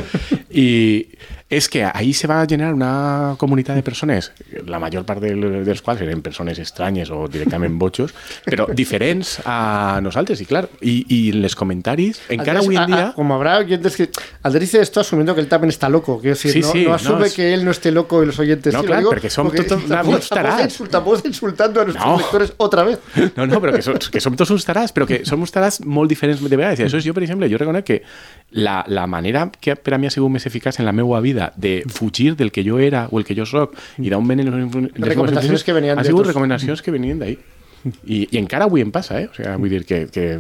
I 0.56 0.68
és 1.48 1.70
que 1.70 1.84
ahí 1.86 2.12
se 2.14 2.26
va 2.26 2.42
a 2.42 2.48
generar 2.50 2.74
una 2.74 3.36
comunitat 3.38 3.76
de 3.76 3.84
persones, 3.84 4.32
la 4.66 4.80
major 4.80 5.04
part 5.06 5.22
del, 5.22 5.64
dels 5.64 5.84
quals 5.86 6.02
eren 6.02 6.24
persones 6.26 6.58
estranyes 6.58 7.12
o 7.14 7.28
directament 7.30 7.78
botxos, 7.78 8.16
però 8.50 8.66
diferents 8.74 9.36
a 9.46 10.00
nosaltres, 10.02 10.42
i 10.42 10.48
clar, 10.50 10.64
i, 10.82 11.06
i 11.14 11.20
les 11.38 11.54
comentaris, 11.56 12.20
encara 12.34 12.60
Andrés, 12.60 12.66
avui 12.66 12.78
a- 12.78 12.84
en 12.84 12.88
dia... 12.92 13.08
a- 13.10 13.14
como 13.14 13.36
habrá 13.36 13.60
oyentes 13.60 13.96
que. 13.96 14.10
Andrés 14.42 14.62
dice 14.72 14.82
esto 14.82 15.00
asumiendo 15.02 15.36
que 15.36 15.42
él 15.42 15.48
también 15.48 15.70
está 15.70 15.88
loco. 15.88 16.20
Quiero 16.20 16.36
decir, 16.36 16.52
Sí, 16.52 16.62
no, 16.62 16.72
sí, 16.72 16.84
no 16.84 16.90
no, 16.90 16.96
asume 16.96 17.28
es- 17.28 17.34
que 17.36 17.54
él 17.54 17.64
no 17.64 17.72
esté 17.72 17.92
loco 17.92 18.24
y 18.24 18.26
los 18.26 18.40
oyentes 18.40 18.74
No, 18.74 18.82
sí. 18.82 18.88
claro, 18.88 19.02
lo 19.04 19.10
digo 19.12 19.12
porque 19.12 19.30
unos 19.40 19.82
estamos 19.84 20.30
tarats. 20.30 20.82
estamos 20.82 21.26
insultando 21.26 21.82
a 21.82 21.84
nuestros 21.86 22.06
No. 22.08 22.18
lectores 22.18 22.54
otra 22.58 22.84
vez. 22.84 23.00
No, 23.36 23.46
no, 23.46 23.62
però 23.62 23.72
que 23.76 23.82
som, 23.84 23.94
que 24.00 24.20
som 24.20 24.36
tots 24.36 24.50
uns 24.50 24.66
tarats, 24.66 24.92
però 24.92 25.06
que 25.06 25.22
som 25.26 25.40
uns 25.40 25.52
tarats 25.54 25.82
molt 25.86 26.10
diferents 26.10 26.42
de 26.42 26.58
vegades. 26.58 26.80
I 26.80 26.84
això 26.90 26.98
és 26.98 27.06
jo, 27.06 27.14
per 27.14 27.22
exemple, 27.24 27.50
jo 27.54 27.58
reconec 27.62 27.86
que 27.86 28.02
la, 28.56 28.86
la 28.88 29.06
manera 29.06 29.52
que 29.60 29.76
per 29.76 29.94
a 29.94 29.98
mi 30.00 30.08
ha 30.08 30.14
sigut 30.14 30.32
més 30.32 30.46
eficaç 30.48 30.80
en 30.80 30.88
la 30.88 30.94
meva 30.96 31.20
vida 31.20 31.52
de 31.60 31.84
fugir 31.92 32.38
del 32.40 32.54
que 32.56 32.64
jo 32.64 32.80
era 32.80 33.10
o 33.12 33.20
el 33.20 33.28
que 33.28 33.36
jo 33.36 33.46
sóc 33.46 33.76
i 34.00 34.10
d'on 34.10 34.28
venen 34.28 34.48
les, 34.48 34.78
les 34.96 35.10
Recomanacions 35.12 35.68
que 35.68 35.76
venien 35.76 36.00
ha 36.00 36.06
de 36.06 36.08
sigut 36.08 36.32
recomanacions 36.32 36.82
que 36.82 36.96
venien 36.96 37.20
d'ahí. 37.20 37.36
I, 38.06 38.28
I 38.32 38.38
encara 38.40 38.66
avui 38.66 38.82
em 38.82 38.92
passa, 38.92 39.20
eh? 39.22 39.28
O 39.30 39.36
sigui, 39.36 39.52
vull 39.62 39.70
dir 39.70 39.86
que, 39.86 40.08
que, 40.08 40.40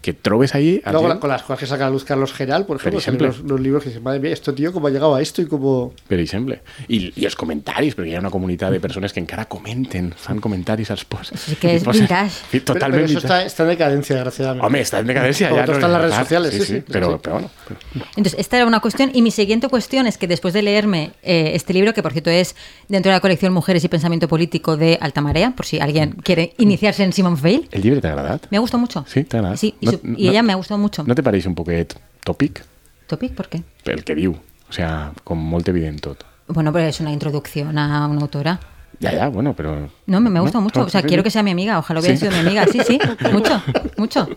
que 0.00 0.12
trobes 0.14 0.54
ahí... 0.54 0.80
a 0.84 0.92
Luego, 0.92 1.20
con 1.20 1.28
las 1.30 1.42
cosas 1.42 1.58
que 1.60 1.66
saca 1.66 1.86
a 1.86 1.90
luz 1.90 2.04
Carlos 2.04 2.32
Geral, 2.32 2.64
por 2.64 2.76
ejemplo, 2.78 3.26
los, 3.26 3.40
los 3.40 3.60
libros 3.60 3.82
que 3.82 3.90
dicen, 3.90 4.02
madre 4.02 4.20
mía, 4.20 4.32
esto 4.32 4.54
tío, 4.54 4.72
cómo 4.72 4.86
ha 4.86 4.90
llegado 4.90 5.14
a 5.14 5.20
esto 5.20 5.42
y 5.42 5.46
cómo. 5.46 5.92
per 6.08 6.20
exemple. 6.20 6.60
I, 6.88 7.12
I 7.16 7.26
els 7.26 7.36
comentaris, 7.36 7.94
perquè 7.96 8.12
hi 8.12 8.16
ha 8.16 8.20
una 8.22 8.30
comunitat 8.30 8.72
de 8.72 8.80
persones 8.80 9.12
que 9.12 9.20
encara 9.20 9.44
comenten, 9.44 10.12
fan 10.16 10.40
comentaris 10.40 10.90
als 10.90 11.04
posts. 11.04 11.40
Sí 11.50 11.56
que 11.60 11.74
és 11.76 11.84
vintage. 11.84 12.40
Pero, 12.50 12.64
pero 12.80 12.96
eso 12.96 13.06
vintage. 13.06 13.16
está, 13.18 13.44
está 13.44 13.62
en 13.64 13.68
decadencia, 13.68 14.16
desgraciadamente. 14.16 14.66
Home, 14.66 14.80
està 14.80 14.98
en 15.00 15.06
decadencia 15.06 15.48
Como 15.50 15.60
ya. 15.60 15.66
no 15.66 15.72
está 15.74 15.86
en 15.86 15.92
las 15.92 16.00
es 16.00 16.06
redes 16.06 16.18
sociales, 16.22 16.54
Sí, 16.54 16.60
sí, 16.60 16.66
sí, 16.66 16.74
sí, 16.76 16.84
pero, 16.90 17.12
sí. 17.12 17.18
pero 17.22 17.34
bueno. 17.36 17.50
Entonces, 18.16 18.36
esta 18.38 18.56
era 18.56 18.66
una 18.66 18.80
cuestión. 18.80 19.10
Y 19.12 19.22
mi 19.22 19.30
siguiente 19.30 19.68
cuestión 19.68 20.06
es 20.06 20.16
que 20.18 20.26
después 20.26 20.54
de 20.54 20.62
leerme 20.62 21.12
eh, 21.22 21.52
este 21.54 21.72
libro, 21.74 21.92
que 21.92 22.02
por 22.02 22.12
cierto 22.12 22.30
es 22.30 22.54
dentro 22.88 23.10
de 23.10 23.16
la 23.16 23.20
colección 23.20 23.52
Mujeres 23.52 23.84
y 23.84 23.88
Pensamiento 23.88 24.28
Político 24.28 24.76
de 24.76 24.98
Alta 25.00 25.20
Marea, 25.20 25.52
por 25.56 25.66
si 25.66 25.78
alguien 25.80 26.12
quiere 26.22 26.54
iniciarse 26.58 26.85
en 27.00 27.12
Simon 27.12 27.36
Veil, 27.40 27.68
El 27.72 27.82
llibre 27.82 28.00
t'ha 28.00 28.10
agradat? 28.12 28.46
me 28.50 28.56
ha 28.56 28.60
gustado 28.60 28.80
mucho. 28.80 29.04
Sí, 29.08 29.24
t'ha 29.24 29.38
agradat? 29.38 29.58
Sí, 29.58 29.74
y, 29.80 29.86
No- 29.86 29.92
su- 29.92 30.00
no- 30.02 30.18
y 30.18 30.28
ella 30.28 30.42
me 30.42 30.52
ha 30.52 30.56
gustado 30.56 30.78
mucho. 30.78 31.04
No 31.04 31.14
te 31.14 31.22
pareix 31.22 31.46
un 31.46 31.54
poquet 31.54 31.94
tòpic? 32.24 32.64
¿Topic? 33.06 33.34
¿Por 33.34 33.48
qué? 33.48 33.62
El 33.84 34.04
que 34.04 34.14
diu. 34.14 34.32
O 34.68 34.72
sea, 34.72 35.12
com 35.24 35.38
molt 35.38 35.68
evident 35.68 36.00
tot. 36.00 36.24
Bueno, 36.48 36.72
pero 36.72 36.86
es 36.86 37.00
una 37.00 37.12
introducción 37.12 37.76
a 37.78 38.06
una 38.06 38.20
autora. 38.20 38.58
Ja, 39.00 39.10
ja, 39.10 39.28
bueno, 39.28 39.54
però... 39.54 39.88
No, 40.06 40.20
me, 40.20 40.30
me 40.30 40.38
ha 40.38 40.42
gustado 40.42 40.62
mucho. 40.62 40.80
No, 40.80 40.86
O 40.86 40.88
sea, 40.88 41.02
quiero 41.02 41.22
que 41.22 41.30
sea 41.30 41.42
mi 41.42 41.50
amiga. 41.50 41.78
Ojalá 41.78 42.00
hubiera 42.00 42.16
Sí. 42.16 42.20
sido 42.26 42.32
mi 42.32 42.38
amiga. 42.38 42.64
Sí, 42.70 42.80
sí. 42.86 42.98
Mucho, 43.32 43.60
mucho, 43.96 44.28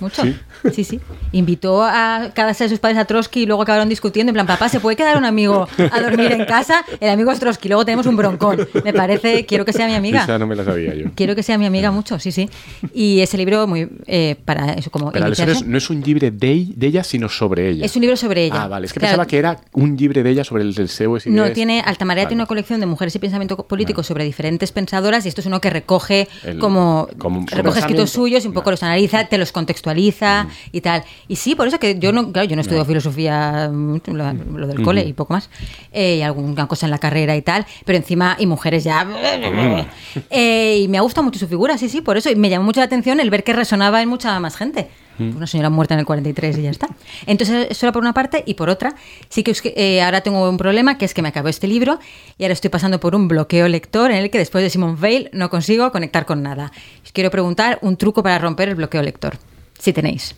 mucho. 0.00 0.22
Sí. 0.22 0.36
Sí, 0.72 0.84
sí. 0.84 1.00
Invitó 1.32 1.82
a 1.84 2.30
cada 2.34 2.52
de 2.52 2.68
sus 2.68 2.78
padres 2.78 2.98
a 2.98 3.04
Trotsky 3.04 3.42
y 3.42 3.46
luego 3.46 3.62
acabaron 3.62 3.88
discutiendo. 3.88 4.30
En 4.30 4.34
plan, 4.34 4.46
papá, 4.46 4.68
¿se 4.68 4.80
puede 4.80 4.96
quedar 4.96 5.16
un 5.16 5.24
amigo 5.24 5.68
a 5.92 6.00
dormir 6.00 6.32
en 6.32 6.44
casa? 6.46 6.84
El 7.00 7.10
amigo 7.10 7.30
es 7.32 7.38
Trotsky. 7.38 7.68
Luego 7.68 7.84
tenemos 7.84 8.06
un 8.06 8.16
broncón. 8.16 8.66
Me 8.84 8.92
parece, 8.92 9.44
quiero 9.46 9.64
que 9.64 9.72
sea 9.72 9.86
mi 9.86 9.94
amiga. 9.94 10.22
Esa 10.24 10.38
no 10.38 10.46
me 10.46 10.56
la 10.56 10.64
sabia 10.64 10.92
jo. 10.92 11.10
Quiero 11.14 11.34
que 11.36 11.42
sea 11.42 11.58
mi 11.58 11.66
amiga 11.66 11.90
mucho, 11.90 12.18
sí, 12.18 12.32
sí. 12.32 12.48
Y 12.94 13.20
ese 13.20 13.36
libro, 13.36 13.66
muy 13.66 13.88
eh, 14.06 14.36
para 14.44 14.72
eso, 14.72 14.90
como 14.90 15.08
aleshores 15.10 15.38
iniciarse. 15.38 15.64
no 15.68 15.76
és 15.78 15.90
un 15.90 16.02
llibre 16.02 16.30
d'ell, 16.30 16.72
d'ella, 16.76 17.04
sinó 17.04 17.28
sobre 17.28 17.68
ella. 17.68 17.84
Es 17.84 17.94
un 17.96 18.00
libro 18.02 18.16
sobre 18.16 18.44
ella. 18.46 18.62
Ah, 18.64 18.68
vale. 18.68 18.86
És 18.86 18.92
que 18.92 19.00
Claro, 19.00 19.12
pensava 19.18 19.26
que 19.26 19.38
era 19.38 19.60
un 19.72 19.96
llibre 19.96 20.22
d'ella 20.22 20.44
sobre 20.44 20.62
el, 20.62 20.70
idees. 20.70 21.26
No, 21.26 21.50
tiene, 21.52 21.80
Altamarea 21.84 22.24
Vale. 22.24 22.28
tiene 22.30 22.42
una 22.42 22.46
colección 22.48 22.80
de 22.80 22.86
mujeres 22.86 23.14
y 23.14 23.18
pensamiento 23.18 23.56
político 23.66 24.02
sobre 24.02 24.24
diferentes 24.24 24.72
y 25.04 25.28
esto 25.28 25.40
es 25.40 25.46
uno 25.46 25.60
que 25.60 25.70
recoge 25.70 26.28
El- 26.44 26.58
como, 26.58 27.08
recoge 27.50 27.78
escritos 27.80 28.10
suyos 28.10 28.44
y 28.44 28.48
un 28.48 28.54
poco 28.54 28.70
los 28.70 28.82
analiza, 28.82 29.24
te 29.26 29.36
los 29.38 29.50
Mm. 29.50 29.52
contextualiza 29.52 30.46
y 30.72 30.80
tal. 30.80 31.04
Y 31.28 31.36
sí, 31.36 31.54
por 31.54 31.68
eso 31.68 31.78
que 31.78 31.98
yo 31.98 32.12
no, 32.12 32.32
claro, 32.32 32.48
yo 32.48 32.56
no 32.56 32.62
estudio 32.62 32.84
filosofía, 32.84 33.68
mm, 33.72 34.00
lo, 34.06 34.32
lo 34.58 34.66
del 34.66 34.82
cole 34.82 35.02
y 35.04 35.12
poco 35.12 35.34
más, 35.34 35.50
eh, 35.92 36.16
y 36.16 36.22
alguna 36.22 36.66
cosa 36.66 36.86
en 36.86 36.90
la 36.90 36.98
carrera 36.98 37.36
y 37.36 37.42
tal, 37.42 37.66
pero 37.84 37.98
encima, 37.98 38.36
y 38.38 38.46
mujeres 38.46 38.84
ya... 38.84 39.06
Eh, 40.30 40.80
y 40.82 40.88
me 40.88 40.98
ha 40.98 41.00
gustado 41.02 41.24
mucho 41.24 41.38
su 41.38 41.46
figura, 41.48 41.76
sí, 41.78 41.88
sí, 41.88 42.00
por 42.00 42.16
eso, 42.16 42.30
y 42.30 42.36
me 42.36 42.48
llamó 42.50 42.64
mucho 42.64 42.80
la 42.80 42.86
atención 42.86 43.20
el 43.20 43.30
ver 43.30 43.44
que 43.44 43.52
resonaba 43.52 44.02
en 44.02 44.08
mucha 44.08 44.38
más 44.40 44.56
gente. 44.56 44.88
Una 45.18 45.46
señora 45.46 45.70
muerta 45.70 45.94
en 45.94 46.00
el 46.00 46.06
43 46.06 46.58
y 46.58 46.62
ya 46.62 46.70
está. 46.70 46.88
Entonces, 47.26 47.68
eso 47.70 47.86
era 47.86 47.92
por 47.92 48.02
una 48.02 48.12
parte. 48.12 48.42
Y 48.46 48.54
por 48.54 48.68
otra, 48.68 48.94
sí 49.28 49.42
que 49.42 49.52
es 49.52 49.62
que, 49.62 49.74
eh, 49.76 50.02
ahora 50.02 50.22
tengo 50.22 50.48
un 50.48 50.56
problema, 50.56 50.98
que 50.98 51.04
es 51.04 51.14
que 51.14 51.22
me 51.22 51.28
acabó 51.28 51.48
este 51.48 51.68
libro 51.68 51.98
y 52.38 52.44
ahora 52.44 52.52
estoy 52.52 52.70
pasando 52.70 53.00
por 53.00 53.14
un 53.14 53.28
bloqueo 53.28 53.68
lector 53.68 54.10
en 54.10 54.18
el 54.18 54.30
que 54.30 54.38
después 54.38 54.64
de 54.64 54.70
Simon 54.70 55.00
Veil 55.00 55.30
no 55.32 55.50
consigo 55.50 55.90
conectar 55.92 56.26
con 56.26 56.42
nada. 56.42 56.72
Os 57.04 57.12
quiero 57.12 57.30
preguntar 57.30 57.78
un 57.82 57.96
truco 57.96 58.22
para 58.22 58.38
romper 58.38 58.68
el 58.70 58.74
bloqueo 58.74 59.02
lector, 59.02 59.36
si 59.78 59.92
tenéis. 59.92 60.34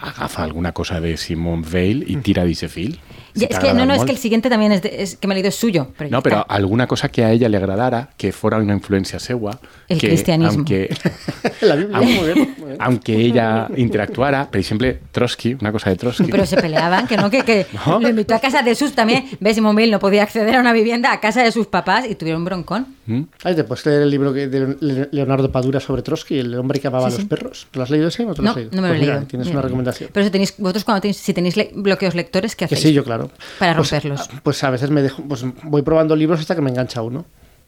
Agafa 0.00 0.42
alguna 0.42 0.72
cosa 0.72 1.00
de 1.00 1.16
Simon 1.16 1.62
Veil 1.62 2.04
i 2.10 2.16
tira 2.16 2.44
d'eixe 2.44 2.68
fil. 2.68 2.96
Si 2.96 3.13
Ya, 3.34 3.48
es 3.50 3.58
que 3.58 3.74
no, 3.74 3.84
no, 3.84 3.94
es 3.94 4.04
que 4.04 4.12
el 4.12 4.18
siguiente 4.18 4.48
también 4.48 4.70
es, 4.72 4.82
de- 4.82 5.02
es 5.02 5.16
que 5.16 5.26
me 5.26 5.34
he 5.34 5.36
leído 5.36 5.48
es 5.48 5.56
suyo. 5.56 5.88
Pero 5.98 6.08
No, 6.10 6.22
però 6.22 6.40
está. 6.42 6.54
alguna 6.54 6.86
cosa 6.86 7.08
que 7.08 7.24
a 7.24 7.32
ella 7.32 7.48
li 7.48 7.56
agradara, 7.56 8.10
que 8.16 8.30
fora 8.32 8.58
una 8.58 8.74
influència 8.74 9.18
seua... 9.18 9.58
El 9.88 9.98
que, 10.00 10.06
cristianismo. 10.08 10.54
Aunque, 10.58 10.88
La 11.60 11.74
Biblia, 11.74 11.98
muy 12.00 12.06
bien. 12.06 12.54
muy 12.56 12.66
bien. 12.68 12.76
aunque 12.80 13.14
ella 13.16 13.68
interactuara, 13.76 14.48
per 14.50 14.60
exemple, 14.60 15.00
Trotsky, 15.12 15.56
una 15.60 15.72
cosa 15.72 15.90
de 15.90 15.96
Trotsky... 15.96 16.30
Pero 16.30 16.46
se 16.46 16.56
peleaban, 16.56 17.06
que 17.06 17.16
no, 17.16 17.28
que, 17.30 17.42
que 17.42 17.66
No. 17.86 17.98
lo 18.00 18.08
invitó 18.08 18.34
a 18.34 18.38
casa 18.38 18.62
de 18.62 18.74
sus 18.74 18.92
también. 18.94 19.24
Ves, 19.40 19.58
Veil 19.74 19.90
no 19.90 19.98
podía 19.98 20.22
acceder 20.22 20.54
a 20.56 20.60
una 20.60 20.72
vivienda 20.72 21.12
a 21.12 21.20
casa 21.20 21.42
de 21.42 21.50
sus 21.52 21.66
papás 21.66 22.06
y 22.08 22.14
tuvieron 22.14 22.42
un 22.42 22.44
broncón. 22.46 22.86
¿Mm? 23.06 23.22
Ay, 23.42 23.54
te 23.56 23.64
puedes 23.64 23.84
leer 23.84 24.02
el 24.02 24.10
libro 24.10 24.32
que- 24.32 24.46
de 24.48 24.76
Le- 24.80 25.08
Leonardo 25.10 25.50
Padura 25.52 25.80
sobre 25.80 26.02
Trotsky, 26.02 26.38
el 26.38 26.54
hombre 26.54 26.80
que 26.80 26.86
amaba 26.88 27.10
Sí, 27.10 27.14
a 27.16 27.18
los 27.18 27.22
sí. 27.22 27.28
perros. 27.28 27.66
¿Te 27.70 27.78
lo 27.78 27.82
has 27.82 27.90
leído 27.90 28.08
ese 28.08 28.22
o 28.24 28.28
no 28.28 28.34
te 28.34 28.42
lo 28.42 28.44
No, 28.44 28.50
has 28.52 28.56
leído? 28.56 28.70
no 28.72 28.80
me 28.82 28.88
lo 28.88 28.94
he 28.94 28.96
Pues 28.96 29.00
mira, 29.00 29.14
leído. 29.14 29.26
Tienes 29.28 29.46
Mira. 29.48 29.58
una 29.58 29.62
recomendación. 29.62 30.10
Pero 30.12 30.24
eso 30.24 30.30
tenéis, 30.32 30.54
vosotros 30.56 30.84
cuando 30.84 31.00
tenéis, 31.02 31.16
si 31.18 31.34
tenéis 31.34 31.56
le- 31.56 31.70
bloqueos 31.74 32.14
lectores, 32.14 32.54
¿qué 32.56 32.66
Que 32.66 32.74
hacéis? 32.76 32.80
sí, 32.88 32.92
yo 32.94 33.04
claro. 33.04 33.23
Para 33.58 33.76
Pues, 33.76 33.90
romperlos. 33.90 34.28
Pues, 34.42 34.64
a 34.64 34.70
veces 34.70 34.90
me 34.90 35.02
dejo, 35.02 35.22
pues 35.22 35.44
voy 35.64 35.82
probando 35.82 36.14
libros 36.16 36.40
hasta 36.40 36.54
que 36.54 36.60
me 36.62 36.70
engancha 36.70 37.02
uno. 37.02 37.24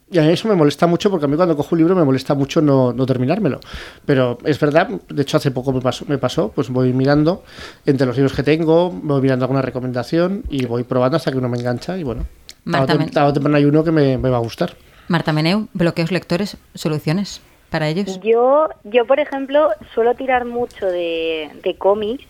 Y 0.09 0.19
a 0.19 0.23
mí 0.23 0.29
eso 0.29 0.47
me 0.47 0.55
molesta 0.55 0.87
mucho 0.87 1.11
porque 1.11 1.25
a 1.25 1.29
mí 1.29 1.35
cuando 1.35 1.57
cojo 1.57 1.71
un 1.75 1.79
libro 1.81 1.97
me 1.97 2.05
molesta 2.05 2.35
mucho 2.35 2.61
no, 2.63 2.93
no 2.93 3.07
terminármelo. 3.07 3.59
Pero 4.05 4.39
es 4.45 4.61
verdad, 4.61 4.89
de 4.89 5.23
hecho 5.23 5.37
hace 5.37 5.51
poco 5.51 5.73
me 5.73 5.81
pasó, 5.81 6.05
me 6.07 6.17
pasó, 6.17 6.53
pues 6.53 6.69
voy 6.71 6.93
mirando 6.93 7.43
entre 7.85 8.07
los 8.07 8.15
libros 8.17 8.33
que 8.33 8.45
tengo, 8.45 8.91
voy 8.91 9.21
mirando 9.21 9.45
alguna 9.47 9.63
recomendación 9.63 10.45
y 10.49 10.65
voy 10.65 10.85
probando 10.85 11.17
hasta 11.17 11.33
que 11.33 11.39
uno 11.39 11.49
me 11.49 11.59
engancha 11.59 11.99
y 11.99 12.05
bueno, 12.05 12.25
Marta, 12.65 12.97
tarde 13.11 13.31
o 13.31 13.33
temprano 13.33 13.57
hay 13.57 13.65
uno 13.65 13.83
que 13.83 13.91
me, 13.91 14.17
me 14.17 14.31
va 14.31 14.37
a 14.37 14.41
gustar. 14.41 14.75
Marta 15.09 15.33
Meneu, 15.33 15.67
bloqueos 15.73 16.13
lectores, 16.13 16.57
soluciones 16.75 17.41
para 17.71 17.89
ellos. 17.89 18.21
Yo, 18.23 18.69
yo 18.85 19.07
por 19.07 19.19
ejemplo, 19.19 19.71
suelo 19.93 20.15
tirar 20.15 20.45
mucho 20.45 20.87
de, 20.87 21.51
de 21.65 21.77
cómics. 21.77 22.25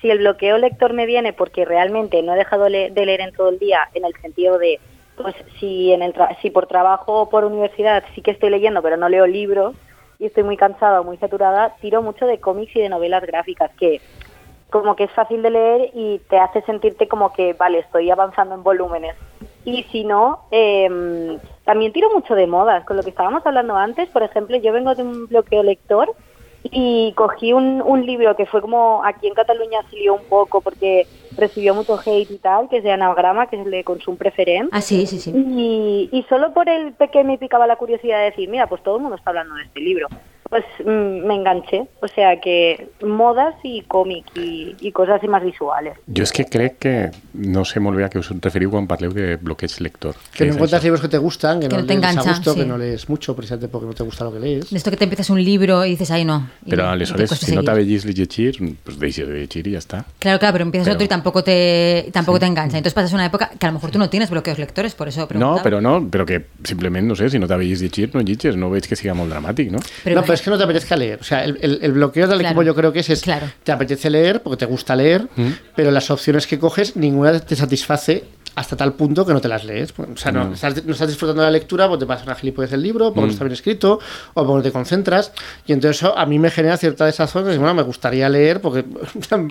Si 0.00 0.10
el 0.10 0.18
bloqueo 0.18 0.58
lector 0.58 0.92
me 0.92 1.06
viene 1.06 1.32
porque 1.32 1.64
realmente 1.64 2.22
no 2.22 2.34
he 2.34 2.38
dejado 2.38 2.64
de 2.64 2.90
leer 2.94 3.20
en 3.20 3.32
todo 3.32 3.48
el 3.48 3.58
día, 3.58 3.88
en 3.94 4.04
el 4.04 4.14
sentido 4.22 4.58
de, 4.58 4.80
pues 5.16 5.34
si, 5.58 5.92
en 5.92 6.02
el 6.02 6.14
tra- 6.14 6.36
si 6.40 6.50
por 6.50 6.66
trabajo 6.66 7.22
o 7.22 7.28
por 7.28 7.44
universidad 7.44 8.04
sí 8.14 8.22
que 8.22 8.30
estoy 8.30 8.50
leyendo, 8.50 8.82
pero 8.82 8.96
no 8.96 9.08
leo 9.08 9.26
libros 9.26 9.74
y 10.18 10.26
estoy 10.26 10.44
muy 10.44 10.56
cansada 10.56 11.00
o 11.00 11.04
muy 11.04 11.16
saturada, 11.18 11.74
tiro 11.80 12.02
mucho 12.02 12.26
de 12.26 12.38
cómics 12.38 12.74
y 12.76 12.80
de 12.80 12.88
novelas 12.88 13.22
gráficas, 13.22 13.70
que 13.78 14.00
como 14.70 14.94
que 14.96 15.04
es 15.04 15.10
fácil 15.12 15.42
de 15.42 15.50
leer 15.50 15.90
y 15.94 16.18
te 16.28 16.38
hace 16.38 16.62
sentirte 16.62 17.08
como 17.08 17.32
que, 17.32 17.54
vale, 17.54 17.78
estoy 17.78 18.10
avanzando 18.10 18.54
en 18.54 18.62
volúmenes. 18.62 19.14
Y 19.64 19.84
si 19.84 20.04
no, 20.04 20.40
eh, 20.50 21.38
también 21.64 21.92
tiro 21.92 22.10
mucho 22.14 22.34
de 22.34 22.46
modas. 22.46 22.84
Con 22.84 22.96
lo 22.96 23.02
que 23.02 23.10
estábamos 23.10 23.44
hablando 23.46 23.76
antes, 23.76 24.08
por 24.10 24.22
ejemplo, 24.22 24.56
yo 24.58 24.72
vengo 24.72 24.94
de 24.94 25.02
un 25.02 25.26
bloqueo 25.26 25.62
lector 25.62 26.14
y 26.64 27.12
cogí 27.14 27.52
un, 27.52 27.82
un 27.82 28.04
libro 28.04 28.34
que 28.36 28.46
fue 28.46 28.60
como 28.60 29.02
aquí 29.04 29.26
en 29.26 29.34
Cataluña 29.34 29.78
se 29.90 29.96
lió 29.96 30.14
un 30.14 30.24
poco 30.24 30.60
porque 30.60 31.06
recibió 31.36 31.74
mucho 31.74 31.98
hate 32.04 32.30
y 32.30 32.38
tal, 32.38 32.68
que 32.68 32.78
es 32.78 32.84
de 32.84 32.90
Anagrama, 32.90 33.46
que 33.48 33.56
es 33.56 33.64
el 33.64 33.70
de 33.70 33.84
Consum 33.84 34.16
Preferent. 34.16 34.68
Ah, 34.72 34.80
sí, 34.80 35.06
sí, 35.06 35.20
sí. 35.20 35.32
Y, 35.34 36.08
y 36.12 36.22
solo 36.24 36.52
por 36.52 36.68
el 36.68 36.94
que 37.12 37.24
me 37.24 37.38
picaba 37.38 37.66
la 37.66 37.76
curiosidad 37.76 38.18
de 38.18 38.24
decir, 38.24 38.48
mira, 38.48 38.66
pues 38.66 38.82
todo 38.82 38.96
el 38.96 39.02
mundo 39.02 39.16
está 39.16 39.30
hablando 39.30 39.54
de 39.54 39.62
este 39.62 39.80
libro, 39.80 40.08
pues 40.50 40.64
mm, 40.84 41.26
me 41.26 41.34
enganché. 41.34 41.88
O 42.00 42.08
sea 42.08 42.40
que 42.40 42.88
modas 43.04 43.54
y 43.62 43.82
cómic 43.82 44.24
y, 44.36 44.74
y 44.80 44.92
cosas 44.92 45.16
así 45.18 45.28
más 45.28 45.42
visuales. 45.44 45.94
Jo 46.08 46.22
és 46.22 46.32
que 46.32 46.44
crec 46.46 46.78
que 46.78 47.10
no 47.34 47.64
sé 47.64 47.80
molt 47.80 47.96
bé 47.98 48.04
a 48.06 48.10
què 48.10 48.18
us 48.18 48.30
referiu 48.40 48.70
quan 48.72 48.86
parleu 48.88 49.12
de 49.12 49.36
bloqueig 49.36 49.74
lector. 49.80 50.14
Que 50.32 50.46
no 50.46 50.54
encuentras 50.54 50.82
libros 50.84 51.00
que 51.00 51.08
te 51.08 51.18
gustan, 51.18 51.60
que, 51.60 51.68
Que 51.68 51.76
no, 51.76 51.82
no 51.82 51.86
te 51.86 51.94
lees 51.94 52.04
a 52.04 52.10
enganchan, 52.10 52.34
gusto, 52.34 52.52
sí. 52.54 52.60
que 52.60 52.66
no 52.66 52.78
lees 52.78 53.08
mucho 53.08 53.34
precisamente 53.36 53.68
porque 53.68 53.86
no 53.86 53.92
te 53.94 54.02
gusta 54.02 54.24
lo 54.24 54.32
que 54.32 54.40
lees. 54.40 54.70
De 54.70 54.76
esto 54.78 54.90
que 54.90 54.96
te 54.96 55.04
empiezas 55.04 55.30
un 55.30 55.42
libro 55.42 55.84
y 55.84 55.90
dices, 55.90 56.10
ay, 56.10 56.24
no. 56.24 56.48
y 56.64 56.70
Però 56.70 56.84
te 56.84 56.88
aleshores, 56.92 57.30
si 57.30 57.46
no 57.52 57.60
seguir. 57.60 57.64
t'avellis 57.64 58.04
llegir, 58.04 58.76
pues 58.84 58.98
deixes 58.98 59.28
de 59.28 59.34
llegir 59.40 59.66
i 59.68 59.72
ja 59.74 59.78
està. 59.78 60.04
Claro, 60.18 60.38
claro, 60.38 60.52
pero 60.54 60.64
empiezas 60.64 60.86
Pero- 60.88 60.94
otro 60.96 61.04
y 61.04 61.08
tampoco 61.08 61.44
te 61.44 62.08
tampoco 62.12 62.38
te 62.38 62.46
engancha. 62.46 62.78
Entonces 62.78 62.94
pasas 62.94 63.12
una 63.12 63.26
época 63.26 63.50
que 63.58 63.66
a 63.66 63.68
lo 63.68 63.74
mejor 63.74 63.90
tú 63.90 63.98
no 63.98 64.08
tienes 64.08 64.30
bloqueos 64.30 64.58
lectores, 64.58 64.94
por 64.94 65.08
eso 65.08 65.28
No, 65.34 65.58
però 65.62 65.80
no, 65.80 66.08
però 66.10 66.24
que 66.24 66.46
simplement, 66.64 67.06
no 67.06 67.14
sé, 67.14 67.28
si 67.28 67.38
no 67.38 67.46
t'avellis 67.46 67.80
llegir, 67.80 68.14
no 68.14 68.20
llitges, 68.20 68.56
no 68.56 68.70
veig 68.70 68.86
que 68.88 68.96
siga 68.96 69.14
molt 69.14 69.30
dramàtic, 69.32 69.70
no? 69.70 69.78
Pero 70.04 70.16
no, 70.16 70.22
pero 70.22 70.37
es 70.38 70.44
que 70.44 70.50
no 70.50 70.58
te 70.58 70.64
apetezca 70.64 70.96
leer. 70.96 71.18
O 71.20 71.24
sea, 71.24 71.44
el, 71.44 71.58
el- 71.60 71.78
el 71.82 71.92
bloqueo 71.92 72.26
del 72.26 72.38
Claro. 72.38 72.50
equipo 72.52 72.62
yo 72.62 72.74
creo 72.74 72.92
que 72.92 73.00
es, 73.00 73.10
es 73.10 73.20
Claro. 73.22 73.46
te 73.62 73.72
apetece 73.72 74.08
leer 74.10 74.42
porque 74.42 74.56
te 74.56 74.66
gusta 74.66 74.96
leer, 74.96 75.28
Mm. 75.36 75.48
pero 75.76 75.90
las 75.90 76.10
opciones 76.10 76.46
que 76.46 76.58
coges, 76.58 76.96
ninguna 76.96 77.38
te 77.40 77.54
satisface 77.56 78.24
hasta 78.58 78.76
tal 78.76 78.92
punto 78.94 79.24
que 79.24 79.32
no 79.32 79.40
te 79.40 79.48
las 79.48 79.64
lees. 79.64 79.94
O 79.98 80.16
sea, 80.16 80.32
no, 80.32 80.52
estás, 80.52 80.84
no 80.84 80.92
estás 80.92 81.08
disfrutando 81.08 81.42
de 81.42 81.46
la 81.46 81.52
lectura 81.52 81.86
porque 81.88 82.04
te 82.04 82.06
pasa 82.08 82.24
una 82.24 82.34
gilipollez 82.34 82.72
el 82.72 82.82
libro, 82.82 83.12
porque 83.14 83.26
no 83.26 83.32
está 83.32 83.44
bien 83.44 83.52
escrito, 83.52 84.00
o 84.34 84.44
porque 84.46 84.56
no 84.56 84.62
te 84.62 84.72
concentras. 84.72 85.32
Y 85.66 85.72
entonces 85.72 85.98
eso 86.02 86.16
a 86.18 86.26
mí 86.26 86.38
me 86.38 86.50
genera 86.50 86.76
cierta 86.76 87.06
desazón. 87.06 87.44
Que, 87.46 87.56
bueno, 87.56 87.74
me 87.74 87.82
gustaría 87.82 88.28
leer 88.28 88.60
porque 88.60 88.84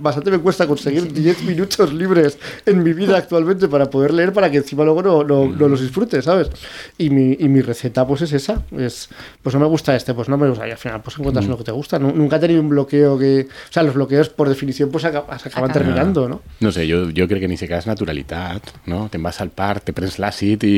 bastante 0.01 0.31
me 0.31 0.39
cuesta 0.39 0.67
conseguir 0.67 1.11
10 1.13 1.43
minutos 1.43 1.93
libres 1.93 2.37
en 2.65 2.83
mi 2.83 2.93
vida 2.93 3.17
actualmente 3.17 3.67
para 3.67 3.89
poder 3.89 4.13
leer 4.13 4.33
para 4.33 4.49
que 4.51 4.57
encima 4.57 4.83
luego 4.83 5.01
no, 5.01 5.23
no, 5.23 5.45
no 5.47 5.67
los 5.67 5.81
disfrute, 5.81 6.21
¿sabes? 6.21 6.49
Y 6.97 7.09
mi, 7.09 7.35
y 7.39 7.47
mi 7.47 7.61
receta 7.61 8.05
pues 8.05 8.21
es 8.23 8.33
esa. 8.33 8.63
Es, 8.77 9.09
pues 9.41 9.53
no 9.55 9.61
me 9.61 9.67
gusta 9.67 9.95
este, 9.95 10.13
pues 10.13 10.27
no 10.29 10.37
me 10.37 10.49
gusta. 10.49 10.67
Y 10.67 10.71
al 10.71 10.77
final 10.77 11.01
pues 11.01 11.17
encuentras 11.17 11.45
uno 11.45 11.57
que 11.57 11.63
te 11.63 11.71
gusta. 11.71 11.97
Nu- 11.99 12.13
Nunca 12.13 12.37
he 12.37 12.39
tenido 12.39 12.61
un 12.61 12.69
bloqueo 12.69 13.17
que... 13.17 13.47
O 13.69 13.71
sea, 13.73 13.83
los 13.83 13.93
bloqueos 13.95 14.29
por 14.29 14.49
definición 14.49 14.89
pues 14.91 15.03
se 15.03 15.07
acaban 15.09 15.71
terminando, 15.71 16.27
¿no? 16.27 16.41
No 16.59 16.71
sé, 16.71 16.89
jo, 16.91 17.05
jo 17.15 17.27
crec 17.27 17.39
que 17.41 17.47
ni 17.47 17.57
siquiera 17.57 17.77
és 17.79 17.87
naturalitat, 17.87 18.63
no? 18.89 18.96
Te'n 19.11 19.23
vas 19.23 19.39
al 19.43 19.51
parc, 19.55 19.85
te 19.87 19.95
prens 19.95 20.17
l'àcid 20.21 20.65
i, 20.67 20.75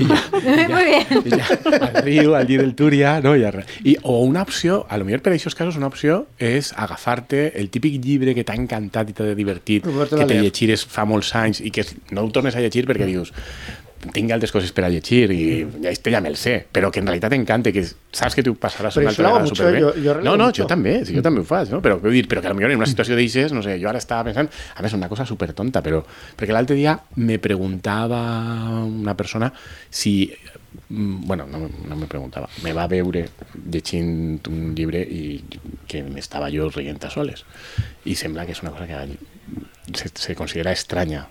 i 0.00 0.06
ja, 0.08 0.18
Muy 0.70 0.84
bien. 0.88 1.20
i 1.24 1.34
ja 1.34 1.46
al 1.80 2.00
riu, 2.06 2.34
al 2.38 2.48
llit 2.48 2.62
del 2.62 2.74
Túria, 2.78 3.18
no? 3.24 3.34
I, 3.36 3.44
ja, 3.44 3.64
I, 3.84 3.96
o 4.02 4.20
una 4.24 4.42
opció, 4.46 4.84
a 4.88 4.98
lo 5.00 5.06
millor 5.08 5.22
per 5.24 5.34
aquests 5.34 5.58
casos 5.58 5.78
una 5.80 5.90
opció 5.90 6.24
és 6.38 6.72
agafar-te 6.76 7.50
el 7.60 7.70
típic 7.74 8.00
llibre 8.04 8.34
que 8.36 8.46
t'ha 8.46 8.56
encantat 8.58 9.12
i 9.12 9.16
t'ha 9.16 9.30
divertit, 9.38 9.86
a 9.86 10.08
que 10.10 10.26
te 10.26 10.40
llegires 10.40 10.86
fa 10.88 11.06
molts 11.08 11.34
anys 11.38 11.62
i 11.64 11.72
que 11.74 11.86
no 12.14 12.24
ho 12.24 12.34
tornes 12.34 12.56
a 12.56 12.64
llegir 12.64 12.86
perquè 12.88 13.08
dius 13.08 13.34
tinc 14.14 14.30
altres 14.32 14.52
coses 14.52 14.70
per 14.72 14.84
a 14.86 14.88
llegir 14.88 15.26
i 15.34 15.42
este 15.90 16.10
ja 16.14 16.22
me'l 16.24 16.36
sé, 16.40 16.54
però 16.72 16.88
que 16.90 17.00
en 17.02 17.06
realitat 17.10 17.34
t'encanta, 17.34 17.72
que 17.72 17.82
saps 17.84 18.34
que 18.34 18.42
t'ho 18.42 18.54
passaràs 18.56 18.94
Però 18.96 19.02
una 19.04 19.10
altra 19.10 19.26
vegada 19.28 19.46
superbé. 19.50 19.80
yo 19.80 20.14
releo 20.14 20.24
no, 20.30 20.36
no, 20.38 20.46
mucho. 20.46 20.62
jo 20.62 20.66
també, 20.70 20.94
sí, 21.04 21.14
jo 21.18 21.22
també 21.22 21.42
ho 21.42 21.44
faig, 21.44 21.68
no? 21.74 21.82
però, 21.84 21.98
vull 22.00 22.12
dir, 22.16 22.22
però 22.26 22.40
que 22.40 22.48
potser 22.48 22.70
en 22.72 22.78
una 22.80 22.86
situació 22.88 23.16
d'eixes, 23.18 23.52
no 23.52 23.60
sé, 23.62 23.76
jo 23.82 23.90
ara 23.90 23.98
estava 24.00 24.24
pensant, 24.24 24.48
a 24.76 24.82
més, 24.82 24.94
una 24.96 25.08
cosa 25.12 25.26
super 25.28 25.52
tonta, 25.52 25.82
però 25.84 26.00
perquè 26.36 26.52
l'altre 26.56 26.76
dia 26.80 26.96
me 27.16 27.36
preguntava 27.38 28.22
una 28.88 29.14
persona 29.14 29.52
si 29.90 30.32
mm, 30.88 31.26
bueno, 31.26 31.46
no, 31.50 31.58
me- 31.60 31.70
no 31.88 31.96
me 31.96 32.06
preguntava, 32.06 32.48
me 32.64 32.72
va 32.72 32.86
veure 32.88 33.26
llegint 33.70 34.40
un 34.48 34.74
llibre 34.74 35.02
i 35.04 35.42
que 35.86 36.02
m'estava 36.06 36.48
jo 36.50 36.70
rient 36.70 37.04
a 37.04 37.10
soles. 37.10 37.44
I 38.08 38.14
sembla 38.16 38.46
que 38.46 38.52
és 38.56 38.62
una 38.62 38.70
cosa 38.72 38.86
que 38.86 39.18
se, 39.94 40.08
se 40.14 40.34
considera 40.34 40.72
estranya. 40.72 41.26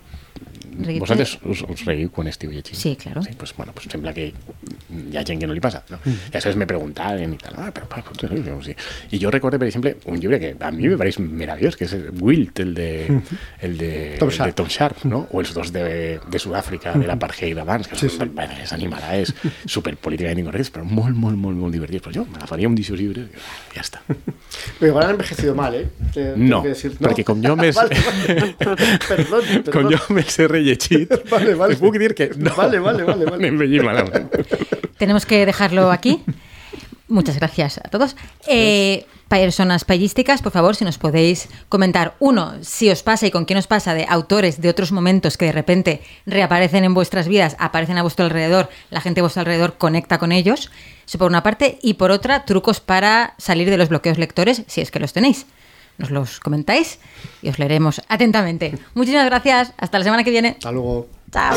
Reírte? 0.78 1.00
Vosaltres 1.02 1.38
us, 1.46 1.64
us 1.68 1.84
reieu 1.88 2.10
quan 2.14 2.28
esteu 2.32 2.52
llegint? 2.52 2.76
Sí, 2.78 2.96
claro. 2.96 3.24
Sí, 3.24 3.32
pues, 3.38 3.54
bueno, 3.58 3.74
pues 3.74 3.88
sembla 3.92 4.14
que 4.14 4.28
hi 4.30 5.18
ha 5.18 5.24
gent 5.26 5.40
que 5.42 5.48
no 5.48 5.54
li 5.54 5.62
passa. 5.64 5.84
No? 5.90 6.00
I 6.06 6.16
aleshores 6.34 6.56
me 6.60 6.68
preguntaven 6.70 7.34
i 7.34 7.40
tal, 7.42 7.56
ah, 7.58 7.70
però, 7.76 7.88
però, 7.90 8.04
però, 8.14 8.30
però, 8.44 8.58
sí. 8.66 8.76
I 9.12 9.20
jo 9.22 9.32
recordo, 9.32 9.60
per 9.60 9.68
exemple, 9.68 9.96
un 10.06 10.20
llibre 10.20 10.40
que 10.40 10.56
a 10.60 10.72
mi 10.72 10.88
me 10.88 10.98
pareix 10.98 11.20
meravellós, 11.20 11.76
que 11.80 11.86
és 11.86 11.94
el 11.98 12.10
Wilt, 12.22 12.60
el 12.64 12.74
de, 12.78 12.90
el 13.68 13.78
de, 13.78 13.92
Tom 14.20 14.30
el 14.30 14.36
Sharp. 14.36 14.50
de 14.52 14.58
Tom 14.62 14.68
Sharp, 14.68 15.04
no? 15.06 15.26
o 15.32 15.42
els 15.42 15.54
dos 15.54 15.72
de, 15.74 16.20
de 16.30 16.40
Sud-àfrica, 16.40 16.94
de 17.00 17.08
l'apartheid 17.08 17.58
abans, 17.62 17.88
que 17.88 17.98
són, 18.00 18.32
bueno, 18.36 18.54
és 18.64 18.74
animalades, 18.76 19.34
superpolíticament 19.66 20.44
incorrectes, 20.44 20.72
però 20.74 20.86
molt, 20.88 21.16
molt, 21.16 21.38
molt, 21.38 21.58
molt 21.58 21.74
divertits. 21.76 22.04
Però 22.06 22.14
jo 22.22 22.26
m'agafaria 22.32 22.70
un 22.70 22.76
d'aixòs 22.78 23.00
llibres 23.00 23.28
i 23.30 23.78
ja 23.78 23.84
està. 23.86 24.02
Pero 24.80 24.90
igual 24.92 25.06
han 25.06 25.12
envejecido 25.18 25.54
mal, 25.56 25.76
¿eh? 25.76 25.88
Te- 26.14 26.34
No, 26.38 26.62
que 26.64 26.70
decir. 26.74 26.92
perquè 26.98 27.24
com 27.28 27.42
jo 27.44 27.56
més... 27.60 27.76
Vale, 27.80 27.96
vale. 28.00 28.56
Perdón, 28.58 29.44
perdón. 29.66 29.72
Com 29.74 29.90
jo 29.92 30.00
més 30.16 30.38
he 30.40 30.48
rellegit, 30.60 31.10
Vale, 31.32 31.56
vale. 31.56 31.76
te 31.76 31.82
puc 31.82 31.98
dir 31.98 32.14
que 32.16 32.32
no. 32.38 32.54
Vale, 32.56 32.80
vale, 32.80 33.04
vale, 33.04 33.26
vale. 33.26 33.52
Malament. 33.84 34.34
Tenemos 34.98 35.26
que 35.26 35.46
dejarlo 35.46 35.92
aquí. 35.92 36.22
Muchas 37.08 37.38
gracias 37.38 37.80
a 37.80 37.90
todos. 37.90 38.16
Eh, 38.48 39.06
personas 39.30 39.84
payísticas, 39.86 40.42
por 40.42 40.52
favor, 40.52 40.76
si 40.76 40.86
nos 40.86 40.98
podéis 40.98 41.50
comentar, 41.70 42.16
uno, 42.20 42.54
si 42.62 42.90
os 42.90 43.02
pasa 43.04 43.26
y 43.28 43.32
con 43.32 43.46
quién 43.46 43.58
os 43.58 43.68
pasa 43.68 43.94
de 43.94 44.06
autores 44.08 44.60
de 44.62 44.70
otros 44.70 44.92
momentos 44.92 45.38
que 45.38 45.46
de 45.46 45.52
repente 45.52 46.02
reaparecen 46.26 46.84
en 46.84 46.94
vuestras 46.94 47.28
vidas, 47.28 47.56
aparecen 47.60 47.98
a 47.98 48.02
vuestro 48.02 48.26
alrededor, 48.26 48.70
la 48.90 49.02
gente 49.02 49.22
a 49.22 49.24
vuestro 49.24 49.42
alrededor 49.42 49.78
conecta 49.78 50.18
con 50.18 50.32
ellos, 50.32 50.72
eso 51.08 51.18
por 51.18 51.30
una 51.30 51.44
parte, 51.44 51.80
y 51.82 51.96
por 51.96 52.12
otra, 52.12 52.46
trucos 52.46 52.80
para 52.80 53.34
salir 53.38 53.70
de 53.70 53.78
los 53.78 53.90
bloqueos 53.90 54.18
lectores, 54.18 54.64
si 54.68 54.82
es 54.82 54.92
que 54.92 55.00
los 55.00 55.14
tenéis. 55.14 55.46
Nos 56.00 56.12
los 56.12 56.40
comentáis 56.40 56.98
y 57.42 57.50
os 57.50 57.60
leeremos 57.60 58.02
atentamente. 58.08 58.80
Muchísimas 58.96 59.26
gracias. 59.26 59.74
Hasta 59.78 60.00
la 60.00 60.04
semana 60.06 60.24
que 60.24 60.32
viene. 60.32 60.56
Hasta 60.58 60.72
luego. 60.72 61.08
Chao. 61.32 61.56